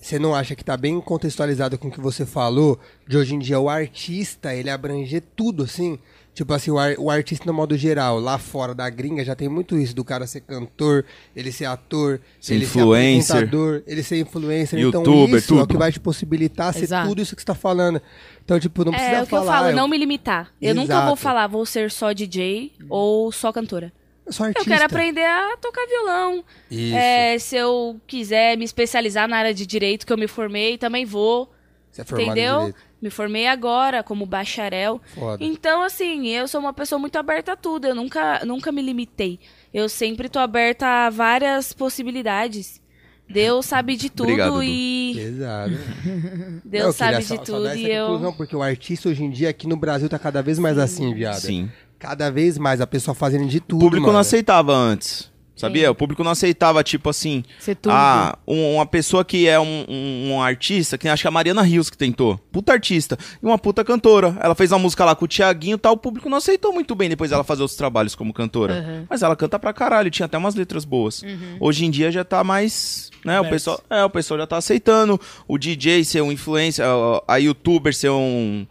Você 0.00 0.18
não 0.18 0.34
acha 0.34 0.54
que 0.54 0.64
tá 0.64 0.76
bem 0.76 1.00
contextualizado 1.00 1.78
com 1.78 1.88
o 1.88 1.90
que 1.90 2.00
você 2.00 2.24
falou? 2.26 2.78
De 3.06 3.16
hoje 3.16 3.34
em 3.34 3.38
dia 3.38 3.58
o 3.60 3.68
artista, 3.68 4.54
ele 4.54 4.70
abranger 4.70 5.22
tudo, 5.34 5.64
assim? 5.64 5.98
Tipo 6.36 6.52
assim, 6.52 6.70
o, 6.70 6.78
ar- 6.78 6.96
o 6.98 7.10
artista 7.10 7.46
no 7.46 7.54
modo 7.54 7.74
geral, 7.78 8.20
lá 8.20 8.36
fora 8.36 8.74
da 8.74 8.90
gringa, 8.90 9.24
já 9.24 9.34
tem 9.34 9.48
muito 9.48 9.78
isso, 9.78 9.96
do 9.96 10.04
cara 10.04 10.26
ser 10.26 10.42
cantor, 10.42 11.02
ele 11.34 11.50
ser 11.50 11.64
ator, 11.64 12.20
Ser 12.38 12.56
ele 12.56 12.64
influencer. 12.66 13.22
ser 13.24 13.32
apresentador, 13.44 13.82
ele 13.86 14.02
ser 14.02 14.18
influencer. 14.20 14.78
Youtuber, 14.78 15.00
então 15.00 15.38
isso 15.38 15.54
é 15.54 15.56
o 15.56 15.60
tudo. 15.60 15.68
que 15.70 15.76
vai 15.78 15.90
te 15.90 15.98
possibilitar 15.98 16.74
ser 16.74 16.82
Exato. 16.82 17.08
tudo 17.08 17.22
isso 17.22 17.34
que 17.34 17.40
você 17.40 17.46
tá 17.46 17.54
falando. 17.54 18.02
Então, 18.44 18.60
tipo, 18.60 18.84
não 18.84 18.92
precisa 18.92 19.12
É 19.16 19.22
o 19.22 19.24
que 19.24 19.30
falar. 19.30 19.42
eu 19.44 19.46
falo, 19.50 19.68
eu- 19.70 19.76
não 19.76 19.88
me 19.88 19.96
limitar. 19.96 20.52
Eu 20.60 20.74
nunca 20.74 21.06
vou 21.06 21.16
falar, 21.16 21.46
vou 21.46 21.64
ser 21.64 21.90
só 21.90 22.12
DJ 22.12 22.70
ou 22.90 23.32
só 23.32 23.50
cantora. 23.50 23.90
eu 24.26 24.32
sou 24.32 24.44
Eu 24.44 24.48
artista. 24.50 24.68
quero 24.70 24.84
aprender 24.84 25.24
a 25.24 25.56
tocar 25.56 25.86
violão. 25.86 26.44
Isso. 26.70 26.94
É, 26.96 27.38
se 27.38 27.56
eu 27.56 27.98
quiser 28.06 28.58
me 28.58 28.64
especializar 28.66 29.26
na 29.26 29.38
área 29.38 29.54
de 29.54 29.64
direito 29.64 30.06
que 30.06 30.12
eu 30.12 30.18
me 30.18 30.28
formei, 30.28 30.76
também 30.76 31.06
vou. 31.06 31.50
Você 31.90 32.02
é 32.02 32.04
formado 32.04 32.28
em 32.28 32.32
entendeu? 32.32 32.58
direito. 32.58 32.78
Me 33.06 33.10
formei 33.10 33.46
agora 33.46 34.02
como 34.02 34.26
bacharel. 34.26 35.00
Foda. 35.14 35.44
Então, 35.44 35.80
assim, 35.80 36.26
eu 36.26 36.48
sou 36.48 36.60
uma 36.60 36.72
pessoa 36.72 36.98
muito 36.98 37.14
aberta 37.16 37.52
a 37.52 37.56
tudo. 37.56 37.86
Eu 37.86 37.94
nunca, 37.94 38.44
nunca 38.44 38.72
me 38.72 38.82
limitei. 38.82 39.38
Eu 39.72 39.88
sempre 39.88 40.28
tô 40.28 40.40
aberta 40.40 41.06
a 41.06 41.08
várias 41.10 41.72
possibilidades. 41.72 42.82
Deus 43.28 43.66
sabe 43.66 43.94
de 43.96 44.10
tudo 44.10 44.24
Obrigado, 44.30 44.60
e 44.62 45.12
Pesado. 45.14 45.78
Deus 46.64 46.84
Eu 46.86 46.92
sabe 46.92 47.18
de 47.18 47.24
só- 47.24 47.36
só 47.36 47.42
tudo 47.42 47.62
dar 47.62 47.70
essa 47.70 47.78
e 47.80 47.90
eu 47.92 48.06
conclusão, 48.06 48.32
Porque 48.32 48.56
o 48.56 48.62
artista 48.62 49.08
hoje 49.08 49.22
em 49.22 49.30
dia 49.30 49.50
aqui 49.50 49.68
no 49.68 49.76
Brasil 49.76 50.08
tá 50.08 50.18
cada 50.18 50.42
vez 50.42 50.58
mais 50.58 50.76
assim, 50.78 51.14
viado. 51.14 51.38
Sim. 51.40 51.70
Cada 52.00 52.28
vez 52.28 52.58
mais 52.58 52.80
a 52.80 52.86
pessoa 52.88 53.14
fazendo 53.14 53.46
de 53.46 53.58
O 53.58 53.60
tudo, 53.60 53.80
público 53.80 54.02
mano. 54.02 54.14
não 54.14 54.20
aceitava 54.20 54.72
antes. 54.74 55.30
Sabia? 55.56 55.90
O 55.90 55.94
público 55.94 56.22
não 56.22 56.32
aceitava, 56.32 56.84
tipo 56.84 57.08
assim. 57.08 57.42
Ah, 57.90 58.38
um- 58.46 58.74
uma 58.74 58.84
pessoa 58.84 59.24
que 59.24 59.48
é 59.48 59.58
um, 59.58 59.86
um- 59.88 60.30
um 60.32 60.42
artista, 60.42 60.98
que 60.98 61.08
acho 61.08 61.22
que 61.22 61.26
é 61.26 61.30
a 61.30 61.32
Mariana 61.32 61.62
Rios 61.62 61.88
que 61.88 61.96
tentou. 61.96 62.38
Puta 62.52 62.72
artista. 62.74 63.16
E 63.42 63.46
uma 63.46 63.56
puta 63.56 63.82
cantora. 63.82 64.36
Ela 64.42 64.54
fez 64.54 64.70
uma 64.70 64.78
música 64.78 65.02
lá 65.04 65.14
com 65.16 65.24
o 65.24 65.28
Tiaguinho 65.28 65.76
e 65.76 65.78
tal. 65.78 65.94
O 65.94 65.96
público 65.96 66.28
não 66.28 66.36
aceitou 66.36 66.72
muito 66.74 66.94
bem 66.94 67.08
depois 67.08 67.32
ela 67.32 67.42
fazer 67.42 67.62
outros 67.62 67.76
trabalhos 67.78 68.14
como 68.14 68.34
cantora. 68.34 68.74
Mas 69.08 69.22
ela 69.22 69.34
canta 69.34 69.58
pra 69.58 69.72
caralho, 69.72 70.10
tinha 70.10 70.26
até 70.26 70.36
umas 70.36 70.54
letras 70.54 70.84
boas. 70.84 71.22
Hoje 71.58 71.86
em 71.86 71.90
dia 71.90 72.12
já 72.12 72.22
tá 72.22 72.44
mais. 72.44 73.10
Né, 73.24 73.40
o 73.40 73.44
pessoal, 73.50 73.80
é, 73.90 74.04
o 74.04 74.10
pessoal 74.10 74.38
já 74.38 74.46
tá 74.46 74.56
aceitando 74.58 75.18
o 75.48 75.56
DJ 75.58 76.04
ser 76.04 76.20
um 76.20 76.30
influencer, 76.30 76.84
a, 76.86 77.22
a 77.34 77.36
youtuber 77.38 77.94
ser 77.94 78.10
um. 78.10 78.66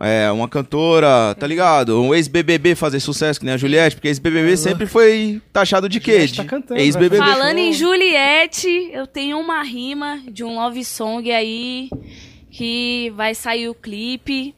É, 0.00 0.30
uma 0.30 0.48
cantora, 0.48 1.34
tá 1.34 1.46
ligado? 1.46 2.00
Um 2.00 2.14
ex-BBB 2.14 2.76
fazer 2.76 3.00
sucesso, 3.00 3.40
que 3.40 3.44
nem 3.44 3.54
a 3.54 3.58
Juliette, 3.58 3.96
porque 3.96 4.06
ex-BBB 4.08 4.56
sempre 4.56 4.86
foi 4.86 5.42
taxado 5.52 5.88
de 5.88 5.98
quê? 5.98 6.12
Juliette 6.12 6.36
tá 6.36 6.44
cantando, 6.44 6.80
ex-BBB. 6.80 7.18
Falando 7.18 7.58
em. 7.58 7.72
Juliette, 7.72 8.90
eu 8.92 9.06
tenho 9.06 9.38
uma 9.38 9.62
rima 9.62 10.22
de 10.30 10.44
um 10.44 10.54
love 10.54 10.84
song 10.84 11.30
aí 11.32 11.90
que 12.50 13.12
vai 13.16 13.34
sair 13.34 13.68
o 13.68 13.74
clipe. 13.74 14.54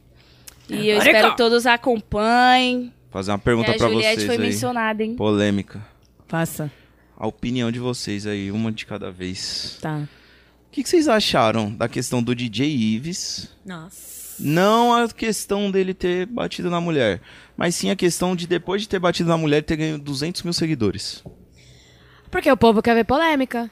E 0.69 0.87
eu 0.87 0.99
espero 0.99 1.31
que 1.31 1.37
todos 1.37 1.65
acompanhem. 1.65 2.93
Fazer 3.09 3.31
uma 3.31 3.39
pergunta 3.39 3.71
a 3.71 3.75
pra 3.75 3.89
Juliette 3.89 4.21
vocês 4.21 4.25
foi 4.25 4.35
aí. 4.35 4.41
mencionada, 4.41 5.03
hein? 5.03 5.15
Polêmica. 5.15 5.85
Faça. 6.27 6.71
A 7.17 7.27
opinião 7.27 7.71
de 7.71 7.79
vocês 7.79 8.25
aí, 8.25 8.51
uma 8.51 8.71
de 8.71 8.85
cada 8.85 9.11
vez. 9.11 9.77
Tá. 9.81 10.07
O 10.67 10.71
que, 10.71 10.81
que 10.81 10.89
vocês 10.89 11.07
acharam 11.07 11.69
da 11.73 11.89
questão 11.89 12.23
do 12.23 12.33
DJ 12.33 12.73
Ives? 12.73 13.49
Nossa. 13.65 14.10
Não 14.39 14.93
a 14.93 15.07
questão 15.09 15.69
dele 15.69 15.93
ter 15.93 16.25
batido 16.25 16.69
na 16.69 16.81
mulher, 16.81 17.21
mas 17.55 17.75
sim 17.75 17.89
a 17.89 17.95
questão 17.95 18.35
de 18.35 18.47
depois 18.47 18.81
de 18.81 18.89
ter 18.89 18.99
batido 18.99 19.29
na 19.29 19.37
mulher 19.37 19.61
ter 19.63 19.75
ganho 19.75 19.99
200 19.99 20.41
mil 20.43 20.53
seguidores. 20.53 21.23
Porque 22.29 22.51
o 22.51 22.57
povo 22.57 22.81
quer 22.81 22.95
ver 22.95 23.03
polêmica. 23.05 23.69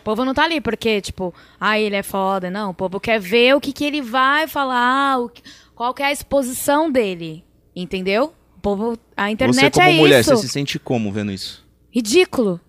O 0.00 0.02
povo 0.04 0.24
não 0.24 0.32
tá 0.34 0.44
ali 0.44 0.60
porque, 0.60 1.00
tipo, 1.00 1.34
ah, 1.60 1.78
ele 1.78 1.96
é 1.96 2.02
foda. 2.02 2.50
Não, 2.50 2.70
o 2.70 2.74
povo 2.74 3.00
quer 3.00 3.18
ver 3.20 3.54
o 3.56 3.60
que, 3.60 3.72
que 3.72 3.84
ele 3.84 4.00
vai 4.00 4.46
falar, 4.46 5.18
o 5.18 5.28
que- 5.28 5.42
qual 5.74 5.92
que 5.92 6.02
é 6.02 6.06
a 6.06 6.12
exposição 6.12 6.90
dele. 6.90 7.44
Entendeu? 7.74 8.32
O 8.56 8.60
povo. 8.60 8.98
A 9.16 9.30
internet 9.30 9.56
você 9.56 9.70
como 9.70 9.88
é 9.88 9.92
mulher, 9.94 10.20
isso. 10.20 10.30
você 10.36 10.46
se 10.46 10.52
sente 10.52 10.78
como 10.78 11.12
vendo 11.12 11.32
isso? 11.32 11.66
Ridículo. 11.90 12.60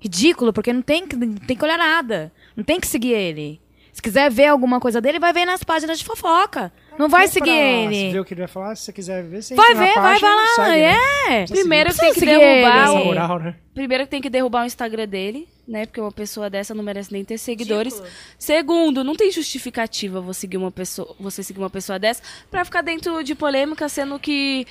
Ridículo, 0.00 0.52
porque 0.52 0.72
não 0.72 0.82
tem, 0.82 1.02
não 1.16 1.34
tem 1.34 1.56
que 1.56 1.64
olhar 1.64 1.78
nada. 1.78 2.32
Não 2.56 2.62
tem 2.62 2.78
que 2.78 2.86
seguir 2.86 3.12
ele. 3.12 3.60
Se 3.98 4.02
quiser 4.02 4.30
ver 4.30 4.46
alguma 4.46 4.78
coisa 4.78 5.00
dele, 5.00 5.18
vai 5.18 5.32
ver 5.32 5.44
nas 5.44 5.64
páginas 5.64 5.98
de 5.98 6.04
fofoca. 6.04 6.72
Não 6.96 7.08
vai 7.08 7.26
seguir 7.26 7.50
ele. 7.50 8.12
vê 8.12 8.20
o 8.20 8.24
que 8.24 8.32
ele 8.32 8.42
vai 8.42 8.48
falar, 8.48 8.76
se 8.76 8.84
você 8.84 8.92
quiser 8.92 9.24
ver, 9.24 9.42
você 9.42 9.56
Vai 9.56 9.74
ver, 9.74 9.92
vai, 9.92 10.20
página 10.20 10.28
vai 10.28 10.36
lá. 10.36 10.54
segue, 10.54 10.82
né? 10.82 11.42
É. 11.42 11.44
Primeiro 11.46 11.90
que 11.92 11.98
tem 11.98 12.12
que 12.14 12.20
derrubar 12.20 12.92
o... 12.92 13.04
moral, 13.04 13.38
né? 13.40 13.56
Primeiro 13.74 14.04
que 14.04 14.10
tem 14.10 14.22
que 14.22 14.30
derrubar 14.30 14.62
o 14.62 14.66
Instagram 14.66 15.08
dele, 15.08 15.48
né? 15.66 15.84
Porque 15.84 16.00
uma 16.00 16.12
pessoa 16.12 16.48
dessa 16.48 16.72
não 16.76 16.84
merece 16.84 17.12
nem 17.12 17.24
ter 17.24 17.38
seguidores. 17.38 18.00
Segundo, 18.38 19.02
não 19.02 19.16
tem 19.16 19.32
justificativa 19.32 20.20
você 20.20 20.42
seguir 20.42 20.58
uma 20.58 20.70
pessoa, 20.70 21.16
você 21.18 21.42
seguir 21.42 21.58
uma 21.58 21.68
pessoa 21.68 21.98
dessa 21.98 22.22
pra 22.48 22.64
ficar 22.64 22.82
dentro 22.82 23.24
de 23.24 23.34
polêmica, 23.34 23.88
sendo 23.88 24.16
que 24.20 24.64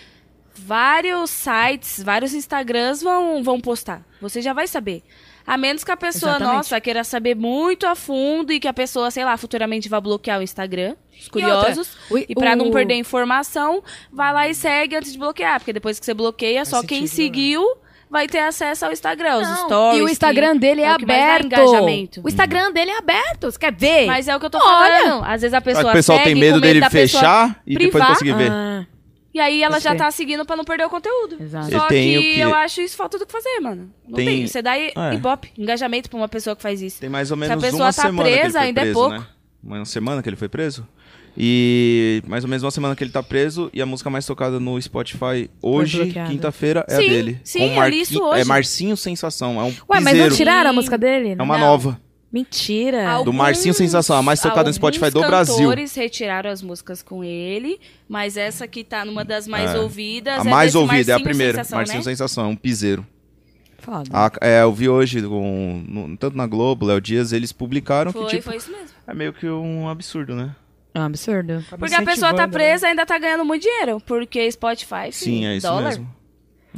vários 0.55 1.31
sites, 1.31 2.01
vários 2.01 2.33
Instagrams 2.33 3.03
vão, 3.03 3.43
vão 3.43 3.59
postar. 3.59 4.05
Você 4.21 4.41
já 4.41 4.53
vai 4.53 4.67
saber. 4.67 5.03
A 5.47 5.57
menos 5.57 5.81
que 5.83 5.91
a 5.91 5.95
pessoa, 5.95 6.31
Exatamente. 6.33 6.55
nossa, 6.57 6.81
queira 6.81 7.03
saber 7.05 7.33
muito 7.35 7.87
a 7.87 7.95
fundo 7.95 8.51
e 8.51 8.59
que 8.59 8.67
a 8.67 8.73
pessoa, 8.73 9.09
sei 9.09 9.23
lá, 9.23 9.37
futuramente 9.37 9.87
vá 9.87 10.01
bloquear 10.01 10.39
o 10.39 10.43
Instagram, 10.43 10.95
os 11.17 11.27
E 11.27 11.45
outra, 11.45 11.61
curiosos. 11.71 11.97
o- 12.11 12.17
E, 12.17 12.35
pra 12.35 12.53
não 12.53 12.67
o- 12.67 12.71
perder 12.71 12.95
informação, 12.95 13.81
vai 14.11 14.33
lá 14.33 14.49
e 14.49 14.53
segue 14.53 14.97
antes 14.97 15.13
de 15.13 15.17
bloquear. 15.17 15.59
Porque 15.61 15.71
depois 15.71 15.97
que 15.99 16.05
você 16.05 16.13
bloqueia, 16.13 16.65
só 16.65 16.81
quem 16.83 17.07
sentido, 17.07 17.09
né? 17.09 17.15
seguiu 17.15 17.65
vai 18.09 18.27
ter 18.27 18.39
acesso 18.39 18.85
ao 18.85 18.91
Instagram, 18.91 19.37
os 19.37 19.47
Não, 19.47 19.65
stories. 19.65 19.99
E 19.99 20.01
o 20.03 20.09
Instagram 20.09 20.53
que 20.53 20.59
dele 20.59 20.81
é, 20.81 20.85
é 20.85 20.89
aberto. 20.89 22.21
O 22.23 22.27
Instagram 22.27 22.71
dele 22.71 22.91
é 22.91 22.97
aberto. 22.97 23.49
Você 23.51 23.59
quer 23.59 23.73
ver? 23.73 24.05
Mas 24.05 24.27
é 24.27 24.35
o 24.35 24.39
que 24.39 24.45
eu 24.45 24.49
tô 24.49 24.57
Olha! 24.57 24.99
falando. 25.03 25.23
Às 25.25 25.41
vezes 25.41 25.53
a 25.53 25.61
pessoa 25.61 25.89
o 25.89 25.93
pessoal 25.93 26.17
segue 26.19 26.31
tem 26.31 26.39
medo 26.39 26.55
com 26.55 26.61
dele 26.61 26.89
fechar 26.89 27.61
e 27.65 27.73
depois 27.77 27.89
privar, 27.91 28.01
não 28.09 28.15
conseguir 28.15 28.33
ver. 28.33 28.51
Ah, 28.51 28.85
E 29.33 29.39
aí 29.39 29.61
ela 29.61 29.79
já 29.79 29.91
Isso. 29.91 29.97
tá 30.03 30.09
seguindo 30.09 30.45
pra 30.45 30.55
não 30.55 30.63
perder 30.63 30.85
o 30.85 30.89
conteúdo. 30.89 31.37
Exato. 31.39 31.69
Só 31.69 31.87
que, 31.87 32.33
que- 32.33 32.39
eu 32.39 32.53
acho 32.55 32.81
isso 32.81 32.95
falta 32.97 33.19
do 33.19 33.25
que 33.25 33.31
fazer, 33.31 33.59
mano. 33.59 33.91
Não 34.07 34.15
Tem- 34.15 34.25
tem. 34.25 34.47
Você 34.47 34.61
dá 34.61 34.77
i- 34.77 34.91
É. 34.95 35.13
ibope, 35.13 35.51
engajamento 35.57 36.09
pra 36.09 36.17
uma 36.17 36.27
pessoa 36.27 36.55
que 36.55 36.61
faz 36.61 36.81
isso. 36.81 36.99
Tem 36.99 37.09
mais 37.09 37.29
ou 37.29 37.37
Se 37.37 37.43
a 37.43 37.47
menos 37.49 37.63
pessoa 37.63 37.83
uma 37.83 37.93
tá 37.93 38.01
semana 38.03 38.23
que 38.23 38.29
ele 38.33 38.39
presa, 38.41 38.59
foi 38.59 38.67
ainda 38.67 38.81
é 38.81 38.93
pouco. 38.93 39.09
né? 39.11 39.27
Uma 39.63 39.85
semana 39.85 40.23
que 40.23 40.29
ele 40.29 40.35
foi 40.37 40.49
preso. 40.49 40.87
E 41.39 42.23
mais 42.25 42.43
ou 42.43 42.49
menos 42.49 42.63
uma 42.63 42.71
semana 42.71 42.95
que 42.95 43.03
ele 43.03 43.11
tá 43.11 43.21
preso 43.21 43.69
e 43.71 43.79
a 43.79 43.85
música 43.85 44.09
mais 44.09 44.25
tocada 44.25 44.59
no 44.59 44.81
Spotify 44.81 45.47
hoje, 45.61 46.11
quinta-feira, 46.27 46.83
é 46.89 46.95
a 46.95 46.97
Sim, 46.97 47.09
dele. 47.09 47.39
sim, 47.43 47.59
Com 47.59 47.65
eu 47.65 47.69
li 47.71 47.75
Marqui- 47.75 47.97
isso 48.01 48.23
hoje. 48.23 48.41
É 48.41 48.45
Marcinho 48.45 48.97
Sensação, 48.97 49.59
é 49.59 49.63
um 49.63 49.67
Ué, 49.67 49.73
mas 49.99 50.03
não 50.05 50.11
piseiro. 50.13 50.35
tiraram 50.35 50.69
a 50.71 50.73
música 50.73 50.97
dele? 50.97 51.35
É 51.37 51.43
uma 51.43 51.57
Não. 51.59 51.67
nova. 51.67 52.01
Mentira. 52.37 53.09
Alguns- 53.09 53.25
Do 53.25 53.33
Marcinho 53.33 53.73
Sensação, 53.73 54.15
a 54.15 54.21
mais 54.21 54.39
tocada 54.39 54.69
no 54.69 54.73
Spotify 54.73 55.09
do 55.09 55.19
Brasil. 55.21 55.55
cantores 55.57 55.95
retiraram 55.95 56.49
as 56.49 56.61
músicas 56.61 57.01
com 57.01 57.23
ele, 57.23 57.79
mas 58.07 58.37
essa 58.37 58.67
que 58.67 58.83
tá 58.83 59.03
numa 59.03 59.23
das 59.25 59.47
mais 59.47 59.71
É. 59.73 59.79
ouvidas. 59.79 60.39
A 60.45 60.47
é 60.47 60.51
mais 60.51 60.75
ouvida 60.75 61.11
é 61.11 61.15
a 61.15 61.17
Marcinho 61.17 61.23
primeira. 61.23 61.53
Sensação, 61.57 61.77
Marcinho 61.77 61.97
né? 61.99 62.03
Sensação, 62.03 62.49
um 62.51 62.55
piseiro. 62.55 63.05
Foda. 63.79 64.09
A- 64.11 64.31
é, 64.41 64.61
eu 64.63 64.73
vi 64.73 64.89
hoje, 64.89 65.21
com, 65.21 65.83
no- 65.87 66.17
tanto 66.17 66.35
na 66.35 66.45
Globo, 66.45 66.85
Léo 66.85 66.99
Dias, 66.99 67.31
eles 67.31 67.51
publicaram 67.51 68.11
Foi, 68.11 68.23
que, 68.25 68.29
tipo, 68.31 68.43
foi 68.43 68.57
isso 68.57 68.71
mesmo. 68.71 68.87
é 69.07 69.13
meio 69.13 69.31
que 69.33 69.47
um 69.47 69.87
absurdo, 69.87 70.35
né? 70.35 70.55
É 70.93 70.99
um 70.99 71.03
absurdo. 71.03 71.53
Acaba 71.59 71.77
Porque 71.77 71.93
a 71.95 72.01
pessoa 72.01 72.33
tá 72.33 72.47
né? 72.47 72.51
presa 72.53 72.87
e 72.87 72.89
ainda 72.89 73.05
tá 73.05 73.17
ganhando 73.19 73.45
muito 73.45 73.61
dinheiro. 73.63 74.01
Porque 74.05 74.51
Spotify, 74.51 75.11
Sim, 75.11 75.45
é 75.45 75.55
isso 75.57 75.67
dólar, 75.67 75.89
mesmo. 75.89 76.09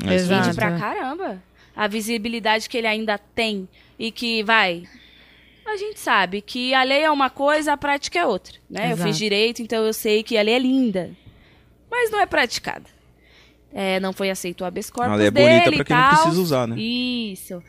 É 0.06 0.16
isso 0.16 0.26
Exato. 0.26 0.56
Pra 0.56 0.78
caramba. 0.78 1.42
A 1.76 1.88
visibilidade 1.88 2.68
que 2.68 2.78
ele 2.78 2.88
ainda 2.88 3.18
tem 3.18 3.68
e 3.98 4.12
que 4.12 4.44
vai. 4.44 4.84
A 5.70 5.78
gente 5.78 6.00
sabe 6.00 6.42
que 6.42 6.74
a 6.74 6.84
lei 6.84 7.04
é 7.04 7.12
uma 7.12 7.30
coisa, 7.30 7.74
a 7.74 7.78
prática 7.78 8.20
é 8.20 8.26
outra. 8.26 8.56
Né? 8.70 8.92
Eu 8.92 8.98
fiz 8.98 9.18
direito, 9.18 9.62
então 9.62 9.86
eu 9.86 9.94
sei 9.94 10.24
que 10.24 10.38
a 10.38 10.42
lei 10.42 10.56
é 10.56 10.60
linda. 10.60 11.12
Mas 11.90 12.12
não 12.12 12.20
é 12.20 12.26
praticada. 12.26 12.86
É, 13.72 14.00
não 14.00 14.12
foi 14.12 14.32
aceito 14.32 14.62
o 14.62 14.66
habeas 14.66 14.90
corpus 14.90 15.14
A 15.14 15.16
lei 15.16 15.28
é 15.28 15.32
bonita 15.32 15.70
e 15.70 15.84
quem 15.84 15.96
não 15.96 16.10
precisa 16.10 16.42
usar, 16.42 16.68
né? 16.68 16.80
Isso. 16.80 17.62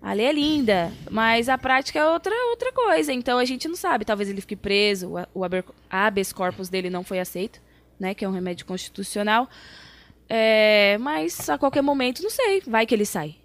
A 0.00 0.12
lei 0.12 0.26
é 0.26 0.32
linda, 0.32 0.92
mas 1.10 1.48
a 1.48 1.58
prática 1.58 1.98
é 1.98 2.06
outra, 2.08 2.34
outra 2.50 2.72
coisa. 2.72 3.12
Então 3.12 3.38
a 3.38 3.44
gente 3.44 3.68
não 3.68 3.76
sabe. 3.76 4.04
Talvez 4.04 4.28
ele 4.28 4.40
fique 4.40 4.56
preso, 4.56 5.14
o, 5.34 5.42
habeas 5.90 6.32
corpus 6.32 6.68
dele 6.68 6.90
não 6.90 7.04
foi 7.04 7.18
aceito, 7.18 7.60
né? 7.98 8.14
Que 8.14 8.24
é 8.24 8.28
um 8.28 8.32
remédio 8.32 8.66
constitucional. 8.66 9.48
É, 10.28 10.96
mas 10.98 11.48
a 11.50 11.58
qualquer 11.58 11.82
momento, 11.82 12.22
não 12.22 12.30
sei, 12.30 12.62
vai 12.66 12.86
que 12.86 12.94
ele 12.94 13.04
sai. 13.04 13.36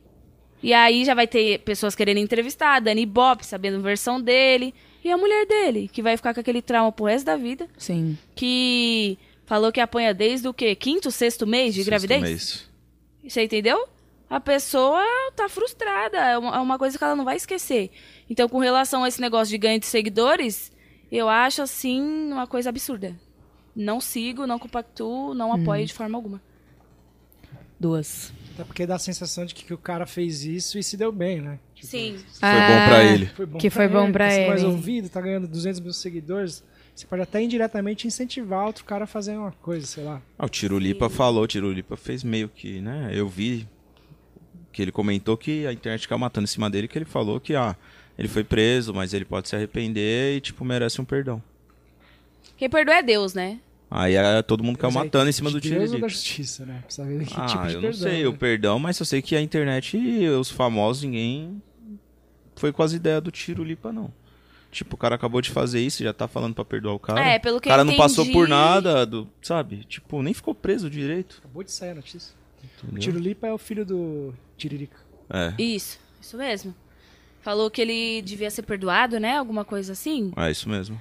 E 0.62 0.74
aí 0.74 1.06
já 1.06 1.14
vai 1.14 1.28
ter 1.28 1.60
pessoas 1.60 1.96
querendo 1.96 2.18
entrevistar, 2.18 2.76
a 2.76 2.80
Dani 2.80 3.06
Bop, 3.06 3.46
sabendo 3.46 3.78
a 3.78 3.82
versão 3.82 4.20
dele. 4.22 4.74
E 5.04 5.12
a 5.12 5.18
mulher 5.18 5.46
dele, 5.46 5.88
que 5.88 6.02
vai 6.02 6.18
ficar 6.18 6.34
com 6.34 6.40
aquele 6.40 6.62
trauma 6.62 6.92
pro 6.92 7.06
resto 7.06 7.26
da 7.26 7.38
vida. 7.38 7.68
Sim. 7.78 8.18
Que 8.36 9.18
falou 9.46 9.72
que 9.72 9.80
apanha 9.80 10.14
desde 10.14 10.48
o 10.48 10.54
quê? 10.54 10.76
Quinto, 10.76 11.12
sexto 11.12 11.48
mês 11.48 11.74
de 11.74 11.84
Sexto 11.84 11.90
gravidez? 11.90 12.22
mês. 12.22 12.70
Você 13.26 13.44
entendeu? 13.44 13.88
A 14.30 14.40
pessoa 14.40 15.04
tá 15.36 15.48
frustrada. 15.48 16.18
É 16.18 16.38
uma, 16.38 16.76
é 16.76 16.78
coisa 16.78 16.98
que 16.98 17.04
ela 17.04 17.16
não 17.16 17.24
vai 17.24 17.38
esquecer. 17.38 17.92
Então, 18.30 18.50
com 18.50 18.60
relação 18.60 19.04
a 19.04 19.08
esse 19.08 19.22
negócio 19.22 19.50
de 19.50 19.58
ganho 19.58 19.80
de 19.80 19.86
seguidores, 19.86 20.72
eu 21.12 21.30
acho, 21.30 21.62
assim, 21.62 22.02
uma 22.32 22.46
coisa 22.46 22.70
absurda. 22.70 23.16
Não 23.74 24.02
sigo, 24.02 24.46
não 24.46 24.60
compactuo, 24.60 25.34
não 25.34 25.54
apoio 25.54 25.86
de 25.86 25.94
forma 25.94 26.18
alguma. 26.18 26.42
Duas. 27.80 28.34
Até 28.58 28.64
porque 28.64 28.88
dá 28.88 28.96
a 28.96 29.00
sensação 29.00 29.46
de 29.46 29.54
que, 29.54 29.64
que 29.64 29.74
o 29.74 29.78
cara 29.78 30.08
fez 30.08 30.44
isso 30.44 30.80
e 30.80 30.84
se 30.84 30.98
deu 30.98 31.12
bem, 31.12 31.40
né? 31.40 31.60
Tipo, 31.76 31.88
Sim. 31.90 32.18
Foi 32.18 32.50
bom 32.50 32.88
pra 32.88 33.04
ele. 33.04 33.26
Foi 33.28 33.46
bom 33.46 33.58
Que 33.60 33.70
foi 33.70 33.88
bom 33.88 34.12
pra 34.12 34.26
tá 34.26 34.32
sendo 34.32 34.48
mais 34.48 34.64
ele. 34.64 34.72
ouvido, 34.72 35.10
tá 35.10 35.22
ganhando 35.22 35.48
200 35.48 35.80
mil 35.80 35.94
seguidores. 35.94 36.64
Você 36.96 37.06
pode 37.06 37.22
até 37.22 37.40
indiretamente 37.40 38.08
incentivar 38.08 38.66
outro 38.66 38.84
cara 38.84 39.04
a 39.04 39.08
fazer 39.08 39.38
uma 39.38 39.52
coisa, 39.52 39.86
sei 39.86 40.04
lá. 40.04 40.24
Ah, 40.40 40.48
o 40.48 40.50
Tirulipa 40.50 41.08
falou, 41.08 41.44
o 41.44 41.48
Tirulipa 41.48 41.96
fez 41.96 42.24
meio 42.24 42.50
que, 42.50 42.82
né? 42.82 43.12
Eu 43.14 43.30
vi 43.30 43.68
que 44.74 44.82
ele 44.82 44.92
comentou 44.92 45.38
que 45.38 45.68
a 45.68 45.72
internet 45.72 46.08
caiu 46.08 46.18
matando 46.18 46.46
em 46.46 46.48
cima 46.48 46.68
dele, 46.68 46.88
que 46.88 46.98
ele 46.98 47.06
falou 47.06 47.40
que, 47.40 47.54
ah, 47.54 47.76
ele 48.18 48.28
foi 48.28 48.44
preso, 48.44 48.92
mas 48.92 49.14
ele 49.14 49.26
pode 49.26 49.48
se 49.48 49.56
arrepender 49.56 50.38
e, 50.38 50.42
tipo, 50.42 50.66
merece 50.66 51.00
um 51.00 51.06
perdão. 51.06 51.44
Quem 52.58 52.68
perdoa 52.68 52.96
é 52.96 53.04
Deus, 53.04 53.36
né? 53.36 53.60
Aí 53.90 54.16
é, 54.16 54.42
todo 54.42 54.64
mundo 54.64 54.78
caiu 54.78 54.92
matando 54.92 55.30
em 55.30 55.32
cima 55.32 55.50
do 55.50 55.62
Deus 55.62 55.74
Tirulipa. 55.74 56.00
da 56.00 56.08
justiça, 56.10 56.66
né? 56.66 56.82
Precisa 56.86 57.08
ver 57.08 57.26
que 57.26 57.34
Ah, 57.38 57.46
tipo 57.46 57.68
de 57.68 57.74
eu 57.74 57.82
não 57.82 57.82
perdão, 57.90 57.94
sei 58.12 58.22
né? 58.24 58.28
o 58.28 58.34
perdão, 58.34 58.80
mas 58.80 59.00
eu 59.00 59.06
sei 59.06 59.22
que 59.22 59.36
a 59.36 59.42
internet 59.42 59.98
e 59.98 60.28
os 60.30 60.50
famosos, 60.52 61.04
ninguém 61.04 61.62
foi 62.56 62.74
com 62.74 62.84
as 62.84 62.92
ideias 62.92 63.22
do 63.24 63.32
Tirulipa, 63.32 63.94
não. 63.94 64.12
Tipo, 64.70 64.96
o 64.96 64.98
cara 64.98 65.16
acabou 65.16 65.42
de 65.42 65.50
fazer 65.50 65.80
isso, 65.80 66.04
já 66.04 66.12
tá 66.12 66.28
falando 66.28 66.54
pra 66.54 66.66
perdoar 66.66 66.94
o 66.96 67.00
cara. 67.00 67.22
É, 67.22 67.40
pelo 67.40 67.62
que 67.62 67.70
o 67.70 67.72
cara 67.72 67.82
eu 67.82 67.86
não 67.86 67.96
passou 67.96 68.26
entendi- 68.26 68.38
por 68.38 68.48
nada, 68.50 69.06
do, 69.06 69.28
sabe? 69.42 69.86
Tipo, 69.86 70.22
nem 70.22 70.34
ficou 70.34 70.54
preso 70.54 70.90
direito. 70.90 71.38
Acabou 71.40 71.64
de 71.64 71.72
sair 71.72 71.92
a 71.92 71.96
notícia. 71.96 72.34
O 72.62 72.88
entendeu? 72.88 73.00
Tirulipa 73.00 73.48
é 73.48 73.54
o 73.54 73.58
filho 73.58 73.86
do 73.86 74.34
Tiririca. 74.58 74.98
É, 75.30 75.54
Isso, 75.58 75.98
isso 76.22 76.36
mesmo. 76.38 76.76
Falou 77.42 77.72
que 77.72 77.82
ele 77.82 78.22
devia 78.22 78.52
ser 78.52 78.64
perdoado, 78.64 79.18
né? 79.20 79.38
Alguma 79.38 79.64
coisa 79.64 79.94
assim. 79.94 80.34
é 80.36 80.52
isso 80.52 80.68
mesmo. 80.68 81.00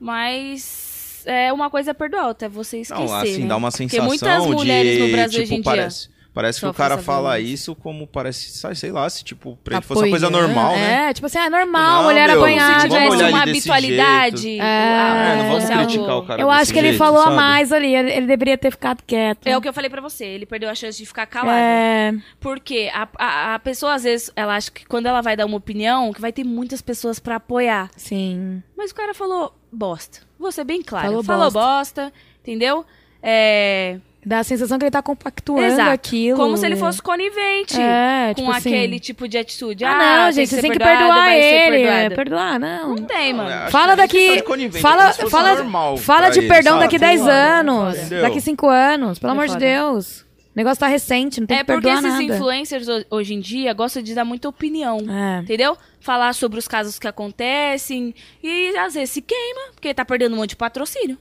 Mas 0.00 1.01
é 1.26 1.52
uma 1.52 1.68
coisa 1.70 1.90
é 1.90 1.94
perdoar, 1.94 2.28
outra 2.28 2.46
é 2.46 2.48
você 2.48 2.78
esquecer. 2.80 3.04
Não, 3.06 3.14
assim, 3.14 3.42
né? 3.42 3.46
dá 3.48 3.56
uma 3.56 3.70
Porque 3.70 3.88
sensação 3.88 4.06
muitas 4.06 4.46
mulheres 4.46 4.96
de, 4.96 5.02
no 5.04 5.08
Brasil 5.12 5.42
tipo, 5.42 5.52
hoje 5.52 5.60
em 5.60 5.62
parece, 5.62 6.08
parece 6.34 6.60
que 6.60 6.66
o 6.66 6.72
cara 6.72 6.96
fala 6.98 7.30
violência. 7.36 7.54
isso 7.54 7.74
como 7.76 8.06
parece, 8.06 8.50
sabe, 8.56 8.74
sei 8.76 8.90
lá, 8.90 9.08
se 9.10 9.22
tipo, 9.22 9.58
pra 9.62 9.76
ele 9.76 9.84
fosse 9.84 10.02
uma 10.02 10.08
coisa 10.08 10.26
Apoiando. 10.28 10.46
normal, 10.48 10.72
né? 10.76 11.10
É, 11.10 11.12
tipo 11.12 11.26
assim, 11.26 11.38
é 11.38 11.50
normal, 11.50 12.02
Não, 12.02 12.08
mulher 12.10 12.28
meu, 12.28 12.38
apanhar. 12.40 12.80
dia. 12.80 12.88
Vamos 12.88 13.14
olhar 13.16 13.24
ele 13.28 13.32
uma 13.34 13.42
habitualidade. 13.42 14.36
jeito. 14.42 14.62
ah, 14.62 14.64
É, 14.66 15.36
não 15.36 15.46
vamos 15.48 15.60
fosse 15.62 15.72
algo- 15.72 15.86
criticar 15.86 16.16
o 16.16 16.22
cara 16.26 16.40
Eu 16.42 16.50
acho 16.50 16.72
que 16.72 16.78
ele 16.78 16.88
jeito, 16.88 16.98
falou 16.98 17.20
a 17.20 17.24
sabe? 17.24 17.36
mais 17.36 17.72
ali, 17.72 17.94
ele, 17.94 18.10
ele 18.12 18.26
deveria 18.26 18.56
ter 18.56 18.70
ficado 18.70 19.02
quieto. 19.06 19.46
É 19.46 19.56
o 19.56 19.60
que 19.60 19.68
eu 19.68 19.72
falei 19.74 19.90
pra 19.90 20.00
você, 20.00 20.24
ele 20.24 20.46
perdeu 20.46 20.70
a 20.70 20.74
chance 20.74 20.96
de 20.98 21.04
ficar 21.06 21.26
calado. 21.26 21.50
É, 21.58 22.14
Porque 22.40 22.90
a, 22.94 23.06
a, 23.18 23.54
a 23.54 23.58
pessoa, 23.58 23.94
às 23.94 24.04
vezes, 24.04 24.30
ela 24.34 24.56
acha 24.56 24.70
que 24.70 24.86
quando 24.86 25.06
ela 25.06 25.20
vai 25.20 25.36
dar 25.36 25.44
uma 25.46 25.56
opinião, 25.58 26.12
que 26.14 26.20
vai 26.20 26.32
ter 26.32 26.44
muitas 26.44 26.80
pessoas 26.80 27.18
pra 27.18 27.36
apoiar. 27.36 27.90
sim. 27.96 28.62
Mas 28.76 28.90
o 28.90 28.94
cara 28.94 29.12
falou 29.14 29.54
bosta. 29.70 30.20
Vou 30.42 30.52
ser 30.52 30.64
bem 30.64 30.82
claro. 30.82 31.06
Falou 31.06 31.22
Falou, 31.22 31.50
bosta. 31.50 32.02
bosta. 32.04 32.12
entendeu? 32.42 32.84
É... 33.22 33.98
Dá 34.24 34.38
a 34.38 34.44
sensação 34.44 34.78
que 34.78 34.84
ele 34.84 34.90
tá 34.92 35.02
compactuando 35.02 35.64
Exato. 35.64 35.90
aquilo. 35.90 36.36
Como 36.36 36.56
se 36.56 36.64
ele 36.64 36.76
fosse 36.76 37.02
conivente 37.02 37.76
É, 37.80 38.28
com 38.28 38.42
tipo 38.42 38.50
assim. 38.52 38.68
aquele 38.72 39.00
tipo 39.00 39.26
de 39.26 39.36
atitude. 39.36 39.84
Ah, 39.84 39.90
Ah, 39.90 39.94
não, 39.96 40.24
tem 40.26 40.32
gente, 40.34 40.48
vocês 40.48 40.60
ser 40.60 40.60
têm 40.60 40.70
que 40.70 40.78
perdoar 40.78 41.32
ele. 41.34 41.82
É, 41.82 42.08
perdoar, 42.10 42.60
não. 42.60 42.90
Não 42.90 43.04
tem, 43.04 43.32
mano. 43.32 43.50
Fala 43.70 43.96
que 43.96 43.98
nem 43.98 44.06
questão 44.08 44.26
daqui. 44.28 44.36
de 44.36 44.42
conivente, 44.44 44.80
Fala, 44.80 45.08
é 45.08 45.12
fosse 45.12 45.28
fala, 45.30 45.54
normal 45.56 45.96
fala 45.96 46.28
de 46.30 46.38
ele, 46.38 46.46
perdão 46.48 46.74
sabe? 46.74 46.84
daqui 46.84 46.98
10 46.98 47.20
Foda, 47.20 47.32
anos. 47.32 47.96
Entendeu? 47.98 48.22
Daqui 48.22 48.40
5 48.40 48.68
anos. 48.68 49.18
Pelo 49.18 49.30
É 49.32 49.34
amor 49.34 49.48
de. 49.48 49.56
Deus. 49.56 50.20
O 50.20 50.24
negócio 50.54 50.78
tá 50.78 50.86
recente, 50.86 51.40
não 51.40 51.46
tem 51.48 51.56
É 51.56 51.60
que 51.60 51.66
porque 51.72 51.80
perdoar 51.88 51.98
esses 52.04 52.12
nada. 52.20 52.22
influencers 52.36 52.86
ho- 52.88 53.04
hoje 53.10 53.34
em 53.34 53.40
dia 53.40 53.72
gostam 53.72 54.02
de 54.04 54.14
dar 54.14 54.24
muita 54.24 54.48
opinião. 54.48 54.98
É. 55.10 55.40
Entendeu? 55.40 55.76
Falar 56.02 56.34
sobre 56.34 56.58
os 56.58 56.66
casos 56.66 56.98
que 56.98 57.06
acontecem. 57.06 58.14
E 58.42 58.76
às 58.76 58.94
vezes 58.94 59.10
se 59.10 59.22
queima, 59.22 59.72
porque 59.72 59.94
tá 59.94 60.04
perdendo 60.04 60.34
um 60.34 60.38
monte 60.38 60.50
de 60.50 60.56
patrocínio. 60.56 61.16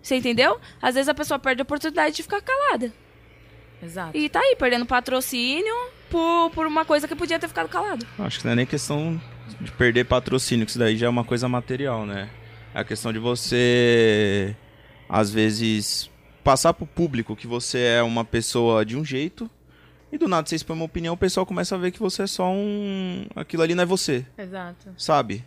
Você 0.00 0.16
entendeu? 0.16 0.58
Às 0.80 0.94
vezes 0.94 1.08
a 1.08 1.14
pessoa 1.14 1.38
perde 1.38 1.60
a 1.60 1.64
oportunidade 1.64 2.16
de 2.16 2.22
ficar 2.22 2.40
calada. 2.40 2.90
Exato. 3.82 4.16
E 4.16 4.28
tá 4.28 4.40
aí, 4.40 4.56
perdendo 4.56 4.86
patrocínio 4.86 5.74
por, 6.08 6.50
por 6.50 6.66
uma 6.66 6.84
coisa 6.84 7.06
que 7.06 7.14
podia 7.14 7.38
ter 7.38 7.46
ficado 7.46 7.68
calado. 7.68 8.06
Acho 8.18 8.38
que 8.38 8.46
não 8.46 8.52
é 8.52 8.56
nem 8.56 8.66
questão 8.66 9.20
de 9.60 9.70
perder 9.72 10.04
patrocínio, 10.04 10.64
que 10.64 10.70
isso 10.70 10.78
daí 10.78 10.96
já 10.96 11.06
é 11.06 11.10
uma 11.10 11.24
coisa 11.24 11.46
material, 11.46 12.06
né? 12.06 12.30
É 12.74 12.80
a 12.80 12.84
questão 12.84 13.12
de 13.12 13.18
você, 13.18 14.56
às 15.08 15.30
vezes, 15.30 16.10
passar 16.42 16.72
pro 16.72 16.86
público 16.86 17.36
que 17.36 17.46
você 17.46 17.80
é 17.80 18.02
uma 18.02 18.24
pessoa 18.24 18.84
de 18.84 18.96
um 18.96 19.04
jeito 19.04 19.50
e 20.10 20.18
do 20.18 20.26
nada 20.28 20.48
você 20.48 20.56
expõe 20.56 20.76
uma 20.76 20.84
opinião, 20.84 21.14
o 21.14 21.18
pessoal 21.18 21.44
começa 21.44 21.74
a 21.74 21.78
ver 21.78 21.90
que 21.90 22.00
você 22.00 22.22
é 22.22 22.26
só 22.26 22.48
um. 22.50 23.26
Aquilo 23.36 23.62
ali 23.62 23.74
não 23.74 23.82
é 23.82 23.86
você, 23.86 24.24
Exato. 24.36 24.94
sabe? 24.96 25.44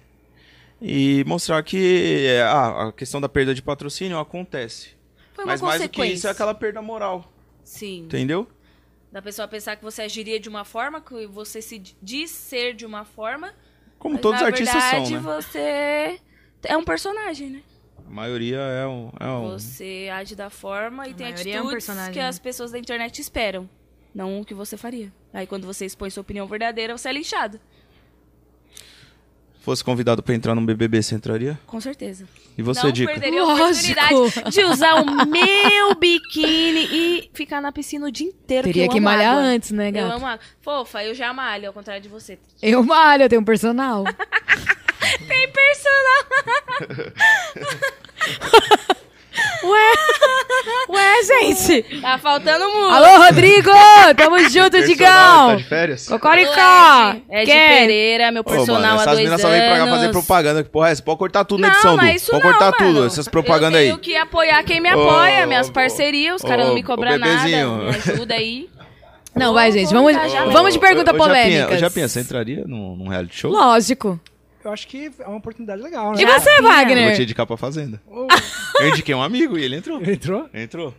E 0.82 1.24
mostrar 1.26 1.62
que 1.64 2.26
é, 2.28 2.41
ah, 2.43 2.88
a 2.88 2.91
questão 2.91 3.22
da 3.22 3.30
perda 3.30 3.53
de 3.53 3.62
patrocínio 3.62 4.18
acontece. 4.20 4.89
Foi 5.33 5.46
uma 5.46 5.54
Mas 5.54 5.62
mais 5.62 5.82
do 5.82 5.89
que 5.89 5.97
consequência. 5.97 6.13
isso 6.13 6.28
é 6.28 6.32
aquela 6.32 6.54
perda 6.54 6.82
moral, 6.82 7.32
Sim. 7.63 8.04
entendeu? 8.04 8.47
Da 9.12 9.21
pessoa 9.21 9.47
pensar 9.47 9.75
que 9.75 9.83
você 9.83 10.04
agiria 10.04 10.39
de 10.39 10.47
uma 10.47 10.63
forma, 10.63 11.01
que 11.01 11.28
você 11.28 11.62
se 11.62 11.79
diz 12.01 12.32
ser 12.32 12.74
de 12.74 12.86
uma 12.86 13.04
forma. 13.04 13.54
Como 14.00 14.13
mas 14.13 14.21
todos 14.21 14.42
os 14.42 14.47
artistas 14.47 14.82
verdade, 14.82 15.08
são, 15.09 15.21
né? 15.21 15.42
você 15.42 16.20
é 16.63 16.78
um 16.78 16.83
personagem, 16.83 17.50
né? 17.50 17.62
A 18.08 18.09
maioria 18.09 18.58
é 18.58 18.88
um. 18.88 19.12
É 19.20 19.28
um... 19.28 19.51
Você 19.51 20.09
age 20.12 20.36
da 20.36 20.50
forma 20.50 21.08
e 21.08 21.12
A 21.12 21.13
tem 21.13 21.32
maioria 21.32 21.55
é 21.58 21.62
um 21.62 21.70
atitudes 21.70 22.09
que 22.12 22.20
né? 22.20 22.28
as 22.28 22.39
pessoas 22.39 22.71
da 22.71 22.79
internet 22.79 23.20
esperam. 23.20 23.70
Não 24.13 24.42
o 24.42 24.46
que 24.46 24.54
você 24.54 24.75
faria. 24.78 25.12
Aí 25.33 25.47
quando 25.47 25.66
você 25.66 25.86
expõe 25.86 26.09
sua 26.09 26.21
opinião 26.21 26.46
verdadeira, 26.47 26.97
você 26.97 27.09
é 27.09 27.13
linchado. 27.13 27.59
Fosse 29.62 29.83
convidado 29.83 30.24
pra 30.24 30.33
entrar 30.33 30.55
num 30.55 30.66
BBB, 30.66 31.04
você 31.04 31.13
entraria? 31.13 31.59
Com 31.67 31.79
certeza. 31.79 32.28
E 32.58 32.63
você, 32.63 32.82
não 32.83 32.92
Dica? 32.92 33.12
perderia 33.12 33.43
a 33.43 33.46
oportunidade 33.54 34.16
de 34.51 34.63
usar 34.63 34.96
o 34.96 35.05
meu 35.28 35.93
biquíni 35.96 36.88
e 36.92 37.29
ficar 37.32 37.62
na 37.62 37.71
piscina 37.71 38.08
o 38.08 38.12
dia 38.12 38.25
inteiro. 38.28 38.63
Teria 38.66 38.86
eu 38.86 38.89
que 38.89 38.97
amo 38.97 39.05
malhar 39.05 39.33
água. 39.33 39.43
antes, 39.43 39.70
né, 39.70 39.89
Eu 39.89 39.93
gata? 39.93 40.16
amo 40.16 40.25
água. 40.25 40.43
Fofa, 40.62 41.04
eu 41.04 41.13
já 41.13 41.32
malho, 41.32 41.67
ao 41.67 41.74
contrário 41.74 42.01
de 42.01 42.09
você. 42.09 42.39
Eu 42.59 42.83
malho, 42.83 43.21
eu 43.24 43.29
tenho 43.29 43.42
um 43.42 43.46
personal. 43.46 44.04
Tem 45.28 45.51
personal. 45.51 46.25
Ué? 49.63 49.93
Ué, 50.89 51.24
gente? 51.24 52.01
Tá 52.01 52.17
faltando 52.17 52.66
muito. 52.70 52.93
Alô, 52.93 53.24
Rodrigo! 53.24 53.70
Tamo 54.17 54.37
junto, 54.49 54.82
Digão! 54.86 55.49
Tá 55.49 55.55
de 55.55 55.63
férias? 55.63 56.08
Cocoricó! 56.08 57.16
É 57.29 57.45
de? 57.45 57.51
Pereira, 57.51 58.32
meu 58.32 58.43
Ô, 58.45 58.49
mano, 58.49 58.58
personal 58.66 58.91
há 58.91 58.95
essas 58.95 59.05
dois 59.05 59.17
meninas 59.20 59.39
anos. 59.39 59.41
só 59.41 59.49
vêm 59.49 59.70
pra 59.70 59.86
cá 59.86 59.91
fazer 59.91 60.09
propaganda. 60.12 60.63
Que 60.63 60.70
porra 60.70 60.89
é 60.89 60.91
essa? 60.91 61.01
Pode 61.03 61.17
cortar 61.20 61.45
tudo 61.45 61.62
na 61.62 61.67
Não, 61.70 61.74
edição, 61.75 61.95
Du. 61.95 62.01
Pode 62.01 62.32
não, 62.32 62.51
cortar 62.51 62.71
mano. 62.79 62.93
tudo, 62.93 63.05
essas 63.08 63.28
propagandas 63.28 63.74
eu 63.74 63.79
aí. 63.79 63.86
tenho 63.86 63.99
que 63.99 64.16
apoiar 64.17 64.63
quem 64.63 64.82
me 64.82 64.89
apoia, 64.89 65.45
Ô, 65.45 65.47
minhas 65.47 65.70
ô, 65.70 65.71
parcerias, 65.71 66.36
os 66.36 66.41
caras 66.41 66.67
não 66.67 66.74
me 66.74 66.83
cobram 66.83 67.17
nada. 67.17 67.43
Me 67.45 67.55
ajuda 67.55 68.33
aí. 68.33 68.70
Não, 69.33 69.53
vai, 69.53 69.71
gente. 69.71 69.93
Vamos, 69.93 70.13
vamos 70.51 70.74
de 70.74 70.79
pergunta 70.79 71.13
polêmica. 71.13 71.78
Japinha, 71.78 72.08
você 72.08 72.20
entraria 72.20 72.63
num, 72.67 72.97
num 72.97 73.08
reality 73.08 73.36
show? 73.37 73.51
Lógico. 73.51 74.20
Eu 74.63 74.71
acho 74.71 74.88
que 74.88 75.12
é 75.20 75.28
uma 75.28 75.38
oportunidade 75.38 75.82
legal, 75.82 76.12
né? 76.13 76.21
E 76.21 76.25
você, 76.25 76.50
Eu 76.58 76.62
vou 76.62 76.71
te 76.71 76.75
Wagner? 76.75 77.21
indicar 77.21 77.46
pra 77.47 77.58
Fazenda. 77.58 78.01
Ô, 78.08 78.28
Eu 78.79 78.89
indiquei 78.89 79.13
um 79.16 79.21
amigo 79.21 79.58
e 79.58 79.63
ele 79.63 79.75
entrou. 79.78 80.00
Ele 80.01 80.13
entrou? 80.13 80.50
Entrou? 80.54 80.93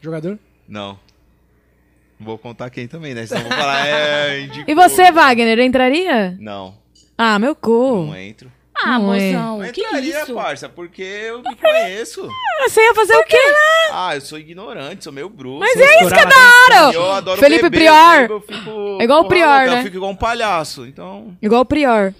Jogador? 0.00 0.38
Não. 0.68 0.98
Vou 2.20 2.36
contar 2.38 2.70
quem 2.70 2.86
também, 2.88 3.14
né? 3.14 3.26
Senão 3.26 3.42
eu 3.42 3.48
vou 3.48 3.56
falar, 3.58 3.86
é, 3.86 4.40
indicou. 4.40 4.64
E 4.66 4.74
você, 4.74 5.10
Wagner, 5.12 5.58
entraria? 5.60 6.36
Não, 6.40 6.74
Ah, 7.16 7.38
meu 7.38 7.54
cu. 7.54 8.06
não 8.06 8.16
entro. 8.16 8.50
Ah, 8.80 8.96
Não 8.98 9.12
é. 9.12 9.32
mozão, 9.32 9.58
Não 9.58 9.72
que 9.72 9.80
entraria, 9.80 10.22
isso? 10.22 10.34
parça, 10.34 10.68
porque 10.68 11.02
eu 11.02 11.42
me 11.42 11.56
conheço. 11.56 12.28
Ah, 12.60 12.68
Você 12.68 12.80
ia 12.80 12.94
fazer 12.94 13.16
o 13.16 13.24
quê 13.24 13.36
lá? 13.36 14.08
Ah, 14.08 14.14
eu 14.14 14.20
sou 14.20 14.38
ignorante, 14.38 15.02
sou 15.02 15.12
meio 15.12 15.28
bruto. 15.28 15.58
Mas 15.58 15.76
é 15.80 16.00
isso 16.04 16.14
que 16.14 16.20
é 16.20 16.26
da 16.26 16.36
hora! 16.36 16.94
Eu 16.94 17.10
adoro 17.12 17.40
Felipe 17.40 17.62
beber, 17.62 17.78
Prior. 17.78 18.30
eu 18.30 18.40
fico... 18.40 18.98
É 19.00 19.04
igual 19.04 19.22
o 19.22 19.28
Prior, 19.28 19.48
louca, 19.48 19.70
né? 19.72 19.78
Eu 19.80 19.82
fico 19.82 19.96
igual 19.96 20.10
um 20.12 20.16
palhaço, 20.16 20.86
então... 20.86 21.36
Igual 21.42 21.62
o 21.62 21.64
Prior. 21.64 22.14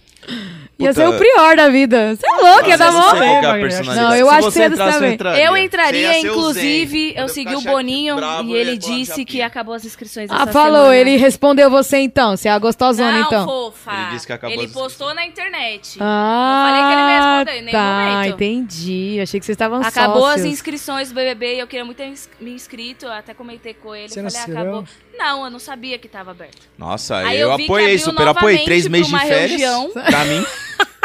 Ia 0.80 0.92
ser 0.92 1.08
o 1.08 1.18
Prior 1.18 1.56
da 1.56 1.68
vida. 1.68 2.14
Você 2.14 2.24
é 2.24 2.50
louco, 2.52 2.68
ia 2.68 2.78
dar 2.78 2.92
mó... 2.92 3.00
eu 3.00 3.16
não 3.16 4.12
é 4.12 4.20
eu 4.20 4.26
Se 4.28 4.32
acho 4.34 4.46
que 4.52 4.68
você 4.68 4.76
saber. 4.76 5.12
entraria. 5.14 5.44
Eu 5.44 5.56
entraria, 5.56 6.20
inclusive, 6.20 6.98
Zen. 7.00 7.08
eu 7.08 7.14
Quando 7.24 7.28
segui 7.30 7.54
o 7.56 7.60
Boninho 7.62 8.14
bravo, 8.14 8.48
e 8.48 8.52
eu 8.52 8.56
ele 8.56 8.76
disse 8.78 9.24
que 9.24 9.42
acabou 9.42 9.74
as 9.74 9.84
inscrições 9.84 10.30
Ah, 10.30 10.46
falou. 10.46 10.82
semana. 10.82 10.96
Ele 10.96 11.16
respondeu 11.16 11.68
você 11.68 11.96
então. 11.98 12.36
Você 12.36 12.46
é 12.46 12.52
a 12.52 12.58
gostosona, 12.60 13.10
Não, 13.10 13.26
então. 13.26 13.44
fofa. 13.44 13.90
Ele 13.92 14.10
disse 14.12 14.26
que 14.28 14.32
acabou 14.32 14.56
Ele 14.56 14.66
as 14.66 14.72
postou 14.72 15.12
na 15.14 15.26
internet. 15.26 15.98
Ah, 16.00 16.62
Não 16.62 16.68
falei 16.68 16.86
que 16.86 16.92
ele 16.92 17.06
me 17.06 17.12
respondeu 17.18 17.54
em 17.54 17.62
nenhum 17.62 17.72
tá, 17.78 18.10
momento. 18.14 18.34
entendi. 18.34 19.20
Achei 19.20 19.40
que 19.40 19.46
vocês 19.46 19.54
estavam 19.56 19.82
Acabou 19.82 20.26
as 20.26 20.34
sócios. 20.34 20.46
inscrições 20.52 21.08
do 21.08 21.14
BBB 21.16 21.56
e 21.56 21.58
eu 21.58 21.66
queria 21.66 21.84
muito 21.84 21.96
ter 21.96 22.12
me 22.40 22.52
inscrito. 22.52 23.06
Eu 23.06 23.12
até 23.12 23.34
comentei 23.34 23.74
com 23.74 23.96
ele. 23.96 24.08
Você 24.10 24.22
falei, 24.22 24.24
não 24.24 24.30
se 24.30 24.50
acabou. 24.52 24.84
Não, 25.18 25.44
eu 25.44 25.50
não 25.50 25.58
sabia 25.58 25.98
que 25.98 26.08
tava 26.08 26.30
aberto. 26.30 26.68
Nossa, 26.78 27.16
Aí 27.18 27.40
eu, 27.40 27.48
eu 27.48 27.52
apoiei, 27.54 27.98
super 27.98 28.28
apoiei. 28.28 28.64
Três 28.64 28.86
meses 28.86 29.08
de 29.08 29.18
férias, 29.18 29.50
região. 29.50 29.90
pra 29.90 30.24
mim. 30.24 30.46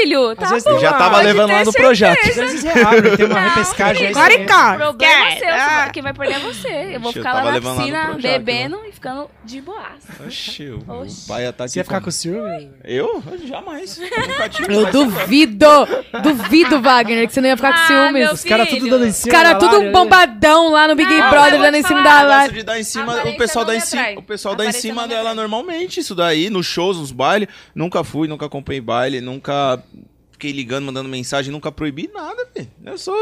Filho, 0.00 0.34
tá 0.36 0.44
Às 0.44 0.50
vezes 0.50 0.64
bom. 0.64 0.70
Eu 0.72 0.80
já 0.80 0.92
tava 0.92 1.10
Pode 1.16 1.26
levando 1.26 1.50
lá 1.50 1.64
no 1.64 1.72
projeto. 1.72 2.18
Às 2.28 2.34
vezes 2.36 2.62
reabre, 2.62 3.16
tem 3.16 3.26
uma 3.26 3.40
Não, 3.40 3.48
repescagem 3.48 4.06
aí. 4.06 4.12
Agora 4.12 4.30
também. 4.30 4.46
O 4.46 4.94
problema 4.94 5.26
é 5.28 5.38
seu. 5.84 5.92
Quem 5.92 6.02
vai 6.02 6.12
perder 6.14 6.34
é 6.34 6.38
você. 6.38 6.68
Eu 6.94 7.00
vou 7.00 7.08
eu 7.10 7.12
ficar 7.12 7.32
lá 7.34 7.44
na 7.44 7.50
levando 7.50 7.64
lá 7.66 7.74
no 7.74 7.80
piscina, 7.82 8.04
Projac, 8.06 8.22
bebendo 8.22 8.80
e 8.88 8.92
ficando 8.92 9.30
de 9.44 9.60
boaça. 9.60 10.22
Oxi, 10.26 10.68
o 10.70 10.92
Oxi. 11.02 11.26
pai 11.28 11.42
ia 11.44 11.52
tá 11.52 11.64
aqui. 11.64 11.72
Você 11.72 11.78
ia 11.80 11.84
ficar 11.84 12.00
com- 12.00 12.10
ciúme? 12.10 12.70
Eu? 12.84 13.22
Jamais. 13.46 13.98
Nunca 13.98 14.48
tive. 14.48 14.74
Eu 14.74 14.86
duvido. 14.90 15.66
Duvido, 16.22 16.80
Wagner, 16.80 17.26
que 17.26 17.34
você 17.34 17.40
não 17.40 17.48
ia 17.48 17.56
ficar 17.56 17.72
com 17.72 17.80
Ah, 17.80 17.86
ciúmes. 17.86 18.32
Os 18.32 18.44
caras 18.44 18.68
tudo 18.68 18.88
dando 18.88 19.06
em 19.06 19.10
Os 19.10 19.16
cima. 19.16 19.32
caras 19.34 19.52
da 19.52 19.58
tudo 19.58 19.76
ali. 19.76 19.90
bombadão 19.90 20.70
lá 20.70 20.88
no 20.88 20.94
Big 20.94 21.10
Não, 21.10 21.30
Brother, 21.30 21.54
eu 21.54 21.60
dando 21.62 21.74
em 21.76 21.82
cima 21.82 22.02
da 22.02 22.46
Eu 22.46 22.52
de 22.52 22.62
dar 22.62 22.78
em 22.78 22.84
cima, 22.84 23.22
o 23.24 23.36
pessoal 23.36 23.64
dá 23.64 23.74
em 23.76 23.80
cima, 23.80 24.02
o 24.16 24.22
pessoal 24.22 24.54
dá 24.54 24.66
em 24.66 24.72
cima 24.72 25.06
dela 25.08 25.34
normalmente, 25.34 26.00
isso 26.00 26.14
daí, 26.14 26.48
nos 26.50 26.66
shows, 26.66 26.98
nos 26.98 27.10
bailes, 27.12 27.48
nunca 27.74 28.04
fui, 28.04 28.28
nunca 28.28 28.46
acompanhei 28.46 28.80
baile, 28.80 29.20
nunca 29.20 29.81
fiquei 30.32 30.52
ligando, 30.52 30.84
mandando 30.86 31.08
mensagem, 31.08 31.52
nunca 31.52 31.70
proibi 31.70 32.10
nada, 32.12 32.46
velho. 32.54 32.68
Eu 32.84 32.98
sou 32.98 33.14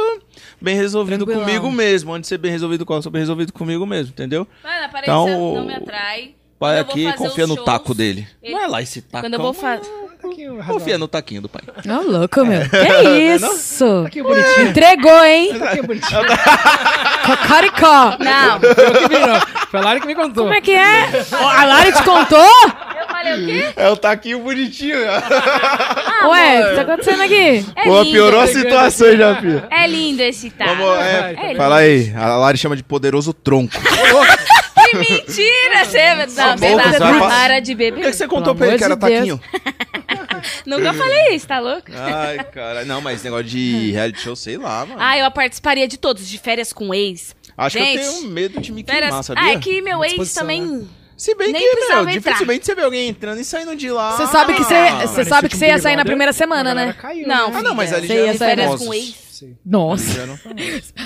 bem 0.60 0.74
resolvido 0.76 1.24
Tranquilão. 1.24 1.44
comigo 1.46 1.70
mesmo, 1.70 2.12
antes 2.14 2.26
de 2.28 2.34
ser 2.34 2.38
bem 2.38 2.50
resolvido 2.50 2.86
com 2.86 2.92
ela, 2.94 2.98
eu 2.98 3.02
sou 3.02 3.12
bem 3.12 3.20
resolvido 3.20 3.52
comigo 3.52 3.84
mesmo, 3.86 4.10
entendeu? 4.12 4.46
Mano, 4.64 4.84
aparência 4.86 5.12
Então, 5.12 5.54
não 5.56 5.66
me 5.66 5.74
atrai. 5.74 6.34
O 6.56 6.60
pai 6.60 6.78
aqui 6.78 7.10
confia 7.14 7.46
no 7.46 7.54
shows, 7.54 7.64
taco 7.66 7.94
dele. 7.94 8.28
ele- 8.42 8.52
Não 8.54 8.62
é 8.62 8.66
lá 8.66 8.82
esse 8.82 9.00
taco. 9.00 9.24
Quando 9.24 9.34
eu 9.34 9.40
vou 9.40 9.52
fazer... 9.54 9.82
Tá 10.20 10.28
aqui 10.28 10.46
o 10.50 10.62
Confia 10.62 10.98
no 10.98 11.08
taquinho 11.08 11.40
do 11.40 11.48
pai. 11.48 11.62
Ô, 11.66 12.02
louco, 12.10 12.44
meu. 12.44 12.60
Que 12.68 13.08
isso? 13.34 14.02
Tá 14.02 14.06
aqui 14.08 14.20
o 14.20 14.24
bonitinho. 14.24 14.68
Entregou, 14.68 15.24
hein? 15.24 15.58
Tá 15.58 15.70
aqui 15.70 15.80
o 15.80 15.86
bonitinho. 15.86 16.20
Cocoricó. 17.24 18.16
Não, 18.18 18.60
que 18.60 19.08
vi, 19.08 19.18
não. 19.18 19.40
Foi 19.70 19.80
a 19.80 19.82
Lari 19.82 20.00
que 20.00 20.06
me 20.06 20.14
contou. 20.14 20.44
Como 20.44 20.54
é 20.54 20.60
que 20.60 20.72
é? 20.72 21.24
A 21.32 21.64
Lari 21.64 21.92
te 21.92 22.02
contou? 22.02 22.46
O 23.24 23.46
quê? 23.46 23.72
É 23.76 23.88
o 23.88 23.96
taquinho 23.96 24.40
bonitinho. 24.40 24.98
Ué, 26.28 26.64
o 26.64 26.68
que 26.68 26.74
tá 26.74 26.82
acontecendo 26.82 27.22
aqui? 27.22 27.64
É 27.76 27.84
Pô, 27.84 28.02
lindo. 28.02 28.12
piorou 28.12 28.40
a 28.40 28.46
situação 28.46 29.16
já, 29.16 29.40
filho. 29.40 29.62
É 29.70 29.86
lindo 29.86 30.22
esse 30.22 30.50
taco. 30.50 30.74
Vamos, 30.76 30.96
Vai, 30.96 31.30
é, 31.30 31.34
vai. 31.34 31.54
fala 31.54 31.76
aí, 31.76 32.12
a 32.16 32.36
Lari 32.36 32.58
chama 32.58 32.76
de 32.76 32.82
poderoso 32.82 33.32
tronco. 33.32 33.74
Que 34.90 34.96
mentira! 34.96 35.84
Você, 35.84 36.14
não, 36.14 36.26
você 36.26 36.70
boca, 36.70 36.98
tá 36.98 37.18
para 37.28 37.60
de 37.60 37.76
Por 37.76 37.78
que, 37.78 37.90
beber. 37.92 38.10
que 38.10 38.12
você 38.16 38.26
contou 38.26 38.54
Pelo 38.54 38.56
pra 38.56 38.66
ele 38.68 38.78
que 38.78 38.84
era 38.84 38.94
de 38.94 39.00
taquinho? 39.00 39.40
Nunca 40.66 40.92
falei 40.94 41.34
isso, 41.34 41.46
tá 41.46 41.58
louco? 41.60 41.90
Ai, 41.94 42.42
cara. 42.44 42.84
Não, 42.84 43.00
mas 43.00 43.16
esse 43.16 43.24
negócio 43.24 43.44
de 43.44 43.92
reality 43.92 44.20
show, 44.20 44.34
sei 44.34 44.56
lá, 44.56 44.86
mano. 44.86 44.96
Ah, 44.98 45.16
eu 45.18 45.30
participaria 45.30 45.86
de 45.86 45.96
todos, 45.96 46.28
de 46.28 46.38
férias 46.38 46.72
com 46.72 46.92
ex. 46.92 47.36
Acho 47.56 47.78
gente, 47.78 47.98
que 48.00 48.04
eu 48.04 48.12
tenho 48.12 48.28
medo 48.30 48.60
de 48.60 48.72
me 48.72 48.82
Férias... 48.82 49.04
queimar, 49.04 49.24
sabia? 49.24 49.44
Ah, 49.44 49.52
é 49.52 49.58
que 49.58 49.82
meu 49.82 50.04
ex 50.04 50.32
também... 50.32 50.88
Se 51.20 51.34
bem 51.34 51.52
nem 51.52 51.60
que, 51.62 51.74
meu, 51.88 51.98
entrar. 52.00 52.12
dificilmente 52.12 52.64
você 52.64 52.74
vê 52.74 52.82
alguém 52.82 53.08
entrando 53.08 53.38
e 53.40 53.44
saindo 53.44 53.76
de 53.76 53.90
lá. 53.90 54.12
Você 54.16 54.26
sabe 54.28 54.54
que 54.54 54.64
você, 54.64 54.74
Ah, 54.74 55.06
você 55.06 55.24
sabe 55.24 55.48
que 55.50 55.56
você 55.56 55.66
ia 55.66 55.78
sair 55.78 55.94
na 55.96 56.04
primeira 56.04 56.32
semana, 56.32 56.70
a 56.70 56.74
né? 56.74 56.94
Caiu, 56.98 57.28
Não, 57.28 57.50
né? 57.50 57.56
Ah, 57.58 57.62
não, 57.62 57.74
mas 57.74 57.92
ali 57.92 58.08
já 58.08 58.14
ia 58.14 58.34
férias 58.34 58.76
com 58.82 58.94
ex. 58.94 59.14
Sim. 59.30 59.56
Nossa. 59.64 60.38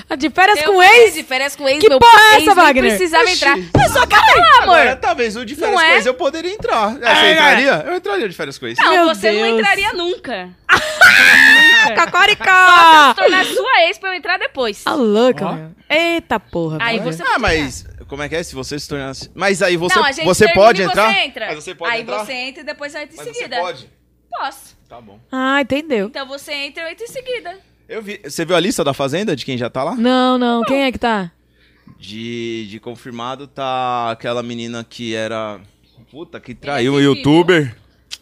A 0.09 0.15
de 0.15 0.29
férias 0.29 0.59
Eu 0.59 0.73
com 0.73 0.83
ex? 0.83 1.13
de 1.13 1.23
férias 1.23 1.55
com 1.55 1.67
ex, 1.69 1.79
Que 1.79 1.87
meu 1.89 1.99
porra 1.99 2.19
é 2.19 2.35
essa, 2.35 2.45
nem 2.45 2.55
Wagner? 2.55 2.95
precisava 2.97 3.23
Oxi. 3.23 3.33
entrar. 3.35 3.57
Eu 3.57 3.89
só 3.93 4.05
quero 4.07 4.39
lá, 4.41 4.63
Agora, 4.63 4.89
amor. 4.91 4.95
talvez 5.01 5.35
o 5.37 5.45
de 5.45 5.55
férias 5.55 5.75
Não 5.75 5.81
com 5.85 5.85
é? 5.93 5.95
ex 5.95 6.05
eu 6.05 6.13
poderia 6.13 6.51
entrar. 6.51 6.97
É, 7.01 7.15
Você 7.15 7.31
entraria? 7.33 7.83
Eu 7.87 7.95
entraria 7.95 8.29
de 8.29 8.35
férias 8.35 8.57
com 8.57 8.67
ex. 8.67 8.77
Não, 8.77 8.91
Meu 8.91 9.05
você 9.15 9.31
não 9.31 9.41
Deus. 9.43 9.59
entraria 9.59 9.93
nunca. 9.93 10.49
Cocoricó! 11.95 13.09
Se 13.09 13.15
tornar 13.15 13.45
sua 13.45 13.81
ex 13.87 13.97
pra 13.97 14.09
eu 14.09 14.13
entrar 14.13 14.37
depois. 14.37 14.83
Tá 14.83 14.93
louca, 14.93 15.51
meu. 15.51 15.71
Eita 15.89 16.39
porra. 16.39 16.77
Aí 16.81 16.99
você 16.99 17.23
Ah, 17.23 17.39
mas 17.39 17.85
como 18.07 18.21
é 18.23 18.29
que 18.29 18.35
é? 18.35 18.43
Se 18.43 18.53
você 18.55 18.77
se 18.79 18.87
tornasse... 18.87 19.29
Mas 19.33 19.61
aí 19.61 19.77
você, 19.77 19.95
não, 19.95 20.05
a 20.05 20.11
gente 20.11 20.25
você 20.25 20.51
pode 20.53 20.81
entrar? 20.81 21.11
Você 21.13 21.19
entra. 21.19 21.45
Mas 21.47 21.55
você 21.63 21.75
pode 21.75 21.93
Aí 21.93 22.01
entrar? 22.01 22.25
você 22.25 22.33
entra 22.33 22.61
e 22.61 22.65
depois 22.65 22.93
eu 22.95 23.01
entro 23.01 23.13
em 23.15 23.17
Mas 23.17 23.27
você 23.27 23.33
seguida. 23.33 23.57
pode? 23.59 23.89
Posso. 24.29 24.77
Tá 24.87 25.01
bom. 25.01 25.19
Ah, 25.31 25.61
entendeu. 25.61 26.07
Então 26.07 26.27
você 26.27 26.53
entra 26.53 26.83
e 26.83 26.85
eu 26.87 26.91
entro 26.91 27.03
em 27.03 27.07
seguida. 27.07 27.57
Eu 27.87 28.01
vi... 28.01 28.19
Você 28.23 28.45
viu 28.45 28.55
a 28.55 28.59
lista 28.59 28.83
da 28.83 28.93
Fazenda 28.93 29.35
de 29.35 29.45
quem 29.45 29.57
já 29.57 29.69
tá 29.69 29.83
lá? 29.83 29.95
Não, 29.95 30.37
não. 30.37 30.63
Quem 30.63 30.83
é 30.83 30.91
que 30.91 30.99
tá? 30.99 31.31
De, 31.97 32.67
de 32.69 32.79
confirmado 32.79 33.47
tá 33.47 34.11
aquela 34.11 34.43
menina 34.43 34.83
que 34.87 35.15
era... 35.15 35.59
Puta, 36.11 36.39
que 36.39 36.53
traiu 36.55 36.93
um 36.93 36.97
que 36.97 37.03
youtuber. 37.03 37.75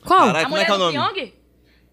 Qual? 0.05 0.19
Caralho, 0.27 0.38
a 0.38 0.41
como 0.43 0.49
mulher 0.51 0.64
é 0.64 0.65
que 0.65 0.72
é 0.72 0.76
o 0.76 0.77
do 0.77 0.91
nome? 0.91 1.14
Pyong? 1.14 1.34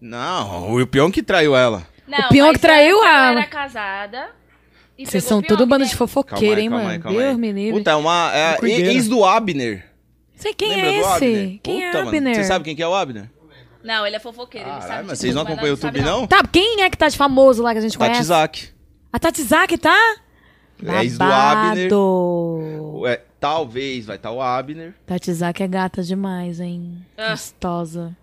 Não, 0.01 0.73
o 0.81 0.87
Pyong 0.87 1.11
que 1.11 1.21
traiu 1.23 1.55
ela. 1.55 1.87
Não, 2.07 2.17
O 2.19 2.29
Pyong 2.29 2.51
mas 2.53 2.61
traiu 2.61 3.03
ela 3.03 3.27
a- 3.27 3.31
era 3.31 3.45
casada. 3.45 4.29
Vocês 4.99 5.23
são 5.23 5.39
o 5.39 5.41
tudo 5.41 5.59
Pyong, 5.59 5.69
bando 5.69 5.85
de 5.85 5.95
fofoqueiro, 5.95 6.59
hein, 6.59 6.69
calma 6.69 6.83
mano? 6.83 6.95
aí, 6.95 6.99
calma 7.01 7.19
Deus 7.19 7.31
aí. 7.31 7.37
me 7.37 7.51
livre. 7.51 7.79
Puta, 7.79 7.91
é 7.91 7.95
uma... 7.95 8.31
É, 8.33 8.57
ex 8.63 9.07
do 9.07 9.25
Abner. 9.25 9.87
Sei 10.35 10.53
quem 10.53 10.69
Lembra 10.69 10.87
é 10.87 10.91
do 10.91 10.99
esse? 10.99 11.07
Abner? 11.07 11.59
Quem 11.61 11.83
é 11.83 11.87
Puta, 11.87 12.05
mano. 12.05 12.17
Abner? 12.17 12.35
Você 12.35 12.43
sabe 12.43 12.65
quem 12.65 12.75
que 12.75 12.83
é 12.83 12.87
o 12.87 12.95
Abner? 12.95 13.29
Não, 13.83 14.05
ele 14.05 14.15
é 14.15 14.19
fofoqueiro. 14.19 14.67
ele 14.67 14.73
Caralho, 14.79 14.91
sabe 14.91 15.07
mas 15.07 15.17
de 15.17 15.21
vocês 15.21 15.35
não 15.35 15.41
tudo, 15.41 15.49
mas 15.49 15.53
acompanham 15.53 15.73
o 15.73 15.77
sabe 15.77 15.99
YouTube, 15.99 16.11
não? 16.11 16.27
Tá, 16.27 16.43
quem 16.43 16.81
é 16.81 16.89
que 16.89 16.97
tá 16.97 17.07
de 17.07 17.17
famoso 17.17 17.63
lá 17.63 17.71
que 17.73 17.79
a 17.79 17.81
gente 17.81 17.97
conhece? 17.97 18.27
Tatizak. 18.27 18.69
A 19.11 19.19
Tatizaki 19.19 19.77
tá? 19.77 20.15
É 20.85 21.03
ex 21.03 21.17
do 21.17 21.23
Abner. 21.23 21.89
Babado. 21.89 23.07
É, 23.07 23.21
talvez 23.39 24.05
vai 24.05 24.15
estar 24.15 24.31
o 24.31 24.41
Abner. 24.41 24.95
Tatizaki 25.05 25.63
é 25.63 25.67
gata 25.67 26.03
demais, 26.03 26.59
hein? 26.59 27.05
Ah. 27.17 27.31
Gostosa. 27.31 28.15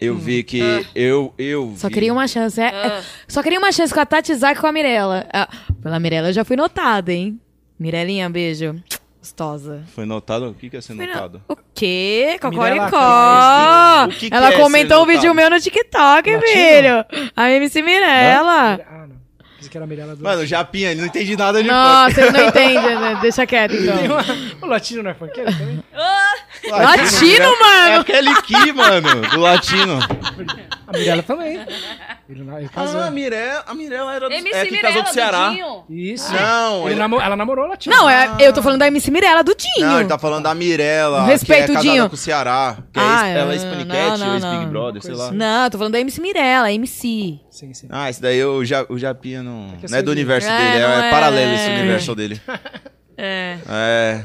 Eu 0.00 0.14
vi 0.16 0.42
que 0.42 0.60
eu 0.94 1.32
eu 1.38 1.74
Só 1.76 1.88
vi. 1.88 1.94
queria 1.94 2.12
uma 2.12 2.28
chance. 2.28 2.60
É, 2.60 2.64
é- 2.66 2.86
Ah. 2.98 3.02
só 3.26 3.42
queria 3.42 3.58
uma 3.58 3.72
chance 3.72 3.92
com 3.94 4.00
a 4.00 4.04
Tatizaki 4.06 4.58
e 4.58 4.60
com 4.60 4.66
a 4.66 4.72
Mirella. 4.72 5.26
Ah, 5.32 5.48
pela 5.82 5.98
Mirella 5.98 6.28
eu 6.28 6.32
já 6.32 6.44
fui 6.44 6.56
notada, 6.56 7.12
hein? 7.12 7.40
Mirelinha, 7.78 8.28
beijo. 8.28 8.76
Gostosa. 9.20 9.82
Foi 9.94 10.04
notado? 10.06 10.50
O 10.50 10.54
que 10.54 10.70
que 10.70 10.76
é 10.76 10.80
ser 10.80 10.94
Foi 10.94 11.04
no- 11.06 11.12
notado? 11.12 11.42
O 11.48 11.56
quê? 11.74 12.38
Cocoricó! 12.40 14.04
O 14.04 14.08
que 14.08 14.30
que 14.30 14.34
Ela 14.36 14.50
é 14.52 14.56
comentou 14.60 15.02
um 15.02 15.06
vídeo 15.06 15.34
meu 15.34 15.50
no 15.50 15.58
TikTok, 15.60 16.30
Latino? 16.30 16.40
filho. 16.42 17.04
A 17.34 17.50
MC 17.50 17.82
Mirella. 17.82 18.80
Ah, 18.88 19.06
não. 19.08 19.16
Pensei 19.56 19.70
que 19.70 19.76
era 19.76 19.84
a 19.84 19.88
Mirella 19.88 20.14
do... 20.14 20.22
Mano, 20.22 20.46
Japinha, 20.46 20.94
não 20.94 21.06
entendi 21.06 21.36
nada 21.36 21.60
de 21.62 21.68
Nossa, 21.68 22.20
ele 22.20 22.30
não 22.30 22.48
entende, 22.48 22.74
né? 22.94 23.18
Deixa 23.22 23.46
quieto, 23.46 23.74
então. 23.74 23.96
Uma... 24.04 24.24
O 24.62 24.66
latino 24.66 25.02
não 25.02 25.10
é 25.10 25.14
funkeiro 25.14 25.50
também? 25.50 25.82
Latino, 26.70 27.44
É 27.44 27.58
mano! 27.60 28.00
aquele 28.00 28.42
Ki, 28.42 28.72
mano, 28.72 29.20
do 29.30 29.40
latino. 29.40 29.98
A 30.86 30.92
Mirella 30.96 31.22
também. 31.22 31.60
Ele, 32.28 32.40
ele 32.58 32.68
casou. 32.68 33.00
Ah, 33.00 33.06
a 33.06 33.10
Mirella, 33.10 33.64
a 33.66 33.74
Mirella 33.74 34.14
era 34.14 34.28
do, 34.28 34.34
MC 34.34 34.54
é 34.56 34.64
que 34.64 34.70
Mirella, 34.72 34.88
casou 34.88 35.02
com 35.04 35.10
o 35.10 35.12
Ceará. 35.14 35.54
Isso. 35.88 36.32
Não, 36.32 36.80
Ele 36.82 36.90
ele- 36.90 36.94
namo- 37.00 37.20
Ela 37.20 37.36
namorou 37.36 37.64
o 37.64 37.68
latino. 37.68 37.94
Não, 37.94 38.08
é, 38.10 38.36
eu 38.40 38.52
tô 38.52 38.62
falando 38.62 38.80
da 38.80 38.86
MC 38.88 39.10
Mirella, 39.10 39.42
do 39.44 39.54
Dinho. 39.54 39.86
Não, 39.86 40.00
ele 40.00 40.08
tá 40.08 40.18
falando 40.18 40.44
da 40.44 40.54
Mirella, 40.54 41.24
Respeito, 41.24 41.66
que 41.66 41.72
é 41.72 41.74
casada 41.74 41.88
Dinho. 41.92 42.08
com 42.08 42.14
o 42.14 42.18
Ceará. 42.18 42.76
Que 42.92 42.98
é 42.98 43.02
Ah, 43.02 43.06
ex, 43.06 43.20
ela 43.22 43.30
é 43.30 44.16
não, 44.18 44.28
ou 44.28 44.34
ex-Big. 44.34 44.66
Brother, 44.66 45.02
sei 45.02 45.14
lá. 45.14 45.30
Não, 45.32 45.64
eu 45.64 45.70
tô 45.70 45.78
falando 45.78 45.92
da 45.92 46.00
MC 46.00 46.20
Mirella, 46.20 46.72
MC. 46.72 47.40
Sim, 47.50 47.72
sim. 47.74 47.88
Ah, 47.90 48.10
esse 48.10 48.20
daí 48.20 48.44
o, 48.44 48.64
ja, 48.64 48.84
o 48.88 48.98
Japinha 48.98 49.42
não, 49.42 49.68
que 49.78 49.86
eu 49.86 49.90
não 49.90 49.98
é 49.98 50.02
do 50.02 50.10
universo 50.10 50.48
É, 50.48 50.56
dele, 50.58 50.84
é, 50.84 51.06
é. 51.06 51.10
paralelo 51.10 51.54
esse 51.54 51.70
universo 51.70 52.14
dele. 52.14 52.40
É. 53.16 53.56
É. 53.68 54.20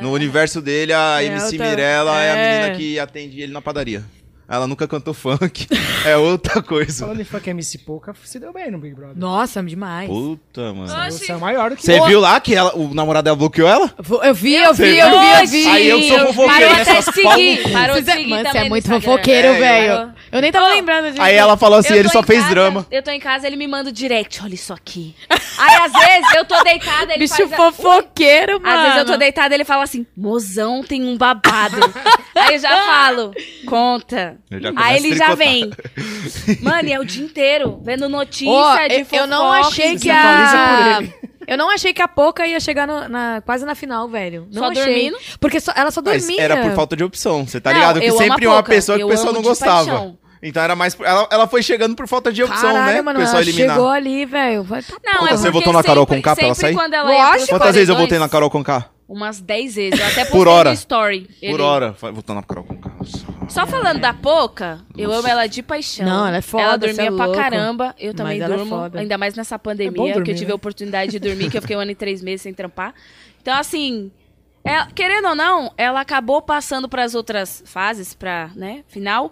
No 0.00 0.12
universo 0.12 0.60
dele, 0.62 0.92
a 0.92 1.22
É, 1.22 1.26
MC 1.26 1.46
outra- 1.56 1.70
Mirella 1.70 2.22
é. 2.22 2.30
a 2.30 2.36
é. 2.36 2.60
menina 2.60 2.78
que 2.78 2.98
atende 2.98 3.40
ele 3.40 3.52
na 3.52 3.60
padaria. 3.60 4.02
Ela 4.48 4.66
nunca 4.66 4.86
cantou 4.86 5.14
funk. 5.14 5.66
É 6.04 6.16
outra 6.16 6.60
coisa. 6.60 7.04
Falando 7.06 7.20
em 7.20 7.24
funk 7.24 7.48
MC 7.48 7.78
Pouca, 7.78 8.12
se 8.24 8.40
deu 8.40 8.52
bem 8.52 8.70
no 8.72 8.76
Big 8.78 8.92
Brother. 8.92 9.16
Nossa, 9.16 9.62
demais. 9.62 10.08
Puta, 10.10 10.72
mano. 10.74 10.88
Você 11.12 11.30
é 11.30 11.36
maior 11.36 11.70
do 11.70 11.76
que 11.76 11.82
Você 11.82 12.00
viu 12.06 12.18
lá 12.18 12.40
que 12.40 12.52
ela, 12.54 12.76
o 12.76 12.92
namorado 12.92 13.24
dela 13.24 13.36
bloqueou 13.36 13.68
ela? 13.68 13.94
Eu 14.24 14.34
vi, 14.34 14.54
eu 14.56 14.74
vi, 14.74 14.98
eu 14.98 15.20
vi, 15.20 15.40
eu 15.40 15.46
vi. 15.46 15.66
Aí 15.68 15.88
eu 15.88 16.02
sou 16.02 16.18
fofoqueiro, 16.34 16.48
Parou 16.50 16.72
até 16.82 16.84
Só 17.02 17.10
de 17.12 17.14
seguir. 17.14 17.72
Parou 17.72 17.96
de 18.00 18.04
Você 18.04 18.12
seguir 18.12 18.30
Mano, 18.30 18.50
você 18.50 18.58
é 18.58 18.68
muito 18.68 18.88
fofoqueiro, 18.88 19.48
É, 19.48 19.58
velho. 19.60 20.11
Eu 20.32 20.40
nem 20.40 20.50
tava 20.50 20.66
Ô, 20.66 20.68
lembrando 20.70 21.10
disso. 21.10 21.20
Aí 21.22 21.34
ela 21.36 21.58
falou 21.58 21.78
assim, 21.78 21.92
ele 21.92 22.08
só 22.08 22.22
fez 22.22 22.40
casa, 22.40 22.50
drama. 22.54 22.86
Eu 22.90 23.02
tô 23.02 23.10
em 23.10 23.20
casa, 23.20 23.46
ele 23.46 23.54
me 23.56 23.66
manda 23.68 23.90
o 23.90 23.92
direct, 23.92 24.42
olha 24.42 24.54
isso 24.54 24.72
aqui. 24.72 25.14
Aí, 25.58 25.76
às 25.82 25.92
vezes, 25.92 26.34
eu 26.34 26.44
tô 26.46 26.60
deitada, 26.64 27.12
ele 27.12 27.18
Bicho 27.18 27.36
faz... 27.36 27.52
a- 27.52 27.56
fofoqueiro, 27.56 28.58
mano. 28.60 28.74
Às 28.74 28.82
vezes 28.84 28.98
eu 29.00 29.04
tô 29.04 29.16
deitada, 29.18 29.54
ele 29.54 29.64
fala 29.64 29.84
assim, 29.84 30.06
mozão 30.16 30.82
tem 30.82 31.04
um 31.04 31.18
babado. 31.18 31.76
Aí 32.34 32.54
eu 32.54 32.58
já 32.58 32.70
falo, 32.86 33.32
conta. 33.66 34.38
Aí 34.76 34.94
a 34.94 34.96
ele 34.96 35.14
já 35.14 35.34
vem. 35.34 35.70
Mano, 36.62 36.88
e 36.88 36.92
é 36.92 36.98
o 36.98 37.04
dia 37.04 37.24
inteiro, 37.24 37.78
vendo 37.84 38.08
notícia 38.08 38.48
Ó, 38.50 38.76
de 38.88 39.04
fofoca. 39.04 39.16
eu 39.16 39.26
não 39.26 39.52
achei 39.52 39.98
que 39.98 40.10
a... 40.10 41.00
Eu 41.46 41.58
não 41.58 41.68
achei 41.70 41.92
que 41.92 42.00
a 42.00 42.06
Poca 42.08 42.46
ia 42.46 42.58
chegar 42.60 42.86
no- 42.86 43.08
na, 43.08 43.42
quase 43.44 43.64
na 43.66 43.74
final, 43.74 44.08
velho. 44.08 44.46
Não 44.52 44.62
Só 44.62 44.70
achei. 44.70 44.84
dormindo? 44.84 45.18
Porque 45.40 45.60
só- 45.60 45.72
ela 45.74 45.90
só 45.90 46.00
Mas 46.02 46.22
dormia. 46.24 46.40
era 46.42 46.56
por 46.62 46.72
falta 46.72 46.96
de 46.96 47.02
opção, 47.04 47.44
você 47.46 47.60
tá 47.60 47.70
Não, 47.70 47.78
ligado? 47.80 48.00
Que 48.00 48.10
sempre 48.12 48.46
a 48.46 48.50
uma 48.50 48.62
pessoa 48.62 48.96
que 48.96 49.04
o 49.04 49.08
pessoal 49.08 49.32
não 49.32 49.42
gostava. 49.42 49.84
paixão. 49.90 50.18
Então 50.42 50.62
era 50.62 50.74
mais. 50.74 50.98
Ela, 51.00 51.28
ela 51.30 51.46
foi 51.46 51.62
chegando 51.62 51.94
por 51.94 52.08
falta 52.08 52.32
de 52.32 52.42
opção, 52.42 52.72
Caralho, 52.72 52.94
né? 52.96 53.02
mano, 53.02 53.18
o 53.18 53.22
pessoal 53.22 53.40
ela 53.42 53.48
eliminar. 53.48 53.76
chegou 53.76 53.88
ali, 53.90 54.26
velho. 54.26 54.62
Vai- 54.64 54.82
Não, 55.04 55.20
Pô, 55.20 55.26
é 55.28 55.36
você 55.36 55.50
votou 55.50 55.72
na 55.72 55.82
Carol 55.84 56.04
Conká 56.06 56.34
pra 56.34 56.46
ela 56.46 56.54
sair? 56.54 56.74
quando 56.74 56.94
ela 56.94 57.10
Lógico. 57.10 57.48
Quantas 57.50 57.74
vezes 57.74 57.88
eu 57.88 57.96
votei 57.96 58.18
na 58.18 58.28
Carol 58.28 58.50
Conká? 58.50 58.88
Umas 59.08 59.40
10 59.40 59.74
vezes. 59.76 60.00
Eu 60.00 60.06
até 60.06 60.24
Por 60.24 60.32
postei 60.38 60.52
hora. 60.52 60.70
no 60.70 60.74
story. 60.74 61.20
Por 61.40 61.46
ele. 61.46 61.62
hora. 61.62 61.94
Vai 62.00 62.10
Votando 62.12 62.40
na 62.40 62.46
Carol 62.46 62.64
Conká. 62.64 62.90
Só 63.48 63.66
falando 63.66 64.00
da 64.00 64.12
Poca, 64.14 64.80
eu 64.96 65.12
amo 65.12 65.28
ela 65.28 65.46
de 65.46 65.62
paixão. 65.62 66.06
Não, 66.06 66.26
ela 66.26 66.38
é 66.38 66.42
foda, 66.42 66.64
Ela 66.64 66.78
cê 66.80 67.02
é 67.02 67.04
dormia 67.04 67.12
pra 67.12 67.26
louco. 67.26 67.40
caramba. 67.40 67.94
Eu 67.98 68.14
também 68.14 68.38
Mas 68.38 68.42
ela 68.44 68.54
é 68.54 68.56
durmo. 68.56 68.70
foda. 68.76 68.98
ainda 69.00 69.18
mais 69.18 69.34
nessa 69.34 69.54
É 69.54 69.58
pandemia, 69.58 69.92
dormir, 70.14 70.24
que 70.24 70.30
eu 70.30 70.34
tive 70.34 70.46
né? 70.46 70.52
a 70.52 70.56
oportunidade 70.56 71.10
de 71.12 71.18
dormir, 71.20 71.50
que 71.50 71.56
eu 71.58 71.62
fiquei 71.62 71.76
um 71.76 71.80
ano 71.80 71.90
e 71.90 71.94
três 71.94 72.20
meses 72.22 72.42
sem 72.42 72.54
trampar. 72.54 72.94
Então, 73.42 73.54
assim, 73.56 74.10
ela- 74.64 74.88
querendo 74.94 75.28
ou 75.28 75.34
não, 75.34 75.70
ela 75.76 76.00
acabou 76.00 76.40
passando 76.40 76.88
pras 76.88 77.14
outras 77.14 77.62
fases, 77.66 78.14
pra, 78.14 78.50
né, 78.56 78.82
final. 78.88 79.30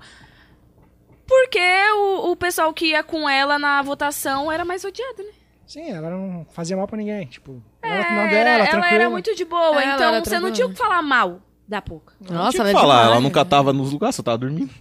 Porque 1.31 1.61
o, 1.95 2.33
o 2.33 2.37
pessoal 2.37 2.75
que 2.75 2.87
ia 2.87 3.05
com 3.05 3.29
ela 3.29 3.57
na 3.59 3.81
votação 3.83 4.51
era 4.51 4.65
mais 4.65 4.85
odiado, 4.85 5.23
né? 5.23 5.31
Sim, 5.65 5.89
ela 5.93 6.11
não 6.11 6.45
fazia 6.53 6.77
mal 6.77 6.89
pra 6.89 6.97
ninguém. 6.99 7.25
Tipo, 7.27 7.63
ela 7.81 7.95
É, 7.95 7.99
na 8.03 8.23
era- 8.23 8.31
dela, 8.31 8.49
ela 8.51 8.67
tranquila. 8.67 8.95
era 8.95 9.09
muito 9.11 9.35
de 9.37 9.45
boa. 9.45 9.81
Ela 9.81 9.95
então, 9.95 10.25
você 10.25 10.41
não 10.41 10.51
tinha 10.51 10.67
o 10.67 10.71
que 10.71 10.77
falar 10.77 11.01
mal 11.03 11.41
da 11.69 11.81
Poca. 11.81 12.13
Nossa, 12.21 12.51
Tinha 12.51 12.63
ela 12.63 12.71
que 12.73 12.77
é 12.77 12.81
falar, 12.81 13.05
ela 13.07 13.21
nunca 13.21 13.45
tava 13.45 13.73
nos 13.73 13.93
lugares, 13.93 14.17
só 14.17 14.23
tava 14.25 14.39
dormindo. 14.39 14.75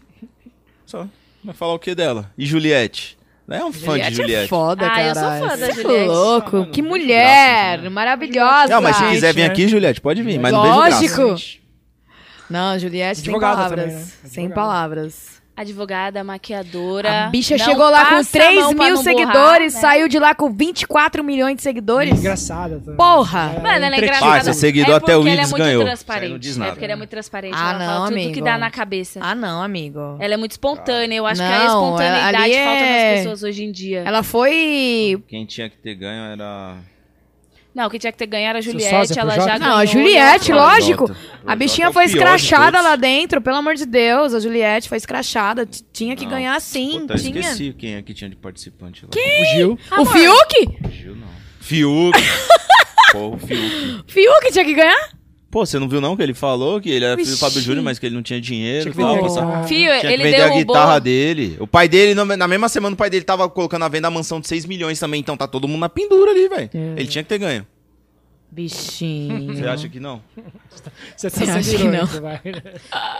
Só. 0.87 1.05
Vai 1.43 1.53
falar 1.53 1.73
o 1.75 1.79
que 1.79 1.93
dela? 1.93 2.31
E 2.35 2.45
Juliette? 2.47 3.15
Não 3.47 3.55
é 3.57 3.65
um 3.65 3.71
fã 3.71 3.79
de 3.79 3.85
Juliette 3.85 4.07
é 4.07 4.15
Juliette. 4.15 4.49
foda, 4.49 4.91
Ah, 4.91 5.03
eu 5.03 5.15
sou 5.15 5.23
fã 5.23 5.57
da 5.57 5.67
é 5.67 5.71
Juliette. 5.71 6.07
louco. 6.07 6.49
Ah, 6.57 6.59
mano, 6.61 6.71
que 6.71 6.81
não 6.81 6.89
mulher. 6.89 7.77
graça, 7.77 7.89
maravilhosa. 7.91 8.67
Não, 8.73 8.81
mas 8.81 8.95
se 8.95 9.01
Juliette, 9.03 9.15
quiser 9.15 9.33
vir 9.35 9.41
né? 9.41 9.47
aqui, 9.47 9.67
Juliette, 9.67 10.01
pode 10.01 10.23
vir, 10.23 10.39
mas 10.39 10.51
não 10.51 10.61
vejo 10.63 10.75
graça. 10.75 11.21
Lógico. 11.23 11.59
Não, 12.49 12.79
Juliette, 12.79 13.21
sem 13.21 13.39
palavras. 13.39 13.79
também, 13.79 13.95
né? 13.95 14.07
Sem 14.25 14.49
palavras. 14.49 15.38
Advogada, 15.59 16.23
maquiadora. 16.23 17.25
A 17.25 17.29
bicha 17.29 17.57
não 17.57 17.65
chegou 17.65 17.89
lá 17.89 18.05
com 18.05 18.15
passa 18.15 18.37
a 18.37 18.41
3 18.41 18.55
mão 18.61 18.73
pra 18.75 18.85
mil 18.85 18.95
não 18.95 19.03
seguidores, 19.03 19.73
né? 19.73 19.79
saiu 19.81 20.07
de 20.07 20.17
lá 20.17 20.33
com 20.33 20.49
24 20.53 21.21
milhões 21.21 21.57
de 21.57 21.61
seguidores. 21.61 22.17
Engraçada 22.17 22.79
também. 22.79 22.95
Porra! 22.95 23.53
É, 23.57 23.59
Mano, 23.59 23.85
ela 23.85 23.95
é 23.95 23.97
engraçada. 23.99 24.37
Ah, 24.37 24.43
seu 24.45 24.53
seguidor 24.53 24.93
é 24.93 24.97
até 24.97 25.17
o 25.17 25.19
porque 25.19 25.29
ela 25.31 25.39
é 25.39 25.41
Ives 25.43 25.51
muito 25.51 25.63
ganhou. 25.65 25.83
transparente. 25.83 26.31
Não 26.31 26.39
diz 26.39 26.55
É 26.55 26.59
nada. 26.59 26.71
porque 26.71 26.85
ela 26.85 26.93
é 26.93 26.95
muito 26.95 27.09
transparente. 27.09 27.55
Ah, 27.57 27.69
ela 27.71 27.79
não, 27.79 27.85
fala 27.85 28.05
tudo 28.07 28.13
amigo. 28.13 28.33
que 28.33 28.41
dá 28.41 28.57
na 28.57 28.71
cabeça. 28.71 29.19
Ah, 29.21 29.35
não, 29.35 29.61
amigo. 29.61 29.99
Ela 30.19 30.33
é 30.33 30.37
muito 30.37 30.51
espontânea. 30.51 31.17
Eu 31.17 31.25
acho 31.25 31.41
que 31.41 31.47
a 31.47 31.59
Não, 31.65 31.65
espontaneidade 31.85 32.37
ali 32.37 32.53
falta 32.63 32.79
é- 32.85 33.11
nas 33.11 33.19
pessoas 33.23 33.43
hoje 33.43 33.63
em 33.65 33.71
dia. 33.71 34.03
Ela 34.05 34.23
foi. 34.23 35.21
Quem 35.27 35.45
tinha 35.45 35.69
que 35.69 35.77
ter 35.77 35.93
ganho 35.95 36.23
era. 36.31 36.75
Não, 37.73 37.89
quem 37.89 37.99
tinha 37.99 38.11
que 38.11 38.17
ter 38.17 38.25
ganho 38.25 38.47
era 38.47 38.57
a 38.57 38.61
Juliette. 38.61 38.89
sósia, 38.89 39.21
ela 39.21 39.35
já 39.35 39.53
Não, 39.59 39.67
ganhou. 39.67 39.75
a 39.77 39.85
Juliette, 39.85 40.51
lógico. 40.51 41.15
A 41.45 41.55
bichinha 41.55 41.87
é 41.87 41.89
o 41.89 41.93
foi 41.93 42.05
escrachada 42.05 42.81
lá 42.81 42.95
dentro, 42.95 43.39
pelo 43.41 43.57
amor 43.57 43.75
de 43.75 43.85
Deus. 43.85 44.33
A 44.33 44.39
Juliette 44.39 44.89
foi 44.89 44.97
escrachada. 44.97 45.67
Tinha 45.93 46.15
que 46.15 46.23
Não. 46.25 46.31
ganhar 46.31 46.59
sim. 46.59 47.01
Puta, 47.01 47.13
eu 47.13 47.17
tinha. 47.19 47.39
esqueci 47.39 47.73
quem 47.77 47.95
aqui 47.95 48.13
tinha 48.13 48.29
de 48.29 48.35
participante 48.35 49.05
lá. 49.05 49.09
O 49.13 49.55
Gil. 49.55 49.79
O 49.99 50.05
Fiuk? 50.05 50.79
Gil 50.91 51.15
não. 51.15 51.27
Fiuk. 51.61 52.19
Porra, 53.11 53.35
o 53.35 53.37
Fiuk. 53.39 54.03
Fiuk 54.07 54.51
tinha 54.51 54.65
que 54.65 54.73
ganhar? 54.73 55.09
Pô, 55.51 55.65
você 55.65 55.79
não 55.79 55.89
viu 55.89 55.99
não 55.99 56.15
que 56.15 56.21
ele 56.21 56.33
falou 56.35 56.79
que 56.79 56.89
ele 56.91 57.03
era 57.05 57.15
filho 57.17 57.31
do. 57.31 57.37
Fábio 57.37 57.59
Júnior, 57.59 57.83
mas 57.83 57.97
que 57.97 58.05
ele 58.05 58.13
não 58.15 58.21
tinha 58.21 58.39
dinheiro 58.39 58.83
Tinha 58.83 58.91
que 58.93 58.99
tal. 58.99 59.07
vender 59.15 59.19
a 59.19 59.27
Passava- 59.27 59.45
guitarra. 59.47 59.67
Fio, 59.67 59.77
Tinha 59.89 59.99
que 60.01 60.07
ele 60.07 60.23
vender 60.23 60.37
derrubou... 60.37 60.55
a 60.55 60.63
guitarra 60.63 60.99
dele. 60.99 61.57
O 61.59 61.65
pai 61.67 61.89
dele, 61.89 62.13
na 62.13 62.47
mesma 62.47 62.69
semana, 62.69 62.93
o 62.93 62.97
pai 62.97 63.09
dele 63.09 63.25
tava 63.25 63.49
colocando 63.49 63.83
à 63.83 63.87
venda 63.89 64.07
a 64.07 64.11
mansão 64.11 64.39
de 64.39 64.47
6 64.47 64.65
milhões 64.65 64.99
também. 64.99 65.19
Então 65.19 65.35
tá 65.35 65.47
todo 65.47 65.67
mundo 65.67 65.79
na 65.81 65.89
pendura 65.89 66.31
ali, 66.31 66.47
velho. 66.47 66.69
É. 66.73 66.93
Ele 66.97 67.07
tinha 67.07 67.23
que 67.23 67.29
ter 67.29 67.39
ganho. 67.39 67.65
Bichinho. 68.51 69.53
Você 69.55 69.65
acha 69.67 69.87
que 69.89 69.99
não? 69.99 70.21
Você 71.15 71.29
tá 71.29 71.53
acha 71.55 71.77
que 71.77 71.83
não? 71.83 72.05
vai. 72.21 72.41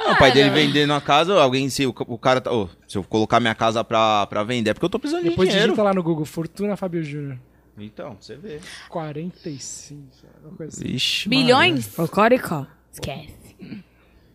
Não, 0.06 0.14
o 0.14 0.18
pai 0.18 0.32
dele 0.32 0.50
vendendo 0.50 0.92
a 0.94 1.00
casa, 1.00 1.34
alguém, 1.40 1.70
se 1.70 1.86
o, 1.86 1.90
o 2.08 2.18
cara 2.18 2.42
tá. 2.42 2.52
ô, 2.52 2.68
se 2.88 2.98
eu 2.98 3.04
colocar 3.04 3.40
minha 3.40 3.54
casa 3.54 3.84
pra, 3.84 4.26
pra 4.28 4.44
vender, 4.44 4.72
é 4.72 4.74
porque 4.74 4.86
eu 4.86 4.90
tô 4.90 4.98
precisando 4.98 5.24
de 5.24 5.30
Depois 5.30 5.48
dinheiro. 5.50 5.70
digita 5.72 5.84
lá 5.84 5.94
no 5.94 6.02
Google, 6.02 6.26
Fortuna 6.26 6.76
Fábio 6.76 7.04
Júnior. 7.04 7.38
Então, 7.86 8.18
você 8.20 8.36
vê. 8.36 8.60
45, 8.90 10.02
uma 10.44 10.58
coisa 10.58 10.76
assim. 10.78 10.88
Ixi, 10.94 11.30
Bilhões? 11.30 11.98
O 11.98 12.08
Coricó. 12.08 12.66
Esquece. 12.92 13.34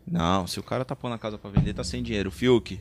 Não, 0.07 0.47
se 0.47 0.61
o 0.61 0.63
cara 0.63 0.85
tá 0.85 0.95
pondo 0.95 1.15
a 1.15 1.19
casa 1.19 1.39
pra 1.39 1.51
vender, 1.51 1.73
tá 1.75 1.83
sem 1.83 2.03
dinheiro. 2.03 2.31
Fiuk, 2.31 2.81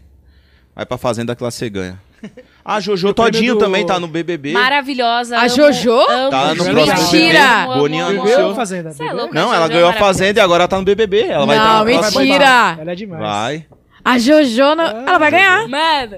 vai 0.75 0.85
pra 0.85 0.97
fazenda 0.97 1.35
que 1.35 1.43
lá 1.43 1.49
você 1.51 1.69
ganha. 1.69 1.99
Ah, 2.65 2.79
Jojo 2.79 3.09
o 3.09 3.13
prêmio 3.13 3.31
Todinho 3.33 3.53
do- 3.55 3.59
também 3.59 3.85
tá 3.85 3.99
no 3.99 4.07
BBB. 4.07 4.53
Maravilhosa. 4.53 5.35
A 5.37 5.41
amo- 5.41 5.49
Jojo? 5.49 5.91
amo 5.91 6.29
Tá 6.29 6.55
no 6.55 6.63
próximo 6.63 6.95
Mentira! 6.95 7.67
BBB. 7.67 7.89
Bebeu 7.89 8.05
anunciou. 8.07 8.47
ou 8.47 8.55
Fazenda? 8.55 8.91
Você 8.93 9.03
é 9.03 9.11
louco? 9.11 9.35
Não, 9.35 9.53
ela 9.53 9.67
ganhou 9.67 9.89
a 9.89 9.93
fazenda 9.93 10.39
e 10.39 10.41
agora 10.41 10.65
tá 10.65 10.77
no 10.77 10.83
BBB. 10.85 11.23
Ela 11.23 11.45
vai 11.45 11.57
Não, 11.57 11.83
Vai 11.83 11.93
próximo. 11.97 12.21
mentira. 12.21 12.77
Ela 12.79 12.91
é 12.93 12.95
demais. 12.95 13.21
Vai. 13.21 13.67
A 14.05 14.17
Jojo, 14.17 14.75
não... 14.75 14.85
ela 14.85 15.17
vai 15.17 15.31
ganhar. 15.31 15.67
Mano. 15.67 16.17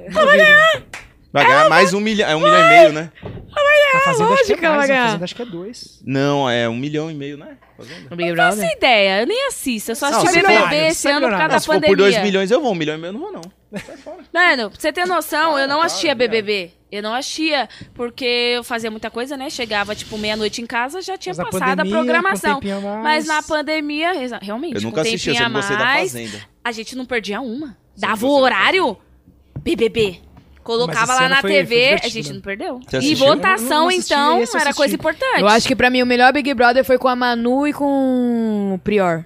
Vai 1.33 1.45
ganhar 1.47 1.67
mais 1.69 1.93
um 1.95 1.99
milhão. 1.99 2.29
É 2.29 2.35
um 2.35 2.39
milhão 2.39 2.59
e 2.59 2.69
meio, 2.69 2.93
né? 2.93 3.11
A 3.95 3.99
Fazenda 4.01 4.33
acho 4.33 4.45
que 4.45 4.53
é 4.65 4.69
mais, 4.69 4.83
a 4.83 4.87
ganhar. 4.87 5.05
Fazenda 5.05 5.23
acho 5.25 5.35
que 5.35 5.41
é 5.41 5.45
dois. 5.45 6.01
Não, 6.05 6.49
é 6.49 6.67
um 6.69 6.75
milhão 6.75 7.09
e 7.09 7.13
meio, 7.13 7.37
né? 7.37 7.57
Fazenda. 7.77 8.07
O 8.13 8.15
Big 8.15 8.29
Não 8.29 8.35
faço 8.37 8.63
ideia, 8.63 9.21
eu 9.21 9.27
nem 9.27 9.47
assisto. 9.47 9.91
Eu 9.91 9.95
só 9.95 10.09
Não, 10.09 10.17
assisti 10.19 10.39
se 10.39 10.47
BBB 10.47 10.75
esse 10.87 10.95
se 11.01 11.07
ano 11.09 11.21
por 11.21 11.29
causa 11.29 11.43
Não, 11.43 11.47
da 11.49 11.59
se 11.59 11.65
for 11.65 11.73
pandemia. 11.75 11.95
por 11.95 11.97
2 12.03 12.21
milhões 12.21 12.51
eu 12.51 12.61
vou, 12.61 12.71
um 12.71 12.75
milhão 12.75 12.95
e 12.95 12.97
meio 12.97 13.09
eu 13.09 13.13
não 13.13 13.19
vou, 13.19 13.31
não. 13.31 13.41
Mano, 14.33 14.69
pra 14.71 14.79
você 14.79 14.93
ter 14.93 15.05
noção, 15.05 15.57
eu 15.59 15.67
não 15.67 15.81
assistia 15.81 16.15
BBB. 16.15 16.71
Eu 16.91 17.01
não 17.03 17.13
assistia, 17.13 17.67
porque 17.93 18.23
eu 18.55 18.63
fazia 18.63 18.89
muita 18.89 19.09
coisa, 19.11 19.35
né? 19.35 19.49
Chegava, 19.49 19.93
tipo, 19.93 20.17
meia-noite 20.17 20.61
em 20.61 20.65
casa, 20.65 21.01
já 21.01 21.17
tinha 21.17 21.31
Mas 21.31 21.37
na 21.39 21.45
passado 21.45 21.63
a 21.63 21.75
pandemia, 21.77 21.93
programação. 21.93 22.51
com 22.51 22.57
um 22.57 22.61
tempinho 22.61 22.77
a 22.77 22.81
mais. 22.81 23.03
Mas 23.03 23.25
na 23.27 23.43
pandemia, 23.43 24.23
exa- 24.23 24.39
realmente, 24.41 24.75
Eu 24.75 24.81
com 24.81 24.87
nunca 24.87 25.01
assisti, 25.01 25.29
eu 25.29 25.35
tempinho 25.35 25.45
sempre 25.45 25.57
a 25.57 25.61
gostei 25.61 25.77
da 25.77 25.83
mais, 25.83 26.11
Fazenda. 26.13 26.41
a 26.63 26.71
gente 26.71 26.95
não 26.95 27.05
perdia 27.05 27.41
uma. 27.41 27.75
Dava 27.97 28.11
gostei 28.13 28.29
o 28.29 28.33
da 28.37 28.41
horário, 28.43 28.97
BBB. 29.59 30.21
Colocava 30.65 31.13
lá 31.13 31.29
na 31.29 31.41
foi- 31.41 31.51
TV, 31.51 31.97
foi 31.99 32.07
a 32.07 32.11
gente 32.11 32.29
né? 32.29 32.33
não 32.35 32.41
perdeu. 32.41 32.79
E 32.91 32.97
assistiu? 32.97 33.17
votação, 33.27 33.81
não 33.83 33.87
assisti, 33.87 34.13
então, 34.13 34.41
era 34.59 34.73
coisa 34.73 34.95
importante. 34.95 35.39
Eu 35.39 35.47
acho 35.47 35.67
que 35.67 35.75
pra 35.75 35.89
mim 35.91 36.01
o 36.01 36.05
melhor 36.07 36.33
Big 36.33 36.51
Brother 36.55 36.83
foi 36.83 36.97
com 36.97 37.07
a 37.07 37.15
Manu 37.15 37.67
e 37.67 37.71
com 37.73 38.73
o 38.73 38.79
Prior. 38.79 39.23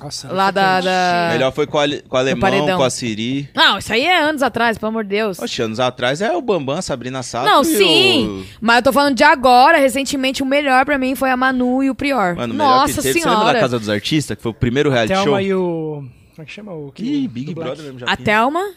Nossa, 0.00 0.32
Lá 0.32 0.50
da. 0.50 0.80
da... 0.80 1.28
Melhor 1.32 1.52
foi 1.52 1.66
com, 1.66 1.76
a, 1.78 1.84
com 2.08 2.16
o 2.16 2.18
Alemão, 2.18 2.76
com 2.78 2.82
a 2.82 2.88
Siri. 2.88 3.50
Não, 3.54 3.76
isso 3.76 3.92
aí 3.92 4.04
é 4.06 4.22
anos 4.22 4.40
atrás, 4.40 4.78
pelo 4.78 4.88
amor 4.88 5.02
de 5.04 5.10
Deus. 5.10 5.38
Oxe, 5.38 5.60
anos 5.60 5.80
atrás 5.80 6.22
é 6.22 6.32
o 6.34 6.40
Bambam, 6.40 6.78
a 6.78 6.82
Sabrina 6.82 7.22
Sato 7.24 7.44
Não, 7.44 7.62
sim. 7.62 8.46
Mas 8.60 8.76
eu 8.76 8.82
tô 8.84 8.92
falando 8.92 9.16
de 9.16 9.24
agora. 9.24 9.78
Recentemente, 9.78 10.42
o 10.42 10.46
melhor 10.46 10.84
pra 10.86 10.96
mim 10.96 11.14
foi 11.14 11.28
a 11.30 11.36
Manu 11.36 11.82
e 11.82 11.90
o 11.90 11.94
Prior. 11.94 12.34
O... 12.34 12.36
Mano, 12.36 12.54
o 12.54 12.56
Nossa 12.56 12.94
que 12.94 13.02
teve. 13.02 13.20
Você 13.20 13.28
lembra 13.28 13.38
senhora. 13.40 13.52
da 13.54 13.60
Casa 13.60 13.78
dos 13.78 13.88
Artistas, 13.90 14.36
que 14.36 14.42
foi 14.42 14.52
o 14.52 14.54
primeiro 14.54 14.88
reality 14.90 15.12
show? 15.14 15.24
Thelma 15.24 15.42
e 15.42 15.52
o... 15.52 16.04
Como 16.36 16.42
é 16.42 16.44
que 16.46 16.52
chama 16.52 16.72
o... 16.72 16.92
que- 16.92 17.02
Ih, 17.04 17.28
Big? 17.28 17.52
Brother 17.52 17.84
mesmo 17.84 17.98
já 17.98 18.06
A 18.06 18.16
tinha. 18.16 18.24
Thelma 18.24 18.70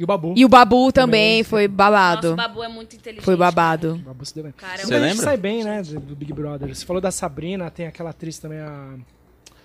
E 0.00 0.02
o 0.04 0.06
Babu. 0.06 0.32
e 0.34 0.44
o 0.46 0.48
Babu 0.48 0.90
também 0.90 1.42
Também. 1.42 1.44
foi 1.44 1.68
Nossa, 1.68 1.76
babado. 1.76 2.32
o 2.32 2.36
Babu 2.36 2.62
é 2.64 2.68
muito 2.68 2.96
inteligente. 2.96 3.22
Foi 3.22 3.36
babado. 3.36 3.92
O 3.96 3.98
Babu 3.98 4.24
se 4.24 4.34
deu 4.34 4.44
bem. 4.44 4.52
Cara, 4.56 4.78
Você 4.78 4.98
lembra? 4.98 5.22
sai 5.24 5.36
bem, 5.36 5.62
né, 5.62 5.82
do 5.82 6.16
Big 6.16 6.32
Brother. 6.32 6.74
Você 6.74 6.86
falou 6.86 7.02
da 7.02 7.10
Sabrina, 7.10 7.70
tem 7.70 7.86
aquela 7.86 8.08
atriz 8.08 8.38
também, 8.38 8.60
a 8.60 8.94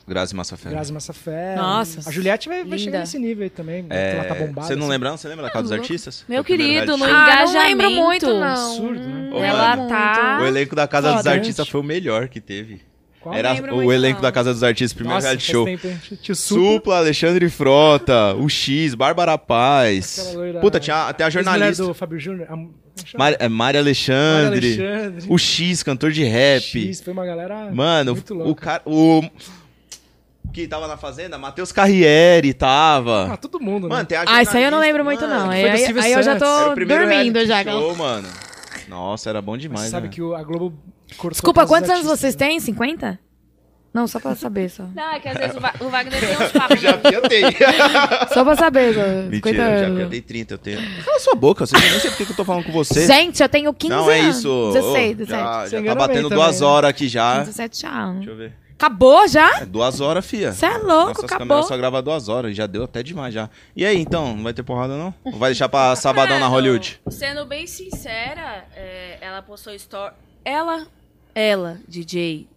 Grazi 0.05 0.35
Massafera. 0.35 0.75
Grazi 0.75 0.91
Massafera. 0.91 1.55
Nossa. 1.61 2.09
A 2.09 2.11
Juliette 2.11 2.49
vai, 2.49 2.65
vai 2.65 2.77
chegar 2.77 2.99
nesse 2.99 3.17
nível 3.17 3.45
aí 3.45 3.49
também. 3.49 3.85
É, 3.89 4.15
ela 4.17 4.25
tá 4.25 4.35
bombada. 4.35 4.67
Você 4.67 4.75
não 4.75 4.83
assim. 4.83 4.91
lembra, 4.91 5.09
não? 5.09 5.17
Você 5.17 5.27
lembra 5.29 5.45
da 5.45 5.51
Casa 5.51 5.63
dos. 5.63 5.71
Artistas? 5.71 6.25
Meu 6.27 6.43
querido, 6.43 6.97
no. 6.97 7.05
Ah, 7.05 7.07
não 7.07 7.23
engajamento. 7.23 7.77
lembro 7.77 7.91
muito, 8.03 8.25
não. 8.27 8.43
Absurdo, 8.73 8.99
né? 8.99 9.29
Ô, 9.33 9.37
Ela 9.41 9.75
mano, 9.77 9.87
tá... 9.89 10.39
O 10.41 10.45
elenco 10.45 10.75
da 10.75 10.85
Casa 10.85 11.07
dos 11.13 11.17
Foda? 11.23 11.31
Artistas 11.31 11.67
foi 11.69 11.79
o 11.79 11.83
melhor 11.83 12.27
que 12.27 12.41
teve. 12.41 12.81
Qual? 13.25 13.33
Era 13.35 13.53
o 13.53 13.75
muito, 13.77 13.91
elenco 13.91 14.17
não. 14.17 14.21
da 14.21 14.31
Casa 14.31 14.53
dos 14.53 14.61
Artistas, 14.61 14.93
primeiro 14.93 15.15
Nossa, 15.15 15.29
reality 15.29 15.51
show. 15.51 15.65
Supla. 16.35 16.35
Supla, 16.35 16.97
Alexandre 16.99 17.49
Frota, 17.49 18.35
o 18.35 18.47
X, 18.47 18.93
Bárbara 18.93 19.35
Paz. 19.35 20.31
Puta, 20.61 20.79
tinha 20.79 21.07
até 21.07 21.23
a 21.23 21.29
jornalista. 21.31 21.83
do 21.83 21.93
Fábio 21.95 22.19
Júnior. 22.19 22.47
Mari, 23.17 23.35
é, 23.39 23.49
Mari 23.49 23.79
Alexandre. 23.79 24.79
Alexandre. 24.79 25.25
O 25.27 25.39
X, 25.39 25.81
cantor 25.81 26.11
de 26.11 26.23
rap. 26.23 26.61
X, 26.61 27.01
foi 27.01 27.13
uma 27.13 27.25
galera 27.25 27.71
Mano, 27.73 28.13
muito 28.13 28.39
o 28.47 28.53
cara. 28.53 28.83
O. 28.85 29.23
que 30.53 30.67
tava 30.67 30.87
na 30.87 30.95
fazenda? 30.95 31.35
Matheus 31.39 31.71
Carriere 31.71 32.53
tava. 32.53 33.33
Ah, 33.33 33.37
todo 33.37 33.59
mundo, 33.59 33.89
né? 33.89 33.95
Mano, 33.95 34.05
tem 34.05 34.19
a 34.19 34.23
Ah, 34.27 34.43
isso 34.43 34.55
aí 34.55 34.63
eu 34.63 34.69
não 34.71 34.79
lembro 34.79 35.03
muito, 35.03 35.21
Mano, 35.21 35.33
não. 35.33 35.45
foi 35.47 35.55
Aí, 35.67 35.91
do 35.93 35.99
aí- 35.99 36.13
eu 36.13 36.21
já 36.23 36.35
tô 36.37 36.75
dormindo 36.75 37.43
já. 37.47 37.63
show, 37.63 37.95
mano. 37.95 38.27
Nossa, 38.87 39.31
era 39.31 39.41
bom 39.41 39.57
demais, 39.57 39.85
Você 39.85 39.89
sabe 39.91 40.07
né? 40.09 40.13
que 40.13 40.21
o- 40.21 40.35
a 40.35 40.43
Globo 40.43 40.77
cortou 41.13 41.31
Desculpa, 41.31 41.65
quantos 41.67 41.89
anos 41.89 42.01
artistas, 42.05 42.19
vocês 42.19 42.35
né? 42.35 42.47
têm? 42.47 42.59
50? 42.59 43.19
Não, 43.93 44.07
só 44.07 44.19
pra 44.19 44.35
saber, 44.35 44.69
só. 44.69 44.83
Não, 44.93 45.13
é 45.13 45.19
que 45.19 45.29
às 45.29 45.37
vezes 45.37 45.55
o, 45.55 45.59
Va- 45.61 45.73
o 45.79 45.89
Wagner 45.89 46.19
tem 46.19 46.35
uns 46.45 46.51
papos. 46.51 46.79
Já 46.81 46.97
piantei. 46.97 47.43
Só 48.33 48.43
pra 48.43 48.55
saber, 48.57 48.93
só. 48.93 49.01
50 49.01 49.29
Mentira, 49.31 49.79
eu 49.79 49.89
já 49.89 49.95
piantei 49.95 50.21
30, 50.21 50.53
eu 50.53 50.57
tenho. 50.57 51.03
Cala 51.05 51.19
sua 51.19 51.35
boca, 51.35 51.65
você 51.65 51.77
nem 51.77 51.99
sei 52.01 52.09
porque 52.09 52.25
que 52.25 52.31
eu 52.33 52.35
tô 52.35 52.43
falando 52.43 52.65
com 52.65 52.71
você. 52.73 53.07
Gente, 53.07 53.41
eu 53.41 53.47
tenho 53.47 53.73
15 53.73 53.89
não, 53.93 54.11
é 54.11 54.19
anos. 54.19 54.37
isso. 54.39 54.71
16, 54.73 55.13
Ô, 55.13 55.15
17. 55.15 55.29
Já, 55.29 55.67
já 55.69 55.83
tá 55.85 55.95
batendo 55.95 56.29
duas 56.29 56.45
também, 56.57 56.59
né? 56.59 56.65
horas 56.75 56.89
aqui 56.89 57.07
já. 57.07 57.39
17 57.39 57.85
anos. 57.85 58.15
Deixa 58.17 58.31
eu 58.31 58.35
ver. 58.35 58.53
Acabou 58.77 59.25
já? 59.29 59.59
É 59.61 59.65
duas 59.65 60.01
horas, 60.01 60.25
fia. 60.25 60.51
Você 60.51 60.65
é 60.65 60.77
louco, 60.77 61.07
Nossas 61.21 61.23
acabou. 61.23 61.63
só 61.63 61.77
gravam 61.77 62.03
duas 62.03 62.27
horas, 62.27 62.53
já 62.53 62.67
deu 62.67 62.83
até 62.83 63.01
demais 63.01 63.33
já. 63.33 63.49
E 63.73 63.85
aí, 63.85 63.97
então, 63.97 64.35
não 64.35 64.43
vai 64.43 64.53
ter 64.53 64.63
porrada 64.63 64.97
não? 64.97 65.13
Ou 65.23 65.31
vai 65.31 65.51
deixar 65.51 65.69
pra 65.69 65.95
sabadão 65.95 66.37
na 66.37 66.47
Hollywood? 66.47 66.99
Sendo 67.09 67.45
bem 67.45 67.65
sincera, 67.65 68.65
é, 68.75 69.17
ela 69.21 69.41
postou 69.41 69.73
story. 69.75 70.13
Ela, 70.45 70.85
ela, 71.33 71.79
DJ 71.87 72.47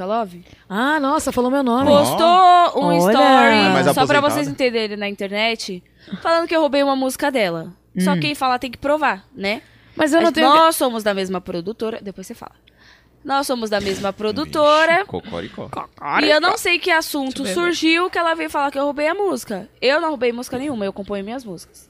Love, 0.00 0.44
Ah, 0.68 0.98
nossa, 0.98 1.30
falou 1.30 1.50
meu 1.50 1.62
nome. 1.62 1.86
postou 1.86 2.82
um 2.82 2.86
Olha. 2.86 2.98
story 3.82 3.94
só 3.94 4.06
pra 4.06 4.20
vocês 4.20 4.48
entenderem 4.48 4.96
na 4.96 5.08
internet, 5.08 5.82
falando 6.22 6.48
que 6.48 6.56
eu 6.56 6.60
roubei 6.60 6.82
uma 6.82 6.96
música 6.96 7.30
dela. 7.30 7.72
Só 7.98 8.16
quem 8.18 8.34
fala 8.34 8.58
tem 8.58 8.70
que 8.70 8.78
provar, 8.78 9.24
né? 9.34 9.62
Mas 9.94 10.12
Hum. 10.12 10.16
eu 10.16 10.20
não 10.22 10.26
Mas 10.28 10.34
tenho... 10.34 10.48
Nós 10.48 10.76
somos 10.76 11.02
da 11.02 11.14
mesma 11.14 11.40
produtora. 11.40 11.98
Depois 12.02 12.26
você 12.26 12.34
fala. 12.34 12.52
Nós 13.24 13.46
somos 13.46 13.70
da 13.70 13.80
mesma 13.80 14.12
produtora. 14.12 14.96
Vixe, 14.98 15.06
Cocoricó. 15.06 15.70
E 16.22 16.30
eu 16.30 16.40
não 16.40 16.56
sei 16.58 16.78
que 16.78 16.90
assunto 16.90 17.46
surgiu 17.46 18.10
que 18.10 18.18
ela 18.18 18.34
veio 18.34 18.50
falar 18.50 18.70
que 18.70 18.78
eu 18.78 18.84
roubei 18.84 19.08
a 19.08 19.14
música. 19.14 19.68
Eu 19.80 20.00
não 20.00 20.10
roubei 20.10 20.30
música 20.32 20.58
nenhuma, 20.58 20.84
eu 20.84 20.92
componho 20.92 21.24
minhas 21.24 21.44
músicas. 21.44 21.88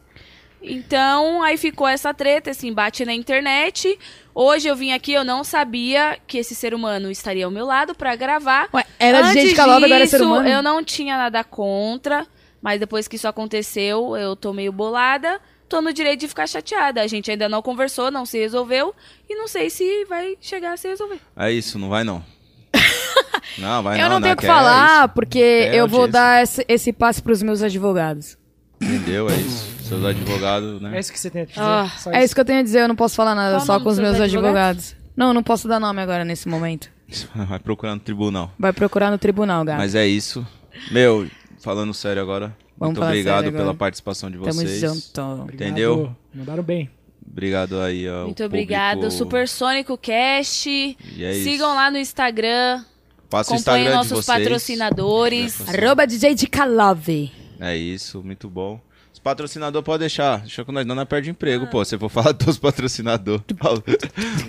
Então, 0.63 1.43
aí 1.43 1.57
ficou 1.57 1.87
essa 1.87 2.13
treta, 2.13 2.51
esse 2.51 2.67
embate 2.67 3.05
na 3.05 3.13
internet. 3.15 3.99
Hoje 4.35 4.69
eu 4.69 4.75
vim 4.77 4.93
aqui, 4.93 5.13
eu 5.13 5.25
não 5.25 5.45
sabia 5.45 6.19
que 6.27 6.39
esse 6.39 6.55
ser 6.55 6.75
humano 6.75 7.11
estaria 7.11 7.45
ao 7.45 7.51
meu 7.51 7.65
lado 7.67 7.95
pra 7.95 8.17
gravar. 8.17 8.69
Ué, 8.75 8.85
era 8.99 9.27
Antes 9.27 9.51
de 9.51 9.55
Calova, 9.55 9.87
agora 9.87 10.03
é 10.03 10.07
ser 10.07 10.19
disso, 10.19 10.29
humano? 10.29 10.49
Eu 10.49 10.63
não 10.63 10.83
tinha 10.83 11.17
nada 11.17 11.45
contra, 11.45 12.27
mas 12.61 12.81
depois 12.81 13.07
que 13.07 13.17
isso 13.17 13.29
aconteceu, 13.29 14.17
eu 14.17 14.35
tô 14.35 14.53
meio 14.53 14.73
bolada. 14.73 15.41
Tô 15.69 15.81
no 15.81 15.93
direito 15.93 16.21
de 16.21 16.29
ficar 16.29 16.47
chateada. 16.47 17.01
A 17.03 17.07
gente 17.07 17.31
ainda 17.31 17.49
não 17.49 17.61
conversou, 17.61 18.11
não 18.11 18.25
se 18.25 18.39
resolveu. 18.39 18.95
E 19.29 19.35
não 19.35 19.49
sei 19.49 19.69
se 19.69 20.05
vai 20.05 20.37
chegar 20.41 20.73
a 20.75 20.77
se 20.77 20.87
resolver. 20.89 21.19
É 21.37 21.51
isso, 21.51 21.79
não 21.79 21.89
vai 21.89 22.05
não. 22.05 22.25
Não, 23.59 23.83
vai 23.83 23.97
Eu 23.99 24.09
não. 24.09 24.17
não 24.17 24.21
tenho 24.21 24.35
o 24.35 24.37
né, 24.37 24.41
que 24.41 24.45
é 24.45 24.49
falar, 24.49 25.05
isso. 25.07 25.15
porque 25.15 25.39
É 25.39 25.77
eu 25.77 25.89
vou 25.89 26.07
dar 26.07 26.43
esse, 26.43 26.63
esse 26.69 26.93
passe 26.93 27.23
pros 27.23 27.43
meus 27.43 27.63
advogados. 27.63 28.37
Entendeu? 28.81 29.31
É 29.31 29.35
isso. 29.35 29.76
Seus 29.89 30.05
advogados, 30.05 30.81
né? 30.81 30.97
É 30.97 31.01
isso 31.01 31.13
que 31.13 31.19
você 31.21 31.31
tem 31.31 31.43
a 31.43 31.45
dizer. 31.45 31.61
Ah, 31.61 31.91
só 31.99 32.11
É 32.11 32.25
isso 32.25 32.35
que 32.35 32.41
eu 32.41 32.45
tenho 32.45 32.61
a 32.61 32.63
dizer, 32.63 32.81
eu 32.83 32.89
não 32.89 32.97
posso 32.97 33.15
falar 33.15 33.35
nada, 33.35 33.57
Qual 33.57 33.67
só 33.67 33.81
com 33.81 33.89
os 33.89 33.99
meus 33.99 34.21
advogados? 34.21 34.35
advogados. 34.35 34.97
Não, 35.17 35.29
eu 35.29 35.35
não 35.35 35.43
posso 35.43 35.69
dar 35.69 35.79
nome 35.81 36.01
agora 36.03 36.25
nesse 36.25 36.49
momento. 36.49 36.89
Vai 37.35 37.59
procurar 37.59 37.95
no 37.95 38.01
tribunal. 38.01 38.53
Vai 38.59 38.73
procurar 38.73 39.11
no 39.11 39.19
tribunal, 39.19 39.65
gato. 39.65 39.79
Mas 39.79 39.95
é 39.95 40.07
isso. 40.07 40.47
Meu, 40.91 41.27
falando 41.61 41.95
sério 41.95 42.21
agora. 42.21 42.55
Vamos 42.79 42.97
muito 42.99 43.07
obrigado 43.07 43.51
pela 43.53 43.73
participação 43.73 44.31
de 44.31 44.37
Tamo 44.39 44.53
vocês. 44.53 44.81
junto. 44.81 45.21
Obrigado. 45.21 45.55
Entendeu? 45.55 46.17
Mandaram 46.35 46.63
bem. 46.63 46.91
Obrigado 47.27 47.81
aí, 47.81 48.09
ó. 48.09 48.25
Muito 48.25 48.45
obrigado. 48.45 49.11
Supersônico 49.11 49.97
Cast. 49.97 50.69
E 50.69 50.97
é 51.25 51.33
Sigam 51.33 51.69
isso. 51.71 51.75
lá 51.77 51.91
no 51.91 51.97
Instagram. 51.99 52.85
Passa 53.31 53.53
o 53.53 53.57
Instagram 53.57 53.91
de 53.91 53.97
nossos 53.97 54.25
vocês. 54.25 54.27
patrocinadores. 54.27 55.69
Arroba 55.69 56.07
DJ 56.07 56.35
de 56.35 56.47
Calove. 56.47 57.33
É 57.59 57.75
isso, 57.77 58.23
muito 58.23 58.51
bom. 58.51 58.81
Os 59.27 59.29
patrocinadores 59.29 59.85
podem 59.85 59.99
deixar. 60.01 60.39
Deixa 60.39 60.65
que 60.65 60.71
nós 60.71 60.87
não 60.87 60.95
nós 60.95 61.05
perde 61.05 61.31
emprego, 61.31 61.67
pô. 61.67 61.85
Se 61.85 61.97
eu 61.97 61.99
for 61.99 62.09
falar 62.09 62.31
dos 62.33 62.57
patrocinadores. 62.59 63.43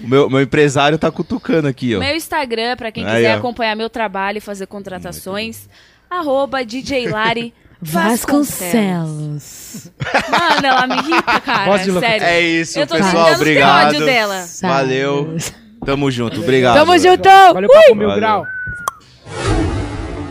o 0.03 0.07
meu, 0.07 0.29
meu 0.29 0.39
empresário 0.39 0.99
tá 0.99 1.09
cutucando 1.09 1.67
aqui, 1.67 1.95
ó. 1.95 1.99
Meu 1.99 2.15
Instagram, 2.15 2.77
pra 2.77 2.91
quem 2.91 3.03
Aí, 3.03 3.15
quiser 3.15 3.33
ó. 3.33 3.37
acompanhar 3.39 3.75
meu 3.75 3.89
trabalho 3.89 4.37
e 4.37 4.41
fazer 4.41 4.67
contratações. 4.67 5.67
Arroba 6.07 6.63
DJ 6.63 7.09
Lari 7.09 7.55
Vasconcelos. 7.81 9.91
Mano, 10.29 10.67
ela 10.67 10.85
me 10.85 10.95
irrita, 10.95 11.41
cara. 11.45 11.79
Sério. 11.79 12.25
É 12.25 12.41
isso, 12.41 12.79
Eu 12.79 12.85
tô 12.85 12.97
pessoal. 12.97 13.33
Obrigado. 13.33 13.87
ódio 13.87 14.05
dela. 14.05 14.45
Valeu. 14.61 15.37
Tamo 15.83 16.11
junto. 16.11 16.39
Obrigado. 16.39 16.75
Tamo 16.75 16.95
junto! 16.99 17.27
Valeu, 17.27 17.69
Papo 17.69 17.95
Mil 17.95 18.07
Valeu. 18.09 18.21
Grau. 18.21 18.45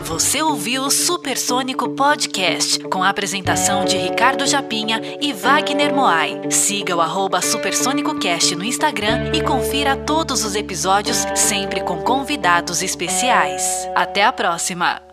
Você 0.07 0.41
ouviu 0.41 0.83
o 0.83 0.89
Supersônico 0.89 1.89
Podcast, 1.89 2.79
com 2.79 3.03
a 3.03 3.09
apresentação 3.09 3.83
de 3.83 3.97
Ricardo 3.97 4.47
Japinha 4.47 5.01
e 5.19 5.33
Wagner 5.33 5.93
Moai. 5.93 6.49
Siga 6.49 6.95
o 6.95 7.01
arroba 7.01 7.41
SupersônicoCast 7.41 8.55
no 8.55 8.63
Instagram 8.63 9.33
e 9.33 9.43
confira 9.43 9.97
todos 9.97 10.45
os 10.45 10.55
episódios, 10.55 11.17
sempre 11.35 11.81
com 11.81 12.01
convidados 12.03 12.81
especiais. 12.81 13.61
Até 13.93 14.23
a 14.23 14.31
próxima! 14.31 15.06